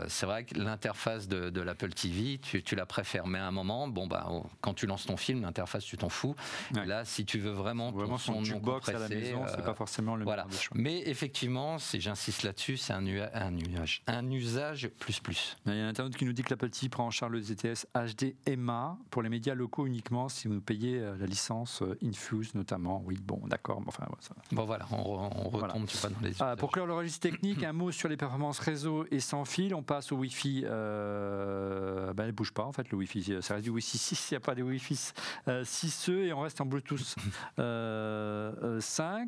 c'est 0.08 0.26
vrai 0.26 0.46
que 0.46 0.58
l'interface 0.58 1.28
de, 1.28 1.50
de 1.50 1.62
l'Apple 1.62 1.94
TV, 1.94 2.38
tu, 2.40 2.64
tu 2.64 2.76
la 2.76 2.86
préfères, 2.86 3.28
mais 3.28 3.40
à 3.40 3.48
un 3.48 3.52
moment 3.52 3.71
bon, 3.88 4.08
bah, 4.08 4.30
quand 4.62 4.74
tu 4.74 4.86
lances 4.86 5.06
ton 5.06 5.18
film, 5.18 5.42
l'interface, 5.42 5.84
tu 5.84 5.98
t'en 5.98 6.10
fous. 6.10 6.36
Là, 6.74 7.06
si 7.06 7.26
tu 7.26 7.40
veux 7.40 7.52
vraiment, 7.52 7.92
vraiment 7.92 8.18
son, 8.18 8.36
son 8.36 8.44
jukebox 8.44 8.90
à 8.90 8.94
la 8.94 9.10
maison, 9.10 9.44
c'est 9.48 9.64
pas 9.64 9.74
forcément 9.74 10.16
le 10.16 10.24
voilà. 10.24 10.46
choix. 10.50 10.78
Mais 10.80 11.02
effectivement, 11.08 11.78
si 11.78 12.00
j'insiste 12.02 12.44
là-dessus, 12.44 12.78
c'est 12.78 12.94
un, 12.94 13.06
un, 13.06 13.52
nuage, 13.52 14.04
un 14.08 14.30
usage 14.30 14.90
plus 15.00 15.20
plus. 15.20 15.58
Il 15.66 15.74
y 15.74 15.80
a 15.80 15.86
un 15.86 15.90
internaute 15.90 16.16
qui 16.16 16.26
nous 16.26 16.34
dit 16.34 16.44
que 16.44 16.50
l'Apple 16.50 16.70
TV 16.70 16.90
prend 16.90 17.06
en 17.06 17.12
charge 17.12 17.32
le 17.32 17.42
ZTS 17.42 17.88
HD 17.94 18.36
EMA 18.46 18.98
pour 19.10 19.22
les 19.22 19.30
médias 19.30 19.56
locaux 19.56 19.86
uniquement 19.86 20.30
si 20.30 20.48
vous 20.48 20.62
payez 20.62 21.00
la 21.00 21.26
licence 21.26 21.84
Infuse 22.04 22.56
notamment. 22.56 23.02
Oui, 23.06 23.18
bon, 23.22 23.42
d'accord. 23.48 23.82
Enfin, 23.88 24.06
ça... 24.20 24.36
Bon 24.52 24.66
voilà, 24.66 24.86
on, 24.92 25.50
retombe 25.50 25.88
pas 26.02 26.10
dans 26.10 26.20
les. 26.22 26.34
Ah, 26.40 26.56
pour 26.56 26.72
clore 26.72 26.88
le 26.88 26.94
registre 26.94 27.22
technique, 27.22 27.64
un 27.64 27.74
mot 27.74 27.92
sur 27.92 28.10
les 28.10 28.18
performances 28.18 28.60
réseau 28.60 29.06
et 29.12 29.20
sans 29.20 29.46
fil. 29.46 29.74
On 29.76 29.84
passe 29.84 30.12
au 30.12 30.18
Wi-Fi. 30.18 30.64
Euh, 30.66 32.14
ben, 32.14 32.26
elle 32.26 32.32
bouge 32.32 32.54
pas 32.54 32.64
en 32.64 32.72
fait 32.72 32.90
le 32.90 32.98
Wi-Fi. 32.98 33.38
Ça 33.42 33.56
du 33.62 33.70
Wi-Fi 33.70 33.98
6. 33.98 34.32
Il 34.32 34.34
n'y 34.34 34.38
a 34.38 34.40
pas 34.40 34.56
des 34.56 34.62
Wi-Fi 34.62 35.14
6E 35.48 36.26
et 36.26 36.34
on 36.34 36.42
reste 36.42 36.62
en 36.62 36.66
Bluetooth 36.66 37.00
5. 37.00 37.22
Euh, 37.60 38.80
euh, 38.82 39.26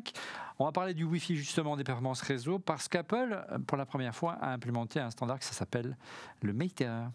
on 0.58 0.64
va 0.64 0.72
parler 0.72 0.94
du 0.94 1.04
Wi-Fi 1.04 1.36
justement 1.36 1.76
des 1.76 1.84
performances 1.84 2.20
réseau 2.20 2.58
parce 2.58 2.88
qu'Apple, 2.88 3.44
pour 3.66 3.76
la 3.76 3.86
première 3.86 4.14
fois, 4.14 4.32
a 4.34 4.52
implémenté 4.52 5.00
un 5.00 5.10
standard 5.10 5.38
qui 5.38 5.46
s'appelle 5.46 5.96
le 6.42 6.52
Mater. 6.52 7.08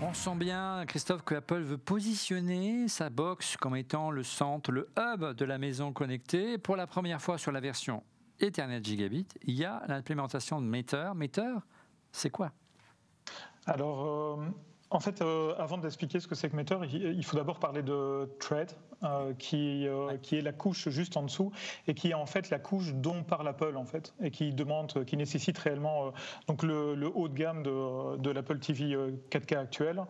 On 0.00 0.14
sent 0.14 0.36
bien, 0.36 0.84
Christophe, 0.86 1.22
que 1.22 1.34
Apple 1.34 1.62
veut 1.62 1.76
positionner 1.76 2.86
sa 2.86 3.10
box 3.10 3.56
comme 3.56 3.74
étant 3.74 4.12
le 4.12 4.22
centre, 4.22 4.70
le 4.70 4.88
hub 4.96 5.34
de 5.34 5.44
la 5.44 5.58
maison 5.58 5.92
connectée. 5.92 6.56
Pour 6.56 6.76
la 6.76 6.86
première 6.86 7.20
fois 7.20 7.36
sur 7.36 7.50
la 7.50 7.58
version 7.58 8.04
Ethernet 8.38 8.82
Gigabit, 8.82 9.26
il 9.42 9.54
y 9.54 9.64
a 9.64 9.82
l'implémentation 9.88 10.60
de 10.60 10.66
Meter. 10.66 11.10
Meter, 11.16 11.54
c'est 12.12 12.30
quoi? 12.30 12.52
Alors, 13.68 14.06
euh, 14.06 14.36
en 14.90 15.00
fait, 15.00 15.20
euh, 15.20 15.54
avant 15.58 15.76
d'expliquer 15.76 16.18
ce 16.18 16.26
que 16.26 16.34
c'est 16.34 16.48
que 16.48 16.56
Meter, 16.56 16.78
il 16.90 17.24
faut 17.24 17.36
d'abord 17.36 17.58
parler 17.58 17.82
de 17.82 18.30
Thread, 18.40 18.72
euh, 19.04 19.34
qui, 19.34 19.86
euh, 19.86 20.16
qui 20.16 20.36
est 20.36 20.40
la 20.40 20.52
couche 20.52 20.88
juste 20.88 21.16
en 21.18 21.22
dessous 21.22 21.52
et 21.86 21.94
qui 21.94 22.10
est 22.10 22.14
en 22.14 22.24
fait 22.24 22.48
la 22.48 22.58
couche 22.58 22.94
dont 22.94 23.22
parle 23.22 23.46
Apple 23.48 23.76
en 23.76 23.84
fait 23.84 24.14
et 24.22 24.30
qui 24.30 24.52
demande, 24.54 25.04
qui 25.04 25.16
nécessite 25.18 25.58
réellement 25.58 26.12
donc 26.46 26.62
le, 26.62 26.94
le, 26.94 27.06
haut 27.14 27.28
de 27.28 27.34
gamme 27.34 27.62
de, 27.62 28.16
de 28.16 28.30
l'Apple 28.30 28.58
TV 28.60 28.96
4K 29.30 29.58
actuel. 29.58 30.02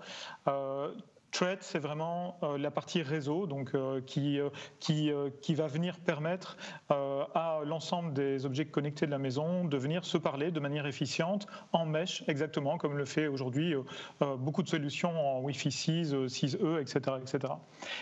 Thread, 1.30 1.58
c'est 1.60 1.78
vraiment 1.78 2.38
euh, 2.42 2.58
la 2.58 2.70
partie 2.70 3.02
réseau 3.02 3.46
donc, 3.46 3.74
euh, 3.74 4.00
qui, 4.00 4.40
euh, 4.40 4.50
qui, 4.80 5.10
qui, 5.42 5.54
va 5.54 5.66
venir 5.66 5.98
permettre 6.00 6.56
à 6.88 7.60
l'ensemble 7.64 8.12
des 8.12 8.46
objets 8.46 8.66
connectés 8.66 9.06
de 9.06 9.10
la 9.10 9.18
maison 9.18 9.64
de 9.64 9.76
venir 9.76 10.04
se 10.04 10.18
parler 10.18 10.50
de 10.50 10.60
manière 10.60 10.86
efficiente 10.86 11.46
en 11.72 11.86
mesh, 11.86 12.24
exactement 12.28 12.78
comme 12.78 12.96
le 12.96 13.04
fait 13.04 13.26
aujourd'hui 13.26 13.74
beaucoup 14.20 14.62
de 14.62 14.68
solutions 14.68 15.10
en 15.10 15.40
Wi-Fi 15.40 15.70
6, 15.70 16.14
6E, 16.14 16.80
etc. 16.80 17.16
etc. 17.20 17.52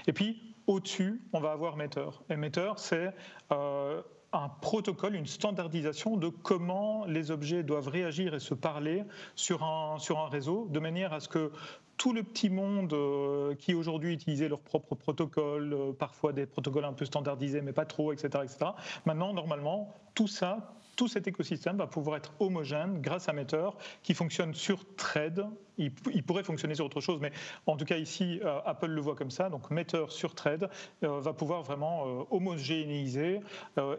Et 0.07 0.13
puis, 0.13 0.55
au-dessus, 0.67 1.23
on 1.33 1.41
va 1.41 1.53
avoir 1.53 1.77
Meter. 1.77 2.09
Et 2.31 2.37
Meter, 2.37 2.73
c'est 2.77 3.13
un 3.51 4.49
protocole, 4.61 5.15
une 5.15 5.27
standardisation 5.27 6.17
de 6.17 6.29
comment 6.29 7.05
les 7.07 7.31
objets 7.31 7.63
doivent 7.63 7.89
réagir 7.89 8.35
et 8.35 8.41
se 8.41 8.55
parler 8.55 9.05
sur 9.35 9.63
un, 9.63 9.99
sur 9.99 10.19
un 10.19 10.29
réseau, 10.29 10.67
de 10.71 10.81
manière 10.81 11.13
à 11.13 11.21
ce 11.21 11.29
que 11.29 11.53
tout 11.97 12.13
le 12.13 12.23
petit 12.23 12.51
monde 12.51 12.93
euh, 12.93 13.55
qui 13.55 13.75
aujourd'hui 13.75 14.13
utilisait 14.13 14.49
leur 14.49 14.61
propre 14.61 14.95
protocole, 14.95 15.73
euh, 15.73 15.93
parfois 15.93 16.33
des 16.33 16.47
protocoles 16.47 16.85
un 16.85 16.93
peu 16.93 17.05
standardisés, 17.05 17.63
mais 17.63 17.73
pas 17.73 17.87
trop, 17.87 18.13
etc., 18.13 18.29
etc. 18.45 18.71
Maintenant, 19.05 19.33
normalement, 19.33 19.95
tout 20.15 20.29
ça, 20.29 20.75
tout 20.97 21.09
cet 21.09 21.27
écosystème 21.27 21.77
va 21.77 21.87
pouvoir 21.87 22.17
être 22.17 22.33
homogène 22.41 23.01
grâce 23.01 23.29
à 23.29 23.33
Meter 23.33 23.71
qui 24.03 24.15
fonctionne 24.15 24.55
sur 24.55 24.85
Thread 24.97 25.47
il, 25.79 25.93
pourrait 26.23 26.43
fonctionner 26.43 26.75
sur 26.75 26.85
autre 26.85 27.01
chose, 27.01 27.21
mais 27.21 27.33
en 27.67 27.77
tout 27.77 27.85
cas 27.85 27.97
ici, 27.97 28.41
euh, 28.45 28.59
Apple 28.65 28.87
le 28.87 29.01
voit 29.01 29.15
comme 29.15 29.31
ça. 29.31 29.49
Donc 29.51 29.71
Meter 29.71 30.07
sur 30.09 30.35
Thread 30.35 30.69
euh, 31.03 31.21
va 31.21 31.33
pouvoir 31.33 31.63
vraiment 31.63 32.05
euh, 32.07 32.25
homogénéiser 32.31 33.41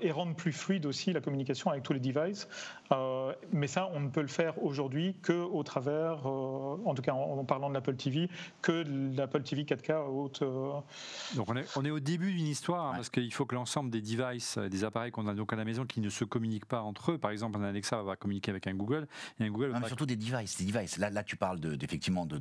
et 0.01 0.11
rendre 0.11 0.35
plus 0.35 0.51
fluide 0.51 0.85
aussi 0.85 1.13
la 1.13 1.21
communication 1.21 1.71
avec 1.71 1.83
tous 1.83 1.93
les 1.93 1.99
devices. 1.99 2.47
mais 3.51 3.67
ça, 3.67 3.89
on 3.93 3.99
ne 3.99 4.09
peut 4.09 4.21
le 4.21 4.27
faire 4.27 4.61
aujourd'hui 4.63 5.15
qu'au 5.15 5.63
travers, 5.63 6.25
en 6.25 6.93
tout 6.95 7.01
cas 7.01 7.13
en, 7.13 7.43
parlant 7.45 7.69
de 7.69 7.73
l'Apple 7.73 7.95
TV, 7.95 8.29
que 8.61 8.83
de 8.83 9.17
l'Apple 9.17 9.43
TV 9.43 9.63
4K 9.63 10.07
haute. 10.07 10.43
Donc 11.35 11.49
on 11.49 11.55
est, 11.55 11.65
on 11.75 11.85
est, 11.85 11.91
au 11.91 11.99
début 11.99 12.33
d'une 12.33 12.47
histoire, 12.47 12.87
hein, 12.87 12.93
parce 12.95 13.09
qu'il 13.09 13.33
faut 13.33 13.45
que 13.45 13.55
l'ensemble 13.55 13.89
des 13.89 14.01
devices, 14.01 14.57
des 14.57 14.83
appareils 14.83 15.11
qu'on 15.11 15.27
a 15.27 15.33
donc 15.33 15.53
à 15.53 15.55
la 15.55 15.65
maison 15.65 15.85
qui 15.85 16.01
ne 16.01 16.09
se 16.09 16.23
communiquent 16.23 16.65
pas 16.65 16.81
entre 16.81 17.13
eux, 17.13 17.17
par 17.17 17.31
exemple 17.31 17.57
un 17.57 17.63
Alexa 17.63 18.01
va 18.01 18.15
communiquer 18.15 18.51
avec 18.51 18.67
un 18.67 18.73
Google, 18.73 19.07
et 19.39 19.45
un 19.45 19.49
Google. 19.49 19.73
mais 19.79 19.87
surtout 19.87 20.05
des 20.05 20.15
devices, 20.15 20.57
des 20.57 20.71
devices. 20.71 20.97
Là, 20.97 21.09
là, 21.09 21.23
tu 21.23 21.35
parles 21.35 21.59
de 21.59 21.66
effectivement 21.81 22.25
de, 22.25 22.37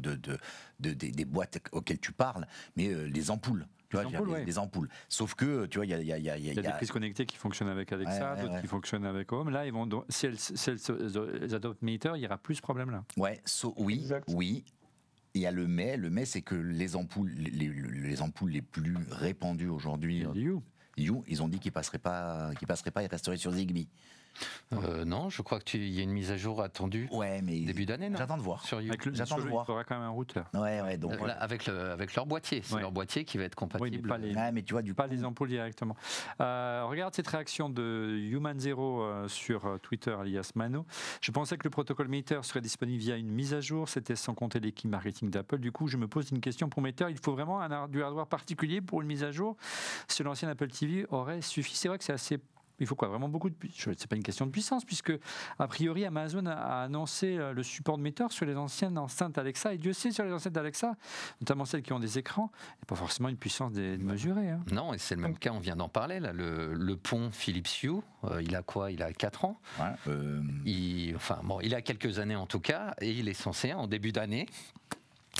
des 0.78 1.24
boîtes 1.24 1.58
auxquelles 1.72 2.00
tu 2.00 2.12
parles, 2.12 2.46
mais 2.76 2.88
euh, 2.88 3.04
les 3.04 3.30
ampoules. 3.30 3.66
Tu 3.88 3.96
vois, 3.96 4.04
les, 4.04 4.16
ampoules, 4.16 4.44
des, 4.44 4.58
ampoules. 4.58 4.88
Sauf 5.08 5.34
que, 5.34 5.66
tu 5.66 5.78
vois, 5.78 5.86
il 5.86 5.90
y 5.90 5.94
a, 5.94 6.00
y, 6.00 6.12
a, 6.12 6.36
y, 6.36 6.42
y 6.42 6.58
a, 6.58 6.62
des 6.62 6.70
prises 6.70 6.90
connectées 6.90 7.24
qui 7.24 7.36
fonctionnent 7.36 7.68
avec 7.68 7.92
Alexa, 7.92 8.36
d'autres 8.36 8.60
qui 8.60 8.66
fonctionnent 8.66 9.06
avec 9.06 9.30
Home. 9.32 9.50
Là, 9.50 9.64
ils 9.64 9.72
vont, 9.72 9.88
si 10.08 10.26
elles, 10.26 11.54
adoptent 11.54 11.82
Meter, 11.82 12.12
il 12.16 12.22
y 12.22 12.26
aura 12.26 12.38
plus 12.38 12.56
ce 12.56 12.62
problème-là. 12.62 13.04
Ouais, 13.16 13.40
oui, 13.76 14.08
oui. 14.28 14.64
Il 15.34 15.42
y 15.42 15.46
a 15.46 15.52
le 15.52 15.68
mais. 15.68 15.96
Le 15.96 16.10
mais, 16.10 16.24
c'est 16.24 16.42
que 16.42 16.54
les 16.54 16.96
ampoules, 16.96 17.30
les, 17.36 17.68
les, 17.68 18.22
ampoules 18.22 18.50
les 18.50 18.62
plus 18.62 18.96
répandues 19.10 19.68
aujourd'hui, 19.68 20.24
You. 20.96 21.22
ils 21.28 21.42
ont 21.42 21.48
dit 21.48 21.58
qu'ils 21.58 21.72
passeraient 21.72 21.98
pas, 21.98 22.52
qu'ils 22.58 22.66
passeraient 22.66 22.90
pas, 22.90 23.02
ils 23.02 23.08
resteraient 23.08 23.36
sur 23.36 23.52
Zigbee. 23.52 23.86
Euh, 24.72 25.04
non, 25.04 25.30
je 25.30 25.42
crois 25.42 25.60
qu'il 25.60 25.88
y 25.88 26.00
a 26.00 26.02
une 26.02 26.10
mise 26.10 26.30
à 26.30 26.36
jour 26.36 26.62
attendue. 26.62 27.08
Ouais, 27.12 27.40
mais 27.42 27.60
début 27.60 27.86
d'année, 27.86 28.10
J'attends 28.16 28.36
de 28.36 28.42
voir. 28.42 28.64
Sur 28.64 28.80
J'attends 29.12 29.36
de 29.36 29.42
voir. 29.42 29.64
Il 29.64 29.66
faudra 29.66 29.84
quand 29.84 29.94
même 29.94 30.04
un 30.04 30.10
routeur. 30.10 30.46
Ouais, 30.54 30.80
ouais, 30.80 30.96
donc 30.96 31.14
avec 31.38 31.66
le, 31.66 31.90
avec 31.90 32.14
leur 32.14 32.26
boîtier, 32.26 32.62
c'est 32.62 32.80
leur 32.80 32.92
boîtier 32.92 33.24
qui 33.24 33.38
va 33.38 33.44
être 33.44 33.54
compatible. 33.54 33.96
Oui, 34.02 34.08
pas 34.08 34.18
les, 34.18 34.34
mais 34.52 34.62
tu 34.62 34.74
vois 34.74 34.82
du 34.82 34.94
pas 34.94 35.06
les 35.06 35.24
ampoules 35.24 35.48
directement. 35.48 35.96
Euh, 36.40 36.84
regarde 36.88 37.14
cette 37.14 37.28
réaction 37.28 37.68
de 37.68 38.16
Human 38.30 38.58
Zero 38.58 39.02
euh, 39.02 39.28
sur 39.28 39.78
Twitter, 39.82 40.14
alias 40.18 40.52
Mano. 40.54 40.86
Je 41.20 41.30
pensais 41.30 41.56
que 41.56 41.64
le 41.64 41.70
protocole 41.70 42.08
Meter 42.08 42.40
serait 42.42 42.60
disponible 42.60 42.98
via 42.98 43.16
une 43.16 43.30
mise 43.30 43.54
à 43.54 43.60
jour. 43.60 43.88
C'était 43.88 44.16
sans 44.16 44.34
compter 44.34 44.60
l'équipe 44.60 44.90
marketing 44.90 45.30
d'Apple. 45.30 45.58
Du 45.58 45.72
coup, 45.72 45.86
je 45.88 45.96
me 45.96 46.08
pose 46.08 46.30
une 46.30 46.40
question 46.40 46.68
pour 46.68 46.82
Meter. 46.82 47.06
Il 47.10 47.18
faut 47.18 47.32
vraiment 47.32 47.60
un, 47.60 47.88
du 47.88 48.02
hardware 48.02 48.26
particulier 48.26 48.80
pour 48.80 49.00
une 49.00 49.08
mise 49.08 49.24
à 49.24 49.30
jour? 49.30 49.56
Si 50.08 50.22
l'ancien 50.22 50.48
Apple 50.48 50.68
TV 50.68 51.06
aurait 51.10 51.40
suffi, 51.42 51.76
c'est 51.76 51.88
vrai 51.88 51.98
que 51.98 52.04
c'est 52.04 52.12
assez 52.12 52.38
il 52.78 52.86
faut 52.86 52.94
quoi 52.94 53.08
Vraiment 53.08 53.28
beaucoup 53.28 53.50
de 53.50 53.54
puissance. 53.54 53.94
C'est 53.98 54.08
pas 54.08 54.16
une 54.16 54.22
question 54.22 54.46
de 54.46 54.50
puissance, 54.50 54.84
puisque 54.84 55.12
a 55.58 55.68
priori 55.68 56.04
Amazon 56.04 56.46
a 56.46 56.82
annoncé 56.82 57.38
euh, 57.38 57.52
le 57.52 57.62
support 57.62 57.96
de 57.96 58.02
Meter 58.02 58.26
sur 58.30 58.46
les 58.46 58.56
anciennes 58.56 58.98
enceintes 58.98 59.38
Alexa. 59.38 59.74
Et 59.74 59.78
Dieu 59.78 59.92
sait 59.92 60.10
sur 60.10 60.24
les 60.24 60.32
enceintes 60.32 60.56
Alexa, 60.56 60.94
notamment 61.40 61.64
celles 61.64 61.82
qui 61.82 61.92
ont 61.92 61.98
des 61.98 62.18
écrans, 62.18 62.50
il 62.52 62.78
n'y 62.78 62.82
a 62.82 62.86
pas 62.86 62.96
forcément 62.96 63.28
une 63.28 63.36
puissance 63.36 63.72
démesurée. 63.72 64.50
Hein. 64.50 64.60
Non, 64.72 64.94
et 64.94 64.98
c'est 64.98 65.14
le 65.14 65.22
même 65.22 65.38
cas, 65.38 65.52
on 65.52 65.58
vient 65.58 65.76
d'en 65.76 65.88
parler, 65.88 66.20
là, 66.20 66.32
le, 66.32 66.96
pont 66.96 67.30
Philips 67.30 67.82
Hue, 67.82 68.00
euh, 68.24 68.42
il 68.42 68.56
a 68.56 68.62
quoi? 68.62 68.90
Il 68.90 69.02
a 69.02 69.12
4 69.12 69.44
ans. 69.44 69.60
Euh, 70.08 70.40
il, 70.64 71.14
enfin, 71.14 71.40
bon, 71.44 71.60
il 71.60 71.74
a 71.74 71.82
quelques 71.82 72.18
années 72.18 72.36
en 72.36 72.46
tout 72.46 72.60
cas, 72.60 72.94
et 73.00 73.10
il 73.10 73.28
est 73.28 73.34
censé, 73.34 73.72
en 73.74 73.86
début 73.86 74.12
d'année, 74.12 74.46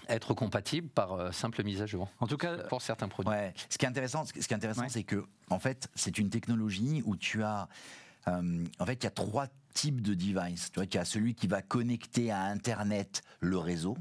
être 0.09 0.34
compatible 0.34 0.88
par 0.88 1.12
euh, 1.12 1.32
simple 1.32 1.62
mise 1.64 1.82
à 1.82 1.86
jour. 1.86 2.09
En 2.20 2.26
tout 2.26 2.36
cas, 2.36 2.57
pour 2.68 2.82
certains 2.82 3.09
produits. 3.09 3.32
Ce 3.68 3.78
qui 3.78 3.84
est 3.84 3.88
intéressant, 3.88 4.24
ce 4.24 4.32
qui 4.32 4.38
est 4.38 4.53
intéressant, 4.53 4.88
c'est 4.88 5.05
que 5.05 5.24
en 5.51 5.59
fait, 5.59 5.88
c'est 5.94 6.18
une 6.18 6.30
technologie 6.30 7.03
où 7.05 7.16
tu 7.16 7.42
as, 7.42 7.68
euh, 8.28 8.64
en 8.78 8.86
fait, 8.86 8.94
il 8.94 9.05
y 9.05 9.07
a 9.07 9.11
trois 9.11 9.47
types 9.74 10.01
de 10.01 10.14
device. 10.14 10.72
Tu 10.72 10.80
vois, 10.80 10.86
tu 10.86 10.97
as 10.97 11.05
celui 11.05 11.34
qui 11.34 11.47
va 11.47 11.61
connecter 11.61 12.30
à 12.30 12.44
Internet 12.44 13.22
le 13.40 13.59
réseau, 13.59 13.97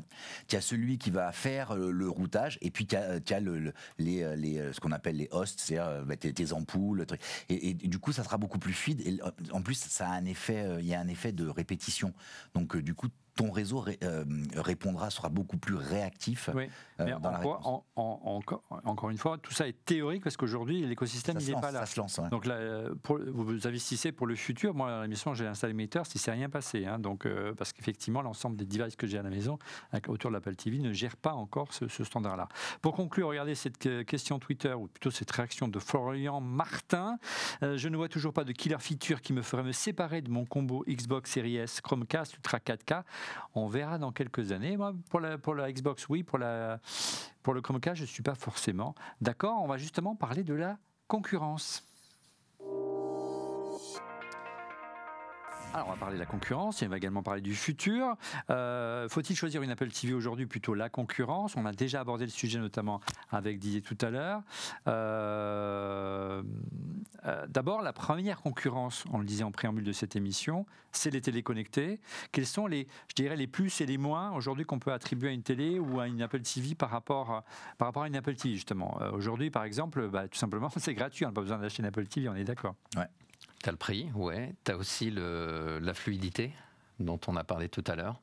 tu 0.48 0.56
as 0.56 0.62
celui 0.62 0.98
qui 0.98 1.12
va 1.12 1.32
faire 1.34 1.72
euh, 1.72 1.92
le, 1.92 2.10
routage, 2.10 2.58
et 2.62 2.72
puis 2.72 2.88
tu 2.88 2.96
as, 2.96 3.20
as 3.30 3.40
le, 3.40 3.74
les, 3.98 4.36
les, 4.38 4.72
ce 4.74 4.80
qu'on 4.80 4.94
appelle 4.94 5.18
les 5.18 5.28
hosts, 5.32 5.60
c'est-à-dire 5.60 6.06
bah, 6.06 6.16
tes, 6.16 6.54
ampoules, 6.54 7.06
truc. 7.06 7.22
Et, 7.50 7.72
et, 7.72 7.74
du 7.74 8.00
coup, 8.00 8.14
ça 8.14 8.24
sera 8.24 8.38
beaucoup 8.38 8.60
plus 8.60 8.74
fluide. 8.74 9.02
Et 9.06 9.20
en 9.52 9.62
plus, 9.62 9.76
ça 9.76 10.08
a 10.08 10.14
un 10.14 10.26
effet, 10.26 10.66
il 10.80 10.86
y 10.88 10.94
a 10.94 11.00
un 11.00 11.08
effet 11.08 11.32
de 11.32 11.48
répétition. 11.48 12.14
Donc, 12.54 12.78
du 12.78 12.94
coup, 12.94 13.10
ton 13.36 13.52
réseau 13.52 13.84
euh, 14.04 14.24
répondra, 14.56 15.10
sera 15.10 15.30
beaucoup 15.30 15.58
plus 15.58 15.76
réactif. 15.76 16.50
Oui. 16.56 16.70
Euh, 17.02 17.20
dans 17.20 17.34
encore, 17.96 18.64
encore 18.86 19.10
une 19.10 19.18
fois, 19.18 19.38
tout 19.38 19.52
ça 19.52 19.68
est 19.68 19.86
théorique 19.86 20.24
parce 20.24 20.38
qu'aujourd'hui, 20.38 20.86
l'écosystème 20.86 21.38
n'est 21.38 21.54
pas 21.54 21.72
là. 21.72 21.82
Ça 21.82 21.86
se 21.86 22.00
lance. 22.00 22.20
Donc 22.32 22.46
là, 22.46 22.58
pour, 23.04 23.20
vous 23.20 23.68
investissez 23.68 24.14
pour 24.14 24.28
le 24.28 24.36
futur. 24.36 24.74
Moi, 24.74 24.90
à 24.90 25.02
la 25.02 25.08
maison, 25.08 25.34
j'ai 25.34 25.46
installé 25.46 25.74
Meter, 25.74 26.04
si 26.06 26.18
c'est 26.18 26.32
rien 26.32 26.50
passé. 26.50 26.86
Hein. 26.86 27.00
donc, 27.00 27.26
euh, 27.26 27.54
parce 27.54 27.74
qu'effectivement, 27.74 28.22
l'ensemble 28.22 28.56
des 28.56 28.66
devices 28.66 28.96
que 28.96 29.08
j'ai 29.08 29.18
à 29.18 29.24
la 29.24 29.30
maison, 29.30 29.60
autour 30.08 30.32
de 30.32 30.36
l'Apple 30.36 30.56
TV, 30.56 30.80
ne 30.80 30.94
gère 30.94 31.18
pas 31.18 31.34
encore 31.34 31.74
ce, 31.74 31.88
standard-là. 32.04 32.48
Pour 32.82 32.94
conclure, 32.94 33.28
regardez 33.28 33.56
cette 33.56 34.06
question 34.06 34.40
Twitter, 34.40 34.74
ou 34.74 34.88
plutôt 34.88 35.12
cette 35.12 35.32
réaction 35.32 35.68
de 35.68 35.80
Florian 35.80 36.40
Martin. 36.40 37.18
je 37.62 37.90
ne 37.90 37.98
vois 37.98 38.10
toujours 38.10 38.32
pas 38.32 38.44
de 38.44 38.52
killer 38.52 38.78
feature 38.80 39.22
qui 39.22 39.34
me 39.34 39.42
ferait 39.42 39.64
me 39.64 39.72
séparer 39.72 40.22
de 40.22 40.30
mon 40.30 40.46
combo 40.46 40.84
Xbox 40.88 41.32
Series 41.32 41.58
S 41.58 41.82
Chromecast 41.82 42.36
Ultra 42.36 42.60
4K. 42.60 43.04
On 43.54 43.68
verra 43.68 43.98
dans 43.98 44.12
quelques 44.12 44.52
années. 44.52 44.78
Moi, 44.78 44.94
pour 45.10 45.20
la, 45.20 45.72
Xbox, 45.72 46.08
oui. 46.10 46.24
Pour, 46.24 46.38
la, 46.38 46.80
pour 47.44 47.54
le 47.54 47.62
Chromecast, 47.62 47.98
je 47.98 48.02
ne 48.02 48.08
suis 48.08 48.24
pas 48.24 48.36
forcément 48.36 48.96
d'accord. 49.22 49.62
On 49.62 49.68
va 49.68 49.78
justement 49.78 50.16
parler 50.16 50.44
de 50.44 50.54
la 50.54 50.78
concurrence. 51.08 51.84
Alors, 55.76 55.90
on 55.90 55.92
va 55.92 55.98
parler 55.98 56.16
de 56.16 56.22
la 56.22 56.26
concurrence 56.26 56.82
et 56.82 56.86
on 56.86 56.90
va 56.90 56.96
également 56.96 57.22
parler 57.22 57.42
du 57.42 57.54
futur. 57.54 58.16
Euh, 58.50 59.10
faut-il 59.10 59.36
choisir 59.36 59.62
une 59.62 59.72
Apple 59.72 59.90
TV 59.90 60.14
aujourd'hui 60.14 60.46
plutôt 60.46 60.74
la 60.74 60.88
concurrence? 60.88 61.58
On 61.58 61.66
a 61.66 61.74
déjà 61.74 62.00
abordé 62.00 62.24
le 62.24 62.32
sujet 62.32 62.60
notamment 62.60 63.02
avec 63.30 63.60
Didier 63.60 63.82
tout 63.82 63.98
à 64.00 64.10
l'heure. 64.10 64.42
Euh, 64.88 66.42
euh, 67.26 67.46
d'abord, 67.50 67.82
la 67.82 67.92
première 67.92 68.42
concurrence, 68.42 69.04
on 69.12 69.18
le 69.18 69.26
disait 69.26 69.44
en 69.44 69.52
préambule 69.52 69.84
de 69.84 69.92
cette 69.92 70.16
émission, 70.16 70.66
c'est 70.94 71.10
les 71.10 71.20
téléconnectés. 71.20 72.00
Quels 72.32 72.48
sont 72.48 72.68
les, 72.68 72.88
je 73.10 73.16
dirais, 73.16 73.36
les 73.36 73.48
plus 73.48 73.82
et 73.82 73.86
les 73.86 73.98
moins 73.98 74.32
aujourd'hui 74.32 74.64
qu'on 74.64 74.80
peut 74.80 74.94
attribuer 74.94 75.28
à 75.28 75.34
une 75.34 75.44
télé 75.44 75.78
ou 75.78 76.00
à 76.00 76.08
une 76.08 76.22
Apple 76.22 76.40
TV 76.40 76.74
par 76.76 76.90
rapport, 76.90 77.44
par 77.78 77.90
rapport 77.90 78.04
à 78.04 78.08
une 78.08 78.16
Apple 78.16 78.36
TV 78.36 78.56
justement? 78.56 78.98
Aujourd'hui, 79.12 79.50
par 79.50 79.66
exemple, 79.66 80.08
bah, 80.08 80.30
tout 80.30 80.40
simplement, 80.40 80.70
c'est 80.78 80.94
gratuit. 80.94 81.26
On 81.26 81.30
n'a 81.30 81.34
pas 81.34 81.42
besoin 81.42 81.58
d'acheter 81.58 81.84
une 81.84 81.90
Apple 81.90 82.08
TV, 82.08 82.30
on 82.30 82.36
est 82.36 82.46
d'accord. 82.46 82.76
Ouais. 82.96 83.10
Tu 83.64 83.70
as 83.70 83.72
le 83.72 83.78
prix, 83.78 84.10
ouais. 84.14 84.54
Tu 84.64 84.72
as 84.72 84.78
aussi 84.78 85.12
la 85.12 85.94
fluidité 85.94 86.52
dont 87.00 87.20
on 87.28 87.36
a 87.36 87.44
parlé 87.44 87.70
tout 87.70 87.84
à 87.88 87.96
l'heure. 87.96 88.20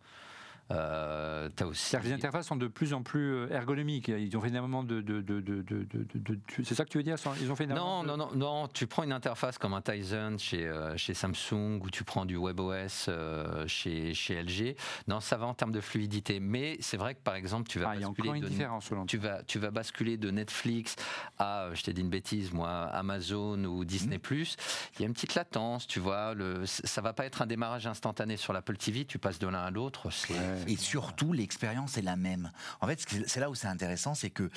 Euh, 0.73 1.49
aussi... 1.65 1.97
Les 2.03 2.13
interfaces 2.13 2.47
sont 2.47 2.57
de 2.57 2.67
plus 2.67 2.95
en 2.95 3.03
plus 3.03 3.35
euh, 3.35 3.49
ergonomiques. 3.51 4.09
Ils 4.09 4.37
ont 4.37 4.41
fait 4.41 4.49
énormément 4.49 4.83
de. 4.83 5.01
de, 5.01 5.21
de, 5.21 5.41
de 5.41 6.39
c'est 6.65 6.75
ça 6.75 6.85
que 6.85 6.91
tu 6.91 6.99
veux 6.99 7.05
dire 7.05 7.17
Ils 7.41 7.51
ont 7.51 7.57
fait 7.57 7.67
non, 7.67 8.03
non, 8.03 8.17
non, 8.17 8.31
non. 8.35 8.69
Tu 8.69 8.87
prends 8.87 9.03
une 9.03 9.13
interface 9.13 9.59
comme 9.59 9.75
un 9.75 9.83
Tizen 9.83 10.39
chez, 10.39 10.67
euh, 10.67 10.97
chez 10.97 11.15
Samsung 11.15 11.81
ou 11.83 11.91
tu 11.91 12.05
prends 12.05 12.25
du 12.25 12.37
WebOS 12.37 13.09
euh, 13.09 13.67
chez, 13.67 14.15
chez 14.15 14.43
LG. 14.43 14.77
Non, 15.09 15.21
ça 15.21 15.37
va 15.37 15.47
en 15.47 15.55
termes 15.55 15.73
de 15.73 15.81
fluidité. 15.81 16.41
Mais 16.41 16.77
c'est 16.81 16.97
vrai 16.97 17.15
que 17.15 17.21
par 17.21 17.35
exemple, 17.35 17.69
tu 17.69 17.79
vas 17.79 17.91
ah, 17.91 17.99
basculer. 17.99 18.31
une 18.39 18.45
différence 18.45 18.91
tu 19.07 19.19
vas, 19.19 19.43
tu 19.43 19.59
vas 19.59 19.71
basculer 19.71 20.17
de 20.17 20.31
Netflix 20.31 20.97
à, 21.39 21.69
je 21.75 21.83
t'ai 21.83 21.93
dit 21.93 22.01
une 22.01 22.11
bêtise, 22.11 22.53
moi, 22.53 22.69
Amazon 22.69 23.65
ou 23.65 23.85
Disney. 23.85 24.17
Mmh. 24.19 24.23
Il 24.97 25.01
y 25.01 25.05
a 25.05 25.07
une 25.07 25.13
petite 25.13 25.35
latence, 25.35 25.87
tu 25.87 26.01
vois. 26.01 26.35
Le, 26.35 26.65
ça 26.67 27.01
va 27.01 27.13
pas 27.13 27.27
être 27.27 27.43
un 27.43 27.47
démarrage 27.47 27.87
instantané 27.87 28.37
sur 28.37 28.53
l'Apple 28.53 28.77
TV. 28.77 29.05
Tu 29.05 29.19
passes 29.19 29.39
de 29.39 29.47
l'un 29.47 29.63
à 29.63 29.71
l'autre. 29.71 30.09
Et 30.67 30.77
surtout, 30.77 31.33
l'expérience 31.33 31.97
est 31.99 32.03
la 32.03 32.17
même. 32.17 32.51
En 32.81 32.87
fait, 32.87 33.05
c'est 33.27 33.41
là 33.41 33.51
où 33.51 33.55
c'est 33.55 33.69
intéressant, 33.69 34.15
c'est 34.15 34.31
que 34.31 34.51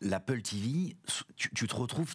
l'Apple 0.00 0.42
TV, 0.42 0.96
tu, 1.36 1.66
te 1.66 1.76
retrouves, 1.76 2.14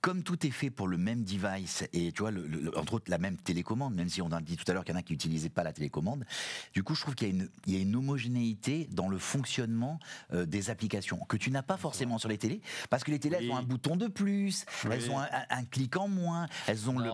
comme 0.00 0.22
tout 0.22 0.46
est 0.46 0.50
fait 0.50 0.70
pour 0.70 0.88
le 0.88 0.96
même 0.96 1.24
device 1.24 1.84
et 1.92 2.12
tu 2.12 2.22
vois, 2.22 2.30
entre 2.76 2.94
autres 2.94 3.10
la 3.10 3.18
même 3.18 3.36
télécommande, 3.36 3.94
même 3.94 4.08
si 4.08 4.22
on 4.22 4.30
a 4.32 4.40
dit 4.40 4.56
tout 4.56 4.64
à 4.70 4.74
l'heure 4.74 4.84
qu'il 4.84 4.94
y 4.94 4.96
en 4.96 5.00
a 5.00 5.02
qui 5.02 5.12
n'utilisaient 5.12 5.48
pas 5.48 5.62
la 5.62 5.72
télécommande, 5.72 6.24
du 6.72 6.82
coup 6.82 6.94
je 6.94 7.02
trouve 7.02 7.14
qu'il 7.14 7.48
y, 7.66 7.76
a 7.76 7.78
une 7.78 7.96
homogénéité 7.96 8.88
dans 8.92 9.08
le 9.08 9.18
fonctionnement 9.18 9.98
euh, 10.32 10.46
des 10.46 10.70
applications 10.70 11.18
que 11.28 11.36
tu 11.36 11.50
n'as 11.50 11.62
pas 11.62 11.76
forcément 11.76 12.18
sur 12.18 12.28
les 12.28 12.38
télés, 12.38 12.60
parce 12.90 13.04
que 13.04 13.10
les 13.10 13.18
télés 13.18 13.38
elles 13.40 13.50
ont 13.50 13.56
un 13.56 13.62
bouton 13.62 13.96
de 13.96 14.06
plus, 14.06 14.64
elles 14.90 15.10
ont 15.10 15.18
un, 15.18 15.64
clic 15.64 15.96
en 15.96 16.08
moins, 16.08 16.46
elles 16.66 16.88
ont 16.88 16.98
le... 16.98 17.10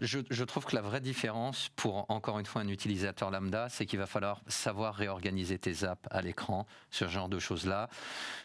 Je, 0.00 0.20
je, 0.30 0.44
trouve 0.44 0.64
que 0.64 0.74
la 0.74 0.82
vraie 0.82 1.00
différence 1.00 1.70
pour 1.76 2.06
encore 2.10 2.38
une 2.38 2.46
fois 2.46 2.62
un 2.62 2.68
utilisateur 2.68 3.30
lambda, 3.30 3.68
c'est 3.68 3.86
qu'il 3.86 3.98
va 3.98 4.06
falloir 4.06 4.42
savoir 4.46 4.94
réorganiser 4.94 5.58
tes 5.58 5.84
apps 5.84 6.06
à 6.10 6.22
l'écran, 6.22 6.66
ce 6.90 7.08
genre 7.08 7.28
de 7.28 7.38
choses-là, 7.38 7.88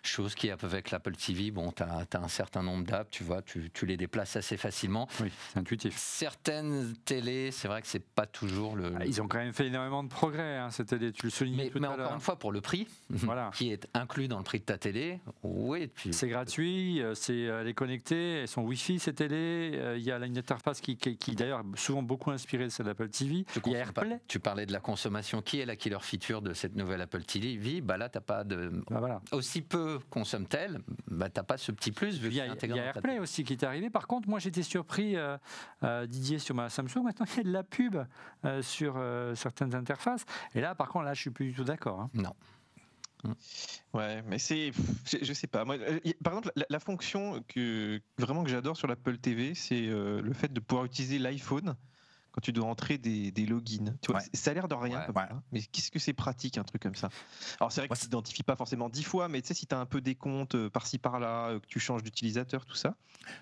chose 0.03 0.35
qui 0.35 0.47
avec 0.51 0.91
l'Apple 0.91 1.15
TV, 1.15 1.51
bon, 1.51 1.71
tu 1.71 1.83
as, 1.83 2.05
as, 2.11 2.17
un 2.17 2.27
certain 2.27 2.63
nombre 2.63 2.85
d'apps, 2.85 3.09
tu 3.11 3.23
vois, 3.23 3.41
tu 3.41 3.66
tu, 3.73 3.85
les 3.85 3.97
déplaces 3.97 4.35
assez 4.35 4.57
facilement. 4.57 5.07
Oui, 5.21 5.31
c'est 5.53 5.59
intuitif. 5.59 5.95
Certaines 5.97 6.93
télés, 7.05 7.51
c'est 7.51 7.67
vrai 7.67 7.81
que 7.81 7.87
c'est 7.87 8.03
pas 8.03 8.25
toujours 8.25 8.75
le. 8.75 8.93
Ah, 8.99 9.05
ils 9.05 9.21
ont 9.21 9.27
quand 9.27 9.37
même 9.37 9.53
fait 9.53 9.67
énormément 9.67 10.03
de 10.03 10.09
progrès, 10.09 10.57
hein, 10.57 10.69
cette 10.71 10.87
télé, 10.87 11.11
tu 11.11 11.25
le 11.25 11.29
soulignes 11.29 11.55
mais, 11.55 11.69
tout 11.69 11.79
mais 11.79 11.87
encore 11.87 12.13
une 12.13 12.19
fois, 12.19 12.37
pour 12.37 12.51
le 12.51 12.61
prix, 12.61 12.87
voilà. 13.09 13.51
qui 13.53 13.71
est 13.71 13.87
inclus 13.93 14.27
dans 14.27 14.37
le 14.37 14.43
prix 14.43 14.59
de 14.59 14.65
ta 14.65 14.77
télé, 14.77 15.19
oui. 15.43 15.89
C'est 16.11 16.27
gratuit, 16.27 17.01
euh, 17.01 17.13
c'est, 17.13 17.33
euh, 17.33 17.61
elle 17.61 17.67
est 17.67 17.73
connectée, 17.73 18.41
elles 18.41 18.47
sont 18.47 18.61
Wi-Fi, 18.61 18.99
ces 18.99 19.13
télés. 19.13 19.71
Euh, 19.75 19.97
il 19.97 20.03
y 20.03 20.11
a 20.11 20.17
une 20.17 20.37
interface 20.37 20.81
qui, 20.81 20.97
qui, 20.97 21.35
d'ailleurs, 21.35 21.63
souvent 21.75 22.01
beaucoup 22.01 22.31
inspirée 22.31 22.65
de 22.65 22.69
celle 22.69 22.85
d'Apple 22.85 23.09
TV. 23.09 23.45
a 23.55 23.69
AirPlay. 23.69 24.19
Tu 24.27 24.39
parlais 24.39 24.65
de 24.65 24.71
la 24.71 24.79
consommation. 24.79 25.41
Qui 25.41 25.59
est 25.59 25.65
la 25.65 25.75
killer 25.75 25.97
feature 26.01 26.41
de 26.41 26.53
cette 26.53 26.75
nouvelle 26.75 27.01
Apple 27.01 27.23
TV 27.23 27.81
Bah 27.81 27.97
là, 27.97 28.09
t'as 28.09 28.21
pas 28.21 28.43
de. 28.43 28.69
Bah 28.89 28.99
voilà. 28.99 29.21
Aussi 29.31 29.61
peu 29.61 29.99
consomme-t-elle, 30.09 30.79
bah 31.09 31.29
t'as 31.29 31.43
pas 31.43 31.57
ce 31.57 31.71
petit 31.71 31.91
plus 31.91 32.19
vu 32.19 32.29
Il 32.29 32.35
y 32.35 32.41
a, 32.41 32.47
y 32.47 32.79
a 32.79 32.85
AirPlay 32.85 33.19
aussi 33.19 33.43
qui 33.43 33.56
est 33.57 33.65
arrivé. 33.65 33.89
Par 33.89 34.07
contre, 34.07 34.29
moi 34.29 34.39
j'étais 34.39 34.63
surpris, 34.63 35.15
euh, 35.15 35.37
euh, 35.83 36.05
Didier, 36.07 36.39
sur 36.39 36.55
ma 36.55 36.69
Samsung. 36.69 37.03
Maintenant, 37.03 37.25
il 37.33 37.37
y 37.37 37.39
a 37.41 37.43
de 37.43 37.51
la 37.51 37.63
pub 37.63 37.97
euh, 38.45 38.61
sur 38.61 39.01
certaines 39.35 39.75
interfaces. 39.75 40.25
Et 40.55 40.61
là, 40.61 40.75
par 40.75 40.89
contre, 40.89 41.05
là, 41.05 41.13
je 41.13 41.21
suis 41.21 41.29
plus 41.29 41.47
du 41.47 41.53
tout 41.53 41.63
d'accord. 41.63 42.01
Hein. 42.01 42.09
Non. 42.13 42.33
Ouais, 43.93 44.21
mais 44.27 44.37
c'est, 44.37 44.71
je 45.21 45.33
sais 45.33 45.47
pas. 45.47 45.65
Moi, 45.65 45.77
par 46.23 46.33
exemple, 46.33 46.51
la, 46.69 46.79
fonction 46.79 47.43
que 47.47 47.99
vraiment 48.19 48.43
que 48.43 48.49
j'adore 48.49 48.77
sur 48.77 48.87
l'Apple 48.87 49.17
TV, 49.17 49.55
c'est 49.55 49.87
le 49.87 50.33
fait 50.33 50.53
de 50.53 50.59
pouvoir 50.59 50.85
utiliser 50.85 51.17
l'iPhone 51.17 51.75
quand 52.37 52.41
tu 52.41 52.53
dois 52.53 52.67
entrer 52.67 52.99
des, 52.99 53.31
des 53.31 53.47
logins. 53.47 53.95
Tu 53.99 54.11
vois, 54.11 54.21
Ça 54.31 54.51
a 54.51 54.53
l'air 54.53 54.67
de 54.67 54.75
rien, 54.75 55.07
mais 55.51 55.63
qu'est-ce 55.63 55.89
que 55.89 55.97
c'est 55.97 56.13
pratique 56.13 56.59
un 56.59 56.63
truc 56.63 56.83
comme 56.83 56.93
ça? 56.93 57.09
Alors 57.59 57.71
c'est 57.71 57.81
vrai 57.81 57.87
que 57.87 57.95
tu 57.95 58.01
t'identifies 58.01 58.43
pas 58.43 58.55
forcément 58.55 58.89
dix 58.89 59.01
fois, 59.01 59.27
mais 59.27 59.41
tu 59.41 59.47
sais, 59.47 59.53
si 59.55 59.65
tu 59.65 59.73
as 59.73 59.79
un 59.79 59.87
peu 59.87 60.01
des 60.01 60.13
comptes 60.13 60.53
euh, 60.53 60.69
par-ci 60.69 60.99
par-là, 60.99 61.47
euh, 61.47 61.59
que 61.59 61.65
tu 61.65 61.79
changes 61.79 62.03
d'utilisateur, 62.03 62.63
tout 62.67 62.75
ça. 62.75 62.95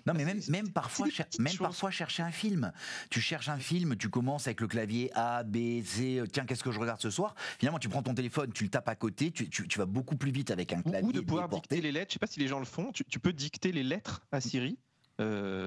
Non, 0.06 0.14
mais 0.14 0.24
même, 0.24 0.40
même, 0.48 0.72
parfois, 0.72 1.08
même 1.38 1.56
parfois 1.58 1.90
chercher 1.90 2.22
un 2.22 2.30
film. 2.30 2.72
Tu 3.10 3.20
cherches 3.20 3.50
un 3.50 3.58
film, 3.58 3.96
tu 3.96 4.08
commences 4.08 4.46
avec 4.46 4.62
le 4.62 4.66
clavier 4.66 5.10
A, 5.14 5.42
B, 5.42 5.82
C, 5.84 6.18
euh, 6.18 6.26
tiens, 6.26 6.46
qu'est-ce 6.46 6.64
que 6.64 6.72
je 6.72 6.80
regarde 6.80 7.02
ce 7.02 7.10
soir? 7.10 7.34
Finalement, 7.58 7.78
tu 7.78 7.90
prends 7.90 8.02
ton 8.02 8.14
téléphone, 8.14 8.50
tu 8.54 8.64
le 8.64 8.70
tapes 8.70 8.88
à 8.88 8.96
côté, 8.96 9.30
tu, 9.30 9.50
tu, 9.50 9.78
vas 9.78 9.84
beaucoup 9.84 10.16
plus 10.16 10.30
vite 10.30 10.50
avec 10.50 10.72
un 10.72 10.80
clavier. 10.80 11.06
Ou 11.06 11.12
de 11.12 11.20
pouvoir 11.20 11.50
dicter 11.50 11.82
les 11.82 11.92
lettres, 11.92 12.12
je 12.12 12.14
sais 12.14 12.18
pas 12.18 12.26
si 12.26 12.40
les 12.40 12.48
gens 12.48 12.60
le 12.60 12.64
font, 12.64 12.92
tu, 12.92 13.20
peux 13.20 13.34
dicter 13.34 13.72
les 13.72 13.82
lettres 13.82 14.22
à 14.32 14.40
Siri. 14.40 14.78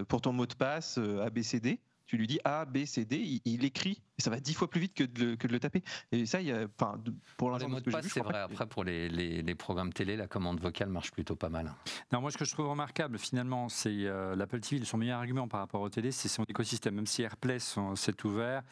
pour 0.08 0.22
ton 0.22 0.34
mot 0.34 0.48
de 0.48 0.56
passe 0.56 0.98
ABCD 0.98 1.80
tu 2.10 2.18
lui 2.18 2.26
dis 2.26 2.40
A, 2.44 2.66
B, 2.66 2.86
C, 2.86 3.06
D, 3.06 3.40
il, 3.46 3.64
écrit, 3.64 4.02
et 4.20 4.22
ça 4.22 4.30
va 4.30 4.40
dix 4.42 4.54
fois 4.54 4.70
plus 4.70 4.82
vite 4.82 4.94
que 4.94 5.06
de 5.06 5.24
le, 5.24 5.36
que 5.38 5.48
de 5.48 5.54
le 5.54 5.60
taper. 5.60 5.82
Et 6.12 6.26
ça, 6.26 6.42
il 6.42 6.48
y 6.48 6.52
a, 6.52 6.68
enfin, 6.78 7.02
pour 7.38 7.52
l'instant, 7.52 7.68
les 7.68 7.74
mots 7.74 7.80
de 7.80 7.90
passe, 7.90 8.08
c'est 8.08 8.20
vrai. 8.20 8.38
Après, 8.38 8.68
pour 8.68 8.84
les, 8.84 9.08
les, 9.08 9.56
programmes 9.56 9.94
télé, 9.94 10.18
la 10.18 10.28
commande 10.28 10.60
vocale 10.60 10.90
marche 10.90 11.12
plutôt 11.12 11.38
pas 11.38 11.48
mal. 11.48 11.74
Non, 12.12 12.20
moi, 12.20 12.30
ce 12.30 12.38
que 12.38 12.44
je 12.44 12.52
trouve 12.52 12.68
remarquable, 12.68 13.18
finalement, 13.18 13.70
c'est 13.70 13.90
euh, 13.90 14.36
l'Apple 14.36 14.60
TV, 14.60 14.84
son 14.84 14.98
meilleur 14.98 15.20
argument 15.20 15.48
par 15.48 15.62
rapport 15.62 15.82
au 15.82 15.90
télé, 15.90 16.12
c'est 16.12 16.28
son 16.28 16.44
écosystème. 16.50 16.96
Même 16.96 17.08
si 17.08 17.22
AirPlay 17.22 17.60
s'est 17.60 18.26
ouvert, 18.26 18.64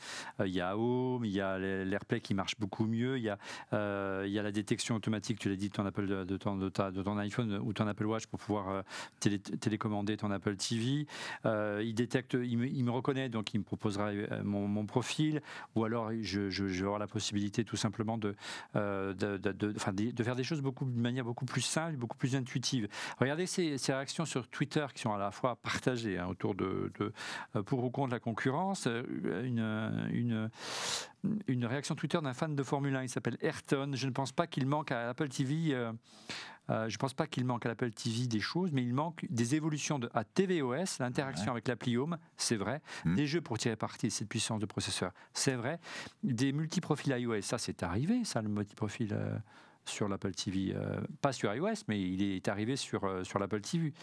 euh, 0.41 0.47
il 0.47 0.53
y 0.53 0.59
a 0.59 0.77
Home, 0.77 1.23
il 1.23 1.31
y 1.31 1.39
a 1.39 1.57
l'AirPlay 1.57 2.19
qui 2.19 2.33
marche 2.33 2.59
beaucoup 2.59 2.85
mieux, 2.85 3.17
il 3.17 3.23
y 3.23 3.29
a, 3.29 3.37
euh, 3.71 4.25
il 4.27 4.33
y 4.33 4.39
a 4.39 4.43
la 4.43 4.51
détection 4.51 4.95
automatique, 4.95 5.39
tu 5.39 5.49
l'as 5.49 5.55
dit, 5.55 5.69
de 5.69 5.73
ton, 5.73 5.85
Apple, 5.85 6.25
de, 6.25 6.37
ton, 6.37 6.57
de, 6.57 6.67
ta, 6.67 6.91
de 6.91 7.01
ton 7.01 7.17
iPhone 7.17 7.57
ou 7.63 7.71
ton 7.71 7.87
Apple 7.87 8.05
Watch 8.05 8.25
pour 8.25 8.39
pouvoir 8.39 8.83
télé, 9.21 9.39
télécommander 9.39 10.17
ton 10.17 10.29
Apple 10.31 10.57
TV. 10.57 11.07
il 11.45 11.93
détecte, 11.93 12.33
il 12.33 12.57
me, 12.57 12.67
il 12.67 12.83
me 12.83 12.91
reconnaît 12.91 13.29
donc 13.29 13.53
il 13.53 13.59
me 13.59 13.63
proposera 13.63 14.11
mon, 14.43 14.85
profil, 14.85 15.36
ou 15.75 15.83
alors 15.83 16.11
je, 16.21 16.63
vais 16.63 16.83
avoir 16.83 16.99
la 16.99 17.07
possibilité 17.07 17.63
tout 17.63 17.75
simplement 17.75 18.19
euh, 18.75 19.13
de, 19.13 19.37
de, 19.37 20.23
faire 20.23 20.35
des 20.35 20.43
choses 20.43 20.61
beaucoup, 20.61 20.85
de 20.85 20.99
manière 20.99 21.25
beaucoup 21.25 21.45
plus 21.45 21.61
simple, 21.61 21.97
beaucoup 21.97 22.17
plus 22.17 22.35
intuitive. 22.35 22.87
Regardez 23.19 23.45
ces, 23.45 23.77
réactions 23.87 24.25
sur 24.25 24.47
Twitter 24.47 24.85
qui 24.93 25.01
sont 25.01 25.13
à 25.13 25.17
la 25.17 25.31
fois 25.31 25.55
partagées 25.55 26.17
hein, 26.17 26.27
autour 26.27 26.55
de, 26.55 26.91
euh, 27.01 27.63
pour 27.63 27.83
ou 27.83 27.89
contre 27.89 28.11
la 28.11 28.19
concurrence. 28.19 28.87
Une, 28.87 30.49
une, 31.47 31.65
réaction 31.65 31.95
Twitter 31.95 32.19
d'un 32.21 32.33
fan 32.33 32.55
de 32.55 32.63
Formule 32.63 32.95
1, 32.95 33.03
il 33.03 33.09
s'appelle 33.09 33.37
Ayrton. 33.41 33.91
Je 33.93 34.07
ne 34.07 34.11
pense 34.11 34.31
pas 34.31 34.47
qu'il 34.47 34.65
manque 34.67 34.91
à 34.91 35.09
Apple 35.09 35.29
TV. 35.29 35.73
Euh, 35.73 35.91
je 36.69 36.73
ne 36.73 36.97
pense 36.97 37.13
pas 37.13 37.27
qu'il 37.27 37.45
manque 37.45 37.65
à 37.65 37.69
l'Apple 37.69 37.91
TV 37.91 38.27
des 38.27 38.39
choses, 38.39 38.71
mais 38.71 38.83
il 38.83 38.93
manque 38.93 39.25
des 39.29 39.55
évolutions 39.55 39.99
de, 39.99 40.09
à 40.13 40.23
tvOS, 40.23 40.99
l'interaction 40.99 41.51
avec 41.51 41.67
l'appli 41.67 41.97
Home, 41.97 42.17
c'est 42.35 42.55
vrai. 42.55 42.81
Hmm. 43.05 43.15
Des 43.15 43.25
jeux 43.27 43.41
pour 43.41 43.57
tirer 43.57 43.75
parti 43.75 44.07
de 44.07 44.11
cette 44.11 44.29
puissance 44.29 44.59
de 44.59 44.65
processeur, 44.65 45.11
c'est 45.33 45.55
vrai. 45.55 45.79
Des 46.23 46.51
multiprofils 46.51 47.13
iOS, 47.17 47.41
ça 47.41 47.57
c'est 47.57 47.83
arrivé, 47.83 48.23
ça 48.23 48.41
le 48.41 48.49
multiprofil. 48.49 49.13
Euh, 49.13 49.37
sur 49.89 50.07
l'Apple 50.07 50.31
TV, 50.31 50.73
euh, 50.75 50.99
pas 51.21 51.31
sur 51.31 51.53
iOS, 51.53 51.83
mais 51.87 52.01
il 52.01 52.21
est 52.21 52.47
arrivé 52.47 52.75
sur, 52.75 53.03
euh, 53.03 53.23
sur 53.23 53.39
l'Apple 53.39 53.61
TV 53.61 53.93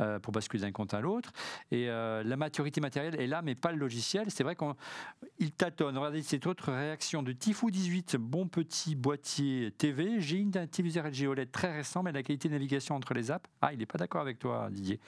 euh, 0.00 0.18
pour 0.18 0.32
basculer 0.32 0.62
d'un 0.62 0.72
compte 0.72 0.94
à 0.94 1.00
l'autre. 1.00 1.32
Et 1.70 1.86
la 1.86 2.36
maturité 2.36 2.80
matérielle 2.80 3.20
est 3.20 3.26
là, 3.26 3.42
mais 3.42 3.54
pas 3.54 3.72
le 3.72 3.78
logiciel. 3.78 4.30
C'est 4.30 4.44
vrai 4.44 4.56
qu'il 4.56 5.52
tâtonne. 5.52 5.96
Regardez 5.96 6.22
cette 6.22 6.46
autre 6.46 6.72
réaction 6.72 7.22
de 7.22 7.32
Tifou18, 7.32 8.16
bon 8.16 8.46
petit 8.46 8.94
boîtier 8.94 9.70
TV. 9.72 10.20
J'ai 10.20 10.38
une 10.38 10.50
téléviseur 10.68 11.06
LG 11.06 11.26
OLED 11.26 11.50
très 11.50 11.74
récent, 11.74 12.02
mais 12.02 12.12
la 12.12 12.22
qualité 12.22 12.48
de 12.48 12.54
navigation 12.54 12.94
entre 12.94 13.14
les 13.14 13.30
apps, 13.30 13.48
ah, 13.60 13.72
il 13.72 13.78
n'est 13.78 13.86
pas 13.86 13.98
d'accord 13.98 14.20
avec 14.20 14.38
toi, 14.38 14.68
Didier. 14.70 15.00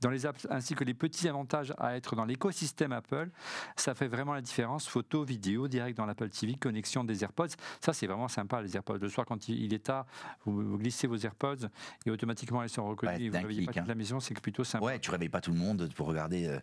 Dans 0.00 0.10
les 0.10 0.26
apps, 0.26 0.46
ainsi 0.50 0.74
que 0.74 0.84
les 0.84 0.94
petits 0.94 1.28
avantages 1.28 1.72
à 1.78 1.96
être 1.96 2.16
dans 2.16 2.24
l'écosystème 2.24 2.92
Apple, 2.92 3.30
ça 3.76 3.94
fait 3.94 4.08
vraiment 4.08 4.34
la 4.34 4.42
différence. 4.42 4.86
Photo, 4.86 5.24
vidéo, 5.24 5.68
direct 5.68 5.96
dans 5.96 6.06
l'Apple 6.06 6.28
TV, 6.30 6.54
connexion 6.54 7.04
des 7.04 7.22
AirPods. 7.22 7.54
Ça, 7.80 7.92
c'est 7.92 8.06
vraiment 8.06 8.28
sympa, 8.28 8.60
les 8.62 8.74
AirPods. 8.76 8.98
Le 8.98 9.08
soir, 9.08 9.26
quand 9.26 9.48
il 9.48 9.72
est 9.72 9.75
vous, 10.44 10.78
glissez 10.78 11.06
vos 11.06 11.16
AirPods 11.16 11.68
et 12.04 12.10
automatiquement 12.10 12.62
elles 12.62 12.68
sont 12.68 12.86
reconnues. 12.86 13.30
vous 13.30 13.36
ne 13.36 13.42
réveillez 13.42 13.66
pas 13.66 13.72
toute 13.72 13.82
hein. 13.82 13.86
la 13.88 13.94
maison, 13.94 14.20
c'est 14.20 14.38
plutôt 14.40 14.64
sympa. 14.64 14.84
Ouais, 14.84 14.98
tu 14.98 15.10
réveilles 15.10 15.28
pas 15.28 15.40
tout 15.40 15.52
le 15.52 15.58
monde 15.58 15.90
pour 15.94 16.06
regarder. 16.06 16.46
Euh, 16.46 16.58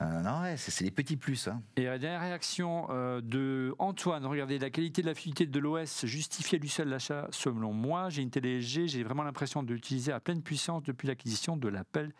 euh, 0.00 0.22
non, 0.22 0.42
ouais, 0.42 0.56
c'est 0.56 0.84
les 0.84 0.90
petits 0.90 1.16
plus. 1.16 1.48
Hein. 1.48 1.62
Et 1.76 1.84
la 1.84 1.98
dernière 1.98 2.22
réaction 2.22 2.86
euh, 2.90 3.20
de 3.20 3.74
Antoine, 3.78 4.24
regardez, 4.26 4.58
la 4.58 4.70
qualité 4.70 5.02
de 5.02 5.06
la 5.06 5.14
fluidité 5.14 5.46
de 5.46 5.58
l'OS 5.60 6.06
justifiait 6.06 6.58
lui 6.58 6.68
seul 6.68 6.88
l'achat 6.88 7.28
selon 7.30 7.72
moi. 7.72 8.08
J'ai 8.08 8.22
une 8.22 8.30
télé 8.30 8.58
LG, 8.58 8.86
j'ai 8.86 9.02
vraiment 9.04 9.22
l'impression 9.22 9.62
de 9.62 9.72
l'utiliser 9.72 10.10
à 10.10 10.18
pleine 10.18 10.42
puissance 10.42 10.82
depuis 10.82 11.06
l'acquisition 11.06 11.56
de 11.56 11.68
l'Apple 11.68 12.10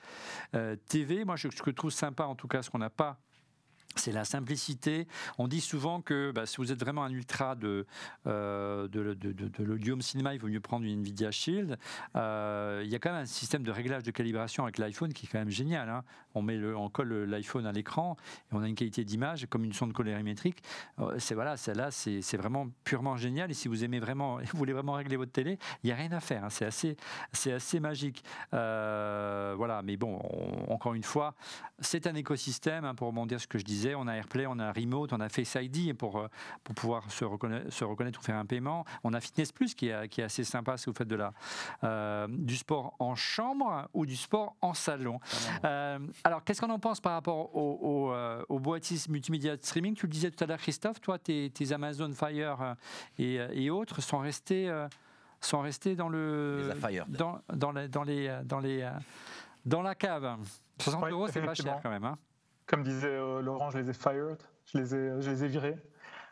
TV. 0.86 1.24
Moi, 1.24 1.36
ce 1.36 1.48
que 1.48 1.70
je 1.70 1.74
trouve 1.74 1.90
sympa, 1.90 2.24
en 2.24 2.34
tout 2.34 2.46
cas, 2.46 2.62
ce 2.62 2.70
qu'on 2.70 2.78
n'a 2.78 2.90
pas 2.90 3.18
c'est 3.97 4.12
la 4.12 4.24
simplicité. 4.24 5.07
On 5.38 5.49
dit 5.49 5.61
souvent 5.61 6.01
que 6.01 6.32
bah, 6.32 6.47
si 6.47 6.57
vous 6.57 6.72
êtes 6.72 6.80
vraiment 6.80 7.05
un 7.05 7.11
ultra 7.11 7.55
de, 7.55 7.86
euh, 8.26 8.88
de, 8.88 9.14
de, 9.14 9.32
de, 9.32 10.01
cinéma, 10.01 10.34
il 10.34 10.40
vaut 10.40 10.49
mieux 10.49 10.61
prendre 10.61 10.84
une 10.84 11.01
Nvidia 11.01 11.30
Shield. 11.30 11.78
Euh, 12.16 12.82
il 12.84 12.90
y 12.90 12.95
a 12.95 12.99
quand 12.99 13.12
même 13.12 13.22
un 13.22 13.26
système 13.26 13.62
de 13.62 13.70
réglage 13.70 14.03
de 14.03 14.11
calibration 14.11 14.64
avec 14.64 14.78
l'iPhone 14.78 15.12
qui 15.12 15.26
est 15.26 15.28
quand 15.28 15.38
même 15.38 15.51
génial. 15.51 15.88
Hein. 15.88 16.05
On, 16.34 16.43
met 16.43 16.59
on 16.64 16.88
colle 16.88 17.24
l'iPhone 17.24 17.66
à 17.66 17.72
l'écran 17.72 18.16
et 18.51 18.55
on 18.55 18.62
a 18.62 18.68
une 18.68 18.74
qualité 18.74 19.05
d'image 19.05 19.47
comme 19.51 19.64
une 19.64 19.72
sonde 19.72 19.93
colorimétrique. 19.93 20.62
Euh, 20.99 21.14
c'est 21.18 21.34
voilà, 21.34 21.57
celle-là, 21.57 21.90
c'est 21.90 22.36
vraiment 22.36 22.68
purement 22.84 23.16
génial. 23.16 23.51
Et 23.51 23.55
si 23.55 23.68
vous 23.68 23.84
aimez 23.84 24.01
vraiment, 24.01 24.38
vous 24.53 24.59
voulez 24.59 24.72
vraiment 24.72 24.95
régler 24.95 25.16
votre 25.16 25.32
télé, 25.32 25.59
il 25.82 25.86
n'y 25.86 25.93
a 25.93 25.97
rien 25.97 26.12
à 26.12 26.20
faire. 26.20 26.45
Hein. 26.45 26.51
C'est 26.51 26.64
assez, 26.64 26.97
c'est 27.32 27.53
assez 27.53 27.80
magique. 27.80 28.24
voilà, 28.51 29.82
mais 29.84 29.97
bon, 29.97 30.20
encore 30.68 30.95
une 30.95 31.03
fois, 31.03 31.34
c'est 31.78 32.07
un 32.07 32.14
écosystème 32.14 32.84
hein, 32.84 32.95
pour 32.95 33.09
rebondir 33.09 33.40
ce 33.40 33.47
que 33.47 33.59
je 33.59 33.64
disais 33.64 33.81
on 33.96 34.06
a 34.06 34.14
AirPlay, 34.14 34.46
on 34.46 34.58
a 34.58 34.72
Remote, 34.72 35.12
on 35.12 35.20
a 35.20 35.28
Face 35.28 35.56
ID 35.60 35.94
pour, 35.96 36.18
euh, 36.18 36.28
pour 36.64 36.74
pouvoir 36.74 37.10
se 37.10 37.24
reconnaître, 37.24 37.72
se 37.72 37.84
reconnaître 37.84 38.20
ou 38.20 38.22
faire 38.22 38.36
un 38.36 38.46
paiement. 38.46 38.84
On 39.04 39.12
a 39.14 39.20
Fitness 39.20 39.52
Plus 39.52 39.74
qui 39.74 39.88
est, 39.88 40.08
qui 40.08 40.20
est 40.20 40.24
assez 40.24 40.44
sympa 40.44 40.76
si 40.76 40.86
vous 40.86 40.94
faites 40.94 41.08
de 41.08 41.16
la, 41.16 41.32
euh, 41.84 42.26
du 42.30 42.56
sport 42.56 42.94
en 42.98 43.14
chambre 43.14 43.88
ou 43.92 44.06
du 44.06 44.16
sport 44.16 44.56
en 44.60 44.74
salon. 44.74 45.20
Euh, 45.64 45.98
alors, 46.24 46.44
qu'est-ce 46.44 46.60
qu'on 46.60 46.70
en 46.70 46.78
pense 46.78 47.00
par 47.00 47.12
rapport 47.12 47.54
aux 47.54 48.12
au, 48.48 48.58
boîtiers 48.58 48.98
multimédia 49.08 49.56
de 49.56 49.62
streaming? 49.62 49.94
Tu 49.94 50.06
le 50.06 50.12
disais 50.12 50.30
tout 50.30 50.42
à 50.44 50.46
l'heure, 50.46 50.58
Christophe, 50.58 51.00
toi, 51.00 51.18
tes, 51.18 51.50
Amazon 51.72 52.12
Fire 52.12 52.76
et, 53.18 53.36
et, 53.52 53.70
autres 53.70 54.00
sont 54.02 54.18
restés, 54.18 54.70
sont 55.40 55.60
restés 55.60 55.96
dans 55.96 56.08
le. 56.08 56.70
dans, 57.08 57.40
dans, 57.52 57.72
les, 57.72 57.88
dans, 57.88 58.02
les, 58.02 58.40
dans, 58.44 58.60
les, 58.60 58.90
dans 59.64 59.82
la 59.82 59.94
cave. 59.94 60.36
60 60.78 61.10
euros, 61.10 61.28
c'est 61.28 61.42
pas 61.42 61.54
cher 61.54 61.80
quand 61.82 61.90
même. 61.90 62.04
Hein 62.04 62.18
comme 62.66 62.82
disait 62.82 63.08
euh, 63.08 63.40
Laurent, 63.40 63.70
je 63.70 63.78
les 63.78 63.90
ai 63.90 63.92
fired, 63.92 64.38
je 64.66 64.78
les 64.78 64.94
ai, 64.94 65.22
je 65.22 65.30
les 65.30 65.44
ai 65.44 65.48
virés, 65.48 65.76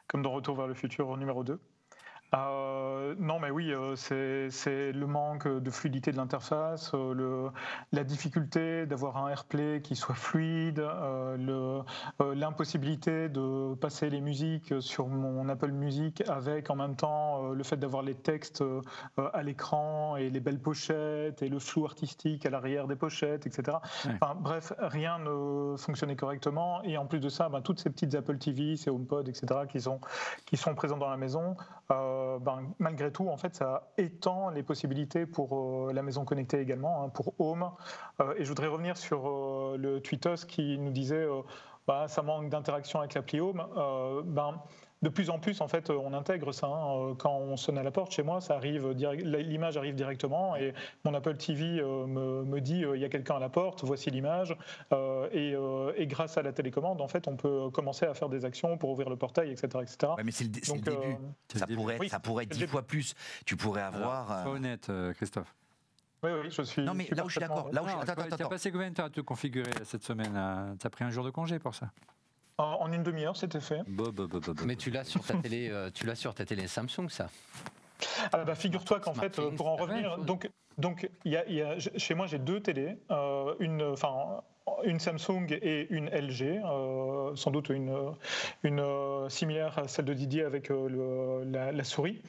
comme 0.07 0.23
dans 0.23 0.33
Retour 0.33 0.57
vers 0.57 0.67
le 0.67 0.75
futur 0.75 1.17
numéro 1.17 1.45
2. 1.45 1.61
Euh, 2.35 3.15
non, 3.19 3.41
mais 3.41 3.51
oui, 3.51 3.73
euh, 3.73 3.97
c'est 3.97 4.93
le 4.93 5.07
manque 5.07 5.49
de 5.49 5.71
fluidité 5.71 6.13
de 6.13 6.17
l'interface, 6.17 6.93
euh, 6.95 7.51
la 7.93 8.05
difficulté 8.05 8.87
d'avoir 8.87 9.17
un 9.17 9.29
AirPlay 9.29 9.81
qui 9.83 9.97
soit 9.97 10.15
fluide, 10.15 10.85
l'impossibilité 12.21 13.29
de 13.29 13.75
passer 13.75 14.11
les 14.11 14.21
musiques 14.21 14.75
sur 14.81 15.09
mon 15.09 15.49
Apple 15.49 15.73
Music 15.73 16.23
avec 16.29 16.71
en 16.71 16.77
même 16.77 16.95
temps 16.97 17.51
le 17.51 17.63
fait 17.65 17.77
d'avoir 17.77 18.03
les 18.03 18.15
textes 18.15 18.63
à 19.33 19.43
l'écran 19.43 20.17
et 20.17 20.31
les 20.31 20.41
belles 20.41 20.61
pochettes 20.61 21.43
et 21.43 21.49
le 21.49 21.59
flou 21.59 21.85
artistique 21.85 22.47
à 22.47 22.51
l'arrière 22.51 22.87
des 22.87 22.97
pochettes, 22.97 23.47
etc. 23.47 23.79
bref, 24.37 24.73
rien 24.79 25.19
ne 25.19 25.77
fonctionnait 25.77 26.17
correctement. 26.17 26.83
Et 26.85 26.97
en 26.97 27.07
plus 27.07 27.21
de 27.21 27.29
ça, 27.29 27.49
ben, 27.49 27.61
toutes 27.61 27.81
ces 27.81 27.91
petites 27.91 28.15
Apple 28.15 28.39
TV, 28.39 28.77
ces 28.77 28.91
HomePod, 28.91 29.29
etc., 29.29 29.63
qui 29.69 29.81
sont, 29.81 30.01
qui 30.47 30.57
sont 30.57 30.75
présents 30.75 30.99
dans 30.99 31.11
la 31.11 31.17
maison, 31.17 31.57
euh, 31.91 32.20
ben, 32.39 32.73
malgré 32.79 33.13
tout, 33.13 33.29
en 33.29 33.37
fait, 33.37 33.55
ça 33.55 33.93
étend 33.99 34.51
les 34.51 34.63
possibilités 34.63 35.27
pour 35.27 35.89
euh, 35.89 35.93
la 35.93 36.03
maison 36.03 36.25
connectée 36.25 36.61
également, 36.61 37.03
hein, 37.03 37.09
pour 37.09 37.35
Home. 37.39 37.71
Euh, 38.21 38.35
et 38.37 38.45
je 38.45 38.49
voudrais 38.49 38.69
revenir 38.69 38.97
sur 38.97 39.29
le 39.77 40.01
Tweetos 40.01 40.47
qui 40.47 40.79
nous 40.79 40.91
disait 40.91 41.27
bah, 41.87 42.09
ça 42.09 42.23
manque 42.23 42.49
d'interaction 42.49 43.01
avec 43.01 43.15
l'appli 43.15 43.41
Home. 43.41 43.65
Ben, 44.25 44.61
de 45.03 45.09
plus 45.09 45.31
en 45.31 45.39
plus, 45.39 45.61
en 45.61 45.69
fait, 45.69 45.89
on 45.91 46.13
intègre 46.13 46.53
ça. 46.53 46.67
Hein. 46.67 47.15
Quand 47.19 47.35
on 47.35 47.57
sonne 47.57 47.79
à 47.79 47.83
la 47.83 47.91
porte 47.91 48.13
chez 48.13 48.23
moi, 48.23 48.41
ça 48.41 48.57
arrive, 48.57 48.91
l'image 48.91 49.77
arrive 49.77 49.95
directement 49.95 50.57
et 50.57 50.75
mon 51.05 51.15
Apple 51.15 51.37
TV 51.37 51.81
euh, 51.81 52.07
me, 52.07 52.61
dit 52.61 52.85
euh, 52.85 52.97
il 52.97 53.03
y 53.03 53.05
a 53.05 53.09
quelqu'un 53.09 53.37
à 53.37 53.39
la 53.39 53.49
porte, 53.49 53.83
voici 53.85 54.11
l'image. 54.11 54.55
Euh, 54.93 55.93
et, 55.97 56.07
grâce 56.07 56.37
à 56.37 56.43
la 56.43 56.53
télécommande, 56.53 57.01
en 57.01 57.09
fait, 57.09 57.29
on 57.29 57.37
peut 57.37 57.71
commencer 57.71 58.05
à 58.05 58.15
faire 58.15 58.29
des 58.29 58.45
actions 58.45 58.77
pour 58.77 58.91
ouvrir 58.91 59.09
le 59.09 59.17
portail, 59.17 59.51
etc., 59.51 59.69
etc. 59.83 60.13
mais 60.23 60.33
c'est 60.33 60.45
le, 60.45 60.51
début. 60.81 61.17
Ça 61.55 61.67
pourrait, 61.67 62.09
ça 62.09 62.21
pourrait 62.21 62.45
être 62.45 62.51
dix 62.51 62.67
fois 62.67 62.83
plus. 62.83 63.15
Tu 63.47 63.57
pourrais 63.57 63.83
avoir. 63.83 64.43
Sois 64.43 64.53
honnête, 64.53 64.91
Christophe. 65.15 65.55
Oui, 66.23 66.31
oui, 66.43 66.51
je 66.51 66.63
suis. 66.63 66.83
Non, 66.83 66.93
mais 66.93 67.09
là 67.13 67.25
où 67.25 67.29
je 67.29 67.33
suis 67.33 67.41
d'accord. 67.41 67.71
Là 67.73 67.83
tu 68.05 68.43
as 68.43 68.49
passé 68.49 68.71
combien 68.71 68.91
de 68.91 68.95
temps 68.95 69.05
à 69.05 69.11
te 69.11 69.23
configurer 69.23 69.71
cette 69.85 70.03
semaine 70.03 70.77
Tu 70.79 70.87
as 70.87 70.91
pris 70.91 71.05
un 71.05 71.11
jour 71.11 71.25
de 71.25 71.31
congé 71.31 71.59
pour 71.59 71.75
ça 71.75 71.91
en 72.65 72.93
une 72.93 73.03
demi-heure, 73.03 73.37
c'était 73.37 73.61
fait. 73.61 73.83
Mais 74.65 74.77
tu 74.77 74.91
l'as 74.91 75.05
sur 75.05 75.23
ta 75.23 75.35
télé, 75.35 75.69
euh, 75.71 75.91
tu 75.93 76.07
l'as 76.07 76.15
sur 76.15 76.35
ta 76.35 76.45
télé 76.45 76.67
Samsung, 76.67 77.09
ça. 77.09 77.29
Ah 78.33 78.45
bah, 78.45 78.55
figure-toi 78.55 79.01
qu'en 79.01 79.15
fait, 79.15 79.41
pour 79.57 79.69
en 79.69 79.77
revenir, 79.77 80.19
donc, 80.19 80.51
donc 80.79 81.11
y 81.25 81.37
a, 81.37 81.49
y 81.49 81.61
a, 81.61 81.79
chez 81.79 82.15
moi 82.15 82.27
j'ai 82.27 82.39
deux 82.39 82.61
télés, 82.61 82.99
euh, 83.11 83.55
une, 83.61 83.83
enfin 83.83 84.43
une 84.85 84.99
Samsung 84.99 85.47
et 85.51 85.87
une 85.91 86.09
LG, 86.09 86.61
euh, 86.65 87.35
sans 87.35 87.51
doute 87.51 87.69
une, 87.69 87.95
une 88.63 88.81
euh, 88.81 89.29
similaire 89.29 89.79
à 89.79 89.89
celle 89.89 90.05
de 90.05 90.15
Didier 90.15 90.45
avec 90.45 90.71
euh, 90.71 91.45
la, 91.45 91.85
souris. 91.85 92.23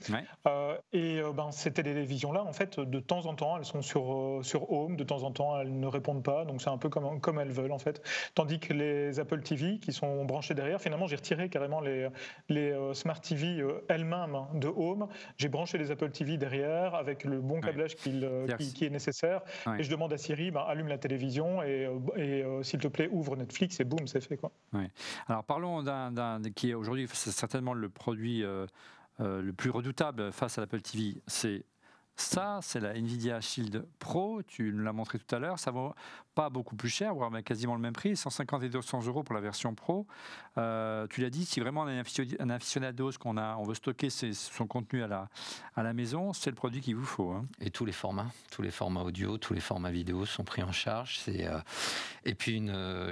et 0.94 1.22
ben, 1.36 1.52
ces 1.52 1.72
télévisions-là, 1.72 2.44
en 2.44 2.54
fait, 2.54 2.80
de 2.80 3.00
temps 3.00 3.26
en 3.26 3.36
temps, 3.36 3.58
elles 3.58 3.66
sont 3.66 3.82
sur, 3.82 4.40
sur 4.44 4.72
Home, 4.72 4.96
de 4.96 5.04
temps 5.04 5.24
en 5.24 5.32
temps, 5.32 5.60
elles 5.60 5.80
ne 5.80 5.88
répondent 5.88 6.24
pas, 6.24 6.46
donc 6.46 6.62
c'est 6.62 6.70
un 6.70 6.78
peu 6.78 6.90
comme, 6.90 7.20
comme 7.20 7.40
elles 7.40 7.52
veulent, 7.52 7.72
en 7.72 7.80
fait. 7.80 8.02
Tandis 8.36 8.60
que 8.60 8.74
les 8.74 9.20
Apple 9.20 9.42
TV, 9.42 9.80
qui 9.80 9.94
sont 9.94 10.26
branchés 10.26 10.54
derrière, 10.54 10.82
finalement, 10.82 11.08
j'ai 11.08 11.16
retiré 11.16 11.50
carrément 11.50 11.82
les, 11.82 12.08
les 12.50 12.76
Smart 12.94 13.20
TV 13.20 13.64
elles-mêmes 13.90 14.38
de 14.54 14.68
Home, 14.68 15.08
j'ai 15.38 15.50
branché 15.50 15.78
les 15.78 15.92
Apple 15.92 16.12
TV 16.12 16.38
derrière 16.38 16.96
avec 16.96 17.24
le 17.24 17.40
bon 17.40 17.62
câblage 17.62 17.96
qui, 17.96 18.24
qui, 18.74 18.86
est 18.86 18.90
nécessaire, 18.90 19.42
et 19.78 19.84
je 19.84 19.90
demande 19.90 20.14
à 20.14 20.18
Siri, 20.18 20.52
ben, 20.52 20.64
allume 20.68 20.88
la 20.88 20.98
télévision 20.98 21.62
et, 21.64 21.88
et 22.16 22.31
euh, 22.32 22.64
s'il 22.64 22.80
te 22.80 22.88
plaît, 22.88 23.10
ouvre 23.12 23.36
Netflix 23.36 23.80
et 23.80 23.84
boum, 23.84 24.08
c'est 24.08 24.22
fait. 24.22 24.38
Quoi. 24.38 24.52
Alors 25.28 25.44
parlons 25.44 25.84
d'un 25.84 26.42
qui 26.56 26.72
est 26.72 26.74
aujourd'hui 26.74 27.08
certainement 27.14 27.74
le 27.74 27.90
produit 27.90 28.44
euh, 28.44 28.66
euh, 29.20 29.42
le 29.42 29.54
plus 29.54 29.70
redoutable 29.70 30.32
face 30.32 30.58
à 30.58 30.62
l'Apple 30.62 30.82
TV, 30.82 31.22
c'est 31.28 31.64
ça, 32.16 32.60
c'est 32.62 32.80
la 32.80 32.94
Nvidia 32.94 33.42
Shield 33.42 33.86
Pro, 34.00 34.42
tu 34.44 34.72
nous 34.74 34.84
l'as 34.84 34.94
montré 34.94 35.18
tout 35.18 35.36
à 35.36 35.40
l'heure, 35.40 35.58
ça 35.58 35.72
vaut 35.72 35.94
pas 36.36 36.50
beaucoup 36.50 36.76
plus 36.76 36.90
cher, 36.90 37.14
voire 37.14 37.32
quasiment 37.44 37.76
le 37.76 37.82
même 37.82 37.94
prix, 37.94 38.16
150 38.16 38.64
et 38.64 38.70
200 38.70 39.06
euros 39.08 39.24
pour 39.24 39.36
la 39.36 39.42
version 39.42 39.74
Pro. 39.76 40.06
Euh, 40.58 41.08
tu 41.10 41.22
l'as 41.22 41.30
dit, 41.30 41.46
si 41.46 41.60
vraiment 41.60 41.82
on 41.82 41.88
est 41.88 42.40
un 42.40 42.50
aficionados, 42.50 43.12
qu'on 43.20 43.38
a, 43.38 43.56
on 43.58 43.64
veut 43.64 43.74
stocker 43.74 44.10
son 44.10 44.68
contenu 44.68 45.04
à 45.04 45.08
la, 45.08 45.30
à 45.76 45.84
la 45.84 45.94
maison, 45.94 46.34
c'est 46.34 46.50
le 46.50 46.56
produit 46.56 46.82
qu'il 46.82 46.96
vous 46.96 47.06
faut. 47.06 47.32
Hein. 47.32 47.46
Et 47.60 47.70
tous 47.70 47.86
les 47.86 47.92
formats, 47.92 48.32
tous 48.52 48.62
les 48.62 48.72
formats 48.72 49.02
audio, 49.04 49.38
tous 49.38 49.54
les 49.54 49.60
formats 49.60 49.92
vidéo 49.92 50.26
sont 50.26 50.44
pris 50.44 50.64
en 50.64 50.72
charge. 50.72 51.20
Euh, 51.28 51.60
et 52.24 52.36
puis 52.36 52.56
une, 52.56 52.70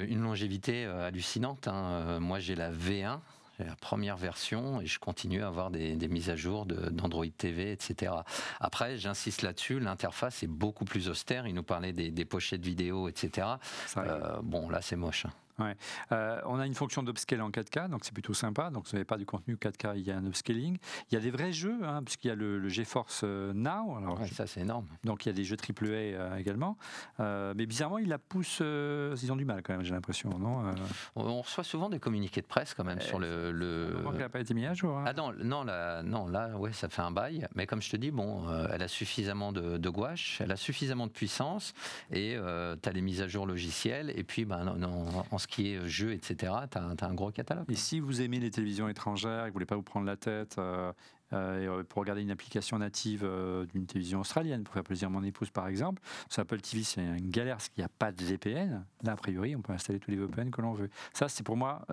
une 0.08 0.22
longévité 0.22 0.86
euh, 0.86 1.08
hallucinante. 1.08 1.68
Hein. 1.68 2.20
Moi 2.20 2.39
j'ai 2.39 2.56
la 2.56 2.72
V1 2.72 3.20
la 3.66 3.76
première 3.76 4.18
version 4.18 4.82
et 4.82 4.86
je 4.86 4.99
continue 4.99 5.43
à 5.43 5.47
avoir 5.47 5.72
des, 5.72 5.95
mises 6.07 6.30
à 6.30 6.36
jour 6.36 6.66
d'Android 6.66 7.26
TV, 7.38 7.72
etc. 7.72 8.14
Après, 8.60 8.97
j'insiste 8.97 9.41
là-dessus, 9.41 9.80
l'interface 9.80 10.43
est 10.43 10.47
beaucoup 10.47 10.86
plus 10.86 11.10
austère. 11.10 11.47
Il 11.47 11.55
nous 11.55 11.64
parlait 11.64 11.93
des, 11.93 12.12
des 12.12 12.26
pochettes 12.26 12.64
vidéo, 12.64 13.07
etc. 13.07 13.47
Euh, 13.97 14.39
bon, 14.41 14.70
là, 14.70 14.82
c'est 14.82 14.95
moche. 14.95 15.26
Euh, 16.12 16.41
on 16.45 16.60
a 16.60 16.66
une 16.66 16.74
fonction 16.74 17.03
d'upscale 17.03 17.41
en 17.41 17.49
4K, 17.49 17.89
donc 17.89 18.01
c'est 18.03 18.14
plutôt 18.14 18.34
sympa. 18.34 18.70
Donc 18.70 18.86
vous 18.86 18.93
n'avez 18.93 19.05
pas 19.05 19.18
du 19.18 19.26
contenu 19.26 19.55
4K, 19.55 19.93
il 19.97 20.03
y 20.03 20.12
a 20.12 20.18
un 20.18 20.26
upscaling. 20.26 20.78
Il 21.12 21.16
y 21.16 21.18
a 21.18 21.22
des 21.22 21.32
vrais 21.32 21.51
jeux, 21.51 21.80
hein, 21.84 22.01
puisqu'il 22.03 22.28
y 22.28 22.32
a 22.32 22.36
le, 22.36 22.68
GeForce 22.70 23.22
euh, 23.24 23.53
Now. 23.53 23.97
Alors, 23.97 24.26
ça 24.28 24.47
c'est 24.47 24.62
énorme. 24.62 24.86
Donc 25.03 25.26
il 25.26 25.30
y 25.30 25.32
a 25.32 25.34
des 25.34 25.43
jeux 25.43 25.57
AAA 25.57 25.88
euh, 25.88 26.36
également. 26.38 26.78
mais 27.20 27.66
bizarrement, 27.66 27.97
ils 27.97 28.07
la 28.07 28.18
poussent. 28.18 28.62
ils 28.62 29.32
ont 29.32 29.36
du 29.36 29.45
mal 29.45 29.62
quand 29.64 29.74
même, 29.74 29.84
j'ai 29.84 29.93
l'impression, 29.93 30.38
non 30.38 30.74
On 31.16 31.41
reçoit 31.41 31.64
souvent 31.64 31.89
des 31.89 31.99
communiqués 31.99 32.41
de 32.41 32.47
presse 32.47 32.74
quand 32.74 32.84
même 32.84 33.01
sur 33.01 33.20
le. 33.20 33.51
le... 33.51 33.95
Elle 34.14 34.20
n'a 34.20 34.30
pas 34.30 34.39
été 34.39 34.53
mise 34.53 34.66
à 34.66 34.74
jour. 34.74 34.97
Hein. 34.97 35.05
Ah 35.07 35.14
non, 35.14 35.34
non, 35.43 35.64
là, 35.64 36.03
non, 36.03 36.28
là, 36.28 36.49
ouais, 36.57 36.74
ça 36.74 36.89
fait 36.89 37.01
un 37.01 37.12
bail. 37.12 37.47
Mais 37.55 37.66
comme 37.66 37.82
je 37.82 37.89
te 37.89 37.97
dis, 37.97 38.12
bon, 38.12 38.45
elle 38.72 38.82
a 38.82 38.88
suffisamment 38.88 39.51
de, 39.51 39.89
gouache, 39.89 40.39
elle 40.41 40.51
a 40.51 40.55
suffisamment 40.55 41.07
de 41.07 41.12
puissance, 41.12 41.74
et 42.12 42.38
tu 42.82 42.89
as 42.89 42.91
les 42.91 43.01
mises 43.01 43.22
à 43.22 43.28
jour 43.28 43.45
logicielles. 43.45 44.14
Et 44.16 44.24
puis, 44.24 44.45
ben, 44.45 44.64
non, 44.64 45.05
en 45.32 45.38
ce 45.38 45.47
qui 45.50 45.74
est 45.74 45.88
jeux, 45.88 46.14
etc., 46.14 46.54
tu 46.72 46.78
as, 46.78 47.06
un 47.08 47.14
gros 47.14 47.32
catalogue. 47.32 47.66
Et 47.70 47.76
si 47.76 48.00
vous 48.00 48.22
aimez 48.22 48.39
les 48.39 48.52
télévisions 48.52 48.88
étrangères 48.88 49.45
et 49.45 49.47
que 49.47 49.47
vous 49.47 49.54
voulez 49.54 49.66
pas 49.66 49.76
vous 49.76 49.82
prendre 49.82 50.06
la 50.06 50.16
tête 50.16 50.58
euh, 50.60 50.93
euh, 51.34 51.84
pour 51.84 52.02
regarder 52.02 52.22
une 52.22 52.32
application 52.32 52.78
native 52.78 53.24
euh, 53.24 53.66
d'une 53.66 53.86
télévision 53.86 54.22
australienne, 54.22 54.64
pour 54.64 54.74
faire 54.74 54.84
plaisir 54.84 55.08
à 55.08 55.12
mon 55.12 55.24
épouse 55.24 55.50
par 55.50 55.68
exemple, 55.68 56.02
sur 56.30 56.41
Apple 56.41 56.62
TV 56.62 56.84
c'est 56.84 57.02
une 57.02 57.30
galère 57.30 57.58
parce 57.58 57.70
qu'il 57.70 57.82
n'y 57.82 57.86
a 57.86 57.89
pas 57.89 58.12
de 58.12 58.24
VPN. 58.24 58.86
Là, 59.04 59.14
a 59.14 59.16
priori, 59.16 59.56
on 59.56 59.62
peut 59.62 59.74
installer 59.74 60.00
tous 60.00 60.12
les 60.12 60.18
VPN 60.18 60.52
que 60.52 60.62
l'on 60.62 60.74
veut. 60.74 60.89
Ça, 61.14 61.28
c'est 61.28 61.43
pour 61.43 61.58
moi, 61.58 61.86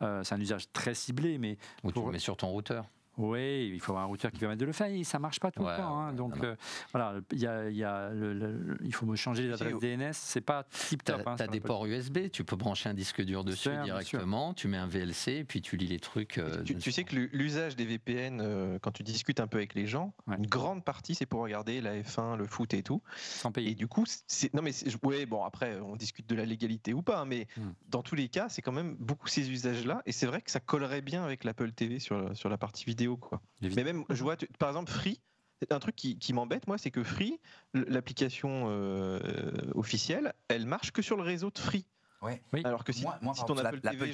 c'est 0.00 0.34
un 0.34 0.40
usage 0.40 0.70
très 0.72 0.94
ciblé, 0.94 1.38
mais... 1.38 1.58
Ou 1.82 1.92
tu 1.92 2.00
le 2.00 2.12
mets 2.12 2.18
sur 2.18 2.36
ton 2.36 2.48
routeur 2.48 2.86
Oui, 3.18 3.70
il 3.72 3.80
faut 3.80 3.92
avoir 3.92 4.04
un 4.04 4.08
routeur 4.08 4.30
qui 4.30 4.38
permette 4.38 4.58
de 4.58 4.66
le 4.66 4.72
faire 4.72 4.88
et 4.88 5.02
ça 5.02 5.18
marche 5.18 5.40
pas 5.40 5.50
tout 5.50 5.62
le 5.62 5.76
temps. 5.76 5.98
Hein. 5.98 6.12
donc 6.12 6.42
euh, 6.42 6.54
voilà, 6.92 7.14
il 7.32 7.38
y 7.38 7.46
a, 7.46 7.70
y 7.70 7.82
a 7.82 8.10
le, 8.10 8.76
il 8.84 8.94
faut 8.94 9.14
changer 9.16 9.44
les 9.44 9.52
adresses 9.52 9.78
DNS, 9.78 10.12
c'est 10.12 10.42
pas 10.42 10.64
tip 10.64 11.02
top. 11.02 11.22
Tu 11.22 11.28
as, 11.28 11.46
hein, 11.46 11.48
des 11.50 11.60
ports 11.60 11.86
USB, 11.86 12.30
tu 12.30 12.44
peux 12.44 12.56
brancher 12.56 12.90
un 12.90 12.94
disque 12.94 13.22
dur 13.22 13.42
dessus 13.42 13.70
directement, 13.84 14.52
tu 14.52 14.68
mets 14.68 14.76
un 14.76 14.86
VLC 14.86 15.28
et 15.28 15.44
puis 15.44 15.62
tu 15.62 15.76
lis 15.76 15.86
les 15.86 15.98
trucs. 15.98 16.36
Euh, 16.36 16.62
tu, 16.62 16.92
sais 16.92 17.04
que 17.04 17.16
l'usage 17.16 17.74
des 17.74 17.86
VPN, 17.86 18.40
euh, 18.42 18.78
quand 18.80 18.90
tu 18.90 19.02
discutes 19.02 19.40
un 19.40 19.46
peu 19.46 19.56
avec 19.56 19.74
les 19.74 19.86
gens, 19.86 20.12
une 20.26 20.46
grande 20.46 20.84
partie 20.84 21.14
c'est 21.14 21.26
pour 21.26 21.40
regarder 21.40 21.80
la 21.80 21.98
F1, 21.98 22.36
le 22.36 22.46
foot 22.46 22.74
et 22.74 22.82
tout. 22.82 23.02
Sans 23.16 23.50
payer. 23.50 23.70
Et 23.70 23.74
du 23.74 23.86
coup, 23.86 24.04
c'est 24.26 24.52
non 24.52 24.62
mais 24.62 24.72
ouais, 25.04 25.24
bon 25.24 25.42
après 25.42 25.80
on 25.80 25.96
discute 25.96 26.28
de 26.28 26.34
la 26.34 26.44
légalité 26.44 26.92
ou 26.92 27.00
pas, 27.00 27.24
mais 27.24 27.46
hmm. 27.56 27.70
dans 27.88 28.02
tous 28.02 28.14
les 28.14 28.28
cas, 28.28 28.48
c'est 28.50 28.60
quand 28.60 28.72
même 28.72 28.94
beaucoup 29.00 29.28
ces 29.28 29.50
usages-là 29.50 30.02
et 30.04 30.12
c'est 30.12 30.26
vrai 30.26 30.42
que 30.42 30.50
ça 30.50 30.60
collerait 30.60 31.00
bien 31.00 31.24
avec 31.24 31.44
l'Apple 31.44 31.72
TV 31.72 31.98
sur, 31.98 32.36
sur 32.36 32.50
la 32.50 32.58
partie 32.58 32.84
vidéo 32.84 33.05
Quoi. 33.14 33.40
Mais 33.62 33.84
même, 33.84 34.04
je 34.10 34.22
vois, 34.22 34.36
par 34.58 34.68
exemple, 34.68 34.90
Free, 34.90 35.20
un 35.70 35.78
truc 35.78 35.96
qui, 35.96 36.32
m'embête, 36.32 36.66
moi, 36.66 36.78
c'est 36.78 36.90
que 36.90 37.02
Free, 37.02 37.40
l'application 37.74 38.66
euh, 38.68 39.20
officielle, 39.74 40.34
elle 40.48 40.66
marche 40.66 40.90
que 40.90 41.02
sur 41.02 41.16
le 41.16 41.22
réseau 41.22 41.50
de 41.50 41.58
Free. 41.58 41.86
Ouais. 42.26 42.42
Oui. 42.52 42.62
Alors 42.64 42.84
que 42.84 42.92
si, 42.92 43.02
moi, 43.02 43.18
moi 43.22 43.34
ton 43.46 43.56
Apple 43.56 43.80
TV, 43.80 44.12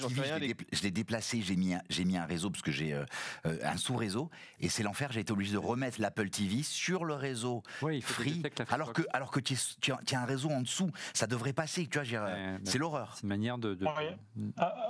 je 0.72 0.82
l'ai 0.82 0.90
déplacé, 0.90 1.40
j'ai 1.40 1.56
mis, 1.56 1.74
un, 1.74 1.82
mis 2.04 2.16
un 2.16 2.24
réseau 2.24 2.50
parce 2.50 2.62
que 2.62 2.70
j'ai 2.70 2.92
euh, 2.92 3.04
euh, 3.46 3.56
un 3.64 3.76
sous-réseau 3.76 4.30
et 4.60 4.68
c'est 4.68 4.82
l'enfer. 4.82 5.10
J'ai 5.12 5.20
été 5.20 5.32
obligé 5.32 5.52
de 5.52 5.58
remettre 5.58 6.00
l'Apple 6.00 6.28
TV 6.28 6.62
sur 6.62 7.04
le 7.04 7.14
réseau 7.14 7.62
free, 8.02 8.42
alors 8.70 8.92
que, 8.92 9.02
alors 9.12 9.30
que 9.30 9.40
tu, 9.40 9.56
tu, 9.80 9.92
as 9.92 10.20
un 10.20 10.24
réseau 10.24 10.50
en 10.50 10.60
dessous, 10.60 10.90
ça 11.14 11.26
devrait 11.26 11.52
passer. 11.52 11.86
Tu 11.86 11.98
vois, 11.98 12.28
c'est 12.64 12.78
l'horreur. 12.78 13.12
C'est 13.14 13.22
une 13.22 13.30
manière 13.30 13.58
de. 13.58 13.78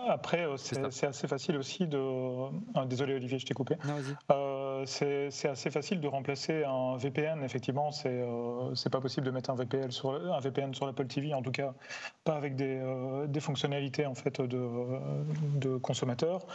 Après, 0.09 0.45
euh, 0.45 0.57
c'est 0.57 1.07
assez 1.07 1.29
facile 1.29 1.57
aussi 1.57 1.87
de. 1.87 2.01
Ah, 2.75 2.85
désolé 2.87 3.15
Olivier, 3.15 3.39
je 3.39 3.47
t'ai 3.47 3.55
coupé. 3.55 3.77
c'est 4.87 5.49
assez 5.49 5.71
facile 5.71 6.01
de 6.01 6.09
remplacer 6.09 6.65
un 6.65 6.97
VPN. 6.97 7.43
Effectivement, 7.45 7.93
c'est 7.93 8.23
c'est 8.75 8.91
pas 8.91 9.01
possible 9.01 9.27
de 9.27 9.31
mettre 9.31 9.51
un 9.51 9.55
VPN 9.55 9.91
sur 9.91 10.11
un 10.11 10.41
VPN 10.41 10.75
sur 10.75 10.87
l'Apple 10.87 11.07
TV, 11.07 11.35
en 11.35 11.43
tout 11.43 11.53
cas 11.53 11.75
pas 12.25 12.35
avec 12.35 12.57
des 12.57 12.81
euh, 13.13 13.27
des 13.27 13.41
fonctionnalités 13.41 14.07
en 14.07 14.15
fait 14.15 14.41
de, 14.41 14.69
de 15.57 15.77
consommateurs. 15.77 16.47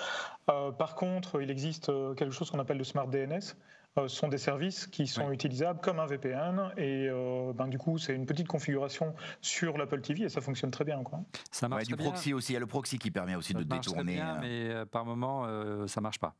Euh, 0.50 0.72
par 0.72 0.96
contre, 0.96 1.42
il 1.42 1.52
existe 1.52 1.92
quelque 2.16 2.32
chose 2.32 2.52
qu'on 2.52 2.60
appelle 2.60 2.78
le 2.78 2.84
smart 2.84 3.08
DNS. 3.08 3.56
Ce 3.96 4.08
sont 4.10 4.28
des 4.28 4.38
services 4.38 4.86
qui 4.86 5.08
sont 5.08 5.32
utilisables 5.32 5.80
comme 5.82 6.00
un 6.00 6.06
VPN 6.06 6.72
et 6.78 7.08
euh, 7.10 7.52
ben, 7.54 7.68
du 7.68 7.80
coup 7.80 7.98
c'est 7.98 8.14
une 8.14 8.28
petite 8.28 8.48
configuration 8.48 9.16
sur 9.42 9.76
l'Apple 9.76 10.02
TV 10.02 10.26
et 10.26 10.30
ça 10.30 10.40
fonctionne 10.40 10.70
très 10.70 10.84
bien 10.84 11.02
quoi. 11.02 11.22
Ça 11.50 11.68
marche 11.68 11.88
du 11.88 11.96
proxy 11.96 12.32
aussi, 12.32 12.52
il 12.52 12.54
y 12.54 12.58
a 12.58 12.60
le 12.60 12.68
proxy 12.68 13.00
qui 13.00 13.10
permet 13.10 13.34
aussi 13.34 13.56
de 13.56 13.64
détourner. 13.64 14.14
Bien, 14.14 14.38
mais 14.40 14.86
par 14.92 15.04
moment 15.04 15.48
ça 15.88 16.00
marche 16.00 16.20
pas. 16.20 16.36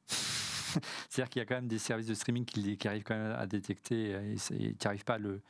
C'est-à-dire 1.10 1.30
qu'il 1.30 1.40
y 1.40 1.44
a 1.44 1.46
quand 1.46 1.56
même 1.56 1.68
des 1.68 1.80
services 1.80 2.08
de 2.08 2.14
streaming 2.14 2.46
qui, 2.46 2.88
arrivent 2.88 3.04
quand 3.04 3.16
même 3.16 3.36
à 3.38 3.46
détecter 3.46 4.12
et, 4.12 4.34
et 4.34 4.74
qui 4.74 4.78
n'arrivent 4.86 5.06
pas 5.06 5.16
à 5.16 5.20
le 5.20 5.42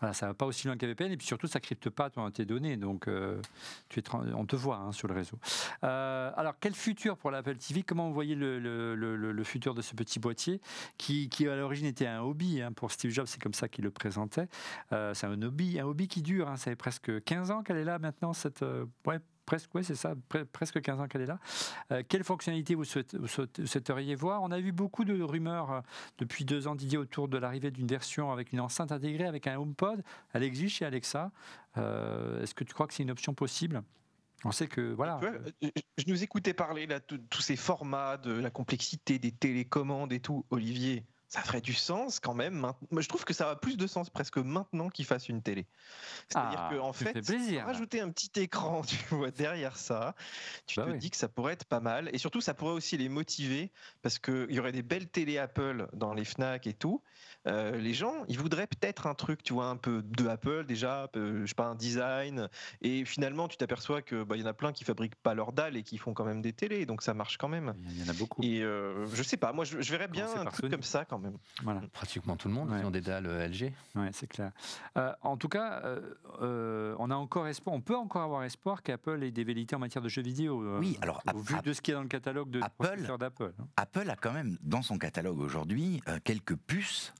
voilà, 0.00 0.12
ça 0.12 0.26
va 0.26 0.34
pas 0.34 0.44
aussi 0.44 0.66
loin 0.66 0.76
qu'un 0.76 0.88
VPN 0.88 1.12
et 1.12 1.16
puis 1.16 1.26
surtout 1.26 1.46
ça 1.46 1.58
crypte 1.58 1.88
pas 1.88 2.10
tes 2.30 2.44
données, 2.44 2.76
donc 2.76 3.08
euh, 3.08 3.40
tu 3.88 4.00
es, 4.00 4.04
on 4.14 4.44
te 4.44 4.54
voit 4.54 4.76
hein, 4.76 4.92
sur 4.92 5.08
le 5.08 5.14
réseau. 5.14 5.38
Euh, 5.84 6.30
alors 6.36 6.54
quel 6.60 6.74
futur 6.74 7.16
pour 7.16 7.30
l'Apple 7.30 7.56
TV 7.56 7.82
Comment 7.82 8.08
vous 8.08 8.14
voyez 8.14 8.34
le, 8.34 8.58
le, 8.58 9.44
futur 9.44 9.74
de 9.74 9.80
ce 9.80 9.94
petit 9.94 10.18
boîtier 10.18 10.60
qui, 10.98 11.30
à 11.48 11.56
l'origine 11.56 11.86
était 11.86 12.06
un 12.06 12.20
hobby 12.20 12.60
hein, 12.60 12.72
pour 12.72 12.90
Steve 12.90 13.10
Jobs, 13.10 13.26
c'est 13.26 13.40
comme 13.40 13.54
ça 13.54 13.68
qu'il 13.68 13.84
le 13.84 13.90
présentait. 13.90 14.48
Euh, 14.92 15.14
c'est 15.14 15.26
un 15.26 15.40
hobby, 15.40 15.78
un 15.80 15.86
hobby 15.86 16.08
qui 16.08 16.20
dure. 16.20 16.48
Hein, 16.48 16.56
ça 16.56 16.70
fait 16.70 16.76
presque 16.76 17.22
15 17.24 17.50
ans 17.50 17.62
qu'elle 17.62 17.78
est 17.78 17.84
là 17.84 17.98
maintenant 17.98 18.32
cette 18.32 18.64
ouais, 19.06 19.20
presque, 19.46 19.74
ouais, 19.74 19.82
c'est 19.82 19.94
ça, 19.94 20.14
presque 20.52 20.82
15 20.82 21.00
ans 21.00 21.06
qu'elle 21.06 21.22
est 21.22 21.26
là. 21.26 21.38
Euh, 21.92 22.02
quelles 22.06 22.24
fonctionnalités 22.24 22.74
vous, 22.74 22.84
souhaiteriez 22.84 24.14
voir? 24.14 24.42
On 24.42 24.50
a 24.50 24.60
vu 24.60 24.72
beaucoup 24.72 25.04
de 25.04 25.22
rumeurs 25.22 25.72
euh, 25.72 25.80
depuis 26.18 26.44
deux 26.44 26.66
ans, 26.66 26.74
Didier, 26.74 26.98
autour 26.98 27.28
de 27.28 27.38
l'arrivée 27.38 27.70
d'une 27.70 27.86
version 27.86 28.32
avec 28.32 28.52
une 28.52 28.60
enceinte 28.60 28.92
intégrée, 28.92 29.24
avec 29.24 29.46
un 29.46 29.58
HomePod. 29.58 30.02
Elle 30.32 30.42
existe 30.42 30.76
chez 30.76 30.84
Alexa. 30.84 31.30
Euh, 31.78 32.42
est-ce 32.42 32.54
que 32.54 32.64
tu 32.64 32.74
crois 32.74 32.86
que 32.86 32.94
c'est 32.94 33.04
une 33.04 33.10
option 33.10 33.32
possible? 33.32 33.82
On 34.44 34.52
sait 34.52 34.66
que 34.66 34.92
voilà. 34.92 35.18
Je 35.62 36.04
nous 36.06 36.22
écoutais 36.22 36.52
parler 36.52 36.86
de 36.86 36.98
tous 37.30 37.40
ces 37.40 37.56
formats, 37.56 38.18
de 38.18 38.32
la 38.32 38.50
complexité 38.50 39.18
des 39.18 39.32
télécommandes 39.32 40.12
et 40.12 40.20
tout, 40.20 40.44
Olivier 40.50 41.04
ça 41.36 41.42
ferait 41.42 41.60
du 41.60 41.74
sens 41.74 42.18
quand 42.18 42.34
même. 42.34 42.54
Moi, 42.90 43.02
je 43.02 43.08
trouve 43.08 43.24
que 43.24 43.34
ça 43.34 43.50
a 43.50 43.56
plus 43.56 43.76
de 43.76 43.86
sens 43.86 44.08
presque 44.08 44.38
maintenant 44.38 44.88
qu'il 44.88 45.04
fasse 45.04 45.28
une 45.28 45.42
télé. 45.42 45.66
C'est-à-dire 46.28 46.60
ah, 46.62 46.74
qu'en 46.74 46.92
fait, 46.94 47.18
rajouter 47.64 48.00
un 48.00 48.10
petit 48.10 48.40
écran, 48.40 48.82
tu 48.86 48.96
vois, 49.10 49.30
derrière 49.30 49.76
ça, 49.76 50.14
tu 50.66 50.80
bah 50.80 50.86
te 50.86 50.96
dis 50.96 51.10
que 51.10 51.16
ça 51.16 51.28
pourrait 51.28 51.52
être 51.52 51.66
pas 51.66 51.80
mal. 51.80 52.08
Et 52.12 52.18
surtout, 52.18 52.40
ça 52.40 52.54
pourrait 52.54 52.72
aussi 52.72 52.96
les 52.96 53.10
motiver 53.10 53.70
parce 54.02 54.18
qu'il 54.18 54.50
y 54.50 54.58
aurait 54.58 54.72
des 54.72 54.82
belles 54.82 55.08
télé 55.08 55.36
Apple 55.36 55.88
dans 55.92 56.14
les 56.14 56.24
Fnac 56.24 56.66
et 56.66 56.72
tout. 56.72 57.02
Euh, 57.46 57.76
les 57.76 57.94
gens, 57.94 58.24
ils 58.28 58.38
voudraient 58.38 58.66
peut-être 58.66 59.06
un 59.06 59.14
truc, 59.14 59.42
tu 59.42 59.52
vois, 59.52 59.66
un 59.66 59.76
peu 59.76 60.02
de 60.02 60.26
Apple 60.26 60.64
déjà, 60.66 61.08
je 61.14 61.46
sais 61.46 61.54
pas, 61.54 61.66
un 61.66 61.74
design. 61.74 62.48
Et 62.80 63.04
finalement, 63.04 63.46
tu 63.46 63.56
t'aperçois 63.56 64.02
que 64.02 64.24
bah, 64.24 64.36
y 64.36 64.42
en 64.42 64.46
a 64.46 64.54
plein 64.54 64.72
qui 64.72 64.84
fabriquent 64.84 65.14
pas 65.16 65.34
leurs 65.34 65.52
dalles 65.52 65.76
et 65.76 65.82
qui 65.82 65.98
font 65.98 66.12
quand 66.12 66.24
même 66.24 66.42
des 66.42 66.52
télés, 66.52 66.86
donc 66.86 67.02
ça 67.02 67.14
marche 67.14 67.36
quand 67.36 67.48
même. 67.48 67.74
Il 67.90 68.04
y 68.04 68.08
en 68.08 68.08
a 68.08 68.14
beaucoup. 68.14 68.42
Et 68.42 68.62
euh, 68.62 69.06
je 69.12 69.22
sais 69.22 69.36
pas, 69.36 69.52
moi, 69.52 69.64
je, 69.64 69.76
verrais 69.76 70.08
bien 70.08 70.28
un 70.34 70.44
truc 70.46 70.70
comme 70.70 70.82
ça 70.82 71.04
quand 71.04 71.18
même. 71.18 71.25
Voilà. 71.62 71.82
Pratiquement 71.92 72.36
tout 72.36 72.48
le 72.48 72.54
monde 72.54 72.76
qui 72.78 72.84
ont 72.84 72.90
des 72.90 73.00
dalles 73.00 73.26
euh, 73.26 73.48
LG. 73.48 73.72
Ouais, 73.94 74.10
c'est 74.12 74.26
clair. 74.26 74.52
en 75.22 75.36
tout 75.36 75.48
cas, 75.48 75.82
on 76.40 77.10
a 77.10 77.14
encore 77.14 77.48
espoir, 77.48 77.74
on 77.74 77.80
peut 77.80 77.96
encore 77.96 78.22
avoir 78.22 78.44
espoir 78.44 78.82
qu'Apple 78.82 79.22
ait 79.22 79.30
des 79.30 79.44
velléités 79.44 79.76
en 79.76 79.78
matière 79.78 80.02
de 80.02 80.08
jeux 80.08 80.22
vidéo. 80.22 80.78
oui, 80.78 80.98
alors 81.00 81.22
au 81.34 81.38
vu 81.38 81.54
de 81.62 81.72
ce 81.72 81.80
qui 81.80 81.90
est 81.90 81.94
dans 81.94 82.02
le 82.02 82.08
catalogue 82.08 82.50
de 82.50 82.60
Apple, 82.62 83.16
d'Apple. 83.18 83.52
Hein. 83.58 83.66
Apple 83.76 84.10
a 84.10 84.16
quand 84.16 84.32
même 84.32 84.56
dans 84.62 84.82
son 84.82 84.98
catalogue 84.98 85.38
aujourd'hui 85.38 86.02
quelques 86.24 86.56
puces 86.56 87.12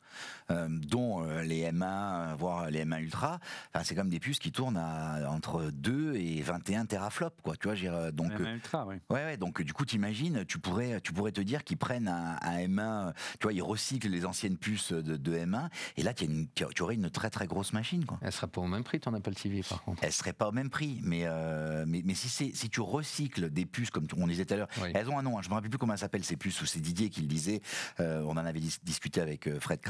euh, 0.51 0.69
dont 0.69 1.25
euh, 1.25 1.43
les 1.43 1.65
M1, 1.71 2.37
voire 2.37 2.71
les 2.71 2.85
M1 2.85 3.01
Ultra, 3.01 3.39
enfin, 3.75 3.85
c'est 3.85 3.95
comme 3.95 4.09
des 4.09 4.21
puces 4.21 4.39
qui 4.39 4.53
tournent 4.53 4.77
à, 4.77 5.29
entre 5.31 5.71
2 5.73 6.15
et 6.15 6.43
21 6.43 6.87
teraflops, 6.87 7.41
quoi. 7.43 7.57
Tu 7.57 7.69
vois, 7.69 8.13
donc, 8.13 8.33
M1 8.33 8.55
Ultra, 8.55 8.87
oui. 8.87 8.97
Ouais, 9.11 9.25
ouais, 9.25 9.37
donc 9.37 9.63
du 9.63 9.73
coup, 9.73 9.85
t'imagines, 9.85 10.45
tu 10.47 10.59
pourrais, 10.59 11.01
tu 11.01 11.13
pourrais 11.13 11.33
te 11.33 11.41
dire 11.41 11.65
qu'ils 11.65 11.77
prennent 11.77 12.09
un, 12.09 12.37
M1, 12.59 13.13
tu 13.39 13.45
vois, 13.45 13.53
ils 13.53 13.63
recyclent 13.63 14.09
les 14.09 14.25
anciennes 14.25 14.57
puces 14.57 14.93
de, 14.93 15.37
M1, 15.37 15.69
et 15.97 16.03
là, 16.03 16.15
tu, 16.15 16.27
tu 16.55 16.83
aurais 16.83 16.95
une 16.95 17.11
très 17.11 17.31
très 17.31 17.47
grosse 17.47 17.73
machine, 17.73 18.05
quoi. 18.05 18.19
Elle 18.23 18.33
serait 18.33 18.47
pas 18.47 18.61
au 18.61 18.67
même 18.67 18.85
prix, 18.85 19.01
ton 19.01 19.15
Apple 19.15 19.35
TV, 19.35 19.63
par 19.69 19.83
contre. 19.83 20.03
Elle 20.03 20.13
serait 20.13 20.33
pas 20.33 20.49
au 20.49 20.53
même 20.53 20.71
prix, 20.71 21.01
mais, 21.03 21.23
euh, 21.25 21.85
mais, 21.87 22.03
mais, 22.05 22.15
si, 22.15 22.29
si 22.29 22.71
tu 22.71 22.81
recycles 22.81 23.51
des 23.51 23.67
puces, 23.67 23.91
comme 23.91 24.07
on 24.17 24.27
disait 24.27 24.45
tout 24.45 24.55
à 24.55 24.57
l'heure, 24.59 24.69
elles 24.95 25.09
ont 25.09 25.19
un 25.19 25.23
nom, 25.23 25.39
hein, 25.39 25.43
je 25.43 25.49
me 25.49 25.55
rappelle 25.55 25.71
plus 25.71 25.79
comment 25.79 25.93
elles 25.93 25.99
s'appellent 25.99 26.25
ces 26.25 26.37
puces, 26.37 26.61
ou 26.63 26.67
c'est 26.67 26.81
Didier 26.81 27.11
qui 27.11 27.21
le 27.21 27.27
disait, 27.27 27.61
on 27.99 28.31
en 28.31 28.37
avait 28.37 28.61
discuté 28.83 29.21
avec 29.21 29.49
Fred 29.59 29.81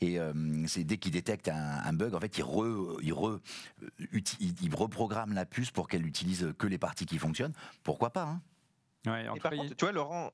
Et 0.00 0.18
euh, 0.18 0.32
c'est 0.66 0.84
dès 0.84 0.98
qu'il 0.98 1.12
détecte 1.12 1.48
un, 1.48 1.92
bug, 1.92 2.14
en 2.14 2.20
fait, 2.20 2.38
il, 2.38 2.44
il, 4.62 4.74
reprogramme 4.74 5.32
la 5.32 5.46
puce 5.46 5.70
pour 5.70 5.88
qu'elle 5.88 6.06
utilise 6.06 6.52
que 6.58 6.66
les 6.66 6.78
parties 6.78 7.06
qui 7.06 7.18
fonctionnent. 7.18 7.54
Pourquoi 7.82 8.10
pas 8.10 8.24
hein 8.24 8.42
par 9.04 9.52
contre, 9.52 9.76
tu 9.76 9.84
vois, 9.84 9.92
Laurent, 9.92 10.32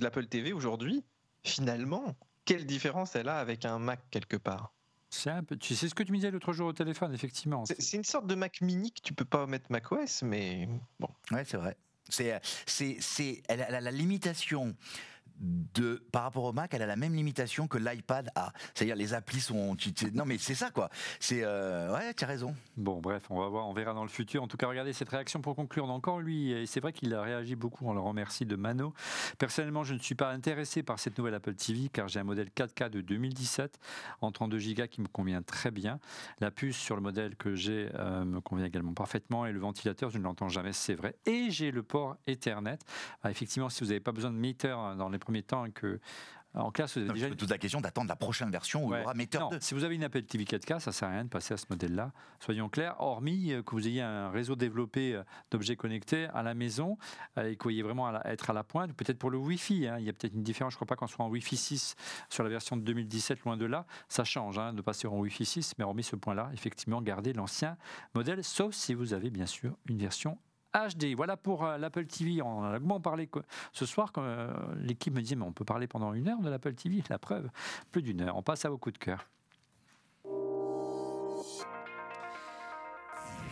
l'Apple 0.00 0.26
TV 0.26 0.52
aujourd'hui, 0.52 1.04
finalement, 1.44 2.16
quelle 2.44 2.64
différence 2.64 3.14
elle 3.14 3.28
a 3.28 3.38
avec 3.38 3.64
un 3.64 3.78
Mac 3.78 4.00
quelque 4.10 4.36
part? 4.36 4.72
C'est 5.10 5.30
un 5.30 5.44
peu, 5.44 5.56
tu 5.56 5.74
sais 5.74 5.88
ce 5.88 5.94
que 5.94 6.02
tu 6.02 6.12
me 6.12 6.16
disais 6.16 6.30
l'autre 6.30 6.52
jour 6.52 6.68
au 6.68 6.72
téléphone, 6.72 7.14
effectivement. 7.14 7.64
C'est 7.66 7.96
une 7.96 8.04
sorte 8.04 8.26
de 8.26 8.34
Mac 8.34 8.60
mini 8.60 8.92
que 8.92 9.00
tu 9.02 9.14
peux 9.14 9.24
pas 9.24 9.46
mettre 9.46 9.70
macOS, 9.70 10.22
mais 10.22 10.68
bon. 10.98 11.08
Ouais, 11.30 11.44
c'est 11.44 11.56
vrai. 11.56 11.76
C'est, 12.08 12.40
c'est, 12.66 12.96
c'est, 13.00 13.42
elle 13.48 13.60
a 13.62 13.80
la 13.80 13.90
limitation 13.90 14.76
par 16.12 16.22
rapport 16.22 16.44
au 16.44 16.52
Mac, 16.52 16.72
elle 16.74 16.82
a 16.82 16.86
la 16.86 16.96
même 16.96 17.14
limitation 17.14 17.68
que 17.68 17.78
l'iPad 17.78 18.30
a. 18.34 18.52
C'est-à-dire 18.74 18.96
les 18.96 19.14
applis 19.14 19.40
sont. 19.40 19.76
Non, 20.14 20.24
mais 20.24 20.38
c'est 20.38 20.54
ça 20.54 20.70
quoi. 20.70 20.90
C'est 21.20 21.40
euh, 21.42 21.92
ouais, 21.94 22.14
tu 22.14 22.24
as 22.24 22.26
raison. 22.26 22.54
Bon, 22.76 23.00
bref, 23.00 23.24
on 23.30 23.40
va 23.40 23.48
voir, 23.48 23.68
on 23.68 23.72
verra 23.72 23.94
dans 23.94 24.02
le 24.02 24.08
futur. 24.08 24.42
En 24.42 24.48
tout 24.48 24.56
cas, 24.56 24.66
regardez 24.66 24.92
cette 24.92 25.08
réaction 25.08 25.40
pour 25.40 25.54
conclure. 25.54 25.88
Encore 25.90 26.20
lui, 26.20 26.66
c'est 26.66 26.80
vrai 26.80 26.92
qu'il 26.92 27.14
a 27.14 27.22
réagi 27.22 27.56
beaucoup. 27.56 27.86
On 27.86 27.94
le 27.94 28.00
remercie 28.00 28.46
de 28.46 28.56
Mano. 28.56 28.92
Personnellement, 29.38 29.84
je 29.84 29.94
ne 29.94 29.98
suis 29.98 30.14
pas 30.14 30.30
intéressé 30.30 30.82
par 30.82 30.98
cette 30.98 31.16
nouvelle 31.18 31.34
Apple 31.34 31.54
TV 31.54 31.88
car 31.88 32.08
j'ai 32.08 32.20
un 32.20 32.24
modèle 32.24 32.48
4K 32.48 32.90
de 32.90 33.00
2017 33.00 33.78
en 34.20 34.32
32 34.32 34.58
Go 34.74 34.86
qui 34.90 35.00
me 35.00 35.08
convient 35.08 35.42
très 35.42 35.70
bien. 35.70 35.98
La 36.40 36.50
puce 36.50 36.76
sur 36.76 36.96
le 36.96 37.02
modèle 37.02 37.36
que 37.36 37.54
j'ai 37.54 37.90
euh, 37.94 38.24
me 38.24 38.40
convient 38.40 38.66
également 38.66 38.94
parfaitement 38.94 39.46
et 39.46 39.52
le 39.52 39.60
ventilateur, 39.60 40.10
je 40.10 40.18
ne 40.18 40.24
l'entends 40.24 40.48
jamais, 40.48 40.72
c'est 40.72 40.94
vrai. 40.94 41.16
Et 41.26 41.50
j'ai 41.50 41.70
le 41.70 41.82
port 41.82 42.16
Ethernet. 42.26 42.78
Ah, 43.22 43.30
effectivement, 43.30 43.68
si 43.68 43.82
vous 43.82 43.88
n'avez 43.88 44.00
pas 44.00 44.12
besoin 44.12 44.30
de 44.30 44.36
meter 44.36 44.74
dans 44.96 45.08
les 45.08 45.18
premier 45.26 45.42
temps 45.42 45.68
que 45.72 45.98
en 46.56 46.70
classe, 46.70 46.96
vous 46.96 47.10
avez 47.10 47.20
déjà. 47.20 47.34
toute 47.34 47.50
la 47.50 47.58
question 47.58 47.80
d'attendre 47.80 48.08
la 48.08 48.16
prochaine 48.16 48.50
version 48.50 48.86
où 48.86 48.94
il 48.94 48.98
y 48.98 49.02
aura 49.02 49.12
Meter 49.12 49.40
2. 49.50 49.58
Si 49.60 49.74
vous 49.74 49.84
avez 49.84 49.94
une 49.94 50.04
Apple 50.04 50.22
TV 50.22 50.44
4K, 50.44 50.80
ça 50.80 50.90
sert 50.90 51.08
à 51.08 51.10
rien 51.12 51.24
de 51.24 51.28
passer 51.28 51.52
à 51.52 51.56
ce 51.58 51.66
modèle-là. 51.68 52.12
Soyons 52.40 52.70
clairs, 52.70 52.96
hormis 52.98 53.52
euh, 53.52 53.62
que 53.62 53.72
vous 53.72 53.86
ayez 53.86 54.00
un 54.00 54.30
réseau 54.30 54.56
développé 54.56 55.14
euh, 55.14 55.22
d'objets 55.50 55.76
connectés 55.76 56.28
à 56.32 56.42
la 56.42 56.54
maison 56.54 56.96
euh, 57.36 57.50
et 57.50 57.56
que 57.56 57.64
vous 57.64 57.70
ayez 57.70 57.82
vraiment 57.82 58.08
à 58.08 58.22
être 58.24 58.48
à 58.48 58.52
la 58.54 58.64
pointe. 58.64 58.94
Peut-être 58.94 59.18
pour 59.18 59.30
le 59.30 59.36
Wi-Fi, 59.36 59.86
hein. 59.86 59.96
il 59.98 60.06
y 60.06 60.08
a 60.08 60.14
peut-être 60.14 60.32
une 60.32 60.42
différence. 60.42 60.72
Je 60.72 60.76
ne 60.76 60.78
crois 60.78 60.86
pas 60.86 60.96
qu'on 60.96 61.06
soit 61.06 61.24
en 61.24 61.28
Wi-Fi 61.28 61.56
6 61.56 61.94
sur 62.30 62.42
la 62.42 62.48
version 62.48 62.76
de 62.76 62.82
2017, 62.82 63.40
loin 63.44 63.58
de 63.58 63.66
là. 63.66 63.84
Ça 64.08 64.24
change 64.24 64.58
hein, 64.58 64.72
de 64.72 64.80
passer 64.80 65.06
en 65.06 65.18
Wi-Fi 65.18 65.44
6, 65.44 65.74
mais 65.78 65.84
hormis 65.84 66.04
ce 66.04 66.16
point-là, 66.16 66.50
effectivement, 66.54 67.02
gardez 67.02 67.34
l'ancien 67.34 67.76
modèle, 68.14 68.42
sauf 68.42 68.74
si 68.74 68.94
vous 68.94 69.12
avez 69.12 69.28
bien 69.28 69.46
sûr 69.46 69.76
une 69.88 69.98
version 69.98 70.38
HD. 70.76 71.14
Voilà 71.16 71.36
pour 71.36 71.64
l'Apple 71.64 72.06
TV. 72.06 72.42
On 72.42 72.58
en 72.58 72.64
a 72.64 72.72
longuement 72.72 73.00
parlé 73.00 73.28
ce 73.72 73.86
soir. 73.86 74.12
L'équipe 74.76 75.14
me 75.14 75.20
disait, 75.20 75.36
mais 75.36 75.44
on 75.44 75.52
peut 75.52 75.64
parler 75.64 75.86
pendant 75.86 76.12
une 76.12 76.28
heure 76.28 76.40
de 76.40 76.50
l'Apple 76.50 76.74
TV. 76.74 77.02
La 77.08 77.18
preuve, 77.18 77.48
plus 77.92 78.02
d'une 78.02 78.20
heure. 78.20 78.36
On 78.36 78.42
passe 78.42 78.64
à 78.64 78.70
vos 78.70 78.78
coups 78.78 78.98
de 78.98 79.04
cœur. 79.04 79.26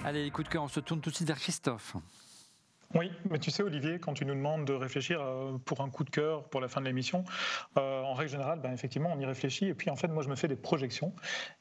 Allez, 0.04 0.30
coups 0.30 0.46
de 0.46 0.52
cœur, 0.52 0.62
on 0.62 0.68
se 0.68 0.80
tourne 0.80 1.00
tout 1.00 1.10
de 1.10 1.14
suite 1.14 1.28
vers 1.28 1.38
Christophe. 1.38 1.96
Oui, 2.94 3.10
mais 3.28 3.38
tu 3.38 3.50
sais, 3.50 3.62
Olivier, 3.62 3.98
quand 3.98 4.14
tu 4.14 4.24
nous 4.24 4.34
demandes 4.34 4.64
de 4.64 4.72
réfléchir 4.72 5.20
euh, 5.20 5.58
pour 5.64 5.80
un 5.80 5.90
coup 5.90 6.04
de 6.04 6.10
cœur 6.10 6.44
pour 6.44 6.60
la 6.60 6.68
fin 6.68 6.80
de 6.80 6.86
l'émission, 6.86 7.24
euh, 7.76 8.02
en 8.02 8.14
règle 8.14 8.30
générale, 8.30 8.60
ben, 8.60 8.72
effectivement, 8.72 9.10
on 9.12 9.18
y 9.18 9.26
réfléchit. 9.26 9.66
Et 9.66 9.74
puis, 9.74 9.90
en 9.90 9.96
fait, 9.96 10.08
moi, 10.08 10.22
je 10.22 10.28
me 10.28 10.36
fais 10.36 10.48
des 10.48 10.56
projections. 10.56 11.12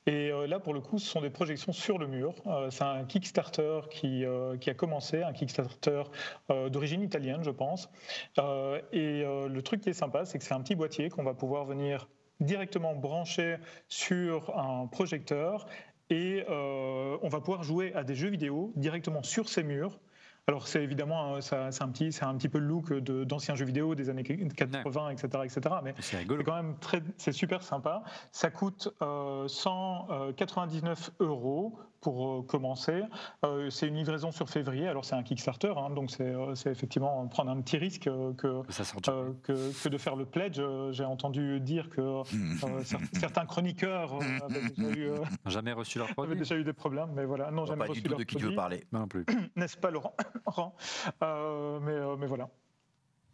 Et 0.05 0.31
euh, 0.31 0.45
là, 0.47 0.59
pour 0.59 0.73
le 0.73 0.81
coup, 0.81 0.99
ce 0.99 1.07
sont 1.07 1.21
des 1.21 1.29
projections 1.31 1.71
sur 1.71 1.97
le 1.97 2.07
mur. 2.07 2.35
c'est 2.69 2.83
un 2.83 3.03
Kickstarter 3.05 3.81
qui, 3.89 4.25
qui, 4.59 4.69
a 4.69 4.73
commencé, 4.73 5.23
un 5.23 5.33
Kickstarter 5.33 6.03
d'origine 6.69 7.01
italienne, 7.01 7.43
je 7.43 7.51
pense. 7.51 7.89
et 8.91 9.23
le 9.23 9.61
truc 9.61 9.81
qui 9.81 9.89
est 9.89 9.93
sympa, 9.93 10.25
c'est 10.25 10.37
que 10.37 10.43
c'est 10.43 10.53
un 10.53 10.61
petit 10.61 10.75
boîtier 10.75 11.09
qu'on 11.09 11.23
va 11.23 11.33
pouvoir 11.33 11.65
venir 11.65 12.07
directement 12.39 12.95
brancher 12.95 13.57
sur 13.87 14.57
un 14.57 14.87
projecteur 14.87 15.65
et 16.09 16.45
on 16.49 17.29
va 17.29 17.39
pouvoir 17.39 17.63
jouer 17.63 17.93
à 17.93 18.03
des 18.03 18.15
jeux 18.15 18.29
vidéo 18.29 18.73
directement 18.75 19.23
sur 19.23 19.49
ces 19.49 19.63
murs 19.63 19.99
alors 20.47 20.67
c'est 20.67 20.83
évidemment 20.83 21.39
c'est 21.41 21.55
un 21.55 21.89
petit 21.89 22.11
c'est 22.11 22.25
un 22.25 22.35
petit 22.35 22.49
peu 22.49 22.59
le 22.59 22.65
look 22.65 22.93
d'anciens 22.93 23.55
jeux 23.55 23.65
vidéo 23.65 23.95
des 23.95 24.09
années 24.09 24.23
80 24.23 25.09
etc 25.11 25.43
etc 25.45 25.75
mais 25.83 25.93
c'est 25.99 26.25
quand 26.25 26.55
même 26.55 26.75
très 26.79 27.01
c'est 27.17 27.31
super 27.31 27.63
sympa. 27.63 28.03
Ça 28.31 28.49
coûte 28.49 28.89
199 29.47 31.11
euh, 31.21 31.25
euros 31.25 31.79
pour 32.03 32.27
euh, 32.27 32.41
commencer. 32.43 33.01
Euh, 33.43 33.69
c'est 33.71 33.87
une 33.87 33.95
livraison 33.95 34.31
sur 34.31 34.49
février, 34.49 34.87
alors 34.87 35.05
c'est 35.05 35.15
un 35.15 35.23
Kickstarter, 35.23 35.73
hein, 35.77 35.89
donc 35.89 36.11
euh, 36.19 36.53
c'est 36.53 36.69
effectivement 36.69 37.25
prendre 37.27 37.49
un 37.49 37.61
petit 37.61 37.77
risque 37.77 38.03
que, 38.03 38.33
que, 38.33 39.89
de 39.89 39.97
faire 39.97 40.15
le 40.15 40.25
pledge. 40.25 40.61
J'ai 40.91 41.05
entendu 41.05 41.59
dire 41.61 41.89
que 41.89 42.21
certains 43.13 43.45
chroniqueurs 43.45 44.19
jamais 45.45 45.73
reçu 45.73 45.97
leur 45.97 46.09
produit. 46.09 46.33
avaient 46.33 46.39
déjà 46.39 46.55
eu 46.55 46.63
des 46.63 46.73
problèmes, 46.73 47.11
mais 47.15 47.25
voilà, 47.25 47.49
non, 47.49 47.65
jamais 47.65 47.85
reçu 47.85 48.07
leur 48.07 48.19
de 48.19 48.23
qui 48.23 48.35
tu 48.35 48.45
veux 48.45 48.55
parler. 48.55 48.85
Non 48.91 49.07
plus. 49.07 49.25
N'est-ce 49.55 49.77
pas, 49.77 49.89
Laurent, 49.89 50.15
mais, 51.21 51.99
mais 52.19 52.27
voilà. 52.27 52.49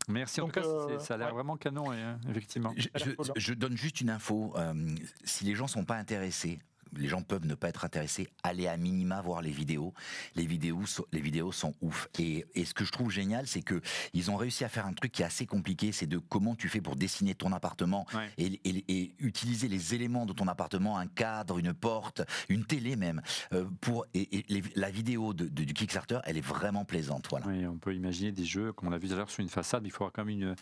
Merci. 0.07 0.41
en 0.41 0.45
tout 0.47 0.59
cas, 0.59 0.99
ça 0.99 1.15
a 1.15 1.17
l'air 1.17 1.33
vraiment 1.33 1.57
canon, 1.57 1.85
effectivement. 2.29 2.73
Je, 2.77 2.87
je, 3.35 3.53
donne 3.53 3.75
juste 3.75 4.01
une 4.01 4.11
info. 4.11 4.53
si 5.23 5.43
les 5.43 5.55
gens 5.55 5.67
sont 5.67 5.85
pas 5.85 5.95
intéressés, 5.95 6.59
les 6.95 7.07
gens 7.07 7.21
peuvent 7.21 7.45
ne 7.45 7.55
pas 7.55 7.69
être 7.69 7.85
intéressés, 7.85 8.27
aller 8.43 8.67
à 8.67 8.77
minima 8.77 9.21
voir 9.21 9.41
les 9.41 9.51
vidéos. 9.51 9.93
Les 10.35 10.45
vidéos, 10.45 10.83
les 11.11 11.21
vidéos 11.21 11.51
sont 11.51 11.73
ouf. 11.81 12.07
Et, 12.17 12.45
ce 12.63 12.73
que 12.73 12.85
je 12.85 12.91
trouve 12.91 13.11
génial, 13.11 13.47
c'est 13.47 13.61
que 13.61 13.81
ils 14.13 14.29
ont 14.29 14.35
réussi 14.35 14.63
à 14.63 14.69
faire 14.69 14.85
un 14.85 14.93
truc 14.93 15.11
qui 15.11 15.21
est 15.21 15.25
assez 15.25 15.45
compliqué, 15.45 15.91
c'est 15.91 16.07
de 16.07 16.17
comment 16.17 16.55
tu 16.55 16.69
fais 16.69 16.81
pour 16.81 16.95
dessiner 16.95 17.35
ton 17.35 17.51
appartement 17.51 18.05
et, 18.37 18.59
utiliser 19.19 19.67
les 19.67 19.95
éléments 19.95 20.25
de 20.25 20.33
ton 20.33 20.47
appartement, 20.47 20.97
un 20.97 21.07
cadre, 21.07 21.57
une 21.57 21.73
porte, 21.73 22.21
une 22.47 22.65
télé 22.65 22.95
même. 22.95 23.21
Euh, 23.53 23.65
pour 23.81 24.05
et, 24.13 24.45
la 24.75 24.89
vidéo 24.89 25.33
de, 25.33 25.47
du 25.47 25.73
Kickstarter, 25.73 26.19
elle 26.25 26.37
est 26.37 26.45
vraiment 26.45 26.85
plaisante. 26.85 27.27
Voilà. 27.29 27.47
Oui, 27.47 27.65
on 27.65 27.77
peut 27.77 27.93
imaginer 27.95 28.31
des 28.31 28.45
jeux, 28.45 28.73
comme 28.73 28.87
on 28.87 28.91
l'a 28.91 28.97
vu 28.97 29.07
tout 29.07 29.13
à 29.13 29.17
l'heure 29.17 29.29
sur 29.29 29.41
une 29.41 29.49
façade, 29.49 29.85
il 29.85 29.91
faudra 29.91 30.11
quand 30.13 30.25
même 30.25 30.35
une, 30.41 30.55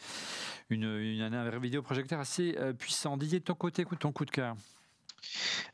une, 0.70 0.84
une, 0.84 1.22
un 1.22 1.60
vidéoprojecteur 1.60 2.20
assez 2.20 2.56
euh, 2.58 2.74
puissant. 2.74 3.18
Didier, 3.18 3.40
de 3.40 3.46
ton 3.46 3.56
côté, 3.56 3.86
ton 4.00 4.12
coup 4.12 4.26
de 4.26 4.32
cœur. 4.32 4.56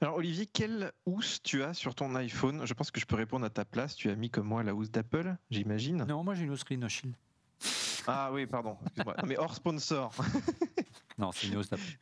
Alors 0.01 0.15
Olivier, 0.15 0.45
quelle 0.45 0.91
housse 1.05 1.41
tu 1.43 1.63
as 1.63 1.73
sur 1.73 1.95
ton 1.95 2.15
iPhone? 2.15 2.65
Je 2.65 2.73
pense 2.73 2.91
que 2.91 2.99
je 2.99 3.05
peux 3.05 3.15
répondre 3.15 3.45
à 3.45 3.49
ta 3.49 3.65
place. 3.65 3.95
Tu 3.95 4.09
as 4.09 4.15
mis 4.15 4.29
comme 4.29 4.47
moi 4.47 4.63
la 4.63 4.73
housse 4.73 4.91
d'Apple, 4.91 5.35
j'imagine 5.49 6.05
Non, 6.07 6.23
moi 6.23 6.35
j'ai 6.35 6.43
une 6.43 6.51
housse 6.51 6.63
Rhino 6.63 6.87
Ah 8.07 8.31
oui, 8.31 8.45
pardon. 8.45 8.77
mais 9.25 9.37
hors 9.37 9.55
sponsor. 9.55 10.13
non, 11.17 11.31
c'est 11.31 11.47
une 11.47 11.57
housse 11.57 11.69
d'Apple. 11.69 11.97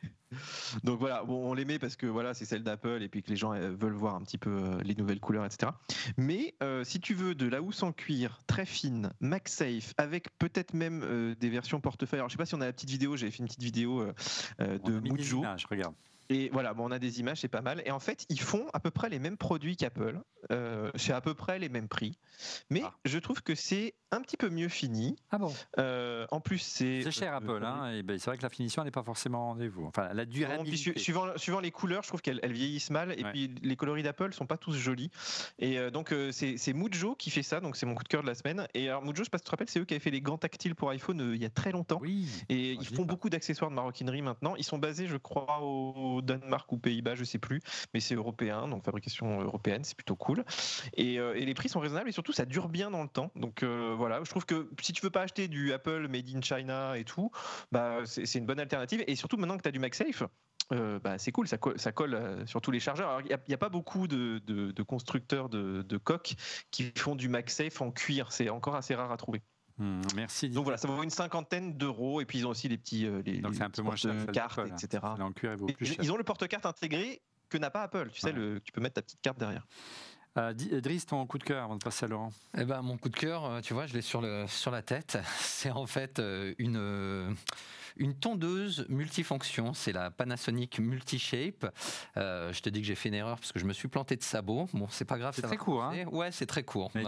Donc 0.84 0.98
voilà, 0.98 1.22
bon, 1.24 1.50
on 1.50 1.54
les 1.54 1.64
met 1.64 1.78
parce 1.78 1.96
que 1.96 2.06
voilà, 2.06 2.34
c'est 2.34 2.44
celle 2.44 2.62
d'Apple 2.62 3.02
et 3.02 3.08
puis 3.08 3.22
que 3.22 3.30
les 3.30 3.36
gens 3.36 3.52
euh, 3.52 3.70
veulent 3.70 3.92
voir 3.92 4.14
un 4.14 4.22
petit 4.22 4.38
peu 4.38 4.50
euh, 4.50 4.80
les 4.82 4.94
nouvelles 4.94 5.20
couleurs, 5.20 5.44
etc. 5.44 5.72
Mais 6.16 6.54
euh, 6.62 6.84
si 6.84 7.00
tu 7.00 7.14
veux 7.14 7.34
de 7.34 7.46
la 7.46 7.62
housse 7.62 7.82
en 7.82 7.92
cuir 7.92 8.40
très 8.46 8.66
fine, 8.66 9.12
MagSafe, 9.20 9.94
avec 9.98 10.36
peut-être 10.38 10.74
même 10.74 11.34
des 11.38 11.48
versions 11.48 11.80
portefeuille. 11.80 12.20
Alors 12.20 12.28
je 12.28 12.34
sais 12.34 12.38
pas 12.38 12.46
si 12.46 12.54
on 12.54 12.60
a 12.60 12.66
la 12.66 12.72
petite 12.72 12.90
vidéo, 12.90 13.16
j'avais 13.16 13.30
fait 13.30 13.38
une 13.38 13.46
petite 13.46 13.62
vidéo 13.62 14.06
de 14.58 15.00
Mujo. 15.00 15.44
Je 15.56 15.66
regarde. 15.68 15.94
Et 16.32 16.48
voilà, 16.50 16.72
bon, 16.72 16.88
on 16.88 16.90
a 16.90 16.98
des 16.98 17.20
images, 17.20 17.38
c'est 17.40 17.48
pas 17.48 17.60
mal. 17.60 17.82
Et 17.84 17.90
en 17.90 18.00
fait, 18.00 18.24
ils 18.30 18.40
font 18.40 18.66
à 18.72 18.80
peu 18.80 18.90
près 18.90 19.10
les 19.10 19.18
mêmes 19.18 19.36
produits 19.36 19.76
qu'Apple. 19.76 20.20
Euh, 20.50 20.90
c'est 20.94 21.12
à 21.12 21.20
peu 21.20 21.34
près 21.34 21.58
les 21.58 21.68
mêmes 21.68 21.88
prix. 21.88 22.18
Mais 22.70 22.82
ah. 22.84 22.94
je 23.04 23.18
trouve 23.18 23.42
que 23.42 23.54
c'est 23.54 23.94
un 24.10 24.20
petit 24.20 24.36
peu 24.36 24.48
mieux 24.48 24.68
fini. 24.68 25.16
Ah 25.30 25.38
bon? 25.38 25.52
Euh, 25.78 26.26
En 26.30 26.40
plus, 26.40 26.58
c'est. 26.58 27.02
C'est 27.02 27.10
cher 27.10 27.34
Apple, 27.34 27.62
hein, 27.64 27.92
et 27.92 28.02
ben, 28.02 28.18
c'est 28.18 28.26
vrai 28.30 28.38
que 28.38 28.42
la 28.42 28.48
finition 28.48 28.82
n'est 28.82 28.90
pas 28.90 29.02
forcément 29.02 29.44
au 29.44 29.46
rendez-vous. 29.48 29.84
Enfin, 29.84 30.12
la 30.12 30.24
durabilité. 30.24 30.98
suivant, 30.98 31.26
suivant 31.36 31.60
les 31.60 31.70
couleurs, 31.70 32.02
je 32.02 32.08
trouve 32.08 32.22
qu'elles 32.22 32.40
vieillissent 32.50 32.90
mal. 32.90 33.12
Et 33.18 33.24
puis, 33.24 33.54
les 33.62 33.76
coloris 33.76 34.02
d'Apple 34.02 34.32
sont 34.32 34.46
pas 34.46 34.56
tous 34.56 34.74
jolis. 34.74 35.10
Et 35.58 35.78
euh, 35.78 35.90
donc, 35.90 36.14
c'est 36.32 36.72
Mujo 36.72 37.14
qui 37.14 37.30
fait 37.30 37.42
ça. 37.42 37.60
Donc, 37.60 37.76
c'est 37.76 37.86
mon 37.86 37.94
coup 37.94 38.04
de 38.04 38.08
cœur 38.08 38.22
de 38.22 38.26
la 38.26 38.34
semaine. 38.34 38.66
Et 38.74 38.88
alors, 38.88 39.02
Mujo, 39.02 39.18
je 39.18 39.24
sais 39.24 39.30
pas 39.30 39.38
si 39.38 39.42
tu 39.42 39.46
te 39.46 39.50
rappelles, 39.50 39.68
c'est 39.68 39.80
eux 39.80 39.84
qui 39.84 39.94
avaient 39.94 40.00
fait 40.00 40.10
les 40.10 40.22
gants 40.22 40.38
tactiles 40.38 40.74
pour 40.74 40.90
iPhone 40.90 41.32
il 41.34 41.42
y 41.42 41.44
a 41.44 41.50
très 41.50 41.72
longtemps. 41.72 41.98
Oui. 42.00 42.26
Et 42.48 42.72
ils 42.72 42.86
font 42.86 43.04
beaucoup 43.04 43.28
d'accessoires 43.28 43.70
de 43.70 43.76
maroquinerie 43.76 44.22
maintenant. 44.22 44.56
Ils 44.56 44.64
sont 44.64 44.78
basés, 44.78 45.06
je 45.06 45.16
crois, 45.16 45.60
au 45.60 46.21
Danemark 46.22 46.70
ou 46.72 46.78
Pays-Bas, 46.78 47.14
je 47.14 47.24
sais 47.24 47.38
plus, 47.38 47.60
mais 47.94 48.00
c'est 48.00 48.14
européen, 48.14 48.68
donc 48.68 48.84
fabrication 48.84 49.40
européenne, 49.40 49.84
c'est 49.84 49.96
plutôt 49.96 50.16
cool. 50.16 50.44
Et, 50.94 51.18
euh, 51.18 51.34
et, 51.34 51.44
les 51.44 51.54
prix 51.54 51.68
sont 51.68 51.80
raisonnables 51.80 52.08
et 52.08 52.12
surtout 52.12 52.32
ça 52.32 52.44
dure 52.44 52.68
bien 52.68 52.90
dans 52.90 53.02
le 53.02 53.08
temps. 53.08 53.30
Donc 53.36 53.62
euh, 53.62 53.94
voilà, 53.96 54.20
je 54.24 54.30
trouve 54.30 54.46
que 54.46 54.70
si 54.80 54.92
tu 54.92 55.02
veux 55.02 55.10
pas 55.10 55.22
acheter 55.22 55.48
du 55.48 55.72
Apple 55.72 56.08
made 56.08 56.28
in 56.34 56.40
China 56.40 56.96
et 56.96 57.04
tout, 57.04 57.30
bah 57.70 57.98
c'est 58.04 58.38
une 58.38 58.46
bonne 58.46 58.60
alternative. 58.60 59.04
Et 59.06 59.16
surtout 59.16 59.36
maintenant 59.36 59.56
que 59.56 59.62
tu 59.62 59.68
as 59.68 59.72
du 59.72 59.78
MagSafe, 59.78 60.24
euh, 60.72 60.98
bah, 61.00 61.18
c'est 61.18 61.32
cool, 61.32 61.48
ça, 61.48 61.58
ça 61.76 61.92
colle 61.92 62.44
sur 62.46 62.60
tous 62.60 62.70
les 62.70 62.80
chargeurs. 62.80 63.20
Il 63.20 63.38
n'y 63.48 63.54
a, 63.54 63.58
pas 63.58 63.68
beaucoup 63.68 64.06
de, 64.08 64.38
de, 64.38 64.82
constructeurs 64.82 65.48
de, 65.48 65.82
de, 65.82 65.96
coques 65.98 66.34
qui 66.70 66.92
font 66.96 67.16
du 67.16 67.28
MagSafe 67.28 67.80
en 67.80 67.90
cuir. 67.90 68.32
C'est 68.32 68.48
encore 68.48 68.76
assez 68.76 68.94
rare 68.94 69.12
à 69.12 69.16
trouver. 69.16 69.42
Hmm, 69.78 70.02
merci. 70.14 70.50
Donc 70.50 70.64
voilà, 70.64 70.76
ça 70.76 70.88
vaut 70.88 71.02
une 71.02 71.10
cinquantaine 71.10 71.76
d'euros 71.76 72.20
et 72.20 72.24
puis 72.24 72.38
ils 72.38 72.46
ont 72.46 72.50
aussi 72.50 72.68
les 72.68 72.78
petits 72.78 73.06
euh, 73.06 73.22
les, 73.24 73.40
Donc 73.40 73.54
c'est 73.54 73.62
un 73.62 73.70
peu 73.70 73.82
moins 73.82 73.96
cher 73.96 74.14
cartes, 74.32 74.58
etc. 74.58 75.02
Ils 76.00 76.12
ont 76.12 76.16
le 76.16 76.24
porte-carte 76.24 76.66
intégré 76.66 77.22
que 77.48 77.58
n'a 77.58 77.70
pas 77.70 77.82
Apple. 77.82 78.10
Tu 78.12 78.20
sais, 78.20 78.32
le, 78.32 78.60
tu 78.60 78.72
peux 78.72 78.80
mettre 78.80 78.94
ta 78.94 79.02
petite 79.02 79.20
carte 79.20 79.38
derrière. 79.38 79.66
Euh, 80.38 80.54
Driss, 80.54 81.04
ton 81.04 81.26
coup 81.26 81.36
de 81.36 81.44
cœur 81.44 81.64
avant 81.64 81.76
de 81.76 81.84
passer 81.84 82.06
à 82.06 82.08
Laurent 82.08 82.30
eh 82.56 82.64
ben, 82.64 82.80
Mon 82.80 82.96
coup 82.96 83.10
de 83.10 83.16
cœur, 83.16 83.44
euh, 83.44 83.60
tu 83.60 83.74
vois, 83.74 83.86
je 83.86 83.92
l'ai 83.92 84.00
sur, 84.00 84.22
le, 84.22 84.46
sur 84.46 84.70
la 84.70 84.82
tête. 84.82 85.18
C'est 85.40 85.70
en 85.70 85.86
fait 85.86 86.18
euh, 86.18 86.54
une 86.58 87.36
une 87.96 88.14
tondeuse 88.14 88.86
multifonction, 88.88 89.74
c'est 89.74 89.92
la 89.92 90.10
Panasonic 90.10 90.78
Multishape. 90.78 91.72
Euh, 92.16 92.52
je 92.52 92.60
te 92.60 92.68
dis 92.68 92.80
que 92.80 92.86
j'ai 92.86 92.94
fait 92.94 93.08
une 93.08 93.14
erreur 93.14 93.38
parce 93.38 93.52
que 93.52 93.58
je 93.58 93.64
me 93.64 93.72
suis 93.72 93.88
planté 93.88 94.16
de 94.16 94.22
sabot. 94.22 94.68
Bon, 94.72 94.86
c'est 94.90 95.04
pas 95.04 95.18
grave. 95.18 95.34
C'est 95.34 95.42
très 95.42 95.56
court. 95.56 95.82
Hein 95.82 96.04
ouais, 96.10 96.32
c'est 96.32 96.46
très 96.46 96.62
court. 96.62 96.90
Mais, 96.94 97.04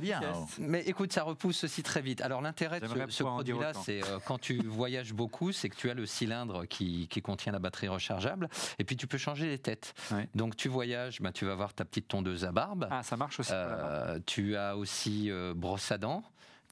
bien, 0.00 0.20
mais 0.58 0.82
écoute, 0.82 1.12
ça 1.12 1.22
repousse 1.22 1.64
aussi 1.64 1.82
très 1.82 2.00
vite. 2.00 2.20
Alors 2.20 2.40
l'intérêt 2.40 2.80
de 2.80 2.86
ce, 3.08 3.22
produit-là, 3.22 3.72
c'est 3.74 4.04
euh, 4.04 4.18
quand 4.24 4.38
tu 4.38 4.62
voyages 4.66 5.12
beaucoup, 5.12 5.52
c'est 5.52 5.68
que 5.68 5.76
tu 5.76 5.90
as 5.90 5.94
le 5.94 6.06
cylindre 6.06 6.64
qui, 6.66 7.08
contient 7.24 7.52
la 7.52 7.58
batterie 7.58 7.88
rechargeable 7.88 8.50
et 8.78 8.84
puis 8.84 8.96
tu 8.96 9.06
peux 9.06 9.16
changer 9.16 9.46
les 9.46 9.58
têtes. 9.58 9.94
Donc 10.34 10.56
tu 10.56 10.68
voyages, 10.68 11.22
bah, 11.22 11.32
tu 11.32 11.46
vas 11.46 11.54
voir 11.54 11.72
ta 11.72 11.84
petite 11.84 12.08
tondeuse 12.08 12.44
à 12.44 12.52
barbe. 12.52 12.86
Ah, 12.90 13.02
ça 13.02 13.16
marche 13.16 13.40
aussi. 13.40 13.52
Euh, 13.54 14.18
tu 14.26 14.56
as 14.56 14.76
aussi 14.76 15.30
brosse 15.54 15.90
à 15.90 15.98
dents. 15.98 16.22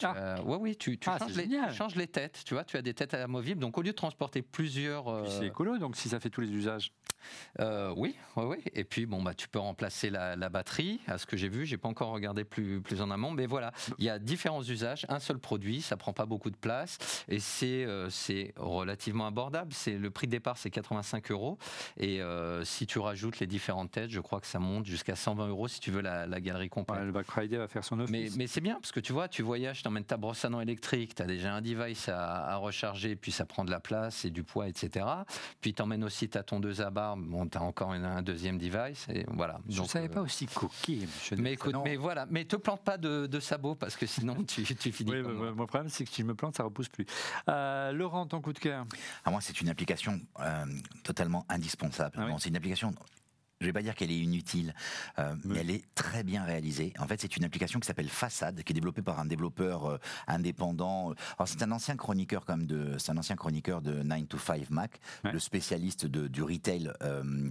Ah. 0.03 0.43
ouais, 0.43 0.57
oui, 0.61 0.77
tu, 0.77 0.99
tu, 0.99 1.09
ah, 1.09 1.19
changes 1.19 1.37
les, 1.37 1.49
changes 1.73 1.95
les, 1.95 2.07
têtes. 2.07 2.43
Tu 2.45 2.55
vois, 2.55 2.65
tu 2.65 2.77
as 2.77 2.83
des 2.83 2.95
têtes 2.95 3.15
amovibles. 3.15 3.61
Donc, 3.61 3.79
au 3.79 3.83
lieu 3.83 3.93
de 3.93 3.97
transporter 3.97 4.43
plusieurs. 4.43 5.29
C'est 5.31 5.47
écolo, 5.47 5.79
donc 5.79 5.97
si 5.97 6.09
ça 6.09 6.21
fait 6.21 6.31
tous 6.31 6.41
les 6.41 6.51
usages. 6.51 6.93
Euh, 7.61 7.93
oui, 7.97 8.17
oui, 8.37 8.45
oui. 8.45 8.57
Et 8.75 8.85
puis, 8.85 9.07
bon, 9.07 9.23
bah, 9.23 9.35
tu 9.35 9.49
peux 9.49 9.59
remplacer 9.59 10.11
la, 10.11 10.37
batterie. 10.49 11.01
À 11.07 11.19
ce 11.19 11.25
que 11.25 11.37
j'ai 11.37 11.49
vu, 11.49 11.65
j'ai 11.65 11.79
pas 11.79 11.89
encore 11.89 12.11
regardé 12.11 12.45
plus, 12.45 12.81
plus 12.81 13.01
en 13.01 13.11
amont, 13.11 13.31
mais 13.31 13.47
voilà, 13.47 13.73
il 13.99 14.05
y 14.05 14.11
a 14.11 14.19
différents 14.19 14.63
usages. 14.63 15.07
Un 15.09 15.19
seul 15.19 15.39
produit, 15.39 15.81
ça 15.81 15.97
prend 15.97 16.13
pas 16.13 16.27
beaucoup 16.27 16.51
de 16.51 16.57
place 16.57 16.99
et 17.29 17.39
c'est 17.39 17.85
euh, 17.85 18.11
c'est 18.11 18.53
relativement 18.57 19.27
abordable. 19.27 19.73
C'est 19.73 19.97
le 19.97 20.11
prix 20.11 20.27
de 20.27 20.33
départ, 20.33 20.59
c'est 20.59 20.71
85 20.71 21.31
euros. 21.31 21.59
Et 21.97 22.21
euh, 22.21 22.65
si 22.65 22.87
tu 22.87 22.99
rajoutes 22.99 23.41
les 23.41 23.47
différentes 23.47 23.93
têtes, 23.93 24.11
je 24.11 24.21
crois 24.21 24.41
que 24.41 24.47
ça 24.47 24.59
monte 24.59 24.87
jusqu'à 24.87 25.17
120 25.17 25.49
euros 25.49 25.69
si 25.69 25.81
tu 25.81 25.91
veux 25.91 26.01
la, 26.01 26.27
galerie 26.41 26.69
complète. 26.69 27.03
le 27.03 27.13
Black 27.13 27.27
Friday 27.27 27.57
va 27.57 27.69
faire 27.69 27.85
son 27.85 28.01
office. 28.01 28.11
Mais, 28.11 28.29
mais 28.37 28.47
c'est 28.47 28.61
bien 28.61 28.75
parce 28.75 28.93
que 28.93 29.01
tu 29.01 29.13
vois, 29.13 29.29
tu 29.29 29.43
voyages, 29.43 29.83
tu 29.83 29.89
emmènes 29.89 30.05
ta 30.05 30.17
brosse 30.17 30.45
à 30.45 30.49
dents 30.49 30.61
électrique, 30.61 31.15
tu 31.15 31.23
as 31.23 31.27
déjà 31.27 31.55
un 31.55 31.61
device 31.61 32.09
à, 32.09 32.57
recharger, 32.57 33.17
puis 33.17 33.33
ça 33.33 33.45
prend 33.45 33.65
de 33.65 33.71
la 33.71 33.81
place 33.81 34.25
et 34.25 34.31
du 34.31 34.43
poids, 34.43 34.69
etc. 34.69 35.07
Puis 35.61 35.75
tu 35.75 35.83
emmènes 35.83 36.05
aussi 36.05 36.29
ta 36.29 36.43
tondeuse 36.43 36.81
à 36.81 36.91
Bon, 37.17 37.47
tu 37.47 37.59
as 37.59 37.63
encore 37.63 37.93
un 37.93 38.23
deuxième 38.23 38.59
device. 38.59 39.07
Et 39.09 39.25
voilà. 39.29 39.61
Je 39.69 39.83
ne 39.83 39.87
savais 39.87 40.07
euh, 40.07 40.13
pas 40.13 40.21
aussi 40.21 40.47
coquille, 40.47 41.07
monsieur. 41.07 41.37
Mais 41.37 41.53
écoute, 41.53 41.75
mais 41.85 41.97
voilà, 41.97 42.27
mais 42.31 42.45
te 42.45 42.57
plante 42.57 42.83
pas 42.83 42.99
de, 42.99 43.27
de 43.27 43.41
sabots 43.41 43.75
parce 43.75 43.97
que 43.97 44.07
sinon 44.07 44.43
tu, 44.45 44.63
tu 44.65 44.93
finis. 44.93 45.13
oui, 45.13 45.23
mon 45.23 45.67
problème, 45.67 45.89
c'est 45.89 46.05
que 46.05 46.11
si 46.11 46.23
je 46.23 46.27
me 46.27 46.35
plante, 46.35 46.57
ça 46.57 46.65
repousse 46.65 46.89
plus. 46.89 47.07
Euh, 47.49 47.93
Laurent, 47.93 48.27
ton 48.27 48.41
coup 48.41 48.53
de 48.53 48.59
cœur 48.59 48.87
ah, 49.25 49.31
Moi, 49.31 49.41
c'est 49.41 49.61
une 49.61 49.69
application 49.69 50.21
euh, 50.41 50.65
totalement 51.03 51.45
indispensable. 51.49 52.17
Ah 52.19 52.27
c'est 52.39 52.49
une 52.49 52.57
application 52.57 52.93
je 53.63 53.67
vais 53.67 53.73
pas 53.73 53.83
dire 53.83 53.95
qu'elle 53.95 54.11
est 54.11 54.19
inutile, 54.19 54.75
euh, 55.19 55.35
mais 55.45 55.61
elle 55.61 55.71
est 55.71 55.85
très 55.95 56.23
bien 56.23 56.45
réalisée. 56.45 56.93
En 56.99 57.07
fait, 57.07 57.21
c'est 57.21 57.37
une 57.37 57.45
application 57.45 57.81
qui 57.81 57.87
s'appelle 57.87 58.09
Façade, 58.09 58.63
qui 58.63 58.73
est 58.73 58.75
développée 58.75 59.03
par 59.03 59.21
un 59.21 59.25
développeur 59.25 59.87
euh, 59.87 59.99
indépendant. 60.27 61.13
Alors, 61.39 61.49
c'est 61.49 61.63
un 61.63 61.73
ancien 61.73 61.97
chroniqueur 61.97 62.45
comme 62.45 62.67
de, 62.67 62.97
c'est 62.99 63.13
un 63.13 63.17
ancien 63.17 63.37
chroniqueur 63.37 63.81
de 63.81 64.03
9 64.03 64.29
to 64.29 64.39
5 64.39 64.71
Mac, 64.71 65.01
le 65.25 65.39
spécialiste 65.39 66.07
de, 66.07 66.29
du 66.29 66.43
retail. 66.43 66.93
Euh, 67.03 67.51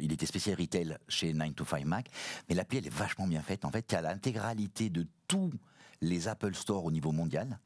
il 0.00 0.12
était 0.12 0.26
spécial 0.26 0.56
retail 0.58 0.98
chez 1.08 1.32
9 1.32 1.54
to 1.54 1.64
5 1.64 1.84
Mac, 1.84 2.08
mais 2.48 2.54
l'appli 2.54 2.78
elle 2.78 2.86
est 2.86 2.94
vachement 2.94 3.26
bien 3.26 3.42
faite. 3.42 3.64
En 3.64 3.70
fait, 3.70 3.86
tu 3.86 3.94
as 3.94 4.02
l'intégralité 4.02 4.90
de 4.90 5.06
tous 5.28 5.52
les 6.00 6.28
Apple 6.28 6.54
Store 6.54 6.84
au 6.84 6.90
niveau 6.90 7.12
mondial. 7.12 7.58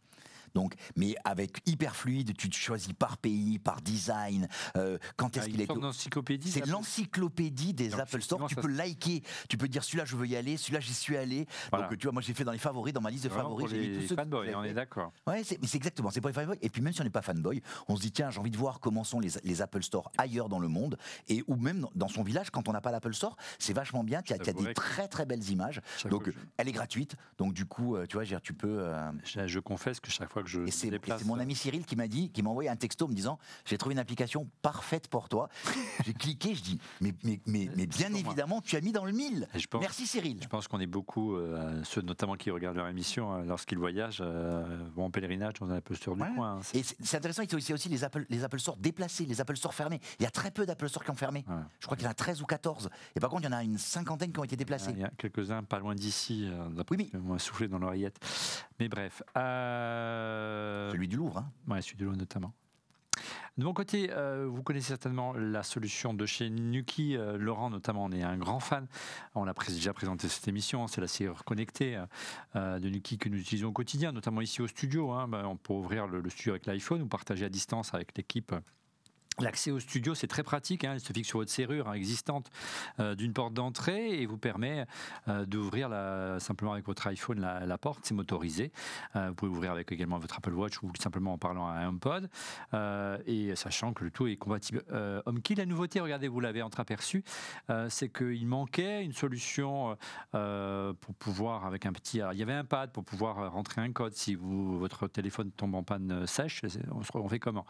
Donc, 0.55 0.75
mais 0.97 1.15
avec 1.25 1.59
hyper 1.67 1.97
fluide, 1.97 2.37
tu 2.37 2.49
te 2.49 2.57
choisis 2.57 2.93
par 2.93 3.19
pays, 3.19 3.59
par 3.59 3.81
design. 3.81 4.49
Euh, 4.77 4.99
quand 5.17 5.37
est-ce 5.37 5.47
ah, 5.47 5.51
qu'il 5.51 5.61
est 5.61 6.51
C'est 6.51 6.67
l'encyclopédie 6.67 7.75
des 7.75 7.95
Apple 7.95 8.23
Store. 8.23 8.47
Tu 8.49 8.57
peux 8.57 8.69
liker, 8.69 9.23
tu 9.49 9.57
peux 9.57 9.69
dire 9.69 9.85
celui-là 9.85 10.05
je 10.05 10.17
veux 10.17 10.27
y 10.27 10.37
aller, 10.37 10.57
celui-là 10.57 10.81
j'y 10.81 10.95
suis 10.95 11.17
allé. 11.17 11.47
Donc 11.73 11.97
tu 11.97 12.07
vois, 12.07 12.13
moi 12.13 12.23
j'ai 12.23 12.35
fait 12.35 12.45
dans 12.45 12.53
les 12.53 12.59
favoris, 12.59 12.93
dans 12.93 13.01
ma 13.01 13.11
liste 13.11 13.25
de 13.25 13.29
favoris. 13.29 13.67
Pour 13.67 13.77
les 13.77 14.07
fanboys, 14.07 14.55
on 14.55 14.65
est 14.65 14.75
d'accord. 14.75 15.13
Ouais, 15.27 15.43
c'est 15.45 15.75
exactement, 15.75 16.11
c'est 16.11 16.21
pour 16.21 16.29
les 16.29 16.35
fanboys. 16.35 16.59
Et 16.63 16.69
puis 16.69 16.83
même 16.83 16.93
si 16.93 17.01
on 17.01 17.05
n'est 17.05 17.11
pas 17.11 17.23
fanboy, 17.23 17.63
on 17.89 17.97
se 17.97 18.03
dit 18.03 18.13
tiens, 18.13 18.31
j'ai 18.31 18.41
envie 18.41 18.51
de 18.51 18.57
voir 18.57 18.81
comment 18.81 19.05
sont 19.05 19.21
les, 19.21 19.31
les, 19.45 19.63
Apple 19.63 19.83
Store 19.83 20.11
ailleurs 20.19 20.49
dans 20.49 20.59
le 20.59 20.69
monde 20.69 20.97
et 21.29 21.43
ou 21.47 21.57
même 21.57 21.87
dans 21.95 22.09
son 22.09 22.23
village 22.23 22.51
quand 22.51 22.69
on 22.69 22.73
n'a 22.73 22.81
pas 22.81 22.91
l'Apple 22.91 23.15
Store, 23.15 23.37
c'est 23.59 23.73
vachement 23.73 24.05
bien. 24.05 24.23
Tu 24.23 24.33
as, 24.33 24.39
des 24.39 24.75
très 24.75 25.09
très 25.09 25.27
belles 25.27 25.49
images. 25.51 25.81
donc 26.09 26.33
elle 26.57 26.69
est 26.69 26.73
gratuite. 26.73 27.17
Donc 27.39 27.55
du 27.55 27.67
coup, 27.67 27.97
euh, 27.97 28.07
tu 28.07 28.17
vois, 28.17 28.41
tu 28.41 28.55
peux. 28.55 28.81
Euh, 28.81 29.11
je 29.25 29.59
confesse 29.59 30.01
que 30.01 30.11
chaque 30.11 30.31
fois 30.31 30.40
et 30.67 30.71
c'est 30.71 31.25
mon 31.25 31.39
ami 31.39 31.55
Cyril 31.55 31.85
qui 31.85 31.97
m'a 31.97 32.09
dit, 32.09 32.31
qui 32.31 32.43
m'a 32.43 32.51
envoyé 32.51 32.69
un 32.69 32.77
texto 32.77 33.09
me 33.09 33.15
disant 33.15 33.39
J'ai 33.65 33.79
trouvé 33.79 33.95
une 33.95 33.99
application 33.99 34.49
parfaite 34.63 35.09
pour 35.09 35.29
toi. 35.29 35.49
J'ai 36.07 36.15
cliqué, 36.15 36.55
je 36.55 36.63
dis 36.63 36.81
Mais, 37.01 37.15
mais, 37.25 37.41
mais, 37.47 37.69
mais 37.77 37.87
bien 37.87 38.13
évidemment, 38.15 38.61
tu 38.61 38.77
as 38.77 38.81
mis 38.81 38.93
dans 38.93 39.05
le 39.05 39.13
mille. 39.13 39.49
Merci 39.81 40.07
Cyril. 40.07 40.39
Je 40.43 40.49
pense 40.49 40.69
qu'on 40.69 40.81
est 40.81 40.87
beaucoup, 40.87 41.37
euh, 41.37 41.83
ceux 41.85 42.03
notamment 42.03 42.35
qui 42.37 42.51
regardent 42.51 42.77
leur 42.77 42.89
émission, 42.89 43.35
euh, 43.35 43.45
lorsqu'ils 43.45 43.79
voyagent, 43.79 44.23
euh, 44.25 44.65
vont 44.95 45.07
en 45.07 45.11
pèlerinage 45.11 45.55
dans 45.55 45.71
un 45.71 45.77
Apple 45.77 45.97
Store 45.97 46.17
du 46.17 46.23
coin. 46.35 46.59
Hein. 46.59 46.61
Et 46.75 46.83
c'est 46.83 47.17
intéressant, 47.17 47.43
il 47.43 47.51
y 47.53 47.73
a 47.73 47.75
aussi 47.75 47.89
les 47.89 48.05
Apple, 48.05 48.27
les 48.29 48.45
Apple 48.45 48.59
Store 48.59 48.77
déplacés, 48.77 49.27
les 49.27 49.41
Apple 49.41 49.57
Store 49.57 49.75
fermés. 49.75 50.01
Il 50.19 50.23
y 50.23 50.27
a 50.27 50.31
très 50.31 50.51
peu 50.51 50.67
d'Apple 50.67 50.89
Store 50.89 51.05
qui 51.05 51.11
ont 51.11 51.15
fermé. 51.15 51.45
Je 51.79 51.87
crois 51.87 51.97
qu'il 51.97 52.05
y 52.05 52.09
en 52.09 52.13
a 52.13 52.15
13 52.15 52.43
ou 52.43 52.47
14. 52.47 52.91
Et 53.17 53.21
par 53.21 53.31
contre, 53.31 53.43
il 53.43 53.47
y 53.47 53.49
en 53.49 53.57
a 53.57 53.63
une 53.63 53.79
cinquantaine 53.79 54.33
qui 54.33 54.41
ont 54.41 54.45
été 54.45 54.57
déplacés. 54.57 54.91
Il 54.93 55.01
y 55.01 55.05
a 55.05 55.11
quelques-uns 55.17 55.63
pas 55.63 55.79
loin 55.79 55.95
d'ici, 55.95 56.49
oui, 56.91 57.11
mais... 57.13 57.39
soufflé 57.39 57.69
dans 57.69 57.79
l'oreillette. 57.79 58.19
Mais 58.79 58.89
bref. 58.89 59.23
Celui 60.93 61.09
du 61.09 61.17
Louvre. 61.17 61.39
Hein. 61.39 61.51
Oui, 61.69 61.83
celui 61.83 61.97
de 61.97 62.05
l'eau 62.05 62.17
notamment. 62.17 62.53
De 63.59 63.65
mon 63.65 63.75
côté, 63.75 64.11
euh, 64.13 64.47
vous 64.49 64.63
connaissez 64.63 64.89
certainement 64.89 65.35
la 65.35 65.63
solution 65.63 66.15
de 66.15 66.25
chez 66.25 66.49
Nuki. 66.49 67.17
Euh, 67.17 67.37
Laurent, 67.37 67.69
notamment, 67.69 68.05
on 68.05 68.13
est 68.13 68.23
un 68.23 68.39
grand 68.39 68.61
fan. 68.61 68.87
On 69.35 69.47
a 69.47 69.53
déjà 69.69 69.93
présenté 69.93 70.29
cette 70.29 70.49
émission. 70.49 70.87
C'est 70.87 71.01
la 71.01 71.09
serrure 71.09 71.45
connectée 71.45 72.01
euh, 72.57 72.79
de 72.79 72.89
Nuki 72.89 73.19
que 73.19 73.29
nous 73.29 73.39
utilisons 73.39 73.69
au 73.69 73.73
quotidien, 73.73 74.13
notamment 74.13 74.41
ici 74.41 74.63
au 74.63 74.67
studio. 74.67 75.11
Hein. 75.13 75.29
Ben, 75.29 75.45
on 75.45 75.57
peut 75.57 75.75
ouvrir 75.75 76.07
le, 76.07 76.21
le 76.21 76.31
studio 76.31 76.53
avec 76.53 76.67
l'iPhone 76.67 77.03
ou 77.03 77.07
partager 77.07 77.45
à 77.45 77.49
distance 77.49 77.93
avec 77.93 78.17
l'équipe 78.17 78.55
L'accès 79.39 79.71
au 79.71 79.81
studio, 79.81 80.15
c'est 80.15 80.27
très 80.27 80.43
pratique. 80.43 80.85
Hein. 80.85 80.95
il 80.95 81.01
se 81.01 81.13
fixe 81.13 81.29
sur 81.29 81.39
votre 81.39 81.51
serrure 81.51 81.89
hein, 81.89 81.95
existante 81.95 82.51
euh, 82.99 83.15
d'une 83.15 83.33
porte 83.33 83.55
d'entrée 83.55 84.21
et 84.21 84.27
vous 84.27 84.37
permet 84.37 84.87
euh, 85.29 85.47
d'ouvrir 85.47 85.89
simplement 86.41 86.73
avec 86.73 86.87
votre 86.87 87.07
iPhone 87.07 87.41
la, 87.41 87.79
porte. 87.79 88.01
C'est 88.03 88.15
motorisé. 88.15 88.73
Euh, 89.17 89.29
vous 89.29 89.35
pouvez 89.35 89.51
ouvrir 89.51 89.73
avec 89.73 89.93
également 89.93 90.19
votre 90.19 90.37
Apple 90.37 90.53
Watch 90.53 90.83
ou 90.83 90.93
simplement 90.99 91.33
en 91.33 91.39
parlant 91.39 91.69
à 91.69 91.73
un 91.75 91.89
HomePod. 91.89 92.29
et 93.27 93.55
sachant 93.57 93.93
que 93.93 94.05
le 94.05 94.11
tout 94.11 94.27
est 94.27 94.37
compatible 94.37 94.85
HomeKey. 95.27 95.55
La 95.55 95.67
nouveauté, 95.67 96.01
regardez, 96.01 96.29
vous 96.29 96.41
l'avez 96.41 96.63
entreaperçu, 96.63 97.25
c'est 97.89 98.09
qu'il 98.13 98.47
manquait 98.47 99.05
une 99.05 99.13
solution 99.13 99.97
pour 100.33 101.15
pouvoir, 101.19 101.67
avec 101.67 101.87
un 101.87 101.93
petit. 101.93 102.21
il 102.33 102.39
y 102.39 102.43
avait 102.43 102.53
un 102.53 102.65
pad 102.65 102.93
pour 102.93 103.05
pouvoir 103.05 103.53
rentrer 103.53 103.81
un 103.81 103.93
code 103.93 104.15
si 104.15 104.37
votre 104.39 105.09
téléphone 105.09 105.51
tombe 105.53 105.75
en 105.75 105.83
panne 105.83 106.27
sèche. 106.27 106.63
On, 107.15 107.29
fait 107.29 107.39
comment? 107.39 107.65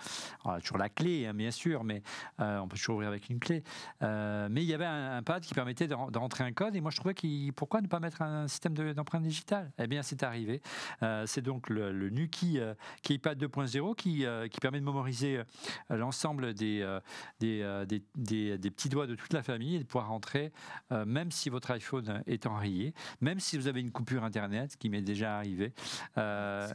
Alors, 0.44 0.60
Toujours 0.60 0.78
la 0.78 0.88
clé, 0.88 1.26
hein, 1.26 1.34
bien 1.34 1.50
mais 1.84 2.02
euh, 2.40 2.58
on 2.58 2.68
peut 2.68 2.76
toujours 2.76 2.96
ouvrir 2.96 3.08
avec 3.08 3.28
une 3.28 3.38
clé. 3.38 3.62
Euh, 4.02 4.48
mais 4.50 4.62
il 4.62 4.68
y 4.68 4.74
avait 4.74 4.86
un, 4.86 5.22
pad 5.22 5.42
qui 5.42 5.54
permettait 5.54 5.86
de, 5.86 5.94
rentrer 5.94 6.44
un 6.44 6.52
code, 6.52 6.74
et 6.74 6.80
moi 6.80 6.90
je 6.90 6.96
trouvais 6.96 7.14
qu'il 7.14 7.52
pourquoi 7.52 7.80
ne 7.80 7.86
pas 7.86 8.00
mettre 8.00 8.22
un 8.22 8.48
système 8.48 8.74
d'empreinte 8.74 9.22
digitale? 9.22 9.70
Eh 9.78 9.86
bien, 9.86 10.02
c'est 10.02 10.22
arrivé. 10.22 10.62
Euh, 11.02 11.24
c'est 11.26 11.42
donc 11.42 11.68
le, 11.68 11.92
le 11.92 12.10
Nuki 12.10 12.58
Keypad 13.02 13.42
2.0 13.42 13.94
qui, 13.94 14.24
qui 14.50 14.60
permet 14.60 14.80
de 14.80 14.84
mémoriser 14.84 15.42
l'ensemble 15.90 16.54
des 16.54 16.80
des, 17.38 17.84
des, 18.16 18.58
des, 18.58 18.70
petits 18.70 18.88
doigts 18.88 19.06
de 19.06 19.14
toute 19.14 19.32
la 19.32 19.42
famille 19.42 19.76
et 19.76 19.78
de 19.78 19.84
pouvoir 19.84 20.08
rentrer, 20.08 20.52
même 20.90 21.30
si 21.30 21.50
votre 21.50 21.70
iPhone 21.70 22.22
est 22.26 22.46
enrayé, 22.46 22.94
même 23.20 23.40
si 23.40 23.56
vous 23.58 23.66
avez 23.66 23.80
une 23.80 23.90
coupure 23.90 24.24
Internet, 24.24 24.76
qui 24.76 24.88
m'est 24.88 25.02
déjà 25.02 25.36
arrivé. 25.36 25.72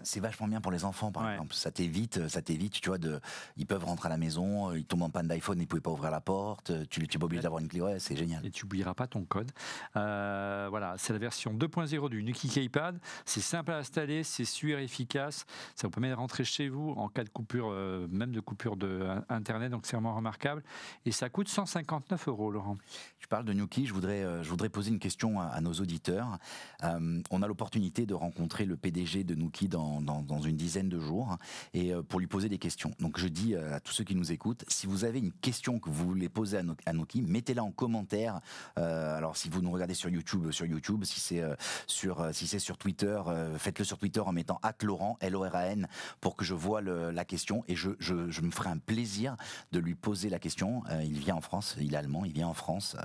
c'est 0.03 0.20
vachement 0.20 0.48
bien 0.48 0.62
pour 0.62 0.72
les 0.72 0.86
enfants, 0.86 1.12
par 1.12 1.30
exemple. 1.32 1.53
Ça 1.53 1.72
t'évite, 1.72 2.28
ça 2.28 2.41
t'évite, 2.41 2.74
tu 2.74 2.90
vois, 2.90 2.98
de, 2.98 3.20
ils 3.57 3.66
peuvent 3.66 3.86
rentrer 3.86 4.07
à 4.07 4.10
la 4.10 4.18
maison, 4.18 4.64
il 4.73 4.85
tombe 4.85 5.03
en 5.03 5.09
panne 5.09 5.27
d'iPhone, 5.27 5.57
il 5.57 5.61
ne 5.61 5.67
pouvait 5.67 5.81
pas 5.81 5.91
ouvrir 5.91 6.11
la 6.11 6.21
porte, 6.21 6.71
tu 6.89 7.01
n'es 7.01 7.07
pas 7.07 7.25
obligé 7.25 7.41
d'avoir 7.41 7.61
une 7.61 7.67
clé, 7.67 7.81
ouais, 7.81 7.99
c'est 7.99 8.15
génial. 8.15 8.45
Et 8.45 8.51
tu 8.51 8.65
n'oublieras 8.65 8.93
pas 8.93 9.07
ton 9.07 9.23
code. 9.23 9.51
Euh, 9.95 10.67
voilà, 10.69 10.95
c'est 10.97 11.13
la 11.13 11.19
version 11.19 11.53
2.0 11.53 12.09
du 12.09 12.23
Nuki 12.23 12.49
Keypad. 12.49 12.99
C'est 13.25 13.41
simple 13.41 13.71
à 13.71 13.77
installer, 13.77 14.23
c'est 14.23 14.45
sûr 14.45 14.79
et 14.79 14.83
efficace. 14.83 15.45
Ça 15.75 15.87
vous 15.87 15.91
permet 15.91 16.09
de 16.09 16.15
rentrer 16.15 16.43
chez 16.43 16.69
vous 16.69 16.91
en 16.97 17.07
cas 17.09 17.23
de 17.23 17.29
coupure, 17.29 17.69
euh, 17.71 18.07
même 18.09 18.31
de 18.31 18.39
coupure 18.39 18.77
de 18.77 19.05
Internet, 19.29 19.71
donc 19.71 19.85
c'est 19.85 19.95
vraiment 19.95 20.15
remarquable. 20.15 20.63
Et 21.05 21.11
ça 21.11 21.29
coûte 21.29 21.49
159 21.49 22.27
euros, 22.27 22.51
Laurent. 22.51 22.77
Je 23.19 23.27
parle 23.27 23.45
de 23.45 23.53
Nuki, 23.53 23.85
je 23.85 23.93
voudrais, 23.93 24.23
euh, 24.23 24.43
je 24.43 24.49
voudrais 24.49 24.69
poser 24.69 24.91
une 24.91 24.99
question 24.99 25.39
à, 25.39 25.59
nos 25.61 25.73
auditeurs. 25.73 26.37
on 26.83 27.41
a 27.41 27.47
l'opportunité 27.47 28.05
de 28.05 28.13
rencontrer 28.13 28.65
le 28.65 28.77
PDG 28.77 29.23
de 29.23 29.35
Nuki 29.35 29.67
dans, 29.67 30.01
dans, 30.01 30.21
dans, 30.21 30.41
une 30.41 30.55
dizaine 30.55 30.89
de 30.89 30.99
jours 30.99 31.37
et 31.73 31.91
pour 32.07 32.19
lui 32.19 32.27
poser 32.27 32.49
des 32.49 32.59
questions. 32.59 32.93
Donc 32.99 33.17
je 33.17 33.27
dis 33.27 33.55
à 33.55 33.79
tous 33.79 33.93
ceux 33.93 34.03
qui 34.03 34.15
nous 34.15 34.31
écoutent, 34.31 34.55
si 34.68 34.88
vous 34.88 35.06
avez 35.06 35.19
une 35.19 35.32
question 35.32 35.80
que 35.80 35.90
vous 35.90 36.07
voulez 36.07 36.30
poser 36.30 36.60
à, 36.86 36.94
Noki, 36.94 37.22
mettez-la 37.22 37.64
en 37.64 37.72
commentaire. 37.72 38.40
Euh, 38.77 39.18
alors 39.18 39.38
si 39.38 39.49
vous 39.49 39.61
nous 39.61 39.72
regardez 39.72 39.94
sur 39.94 40.10
YouTube, 40.10 40.52
sur 40.52 40.65
YouTube, 40.65 41.03
si 41.03 41.19
c'est 41.19 41.41
euh, 41.41 41.56
sur 41.88 42.22
euh, 42.22 42.32
si 42.32 42.48
c'est 42.48 42.60
sur 42.60 42.77
Twitter, 42.77 43.19
faites-le 43.57 43.86
sur 43.86 43.98
Twitter 43.98 44.19
en 44.19 44.32
mettant 44.32 44.60
Laurent 44.82 45.18
L 45.22 45.36
O 45.36 45.41
R 45.41 45.56
A 45.56 45.65
N 45.68 45.88
pour 46.22 46.36
que 46.36 46.45
je 46.45 46.53
vois 46.53 46.82
la 46.82 47.26
question 47.26 47.64
et 47.68 47.76
je, 47.76 47.91
je, 47.99 48.14
me 48.14 48.52
ferai 48.52 48.69
un 48.69 48.77
plaisir 48.77 49.36
de 49.72 49.80
lui 49.80 49.95
poser 49.95 50.30
la 50.30 50.40
question. 50.40 50.84
il 51.03 51.18
vient 51.18 51.36
en 51.36 51.41
France, 51.41 51.76
il 51.80 51.94
est 51.94 51.98
allemand, 51.98 52.26
il 52.26 52.34
vient 52.34 52.48
en 52.48 52.53
France 52.53 52.95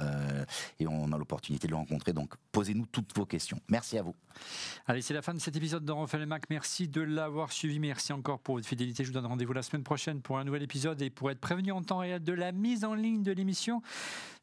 et 0.79 0.87
on 0.87 1.13
a 1.13 1.19
l'opportunité 1.19 1.67
de 1.67 1.73
le 1.73 1.77
rencontrer. 1.77 2.13
Donc 2.13 2.35
posez-nous 2.53 2.87
toutes 2.87 3.17
vos 3.17 3.27
questions. 3.27 3.61
Merci 3.69 3.99
à 3.99 4.03
vous. 4.03 4.15
Allez, 4.87 5.03
c'est 5.03 5.15
la 5.15 5.23
fin 5.23 5.35
de 5.35 5.39
cet 5.39 5.57
épisode 5.57 5.85
de 5.85 5.93
Refait 5.93 6.19
le 6.19 6.27
Mac. 6.27 6.45
Merci 6.51 6.89
de 6.89 7.01
l'avoir 7.01 7.53
suivi. 7.53 7.79
Merci 7.79 8.13
encore 8.13 8.41
pour 8.41 8.57
votre 8.57 8.67
fidélité. 8.67 9.05
Je 9.05 9.09
vous 9.09 9.15
donne 9.15 9.27
rendez-vous 9.27 9.53
la 9.53 9.63
semaine 9.63 9.85
prochaine 9.85 10.21
pour 10.21 10.39
un 10.39 10.45
nouvel 10.45 10.63
épisode 10.63 11.01
et 11.03 11.11
pour 11.11 11.31
être 11.31 11.40
prévenu 11.41 11.73
en 11.73 11.83
temps 11.83 11.99
réel 11.99 12.23
de 12.23 12.33
la 12.33 12.53
mise 12.53 12.85
en 12.85 12.95
ligne 12.95 13.23
de 13.23 13.33
l'émission. 13.33 13.83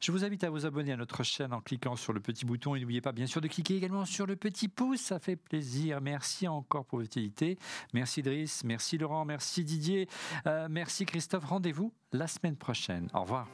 Je 0.00 0.12
vous 0.12 0.24
invite 0.24 0.44
à 0.44 0.50
vous 0.50 0.66
abonner 0.66 0.92
à 0.92 0.96
notre 0.96 1.22
chaîne 1.22 1.52
en 1.52 1.60
cliquant 1.60 1.96
sur 1.96 2.12
le 2.12 2.20
petit 2.20 2.44
bouton 2.44 2.74
et 2.74 2.80
n'oubliez 2.80 3.00
pas 3.00 3.12
bien 3.12 3.26
sûr 3.26 3.40
de 3.40 3.48
cliquer 3.48 3.76
également 3.76 4.04
sur 4.04 4.26
le 4.26 4.36
petit 4.36 4.68
pouce, 4.68 5.00
ça 5.00 5.18
fait 5.18 5.36
plaisir. 5.36 6.00
Merci 6.00 6.46
encore 6.46 6.84
pour 6.84 6.98
votre 6.98 7.12
fidélité. 7.12 7.58
Merci 7.94 8.22
Driss, 8.22 8.64
merci 8.64 8.98
Laurent, 8.98 9.24
merci 9.24 9.64
Didier, 9.64 10.08
euh, 10.46 10.68
merci 10.70 11.06
Christophe. 11.06 11.44
Rendez-vous 11.44 11.92
la 12.12 12.26
semaine 12.26 12.56
prochaine. 12.56 13.08
Au 13.14 13.22
revoir. 13.22 13.48